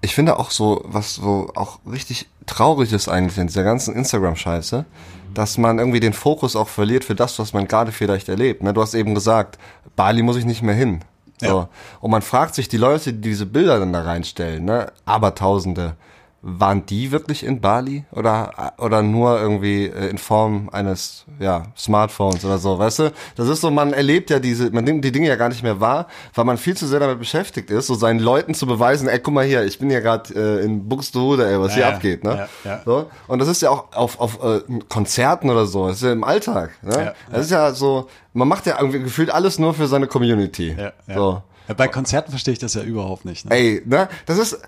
Ich 0.00 0.14
finde 0.14 0.38
auch 0.38 0.50
so, 0.50 0.82
was 0.84 1.14
so 1.14 1.50
auch 1.54 1.78
richtig 1.90 2.28
traurig 2.46 2.92
ist 2.92 3.08
eigentlich 3.08 3.38
in 3.38 3.46
dieser 3.46 3.62
ganzen 3.62 3.94
Instagram-Scheiße, 3.94 4.84
dass 5.32 5.58
man 5.58 5.78
irgendwie 5.78 6.00
den 6.00 6.12
Fokus 6.12 6.56
auch 6.56 6.68
verliert 6.68 7.04
für 7.04 7.14
das, 7.14 7.38
was 7.38 7.52
man 7.52 7.68
gerade 7.68 7.92
vielleicht 7.92 8.28
erlebt. 8.28 8.62
Ne? 8.62 8.72
Du 8.74 8.82
hast 8.82 8.94
eben 8.94 9.14
gesagt, 9.14 9.58
Bali 9.96 10.22
muss 10.22 10.36
ich 10.36 10.44
nicht 10.44 10.62
mehr 10.62 10.74
hin. 10.74 11.02
So. 11.40 11.46
Ja. 11.46 11.68
Und 12.00 12.10
man 12.10 12.22
fragt 12.22 12.54
sich, 12.54 12.68
die 12.68 12.76
Leute, 12.76 13.12
die 13.12 13.20
diese 13.20 13.46
Bilder 13.46 13.78
dann 13.78 13.92
da 13.92 14.02
reinstellen, 14.02 14.64
ne, 14.64 14.92
Abertausende, 15.04 15.96
waren 16.44 16.84
die 16.86 17.12
wirklich 17.12 17.44
in 17.44 17.60
Bali 17.60 18.04
oder 18.10 18.72
oder 18.78 19.00
nur 19.00 19.40
irgendwie 19.40 19.86
äh, 19.86 20.08
in 20.08 20.18
Form 20.18 20.68
eines 20.72 21.24
ja 21.38 21.62
Smartphones 21.78 22.44
oder 22.44 22.58
so, 22.58 22.78
weißt 22.80 22.98
du? 22.98 23.12
Das 23.36 23.46
ist 23.46 23.60
so, 23.60 23.70
man 23.70 23.92
erlebt 23.92 24.28
ja 24.28 24.40
diese, 24.40 24.70
man 24.70 24.82
nimmt 24.82 25.04
die 25.04 25.12
Dinge 25.12 25.28
ja 25.28 25.36
gar 25.36 25.48
nicht 25.50 25.62
mehr 25.62 25.78
wahr, 25.80 26.08
weil 26.34 26.44
man 26.44 26.58
viel 26.58 26.76
zu 26.76 26.88
sehr 26.88 26.98
damit 26.98 27.20
beschäftigt 27.20 27.70
ist, 27.70 27.86
so 27.86 27.94
seinen 27.94 28.18
Leuten 28.18 28.54
zu 28.54 28.66
beweisen, 28.66 29.06
ey, 29.08 29.20
guck 29.20 29.34
mal 29.34 29.44
hier, 29.44 29.64
ich 29.64 29.78
bin 29.78 29.88
hier 29.88 30.00
gerade 30.00 30.34
äh, 30.34 30.64
in 30.64 30.88
Buxtehude, 30.88 31.48
ey, 31.48 31.60
was 31.60 31.74
hier 31.74 31.84
Ja, 31.84 31.90
abgeht, 31.90 32.24
ne? 32.24 32.48
ja, 32.64 32.70
ja. 32.72 32.82
So 32.84 33.08
und 33.28 33.38
das 33.38 33.46
ist 33.46 33.62
ja 33.62 33.70
auch 33.70 33.92
auf 33.94 34.18
auf 34.18 34.42
äh, 34.42 34.60
Konzerten 34.88 35.48
oder 35.48 35.66
so, 35.66 35.86
das 35.86 35.98
ist 35.98 36.02
ja 36.02 36.12
im 36.12 36.24
Alltag, 36.24 36.70
ne? 36.82 37.04
Ja, 37.04 37.14
Das 37.30 37.44
ist 37.44 37.50
ja 37.52 37.72
so, 37.72 38.08
man 38.32 38.48
macht 38.48 38.66
ja 38.66 38.80
irgendwie 38.80 38.98
gefühlt 38.98 39.30
alles 39.30 39.60
nur 39.60 39.74
für 39.74 39.86
seine 39.86 40.08
Community, 40.08 40.74
Ja, 40.76 40.92
ja. 41.06 41.14
so. 41.14 41.42
Ja, 41.68 41.74
bei 41.74 41.86
Konzerten 41.86 42.30
verstehe 42.30 42.52
ich 42.54 42.58
das 42.58 42.74
ja 42.74 42.82
überhaupt 42.82 43.24
nicht. 43.24 43.44
Ne? 43.44 43.54
Ey, 43.54 43.82
ne? 43.86 44.08
Das 44.26 44.38
ist, 44.38 44.60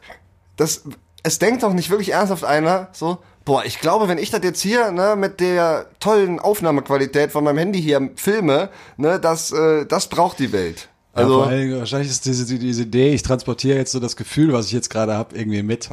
das, 0.57 0.85
es 1.25 1.39
denkt 1.41 1.63
doch 1.65 1.73
nicht 1.73 1.91
wirklich 1.91 2.13
ernsthaft 2.13 2.45
einer, 2.45 2.89
so, 2.93 3.19
boah, 3.45 3.65
ich 3.65 3.81
glaube, 3.81 4.09
wenn 4.09 4.19
ich 4.19 4.31
das 4.31 4.43
jetzt 4.45 4.61
hier, 4.61 4.93
ne, 4.93 5.17
mit 5.17 5.41
der 5.41 5.87
tollen 5.99 6.39
Aufnahmequalität 6.39 7.33
von 7.33 7.43
meinem 7.43 7.59
Handy 7.59 7.83
hier 7.83 8.11
filme, 8.15 8.69
ne, 8.99 9.19
das, 9.19 9.51
äh, 9.51 9.87
das 9.87 10.07
braucht 10.09 10.39
die 10.39 10.53
Welt. 10.53 10.89
Ja, 11.17 11.23
Also, 11.23 11.35
vor 11.43 11.47
allem, 11.47 11.79
wahrscheinlich 11.79 12.11
ist 12.11 12.27
diese, 12.27 12.59
diese 12.59 12.83
Idee, 12.83 13.15
ich 13.15 13.23
transportiere 13.23 13.79
jetzt 13.79 13.93
so 13.93 14.01
das 14.01 14.17
Gefühl, 14.17 14.53
was 14.53 14.67
ich 14.67 14.73
jetzt 14.73 14.91
gerade 14.91 15.15
habe, 15.15 15.37
irgendwie 15.37 15.63
mit. 15.63 15.89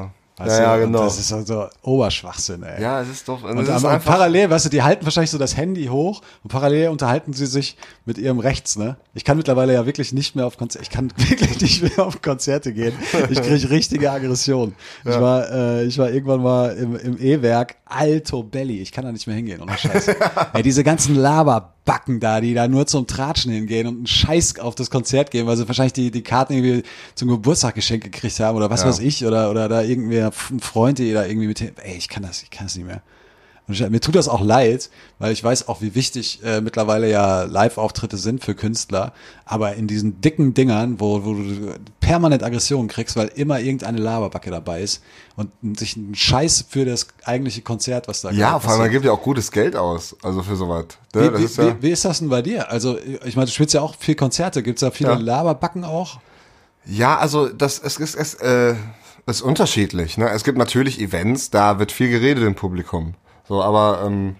Weißt 0.45 0.59
Ja, 0.59 0.63
ja? 0.63 0.73
Und 0.75 0.91
genau. 0.91 1.03
Das 1.03 1.19
ist 1.19 1.31
also 1.31 1.67
Oberschwachsinn, 1.81 2.63
ey. 2.63 2.81
ja, 2.81 3.01
es 3.01 3.09
ist 3.09 3.27
doch, 3.27 3.43
Und, 3.43 3.59
ist 3.59 3.69
einfach, 3.69 4.03
parallel, 4.03 4.49
weißt 4.49 4.65
du, 4.65 4.69
die 4.69 4.81
halten 4.83 5.05
wahrscheinlich 5.05 5.31
so 5.31 5.37
das 5.37 5.55
Handy 5.55 5.85
hoch 5.85 6.21
und 6.43 6.51
parallel 6.51 6.89
unterhalten 6.89 7.33
sie 7.33 7.45
sich 7.45 7.77
mit 8.05 8.17
ihrem 8.17 8.39
Rechts, 8.39 8.77
ne? 8.77 8.97
Ich 9.13 9.25
kann 9.25 9.37
mittlerweile 9.37 9.73
ja 9.73 9.85
wirklich 9.85 10.13
nicht 10.13 10.35
mehr 10.35 10.45
auf 10.45 10.57
Konzerte, 10.57 10.83
ich 10.83 10.89
kann 10.89 11.11
wirklich 11.17 11.61
nicht 11.61 11.83
mehr 11.83 12.05
auf 12.05 12.21
Konzerte 12.21 12.73
gehen. 12.73 12.93
Ich 13.29 13.41
kriege 13.41 13.69
richtige 13.69 14.11
Aggression. 14.11 14.73
Ich 15.03 15.11
war, 15.11 15.51
äh, 15.51 15.85
ich 15.85 15.97
war 15.97 16.09
irgendwann 16.09 16.41
mal 16.41 16.75
im, 16.75 16.95
im 16.95 17.17
E-Werk, 17.21 17.75
Alto 17.85 18.43
Belly, 18.43 18.79
ich 18.81 18.91
kann 18.91 19.05
da 19.05 19.11
nicht 19.11 19.27
mehr 19.27 19.35
hingehen, 19.35 19.61
ohne 19.61 19.77
Scheiß. 19.77 20.07
Ey, 20.53 20.63
diese 20.63 20.83
ganzen 20.83 21.15
Laberbacken 21.86 22.19
da, 22.19 22.41
die 22.41 22.53
da 22.53 22.67
nur 22.67 22.88
zum 22.88 23.07
Tratschen 23.07 23.51
hingehen 23.51 23.88
und 23.88 23.97
einen 23.97 24.07
Scheiß 24.07 24.59
auf 24.59 24.75
das 24.75 24.89
Konzert 24.89 25.32
gehen, 25.32 25.47
weil 25.47 25.57
sie 25.57 25.67
wahrscheinlich 25.67 25.93
die, 25.93 26.11
die 26.11 26.23
Karten 26.23 26.53
irgendwie 26.53 26.84
zum 27.15 27.29
Geburtstag 27.29 27.75
geschenkt 27.75 28.05
gekriegt 28.05 28.39
haben 28.39 28.57
oder 28.57 28.69
was 28.69 28.86
weiß 28.86 28.99
ich, 28.99 29.25
oder, 29.25 29.49
oder 29.49 29.67
da 29.67 29.82
irgendwie 29.82 30.19
ein 30.19 30.32
Freund, 30.32 30.99
die 30.99 31.13
da 31.13 31.25
irgendwie 31.25 31.47
mit, 31.47 31.61
ey, 31.61 31.97
ich 31.97 32.09
kann 32.09 32.23
das, 32.23 32.43
ich 32.43 32.49
kann 32.49 32.67
das 32.67 32.75
nicht 32.75 32.86
mehr. 32.86 33.01
Und 33.68 33.89
mir 33.89 34.01
tut 34.01 34.16
das 34.16 34.28
auch 34.28 34.41
leid, 34.41 34.89
weil 35.20 35.32
ich 35.32 35.43
weiß 35.43 35.68
auch, 35.68 35.82
wie 35.82 35.95
wichtig 35.95 36.41
äh, 36.43 36.62
mittlerweile 36.62 37.09
ja 37.09 37.43
Live-Auftritte 37.43 38.18
sind 38.18 38.43
für 38.43 38.53
Künstler. 38.53 39.14
Aber 39.45 39.76
in 39.76 39.88
diesen 39.88 40.20
dicken 40.20 40.53
Dingern, 40.53 40.99
wo, 40.99 41.24
wo 41.24 41.34
du 41.36 41.76
permanent 41.99 42.43
Aggressionen 42.43 42.89
kriegst, 42.89 43.16
weil 43.16 43.28
immer 43.28 43.59
irgendeine 43.59 43.99
Laberbacke 43.99 44.51
dabei 44.51 44.82
ist 44.82 45.01
und 45.38 45.51
sich 45.80 45.95
ein 45.95 46.16
Scheiß 46.16 46.66
für 46.68 46.86
das 46.86 47.07
eigentliche 47.24 47.62
Konzert, 47.62 48.07
was 48.07 48.22
da 48.22 48.32
ja, 48.32 48.51
gerade 48.51 48.62
vor 48.62 48.72
allem, 48.72 48.82
man 48.82 48.91
gibt 48.91 49.05
ja 49.05 49.12
auch 49.12 49.22
gutes 49.22 49.51
Geld 49.51 49.76
aus, 49.76 50.16
also 50.22 50.43
für 50.43 50.55
sowas. 50.55 50.86
Ne? 51.14 51.34
Wie, 51.34 51.39
wie, 51.39 51.43
ist 51.43 51.57
ja, 51.57 51.68
wie, 51.68 51.84
wie 51.84 51.91
ist 51.91 52.03
das 52.03 52.20
denn 52.20 52.30
bei 52.30 52.41
dir? 52.41 52.70
Also, 52.70 52.97
ich 53.26 53.36
meine, 53.36 53.45
du 53.45 53.51
spielst 53.51 53.74
ja 53.74 53.82
auch 53.82 53.95
viel 53.95 54.16
Konzerte. 54.16 54.64
Gibt's 54.64 54.82
da 54.82 54.91
viele 54.91 55.12
Ja. 55.12 55.18
Laberbacken 55.18 55.86
auch? 55.86 56.20
Ja, 56.86 57.18
also 57.18 57.47
das 57.47 57.80
es 57.80 57.97
ist 57.97 58.16
es 58.16 58.34
äh, 58.36 58.76
ist 59.28 59.41
unterschiedlich. 59.41 60.18
Ne? 60.18 60.30
Es 60.30 60.43
gibt 60.43 60.57
natürlich 60.57 60.99
Events, 60.99 61.51
da 61.51 61.80
wird 61.80 61.91
viel 61.91 62.09
geredet 62.09 62.43
im 62.43 62.55
Publikum. 62.55 63.14
So, 63.51 63.61
aber 63.61 64.03
ähm, 64.05 64.37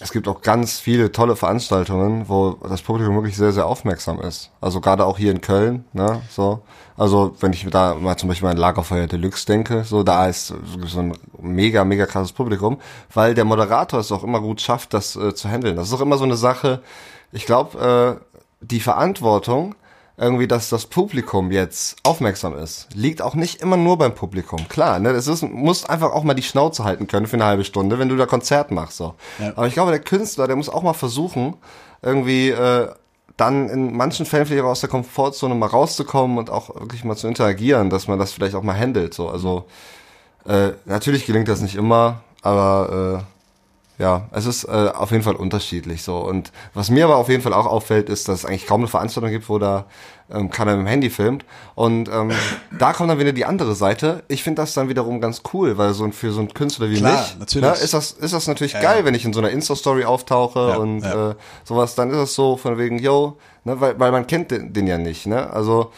es 0.00 0.10
gibt 0.10 0.26
auch 0.26 0.42
ganz 0.42 0.80
viele 0.80 1.12
tolle 1.12 1.36
Veranstaltungen, 1.36 2.28
wo 2.28 2.58
das 2.68 2.82
Publikum 2.82 3.14
wirklich 3.14 3.36
sehr 3.36 3.52
sehr 3.52 3.66
aufmerksam 3.66 4.20
ist. 4.20 4.50
Also 4.60 4.80
gerade 4.80 5.06
auch 5.06 5.16
hier 5.16 5.30
in 5.30 5.40
Köln. 5.40 5.84
Ne? 5.92 6.22
So, 6.28 6.62
also 6.96 7.36
wenn 7.38 7.52
ich 7.52 7.64
da 7.70 7.94
mal 7.94 8.16
zum 8.16 8.28
Beispiel 8.28 8.48
an 8.48 8.56
Lagerfeuer 8.56 9.06
Deluxe 9.06 9.46
denke, 9.46 9.84
so 9.84 10.02
da 10.02 10.26
ist 10.26 10.52
so 10.88 10.98
ein 10.98 11.16
mega 11.40 11.84
mega 11.84 12.04
krasses 12.06 12.32
Publikum, 12.32 12.80
weil 13.14 13.34
der 13.34 13.44
Moderator 13.44 14.00
es 14.00 14.10
auch 14.10 14.24
immer 14.24 14.40
gut 14.40 14.60
schafft, 14.60 14.92
das 14.92 15.14
äh, 15.14 15.36
zu 15.36 15.48
handeln. 15.48 15.76
Das 15.76 15.86
ist 15.86 15.94
auch 15.94 16.00
immer 16.00 16.18
so 16.18 16.24
eine 16.24 16.36
Sache. 16.36 16.82
Ich 17.30 17.46
glaube, 17.46 18.18
äh, 18.20 18.36
die 18.60 18.80
Verantwortung 18.80 19.76
irgendwie, 20.22 20.46
dass 20.46 20.68
das 20.68 20.86
Publikum 20.86 21.50
jetzt 21.50 21.96
aufmerksam 22.04 22.56
ist, 22.56 22.88
liegt 22.94 23.20
auch 23.20 23.34
nicht 23.34 23.60
immer 23.60 23.76
nur 23.76 23.98
beim 23.98 24.14
Publikum. 24.14 24.68
Klar, 24.68 25.00
ne, 25.00 25.10
es 25.10 25.26
ist, 25.26 25.42
musst 25.42 25.90
einfach 25.90 26.12
auch 26.12 26.22
mal 26.22 26.34
die 26.34 26.42
Schnauze 26.42 26.84
halten 26.84 27.08
können 27.08 27.26
für 27.26 27.34
eine 27.34 27.44
halbe 27.44 27.64
Stunde, 27.64 27.98
wenn 27.98 28.08
du 28.08 28.16
da 28.16 28.26
Konzert 28.26 28.70
machst, 28.70 28.98
so. 28.98 29.14
Ja. 29.40 29.52
Aber 29.56 29.66
ich 29.66 29.74
glaube, 29.74 29.90
der 29.90 30.00
Künstler, 30.00 30.46
der 30.46 30.54
muss 30.54 30.68
auch 30.68 30.82
mal 30.82 30.92
versuchen, 30.92 31.54
irgendwie, 32.02 32.50
äh, 32.50 32.88
dann 33.36 33.68
in 33.68 33.96
manchen 33.96 34.24
Fällen 34.24 34.46
vielleicht 34.46 34.64
auch 34.64 34.70
aus 34.70 34.80
der 34.80 34.90
Komfortzone 34.90 35.54
mal 35.54 35.66
rauszukommen 35.66 36.38
und 36.38 36.50
auch 36.50 36.68
wirklich 36.76 37.02
mal 37.02 37.16
zu 37.16 37.26
interagieren, 37.26 37.90
dass 37.90 38.06
man 38.06 38.18
das 38.18 38.32
vielleicht 38.32 38.54
auch 38.54 38.62
mal 38.62 38.78
handelt, 38.78 39.14
so. 39.14 39.28
Also, 39.28 39.64
äh, 40.46 40.70
natürlich 40.84 41.26
gelingt 41.26 41.48
das 41.48 41.62
nicht 41.62 41.74
immer, 41.74 42.20
aber, 42.42 43.24
äh, 43.24 43.41
ja, 44.02 44.26
es 44.32 44.46
ist 44.46 44.64
äh, 44.64 44.90
auf 44.92 45.12
jeden 45.12 45.22
Fall 45.22 45.36
unterschiedlich 45.36 46.02
so. 46.02 46.18
Und 46.18 46.50
was 46.74 46.90
mir 46.90 47.04
aber 47.04 47.16
auf 47.16 47.28
jeden 47.28 47.40
Fall 47.42 47.54
auch 47.54 47.66
auffällt, 47.66 48.10
ist, 48.10 48.28
dass 48.28 48.40
es 48.40 48.44
eigentlich 48.44 48.66
kaum 48.66 48.80
eine 48.80 48.88
Veranstaltung 48.88 49.30
gibt, 49.30 49.48
wo 49.48 49.58
da 49.58 49.86
ähm, 50.30 50.50
keiner 50.50 50.72
mit 50.72 50.80
dem 50.84 50.88
Handy 50.88 51.08
filmt. 51.08 51.44
Und 51.76 52.08
ähm, 52.08 52.32
da 52.78 52.92
kommt 52.92 53.10
dann 53.10 53.20
wieder 53.20 53.32
die 53.32 53.44
andere 53.44 53.74
Seite. 53.76 54.24
Ich 54.26 54.42
finde 54.42 54.60
das 54.60 54.74
dann 54.74 54.88
wiederum 54.88 55.20
ganz 55.20 55.42
cool, 55.54 55.78
weil 55.78 55.94
so 55.94 56.02
ein, 56.04 56.12
für 56.12 56.32
so 56.32 56.40
einen 56.40 56.52
Künstler 56.52 56.90
wie 56.90 56.96
Klar, 56.96 57.12
mich 57.20 57.38
natürlich. 57.38 57.68
Ne, 57.68 57.74
ist 57.76 57.94
das 57.94 58.10
ist 58.10 58.34
das 58.34 58.46
natürlich 58.48 58.72
Ja, 58.72 58.82
geil, 58.82 58.98
ja. 59.00 59.04
wenn 59.04 59.14
ich 59.14 59.24
in 59.24 59.32
so 59.32 59.38
einer 59.38 59.50
Insta-Story 59.50 60.04
auftauche 60.04 60.68
Ja, 60.70 60.76
und. 60.76 61.02
Äh, 61.02 61.34
sowas. 61.64 61.94
Dann 61.94 62.10
ist 62.10 62.16
es 62.18 62.34
so 62.34 62.56
von 62.56 62.76
wegen, 62.78 62.98
yo, 62.98 63.36
ne, 63.64 63.80
weil, 63.80 63.98
weil 64.00 64.10
man 64.10 64.26
kennt 64.26 64.50
den, 64.50 64.72
den 64.72 64.86
ja 64.88 64.98
nicht. 64.98 65.26
Ne? 65.26 65.48
Also 65.50 65.92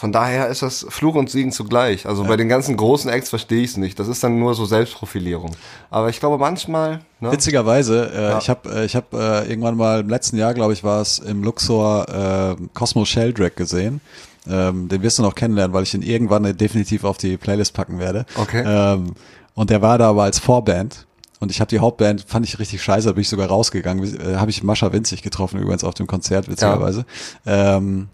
von 0.00 0.12
daher 0.12 0.48
ist 0.48 0.62
das 0.62 0.86
Fluch 0.88 1.14
und 1.14 1.28
Siegen 1.28 1.52
zugleich. 1.52 2.06
Also 2.06 2.24
bei 2.24 2.38
den 2.38 2.48
ganzen 2.48 2.74
großen 2.74 3.10
Acts 3.10 3.28
verstehe 3.28 3.62
ich 3.62 3.72
es 3.72 3.76
nicht. 3.76 3.98
Das 3.98 4.08
ist 4.08 4.24
dann 4.24 4.38
nur 4.38 4.54
so 4.54 4.64
Selbstprofilierung. 4.64 5.50
Aber 5.90 6.08
ich 6.08 6.20
glaube 6.20 6.38
manchmal, 6.38 7.00
ne? 7.20 7.30
Witzigerweise, 7.30 8.10
äh, 8.10 8.38
ich 8.38 8.48
habe 8.48 8.70
äh, 8.74 8.84
ich 8.86 8.96
hab, 8.96 9.12
äh, 9.12 9.42
irgendwann 9.42 9.76
mal 9.76 10.00
im 10.00 10.08
letzten 10.08 10.38
Jahr, 10.38 10.54
glaube 10.54 10.72
ich, 10.72 10.82
war 10.84 11.02
es 11.02 11.18
im 11.18 11.44
Luxor 11.44 12.08
äh, 12.08 12.56
Cosmo 12.72 13.04
Sheldrake 13.04 13.56
gesehen. 13.56 14.00
Ähm, 14.48 14.88
den 14.88 15.02
wirst 15.02 15.18
du 15.18 15.22
noch 15.22 15.34
kennenlernen, 15.34 15.74
weil 15.74 15.82
ich 15.82 15.92
ihn 15.92 16.00
irgendwann 16.00 16.44
definitiv 16.56 17.04
auf 17.04 17.18
die 17.18 17.36
Playlist 17.36 17.74
packen 17.74 17.98
werde. 17.98 18.24
Okay. 18.36 18.64
Ähm, 18.66 19.12
und 19.52 19.68
der 19.68 19.82
war 19.82 19.98
da 19.98 20.08
aber 20.08 20.22
als 20.22 20.38
Vorband. 20.38 21.06
Und 21.40 21.50
ich 21.50 21.60
habe 21.60 21.68
die 21.68 21.78
Hauptband, 21.78 22.24
fand 22.26 22.46
ich 22.46 22.58
richtig 22.58 22.82
scheiße, 22.82 23.08
da 23.08 23.12
bin 23.12 23.20
ich 23.20 23.28
sogar 23.28 23.48
rausgegangen. 23.48 24.02
Äh, 24.18 24.36
habe 24.36 24.50
ich 24.50 24.62
Mascha 24.62 24.94
Winzig 24.94 25.20
getroffen, 25.20 25.60
übrigens 25.60 25.84
auf 25.84 25.92
dem 25.92 26.06
Konzert, 26.06 26.48
witzigerweise. 26.48 27.04
Ähm, 27.44 28.08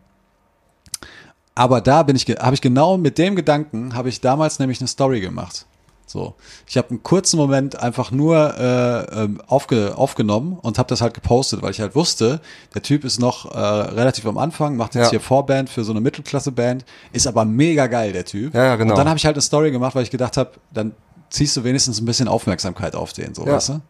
aber 1.56 1.80
da 1.80 2.04
bin 2.04 2.14
ich, 2.14 2.24
habe 2.26 2.54
ich 2.54 2.60
genau 2.60 2.96
mit 2.98 3.18
dem 3.18 3.34
Gedanken, 3.34 3.94
habe 3.96 4.08
ich 4.08 4.20
damals 4.20 4.60
nämlich 4.60 4.78
eine 4.80 4.86
Story 4.86 5.20
gemacht. 5.20 5.66
So, 6.08 6.34
ich 6.68 6.76
habe 6.76 6.90
einen 6.90 7.02
kurzen 7.02 7.36
Moment 7.36 7.80
einfach 7.82 8.12
nur 8.12 8.54
äh, 8.56 9.22
ähm, 9.24 9.40
aufge, 9.48 9.94
aufgenommen 9.98 10.56
und 10.62 10.78
habe 10.78 10.88
das 10.88 11.00
halt 11.00 11.14
gepostet, 11.14 11.62
weil 11.62 11.72
ich 11.72 11.80
halt 11.80 11.96
wusste, 11.96 12.40
der 12.74 12.82
Typ 12.82 13.04
ist 13.04 13.18
noch 13.18 13.52
äh, 13.52 13.58
relativ 13.58 14.24
am 14.26 14.38
Anfang, 14.38 14.76
macht 14.76 14.94
jetzt 14.94 15.06
Ja. 15.06 15.10
hier 15.10 15.20
Vorband 15.20 15.68
für 15.68 15.82
so 15.82 15.90
eine 15.90 16.00
Mittelklasse-Band, 16.00 16.84
ist 17.12 17.26
aber 17.26 17.44
mega 17.44 17.88
geil, 17.88 18.12
der 18.12 18.24
Typ. 18.24 18.54
Ja, 18.54 18.64
ja, 18.66 18.76
genau. 18.76 18.92
Und 18.92 18.98
dann 18.98 19.08
habe 19.08 19.18
ich 19.18 19.26
halt 19.26 19.34
eine 19.34 19.42
Story 19.42 19.72
gemacht, 19.72 19.96
weil 19.96 20.04
ich 20.04 20.10
gedacht 20.10 20.36
habe, 20.36 20.50
dann 20.72 20.92
ziehst 21.30 21.56
du 21.56 21.64
wenigstens 21.64 22.00
ein 22.00 22.04
bisschen 22.04 22.28
Aufmerksamkeit 22.28 22.94
auf 22.94 23.12
den, 23.12 23.34
so, 23.34 23.44
Ja. 23.44 23.54
weißt 23.54 23.70
du? 23.70 23.80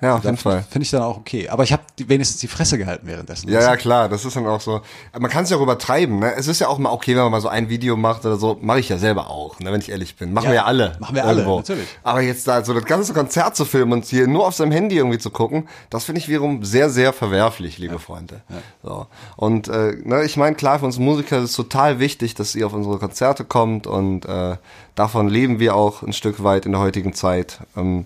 Ja, 0.00 0.16
auf 0.16 0.24
jeden 0.24 0.36
Fall. 0.36 0.62
Finde 0.68 0.84
ich 0.84 0.90
dann 0.90 1.00
auch 1.02 1.16
okay. 1.16 1.48
Aber 1.48 1.62
ich 1.64 1.72
habe 1.72 1.82
wenigstens 1.96 2.40
die 2.40 2.48
Fresse 2.48 2.76
gehalten 2.76 3.06
währenddessen. 3.06 3.48
Ja, 3.48 3.60
ja, 3.62 3.76
klar, 3.76 4.10
das 4.10 4.26
ist 4.26 4.36
dann 4.36 4.46
auch 4.46 4.60
so. 4.60 4.82
Man 5.18 5.30
kann 5.30 5.44
es 5.44 5.50
ja 5.50 5.56
auch 5.56 5.62
übertreiben, 5.62 6.18
ne? 6.18 6.34
Es 6.36 6.48
ist 6.48 6.60
ja 6.60 6.68
auch 6.68 6.76
mal 6.76 6.90
okay, 6.90 7.16
wenn 7.16 7.22
man 7.22 7.32
mal 7.32 7.40
so 7.40 7.48
ein 7.48 7.70
Video 7.70 7.96
macht 7.96 8.26
oder 8.26 8.36
so. 8.36 8.58
Mache 8.60 8.80
ich 8.80 8.90
ja 8.90 8.98
selber 8.98 9.30
auch, 9.30 9.58
ne, 9.58 9.72
wenn 9.72 9.80
ich 9.80 9.88
ehrlich 9.88 10.16
bin. 10.16 10.34
Machen 10.34 10.44
Ja, 10.46 10.50
wir 10.50 10.56
ja 10.56 10.64
alle. 10.64 10.96
machen 10.98 11.14
wir 11.14 11.24
alle, 11.24 11.46
natürlich. 11.46 11.88
Aber 12.02 12.20
jetzt 12.20 12.46
da 12.46 12.62
so 12.62 12.74
das 12.74 12.84
ganze 12.84 13.14
Konzert 13.14 13.56
zu 13.56 13.64
filmen 13.64 13.94
und 13.94 14.04
hier 14.04 14.26
nur 14.26 14.46
auf 14.46 14.54
seinem 14.54 14.72
Handy 14.72 14.96
irgendwie 14.98 15.18
zu 15.18 15.30
gucken, 15.30 15.66
das 15.88 16.04
finde 16.04 16.20
ich 16.20 16.28
wiederum 16.28 16.62
sehr, 16.62 16.90
sehr 16.90 17.14
verwerflich, 17.14 17.78
liebe 17.78 17.98
Freunde. 17.98 18.42
So. 18.82 19.06
Und 19.36 19.68
äh, 19.68 19.96
ne, 20.04 20.24
ich 20.24 20.36
meine, 20.36 20.56
klar, 20.56 20.78
für 20.78 20.84
uns 20.84 20.98
Musiker 20.98 21.38
ist 21.38 21.50
es 21.50 21.56
total 21.56 22.00
wichtig, 22.00 22.34
dass 22.34 22.54
ihr 22.54 22.66
auf 22.66 22.74
unsere 22.74 22.98
Konzerte 22.98 23.44
kommt 23.44 23.86
und 23.86 24.26
äh, 24.26 24.56
davon 24.94 25.28
leben 25.28 25.58
wir 25.58 25.74
auch 25.74 26.02
ein 26.02 26.12
Stück 26.12 26.44
weit 26.44 26.66
in 26.66 26.72
der 26.72 26.82
heutigen 26.82 27.14
Zeit. 27.14 27.60
Ähm, 27.76 28.04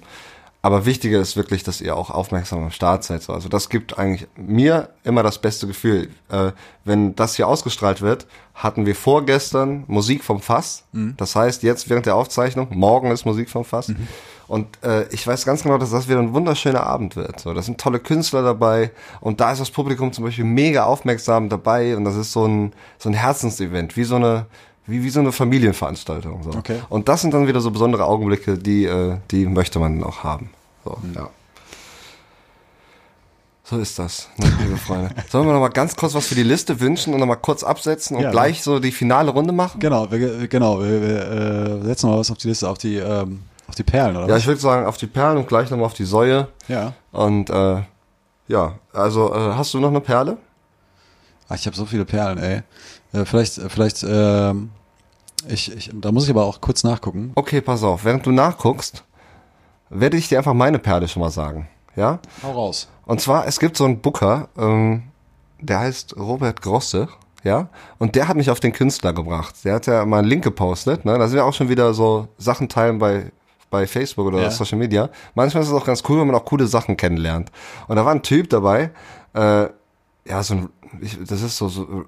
aber 0.62 0.84
wichtiger 0.84 1.20
ist 1.20 1.36
wirklich, 1.36 1.62
dass 1.62 1.80
ihr 1.80 1.96
auch 1.96 2.10
aufmerksam 2.10 2.62
am 2.62 2.70
Start 2.70 3.02
seid. 3.04 3.22
So. 3.22 3.32
Also 3.32 3.48
das 3.48 3.70
gibt 3.70 3.98
eigentlich 3.98 4.28
mir 4.36 4.90
immer 5.04 5.22
das 5.22 5.38
beste 5.38 5.66
Gefühl. 5.66 6.10
Äh, 6.28 6.52
wenn 6.84 7.16
das 7.16 7.36
hier 7.36 7.48
ausgestrahlt 7.48 8.02
wird, 8.02 8.26
hatten 8.54 8.84
wir 8.84 8.94
vorgestern 8.94 9.84
Musik 9.86 10.22
vom 10.22 10.40
Fass. 10.40 10.84
Das 11.16 11.34
heißt, 11.34 11.62
jetzt 11.62 11.88
während 11.88 12.04
der 12.04 12.16
Aufzeichnung, 12.16 12.68
morgen 12.72 13.10
ist 13.10 13.24
Musik 13.24 13.48
vom 13.48 13.64
Fass. 13.64 13.88
Und 14.48 14.66
äh, 14.82 15.06
ich 15.12 15.24
weiß 15.26 15.46
ganz 15.46 15.62
genau, 15.62 15.78
dass 15.78 15.92
das 15.92 16.08
wieder 16.08 16.18
ein 16.18 16.34
wunderschöner 16.34 16.82
Abend 16.82 17.14
wird. 17.14 17.38
So, 17.38 17.54
da 17.54 17.62
sind 17.62 17.80
tolle 17.80 18.00
Künstler 18.00 18.42
dabei 18.42 18.90
und 19.20 19.40
da 19.40 19.52
ist 19.52 19.60
das 19.60 19.70
Publikum 19.70 20.12
zum 20.12 20.24
Beispiel 20.24 20.44
mega 20.44 20.84
aufmerksam 20.84 21.48
dabei 21.48 21.96
und 21.96 22.04
das 22.04 22.16
ist 22.16 22.32
so 22.32 22.46
ein 22.46 22.72
so 22.98 23.08
ein 23.08 23.14
Herzensevent, 23.14 23.96
wie 23.96 24.02
so 24.02 24.16
eine 24.16 24.46
wie, 24.86 25.02
wie 25.04 25.10
so 25.10 25.20
eine 25.20 25.32
Familienveranstaltung. 25.32 26.42
So. 26.42 26.50
Okay. 26.50 26.80
Und 26.88 27.08
das 27.08 27.20
sind 27.22 27.32
dann 27.34 27.46
wieder 27.46 27.60
so 27.60 27.70
besondere 27.70 28.04
Augenblicke, 28.06 28.58
die, 28.58 28.84
äh, 28.84 29.18
die 29.30 29.46
möchte 29.46 29.78
man 29.78 30.02
auch 30.02 30.24
haben. 30.24 30.50
So, 30.84 30.98
ja. 31.14 31.28
So 33.62 33.78
ist 33.78 33.98
das, 34.00 34.28
ne, 34.36 34.50
liebe 34.64 34.76
Freunde. 34.76 35.10
Sollen 35.28 35.46
wir 35.46 35.52
noch 35.52 35.60
mal 35.60 35.68
ganz 35.68 35.94
kurz 35.94 36.12
was 36.14 36.26
für 36.26 36.34
die 36.34 36.42
Liste 36.42 36.80
wünschen 36.80 37.14
und 37.14 37.20
noch 37.20 37.26
mal 37.26 37.36
kurz 37.36 37.62
absetzen 37.62 38.16
und 38.16 38.24
Ja, 38.24 38.32
gleich 38.32 38.62
so 38.64 38.80
die 38.80 38.90
finale 38.90 39.30
Runde 39.30 39.52
machen? 39.52 39.78
Genau, 39.78 40.10
wir, 40.10 40.48
genau, 40.48 40.80
wir, 40.82 41.00
wir 41.00 41.80
äh, 41.80 41.84
setzen 41.84 42.10
mal 42.10 42.18
was 42.18 42.32
auf 42.32 42.38
die 42.38 42.48
Liste, 42.48 42.68
auf 42.68 42.78
die, 42.78 42.96
ähm, 42.96 43.42
Auf 43.68 43.76
die 43.76 43.84
Perlen, 43.84 44.16
oder 44.16 44.26
Ja, 44.26 44.34
was? 44.34 44.40
ich 44.40 44.48
würde 44.48 44.60
sagen, 44.60 44.86
auf 44.86 44.96
die 44.96 45.06
Perlen 45.06 45.36
und 45.38 45.46
gleich 45.46 45.70
nochmal 45.70 45.86
auf 45.86 45.94
die 45.94 46.04
Säue. 46.04 46.48
Ja. 46.66 46.94
Und 47.12 47.48
äh, 47.50 47.82
ja, 48.48 48.74
also 48.92 49.32
äh, 49.32 49.54
hast 49.54 49.72
du 49.72 49.78
noch 49.78 49.90
eine 49.90 50.00
Perle? 50.00 50.36
Ach, 51.48 51.54
ich 51.54 51.66
habe 51.66 51.76
so 51.76 51.84
viele 51.86 52.04
Perlen, 52.04 52.38
ey. 52.38 52.62
Äh, 53.12 53.24
vielleicht, 53.24 53.58
äh, 53.58 53.68
vielleicht, 53.68 54.04
ähm, 54.08 54.70
ich, 55.48 55.74
ich, 55.74 55.90
da 55.94 56.12
muss 56.12 56.24
ich 56.24 56.30
aber 56.30 56.44
auch 56.44 56.60
kurz 56.60 56.84
nachgucken. 56.84 57.32
Okay, 57.34 57.60
pass 57.60 57.82
auf. 57.82 58.04
Während 58.04 58.26
du 58.26 58.30
nachguckst, 58.30 59.04
werde 59.88 60.16
ich 60.16 60.28
dir 60.28 60.38
einfach 60.38 60.54
meine 60.54 60.78
Perle 60.78 61.08
schon 61.08 61.20
mal 61.20 61.30
sagen. 61.30 61.68
Ja? 61.96 62.20
Hau 62.42 62.52
raus. 62.52 62.88
Und 63.06 63.20
zwar, 63.20 63.46
es 63.46 63.58
gibt 63.58 63.76
so 63.76 63.84
einen 63.84 64.00
Booker, 64.00 64.48
ähm, 64.56 65.04
der 65.60 65.80
heißt 65.80 66.16
Robert 66.16 66.62
Grosse, 66.62 67.08
ja, 67.42 67.68
und 67.98 68.16
der 68.16 68.28
hat 68.28 68.36
mich 68.36 68.50
auf 68.50 68.60
den 68.60 68.72
Künstler 68.72 69.14
gebracht. 69.14 69.54
Der 69.64 69.74
hat 69.74 69.86
ja 69.86 70.04
mal 70.04 70.18
einen 70.18 70.28
Link 70.28 70.44
gepostet, 70.44 71.06
ne? 71.06 71.16
Da 71.18 71.26
sind 71.26 71.38
ja 71.38 71.44
auch 71.44 71.54
schon 71.54 71.70
wieder 71.70 71.94
so 71.94 72.28
Sachen 72.36 72.68
teilen 72.68 72.98
bei 72.98 73.32
bei 73.70 73.86
Facebook 73.86 74.26
oder 74.26 74.42
Ja. 74.42 74.50
Social 74.50 74.78
Media. 74.78 75.08
Manchmal 75.34 75.62
ist 75.62 75.68
es 75.68 75.74
auch 75.74 75.84
ganz 75.86 76.02
cool, 76.08 76.20
wenn 76.20 76.26
man 76.26 76.36
auch 76.36 76.44
coole 76.44 76.66
Sachen 76.66 76.96
kennenlernt. 76.96 77.50
Und 77.88 77.96
da 77.96 78.04
war 78.04 78.12
ein 78.12 78.22
Typ 78.22 78.50
dabei, 78.50 78.90
äh, 79.32 79.68
ja, 80.26 80.42
so 80.42 80.54
ein, 80.54 80.68
ich, 81.00 81.18
das 81.24 81.40
ist 81.40 81.56
so, 81.56 81.68
so 81.68 81.84
äh, 81.84 82.04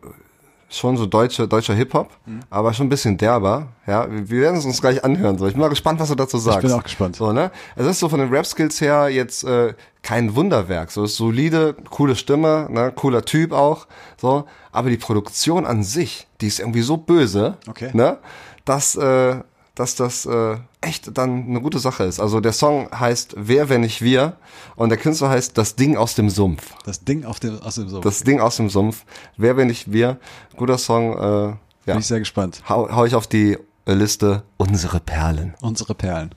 schon 0.74 0.96
so 0.96 1.06
deutsche, 1.06 1.46
deutscher 1.46 1.74
Hip-Hop, 1.74 2.10
Mhm. 2.26 2.40
aber 2.50 2.72
schon 2.72 2.86
ein 2.86 2.88
bisschen 2.88 3.16
derber. 3.18 3.68
Ja, 3.86 4.10
wir 4.10 4.28
wir 4.30 4.40
werden 4.42 4.56
es 4.58 4.64
uns 4.64 4.80
gleich 4.80 5.04
anhören. 5.04 5.38
So. 5.38 5.46
Ich 5.46 5.52
bin 5.52 5.60
mal 5.60 5.68
gespannt, 5.68 6.00
was 6.00 6.08
du 6.08 6.14
dazu 6.14 6.38
sagst. 6.38 6.62
bin 6.62 6.72
auch 6.72 6.82
gespannt. 6.82 7.16
So, 7.16 7.32
ne? 7.32 7.50
Es 7.76 7.86
ist 7.86 7.98
so 8.00 8.08
von 8.08 8.20
den 8.20 8.28
Rap-Skills 8.30 8.80
her 8.80 9.08
jetzt 9.08 9.44
äh, 9.44 9.74
kein 10.02 10.34
Wunderwerk. 10.34 10.90
So 10.90 11.04
ist 11.04 11.16
solide, 11.16 11.74
coole 11.90 12.16
Stimme, 12.16 12.66
ne? 12.70 12.92
cooler 12.94 13.22
Typ 13.24 13.52
auch. 13.52 13.86
So, 14.20 14.44
aber 14.72 14.88
die 14.90 14.96
Produktion 14.96 15.66
an 15.66 15.82
sich, 15.82 16.26
die 16.40 16.46
ist 16.46 16.58
irgendwie 16.60 16.82
so 16.82 16.96
böse, 16.96 17.56
Okay. 17.68 17.90
ne? 17.92 18.18
Dass, 18.64 18.94
äh, 18.96 19.36
dass 19.74 19.94
das 19.94 20.26
äh, 20.26 20.56
echt 20.80 21.16
dann 21.16 21.46
eine 21.46 21.60
gute 21.60 21.78
Sache 21.78 22.04
ist. 22.04 22.20
Also 22.20 22.40
der 22.40 22.52
Song 22.52 22.88
heißt 22.92 23.34
Wer, 23.38 23.68
wenn 23.68 23.80
nicht 23.82 24.02
wir 24.02 24.36
und 24.76 24.90
der 24.90 24.98
Künstler 24.98 25.30
heißt 25.30 25.56
Das 25.56 25.76
Ding 25.76 25.96
aus 25.96 26.14
dem 26.14 26.28
Sumpf. 26.28 26.74
Das 26.84 27.04
Ding 27.04 27.24
auf 27.24 27.40
dem, 27.40 27.60
aus 27.62 27.76
dem 27.76 27.88
so. 27.88 28.00
Das 28.00 28.22
Ding 28.22 28.40
aus 28.40 28.56
dem 28.56 28.68
Sumpf. 28.68 29.04
Wer, 29.36 29.56
wenn 29.56 29.68
nicht 29.68 29.92
wir. 29.92 30.18
Guter 30.56 30.78
Song. 30.78 31.16
Äh, 31.16 31.46
ja. 31.84 31.94
Bin 31.94 31.98
ich 31.98 32.06
sehr 32.06 32.18
gespannt. 32.18 32.62
Hau, 32.68 32.88
hau 32.94 33.04
ich 33.04 33.14
auf 33.14 33.26
die 33.26 33.58
Liste 33.86 34.42
Unsere 34.58 35.00
Perlen. 35.00 35.54
Unsere 35.60 35.94
Perlen. 35.94 36.34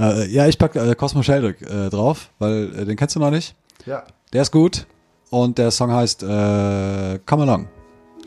Äh, 0.00 0.26
ja, 0.28 0.46
ich 0.46 0.58
pack 0.58 0.74
äh, 0.76 0.94
Cosmo 0.94 1.22
Sheldrick 1.22 1.60
äh, 1.62 1.90
drauf, 1.90 2.30
weil 2.38 2.74
äh, 2.74 2.84
den 2.86 2.96
kennst 2.96 3.16
du 3.16 3.20
noch 3.20 3.30
nicht. 3.30 3.54
Ja. 3.84 4.04
Der 4.32 4.42
ist 4.42 4.52
gut 4.52 4.86
und 5.30 5.58
der 5.58 5.70
Song 5.70 5.92
heißt 5.92 6.22
äh, 6.22 7.18
Come 7.26 7.42
Along. 7.42 7.68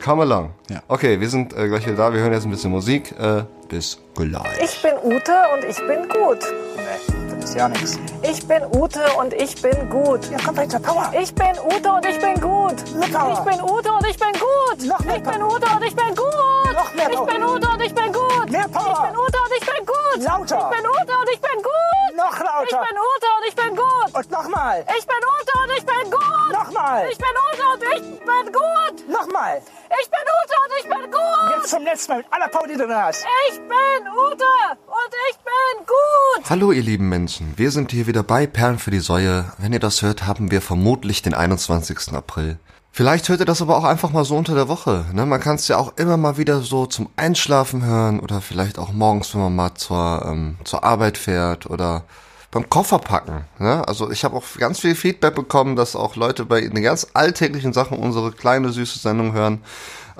Come 0.02 0.22
along. 0.22 0.50
Ja. 0.68 0.82
Okay, 0.88 1.20
wir 1.20 1.28
sind 1.28 1.56
äh, 1.56 1.68
gleich 1.68 1.86
wieder 1.86 1.96
da. 1.96 2.12
Wir 2.12 2.20
hören 2.20 2.32
jetzt 2.32 2.44
ein 2.44 2.50
bisschen 2.50 2.72
Musik. 2.72 3.14
Äh, 3.20 3.44
bis 3.68 3.98
gleich. 4.14 4.60
Ich 4.60 4.82
bin 4.82 4.94
Ute 5.02 5.32
und 5.54 5.64
ich 5.64 5.76
bin 5.76 6.08
gut. 6.08 6.40
Nee, 6.76 7.21
ist 7.42 7.54
ja 7.54 7.68
nichts. 7.68 7.98
Ich 8.22 8.46
bin 8.46 8.62
Ute 8.74 9.04
und 9.18 9.32
ich 9.34 9.60
bin 9.60 9.90
gut. 9.90 10.30
Ja, 10.30 10.38
komm 10.44 10.56
weiter, 10.56 10.78
Power. 10.78 11.12
Ich 11.18 11.34
bin 11.34 11.52
Ute 11.64 11.92
und 11.92 12.06
ich 12.06 12.18
bin 12.20 12.34
gut. 12.40 12.76
Power. 13.12 13.32
Ich 13.32 13.40
bin 13.40 13.62
Ute 13.62 13.92
und 13.92 14.06
ich 14.06 14.18
bin 14.18 14.32
gut. 14.32 14.86
Noch 14.86 15.00
mehr 15.00 15.16
ich 15.16 15.22
bin 15.22 15.42
Ute 15.42 15.66
und 15.74 15.84
ich 15.84 15.94
bin 15.96 16.14
gut. 16.14 16.72
Noch 16.72 16.94
mehr 16.94 17.10
ich 17.10 17.16
Power. 17.16 17.26
bin 17.26 17.44
Ute 17.44 17.68
und 17.68 17.82
ich 17.82 17.94
bin 17.94 18.12
gut. 18.12 18.50
Mehr 18.50 18.68
Power. 18.68 18.92
Ich 18.92 19.10
bin 19.10 19.16
Ute 19.18 19.38
und 19.44 19.52
ich 19.58 19.66
bin 19.66 19.86
gut. 19.86 20.24
Lauter. 20.24 20.70
Ich 20.70 20.78
bin 20.78 20.86
Ute 20.88 21.14
und 21.20 21.28
ich 21.32 21.40
bin 21.40 21.56
gut. 21.62 22.16
Noch 22.16 22.38
lauter. 22.38 22.64
Ich 22.64 22.88
bin 22.88 22.98
Ute 23.10 23.28
und 23.36 23.44
ich 23.48 23.56
bin 23.56 23.76
gut. 23.76 24.14
Und 24.14 24.30
nochmal. 24.30 24.84
Ich 24.98 25.06
bin 25.06 25.16
Ute 25.16 25.52
und 25.62 25.70
ich 25.78 25.86
bin 25.86 26.10
gut. 26.10 26.52
Nochmal. 26.52 27.08
Ich 27.10 27.18
bin 27.18 27.34
Ute 27.48 27.64
und 27.72 27.82
ich 27.82 28.18
bin 28.20 28.52
gut. 28.52 29.08
Nochmal. 29.08 29.62
Ich 30.00 30.10
bin 30.10 30.20
Ute 30.20 30.54
und 30.62 30.72
ich 30.78 30.88
bin 30.88 31.10
gut. 31.10 31.56
Jetzt 31.56 31.70
zum 31.70 31.82
letzten 31.82 32.12
Mal 32.12 32.18
mit 32.18 32.26
aller 32.30 32.48
Power, 32.48 32.66
die 32.68 32.76
du 32.76 32.88
hast. 32.88 33.26
Ich 33.48 33.56
bin 33.58 34.08
Ute 34.08 34.44
und 34.86 35.12
ich 35.30 35.36
bin 35.38 35.86
gut. 35.86 36.50
Hallo 36.50 36.72
ihr 36.72 36.82
lieben 36.82 37.08
Menschen, 37.08 37.31
wir 37.56 37.70
sind 37.70 37.92
hier 37.92 38.06
wieder 38.06 38.22
bei 38.22 38.46
Perlen 38.46 38.78
für 38.78 38.90
die 38.90 39.00
Säue. 39.00 39.52
Wenn 39.58 39.72
ihr 39.72 39.78
das 39.78 40.02
hört, 40.02 40.26
haben 40.26 40.50
wir 40.50 40.60
vermutlich 40.60 41.22
den 41.22 41.34
21. 41.34 42.12
April. 42.12 42.58
Vielleicht 42.90 43.28
hört 43.28 43.40
ihr 43.40 43.46
das 43.46 43.62
aber 43.62 43.76
auch 43.76 43.84
einfach 43.84 44.10
mal 44.10 44.24
so 44.24 44.36
unter 44.36 44.54
der 44.54 44.68
Woche. 44.68 45.06
Ne? 45.12 45.24
Man 45.24 45.40
kann 45.40 45.56
es 45.56 45.66
ja 45.68 45.78
auch 45.78 45.96
immer 45.96 46.16
mal 46.16 46.36
wieder 46.36 46.60
so 46.60 46.84
zum 46.84 47.08
Einschlafen 47.16 47.84
hören 47.84 48.20
oder 48.20 48.40
vielleicht 48.42 48.78
auch 48.78 48.92
morgens, 48.92 49.32
wenn 49.34 49.40
man 49.40 49.56
mal 49.56 49.74
zur, 49.74 50.24
ähm, 50.26 50.56
zur 50.64 50.84
Arbeit 50.84 51.16
fährt 51.16 51.66
oder 51.66 52.04
beim 52.50 52.68
Koffer 52.68 52.98
packen. 52.98 53.46
Ne? 53.58 53.86
Also 53.88 54.10
ich 54.10 54.24
habe 54.24 54.36
auch 54.36 54.44
ganz 54.58 54.80
viel 54.80 54.94
Feedback 54.94 55.34
bekommen, 55.34 55.74
dass 55.74 55.96
auch 55.96 56.16
Leute 56.16 56.44
bei 56.44 56.60
den 56.60 56.82
ganz 56.82 57.06
alltäglichen 57.14 57.72
Sachen 57.72 57.98
unsere 57.98 58.30
kleine 58.30 58.72
süße 58.72 58.98
Sendung 58.98 59.32
hören. 59.32 59.62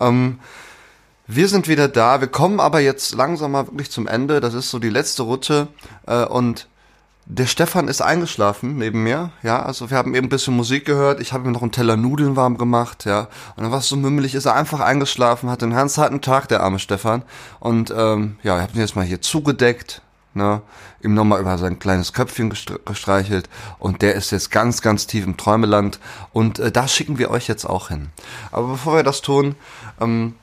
Ähm, 0.01 0.39
wir 1.27 1.49
sind 1.49 1.69
wieder 1.69 1.89
da. 1.89 2.21
Wir 2.21 2.29
kommen 2.29 2.59
aber 2.59 2.81
jetzt 2.81 3.15
langsam 3.15 3.53
mal 3.53 3.67
wirklich 3.67 3.91
zum 3.91 4.07
Ende. 4.07 4.41
Das 4.41 4.55
ist 4.55 4.71
so 4.71 4.79
die 4.79 4.89
letzte 4.89 5.23
Rutsche. 5.25 5.69
Äh, 6.07 6.25
und 6.25 6.69
der 7.27 7.47
Stefan 7.47 7.89
ist 7.89 8.03
eingeschlafen 8.03 8.79
neben 8.79 9.03
mir. 9.03 9.31
Ja, 9.43 9.63
also 9.63 9.91
wir 9.91 9.97
haben 9.97 10.15
eben 10.15 10.27
ein 10.27 10.31
bisschen 10.31 10.57
Musik 10.57 10.85
gehört. 10.85 11.21
Ich 11.21 11.33
habe 11.33 11.49
ihm 11.49 11.53
noch 11.53 11.63
einen 11.63 11.73
Teller 11.73 11.97
Nudeln 11.97 12.37
warm 12.37 12.59
gemacht. 12.59 13.05
Ja, 13.05 13.29
und 13.57 13.63
dann 13.63 13.71
war 13.71 13.79
es 13.79 13.89
so 13.89 13.97
mümmelig, 13.97 14.35
ist 14.35 14.47
er 14.47 14.55
einfach 14.55 14.81
eingeschlafen, 14.81 15.51
hatte 15.51 15.65
einen 15.65 15.75
ganz 15.75 15.99
harten 15.99 16.21
Tag, 16.21 16.49
der 16.49 16.63
arme 16.63 16.79
Stefan. 16.79 17.23
Und 17.61 17.93
ähm, 17.97 18.39
ja, 18.43 18.57
ich 18.57 18.63
habe 18.63 18.73
ihn 18.75 18.81
jetzt 18.81 18.97
mal 18.97 19.05
hier 19.05 19.21
zugedeckt. 19.21 20.03
Ne, 20.35 20.63
ihm 21.03 21.13
nochmal 21.13 21.43
über 21.43 21.59
sein 21.59 21.79
kleines 21.79 22.15
Köpfchen 22.15 22.51
gestre- 22.51 22.81
gestreichelt 22.87 23.51
und 23.79 24.01
der 24.01 24.15
ist 24.15 24.31
jetzt 24.31 24.51
ganz, 24.51 24.81
ganz 24.81 25.07
tief 25.07 25.27
im 25.27 25.37
Träumeland 25.37 26.01
und 26.33 26.59
äh, 26.59 26.73
da 26.73 26.89
schicken 26.89 27.19
wir 27.19 27.31
euch 27.31 27.49
jetzt 27.49 27.67
auch 27.67 27.89
hin. 27.89 28.09
Aber 28.51 28.69
bevor 28.69 28.97
wir 28.97 29.03
das 29.03 29.21
tun, 29.21 29.57
ähm, 30.01 30.35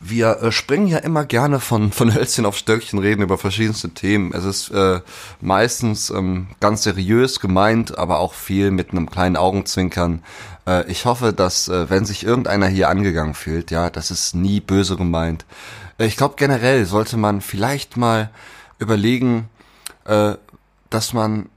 wir 0.00 0.42
äh, 0.42 0.52
springen 0.52 0.86
ja 0.86 0.98
immer 0.98 1.24
gerne 1.24 1.60
von, 1.60 1.90
von 1.92 2.14
Hölzchen 2.14 2.46
auf 2.46 2.56
Stöckchen, 2.56 2.98
reden 2.98 3.22
über 3.22 3.38
verschiedenste 3.38 3.90
Themen. 3.90 4.32
Es 4.32 4.44
ist 4.44 4.70
äh, 4.70 5.00
meistens 5.40 6.10
ähm, 6.10 6.48
ganz 6.60 6.82
seriös 6.82 7.40
gemeint, 7.40 7.96
aber 7.96 8.18
auch 8.18 8.34
viel 8.34 8.70
mit 8.70 8.90
einem 8.90 9.10
kleinen 9.10 9.36
Augenzwinkern. 9.36 10.22
Äh, 10.66 10.90
ich 10.90 11.06
hoffe, 11.06 11.32
dass, 11.32 11.68
äh, 11.68 11.88
wenn 11.88 12.04
sich 12.04 12.24
irgendeiner 12.24 12.66
hier 12.66 12.88
angegangen 12.88 13.34
fühlt, 13.34 13.70
ja, 13.70 13.90
das 13.90 14.10
ist 14.10 14.34
nie 14.34 14.60
böse 14.60 14.96
gemeint. 14.96 15.46
Äh, 15.98 16.06
ich 16.06 16.16
glaube, 16.16 16.34
generell 16.36 16.84
sollte 16.84 17.16
man 17.16 17.40
vielleicht 17.40 17.96
mal 17.96 18.30
überlegen, 18.78 19.48
äh, 20.04 20.34
dass 20.90 21.12
man 21.12 21.48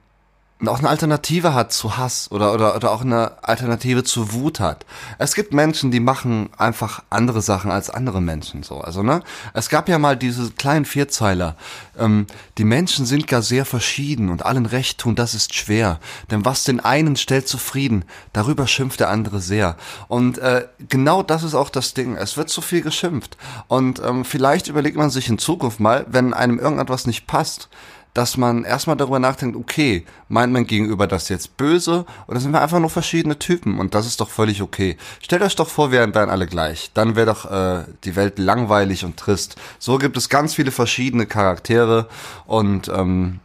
auch 0.68 0.80
eine 0.80 0.90
Alternative 0.90 1.54
hat 1.54 1.72
zu 1.72 1.96
Hass 1.96 2.30
oder, 2.32 2.54
oder, 2.54 2.76
oder 2.76 2.92
auch 2.92 3.02
eine 3.02 3.44
Alternative 3.44 4.04
zu 4.04 4.34
Wut 4.34 4.60
hat. 4.60 4.86
Es 5.18 5.34
gibt 5.34 5.54
Menschen, 5.54 5.90
die 5.90 6.02
machen 6.02 6.50
einfach 6.58 7.04
andere 7.10 7.42
Sachen 7.42 7.72
als 7.72 7.90
andere 7.90 8.20
Menschen 8.22 8.64
so. 8.64 8.82
Also, 8.82 9.02
ne? 9.02 9.22
Es 9.54 9.70
gab 9.70 9.88
ja 9.88 9.98
mal 10.00 10.18
diese 10.18 10.52
kleinen 10.52 10.84
Vierzeiler. 10.84 11.56
Ähm, 11.98 12.28
die 12.58 12.66
Menschen 12.66 13.06
sind 13.06 13.28
gar 13.28 13.42
sehr 13.42 13.64
verschieden 13.64 14.30
und 14.30 14.46
allen 14.46 14.66
recht 14.66 14.98
tun, 14.98 15.16
das 15.16 15.34
ist 15.34 15.56
schwer. 15.56 16.00
Denn 16.30 16.44
was 16.44 16.66
den 16.66 16.82
einen 16.82 17.16
stellt 17.16 17.48
zufrieden, 17.48 18.04
darüber 18.34 18.68
schimpft 18.68 19.00
der 19.00 19.10
andere 19.10 19.40
sehr. 19.40 19.78
Und 20.10 20.40
äh, 20.40 20.68
genau 20.90 21.24
das 21.24 21.44
ist 21.44 21.56
auch 21.56 21.70
das 21.70 21.94
Ding. 21.94 22.18
Es 22.18 22.36
wird 22.36 22.50
zu 22.50 22.60
viel 22.60 22.82
geschimpft. 22.82 23.38
Und 23.68 24.02
ähm, 24.04 24.26
vielleicht 24.26 24.68
überlegt 24.68 24.98
man 24.98 25.10
sich 25.10 25.30
in 25.30 25.38
Zukunft 25.38 25.80
mal, 25.80 26.06
wenn 26.10 26.34
einem 26.34 26.60
irgendetwas 26.60 27.08
nicht 27.08 27.28
passt, 27.28 27.70
dass 28.14 28.38
man 28.38 28.64
erstmal 28.64 28.98
darüber 28.98 29.20
nachdenkt, 29.20 29.56
okay, 29.56 30.06
meint 30.28 30.52
mein 30.52 30.66
Gegenüber 30.66 31.08
das 31.08 31.30
jetzt 31.30 31.58
böse 31.58 32.06
oder 32.28 32.40
sind 32.40 32.52
wir 32.52 32.62
einfach 32.62 32.80
nur 32.80 32.90
verschiedene 32.90 33.40
Typen 33.40 33.80
und 33.80 33.94
das 33.94 34.08
ist 34.08 34.20
doch 34.20 34.30
völlig 34.30 34.62
okay. 34.62 34.98
Stellt 35.22 35.42
euch 35.42 35.56
doch 35.56 35.70
vor, 35.70 35.92
wir 35.92 36.00
wären 36.00 36.30
alle 36.30 36.48
gleich. 36.48 36.92
Dann 36.94 37.16
wäre 37.16 37.28
doch 37.28 37.50
äh, 37.50 37.84
die 38.04 38.16
Welt 38.16 38.40
langweilig 38.40 39.06
und 39.06 39.18
trist. 39.18 39.56
So 39.78 39.98
gibt 39.98 40.18
es 40.18 40.30
ganz 40.30 40.56
viele 40.56 40.72
verschiedene 40.72 41.26
Charaktere 41.26 42.08
und 42.46 42.90
ähm, 42.90 43.40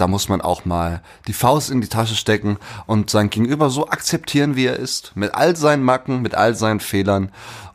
da 0.00 0.06
muss 0.06 0.30
man 0.30 0.40
auch 0.40 0.64
mal 0.64 1.02
die 1.26 1.34
Faust 1.34 1.70
in 1.70 1.82
die 1.82 1.88
Tasche 1.88 2.16
stecken 2.16 2.56
und 2.86 3.10
sein 3.10 3.28
Gegenüber 3.28 3.68
so 3.68 3.88
akzeptieren, 3.88 4.56
wie 4.56 4.64
er 4.64 4.76
ist, 4.76 5.12
mit 5.14 5.34
all 5.34 5.56
seinen 5.56 5.82
Macken, 5.82 6.22
mit 6.22 6.34
all 6.34 6.54
seinen 6.54 6.80
Fehlern. 6.80 7.30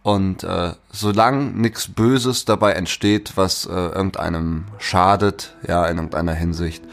Und 0.05 0.43
äh, 0.43 0.73
solange 0.91 1.45
nichts 1.45 1.87
Böses 1.87 2.45
dabei 2.45 2.73
entsteht, 2.73 3.31
was 3.37 3.65
äh, 3.65 3.71
irgendeinem 3.71 4.65
schadet, 4.77 5.55
ja, 5.67 5.87
in 5.87 5.97
irgendeiner 5.97 6.33
Hinsicht, 6.33 6.83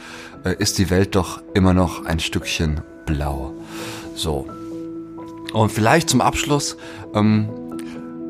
äh, 0.47 0.55
ist 0.59 0.79
die 0.79 0.89
Welt 0.89 1.15
doch 1.15 1.43
immer 1.53 1.75
noch 1.75 2.07
ein 2.07 2.21
Stückchen 2.21 2.81
blau. 3.05 3.53
So. 4.15 4.47
Und 5.53 5.71
vielleicht 5.71 6.09
zum 6.09 6.23
Abschluss, 6.23 6.79
ähm, 7.15 7.51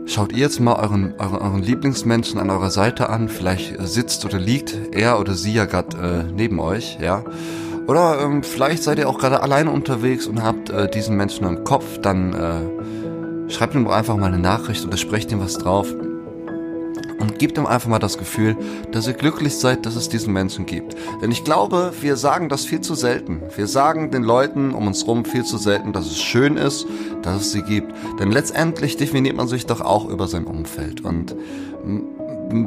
Schaut 0.05 0.33
ihr 0.33 0.39
jetzt 0.39 0.59
mal 0.59 0.75
euren, 0.75 1.15
euren, 1.17 1.39
euren 1.39 1.63
Lieblingsmenschen 1.63 2.41
an 2.41 2.51
eurer 2.51 2.71
Seite 2.71 3.09
an. 3.09 3.29
Vielleicht 3.29 3.79
äh, 3.79 3.87
sitzt 3.87 4.25
oder 4.25 4.41
liegt 4.41 4.77
er 4.91 5.21
oder 5.21 5.35
sie 5.35 5.55
ja 5.55 5.65
gerade 5.65 5.97
äh, 5.97 6.33
neben 6.33 6.59
euch, 6.59 6.99
ja. 7.01 7.23
Oder 7.87 8.21
ähm, 8.21 8.43
vielleicht 8.43 8.83
seid 8.83 8.99
ihr 8.99 9.09
auch 9.09 9.19
gerade 9.19 9.43
alleine 9.43 9.71
unterwegs 9.71 10.27
und 10.27 10.43
habt 10.43 10.71
äh, 10.71 10.91
diesen 10.91 11.17
Menschen 11.17 11.47
im 11.47 11.63
Kopf. 11.63 11.99
Dann 11.99 12.33
äh, 12.33 13.12
schreibt 13.53 13.75
ihm 13.75 13.85
doch 13.85 13.93
einfach 13.93 14.17
mal 14.17 14.27
eine 14.27 14.39
Nachricht 14.39 14.85
oder 14.85 14.97
sprecht 14.97 15.33
ihm 15.33 15.41
was 15.41 15.59
drauf. 15.59 15.93
Und 17.21 17.39
gebt 17.39 17.57
ihm 17.57 17.67
einfach 17.67 17.89
mal 17.89 18.01
das 18.01 18.19
Gefühl, 18.19 18.57
dass 18.91 19.07
ihr 19.07 19.13
glücklich 19.13 19.57
seid, 19.57 19.87
dass 19.87 19.95
es 19.95 20.09
diesen 20.09 20.33
Menschen 20.33 20.67
gibt. 20.67 20.97
Denn 21.21 21.31
ich 21.31 21.45
glaube, 21.45 21.93
wir 22.01 22.17
sagen 22.17 22.49
das 22.49 22.65
viel 22.65 22.81
zu 22.81 22.97
selten. 22.97 23.43
Wir 23.55 23.69
sagen 23.69 24.11
den 24.11 24.25
Leuten 24.25 24.73
um 24.73 24.89
uns 24.89 25.07
rum 25.07 25.25
viel 25.25 25.45
zu 25.45 25.57
selten, 25.57 25.93
dass 25.93 26.07
es 26.07 26.21
schön 26.21 26.57
ist, 26.57 26.85
dass 27.23 27.43
es 27.43 27.53
sie 27.53 27.63
gibt. 27.63 27.95
Denn 28.19 28.33
letztendlich 28.33 28.97
definiert 28.97 29.37
man 29.37 29.47
sich 29.47 29.67
doch 29.67 29.81
auch 29.81 30.09
über 30.09 30.27
sein 30.27 30.45
Umfeld. 30.45 31.03
Und 31.03 31.37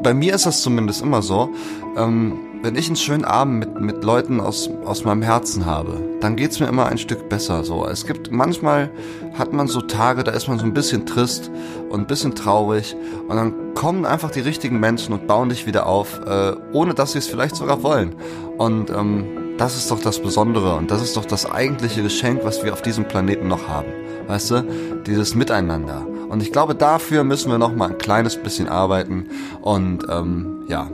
bei 0.02 0.14
mir 0.14 0.36
ist 0.36 0.46
das 0.46 0.62
zumindest 0.62 1.02
immer 1.02 1.22
so. 1.22 1.50
Ähm, 1.98 2.38
wenn 2.66 2.76
ich 2.76 2.88
einen 2.88 2.96
schönen 2.96 3.26
Abend 3.26 3.60
mit, 3.60 3.80
mit 3.80 4.04
Leuten 4.04 4.40
aus, 4.40 4.72
aus 4.86 5.06
meinem 5.06 5.22
Herzen 5.22 5.68
habe, 5.68 6.02
dann 6.20 6.36
geht's 6.36 6.60
mir 6.60 6.66
immer 6.66 6.88
ein 6.88 6.98
Stück 6.98 7.30
besser. 7.30 7.64
So, 7.64 7.86
es 7.86 8.08
gibt 8.08 8.32
manchmal 8.32 8.90
hat 9.38 9.54
man 9.54 9.68
so 9.68 9.82
Tage, 9.82 10.24
da 10.24 10.32
ist 10.32 10.48
man 10.48 10.58
so 10.58 10.66
ein 10.66 10.74
bisschen 10.74 11.06
trist 11.06 11.52
und 11.90 12.02
ein 12.02 12.08
bisschen 12.08 12.34
traurig 12.34 12.96
und 13.28 13.36
dann 13.36 13.76
kommen 13.76 14.08
einfach 14.08 14.32
die 14.32 14.40
richtigen 14.40 14.80
Menschen 14.80 15.14
und 15.14 15.28
bauen 15.28 15.50
dich 15.50 15.68
wieder 15.68 15.86
auf, 15.86 16.20
äh, 16.26 16.56
ohne 16.74 16.96
dass 16.96 17.12
sie 17.12 17.20
es 17.20 17.28
vielleicht 17.28 17.56
sogar 17.56 17.84
wollen. 17.84 18.16
Und 18.58 18.90
ähm, 18.90 19.58
das 19.60 19.78
ist 19.78 19.92
doch 19.92 20.00
das 20.00 20.20
Besondere 20.20 20.76
und 20.76 20.90
das 20.90 21.04
ist 21.04 21.16
doch 21.18 21.26
das 21.26 21.50
eigentliche 21.50 22.02
Geschenk, 22.02 22.44
was 22.44 22.64
wir 22.64 22.74
auf 22.74 22.82
diesem 22.82 23.08
Planeten 23.08 23.48
noch 23.48 23.68
haben. 23.68 23.90
Weißt 24.28 24.50
du, 24.50 24.66
dieses 25.06 25.36
Miteinander. 25.36 26.08
Und 26.30 26.42
ich 26.42 26.52
glaube, 26.52 26.74
dafür 26.74 27.24
müssen 27.24 27.52
wir 27.52 27.60
noch 27.60 27.76
mal 27.76 27.92
ein 27.92 27.98
kleines 28.00 28.42
bisschen 28.42 28.68
arbeiten. 28.68 29.28
Und 29.62 30.08
ähm, 30.10 30.64
ja, 30.68 30.90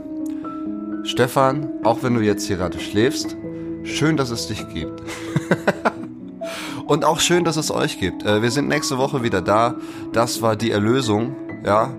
Stefan, 1.04 1.68
auch 1.82 2.02
wenn 2.02 2.14
du 2.14 2.20
jetzt 2.20 2.46
hier 2.46 2.56
gerade 2.56 2.78
schläfst, 2.78 3.36
schön, 3.82 4.16
dass 4.16 4.30
es 4.30 4.46
dich 4.46 4.68
gibt. 4.68 5.02
Und 6.86 7.04
auch 7.04 7.20
schön, 7.20 7.44
dass 7.44 7.56
es 7.56 7.70
euch 7.70 7.98
gibt. 7.98 8.24
Äh, 8.24 8.42
wir 8.42 8.50
sind 8.50 8.68
nächste 8.68 8.98
Woche 8.98 9.22
wieder 9.22 9.42
da. 9.42 9.76
Das 10.12 10.42
war 10.42 10.56
die 10.56 10.70
Erlösung. 10.70 11.34
Ja, 11.64 11.94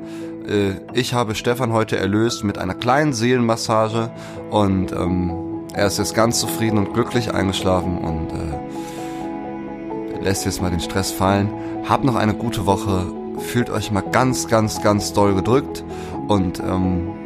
äh, 0.48 0.74
ich 0.94 1.14
habe 1.14 1.36
Stefan 1.36 1.74
heute 1.74 1.98
erlöst 1.98 2.44
mit 2.44 2.58
einer 2.58 2.76
kleinen 2.76 3.14
Seelenmassage 3.14 4.12
und 4.52 4.92
ähm, 4.92 5.64
er 5.74 5.88
ist 5.88 5.98
jetzt 5.98 6.16
ganz 6.16 6.40
zufrieden 6.40 6.78
und 6.78 6.94
glücklich 6.94 7.34
eingeschlafen 7.34 7.98
und 7.98 8.30
äh, 8.32 10.24
lässt 10.24 10.46
jetzt 10.46 10.62
mal 10.62 10.70
den 10.70 10.80
Stress 10.80 11.12
fallen. 11.12 11.50
Habt 11.90 12.04
noch 12.04 12.16
eine 12.16 12.36
gute 12.36 12.66
Woche. 12.66 13.06
Fühlt 13.40 13.70
euch 13.70 13.92
mal 13.92 14.02
ganz, 14.02 14.48
ganz, 14.48 14.82
ganz 14.82 15.12
doll 15.12 15.34
gedrückt 15.34 15.84
und 16.28 16.60
ähm, 16.60 17.23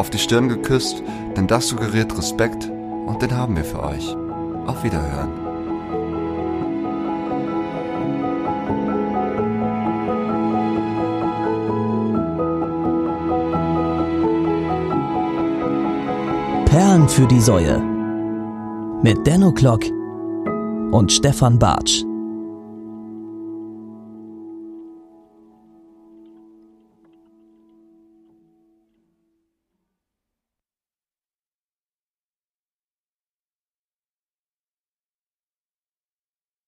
auf 0.00 0.08
die 0.08 0.18
Stirn 0.18 0.48
geküsst, 0.48 1.02
denn 1.36 1.46
das 1.46 1.68
suggeriert 1.68 2.16
Respekt 2.16 2.70
und 3.06 3.20
den 3.20 3.36
haben 3.36 3.54
wir 3.54 3.64
für 3.64 3.82
euch. 3.82 4.16
Auf 4.66 4.82
Wiederhören. 4.82 5.28
Perlen 16.64 17.06
für 17.06 17.26
die 17.26 17.40
Säue. 17.40 17.78
Mit 19.02 19.26
Denno 19.26 19.52
Klock 19.52 19.84
und 20.92 21.12
Stefan 21.12 21.58
Bartsch. 21.58 22.09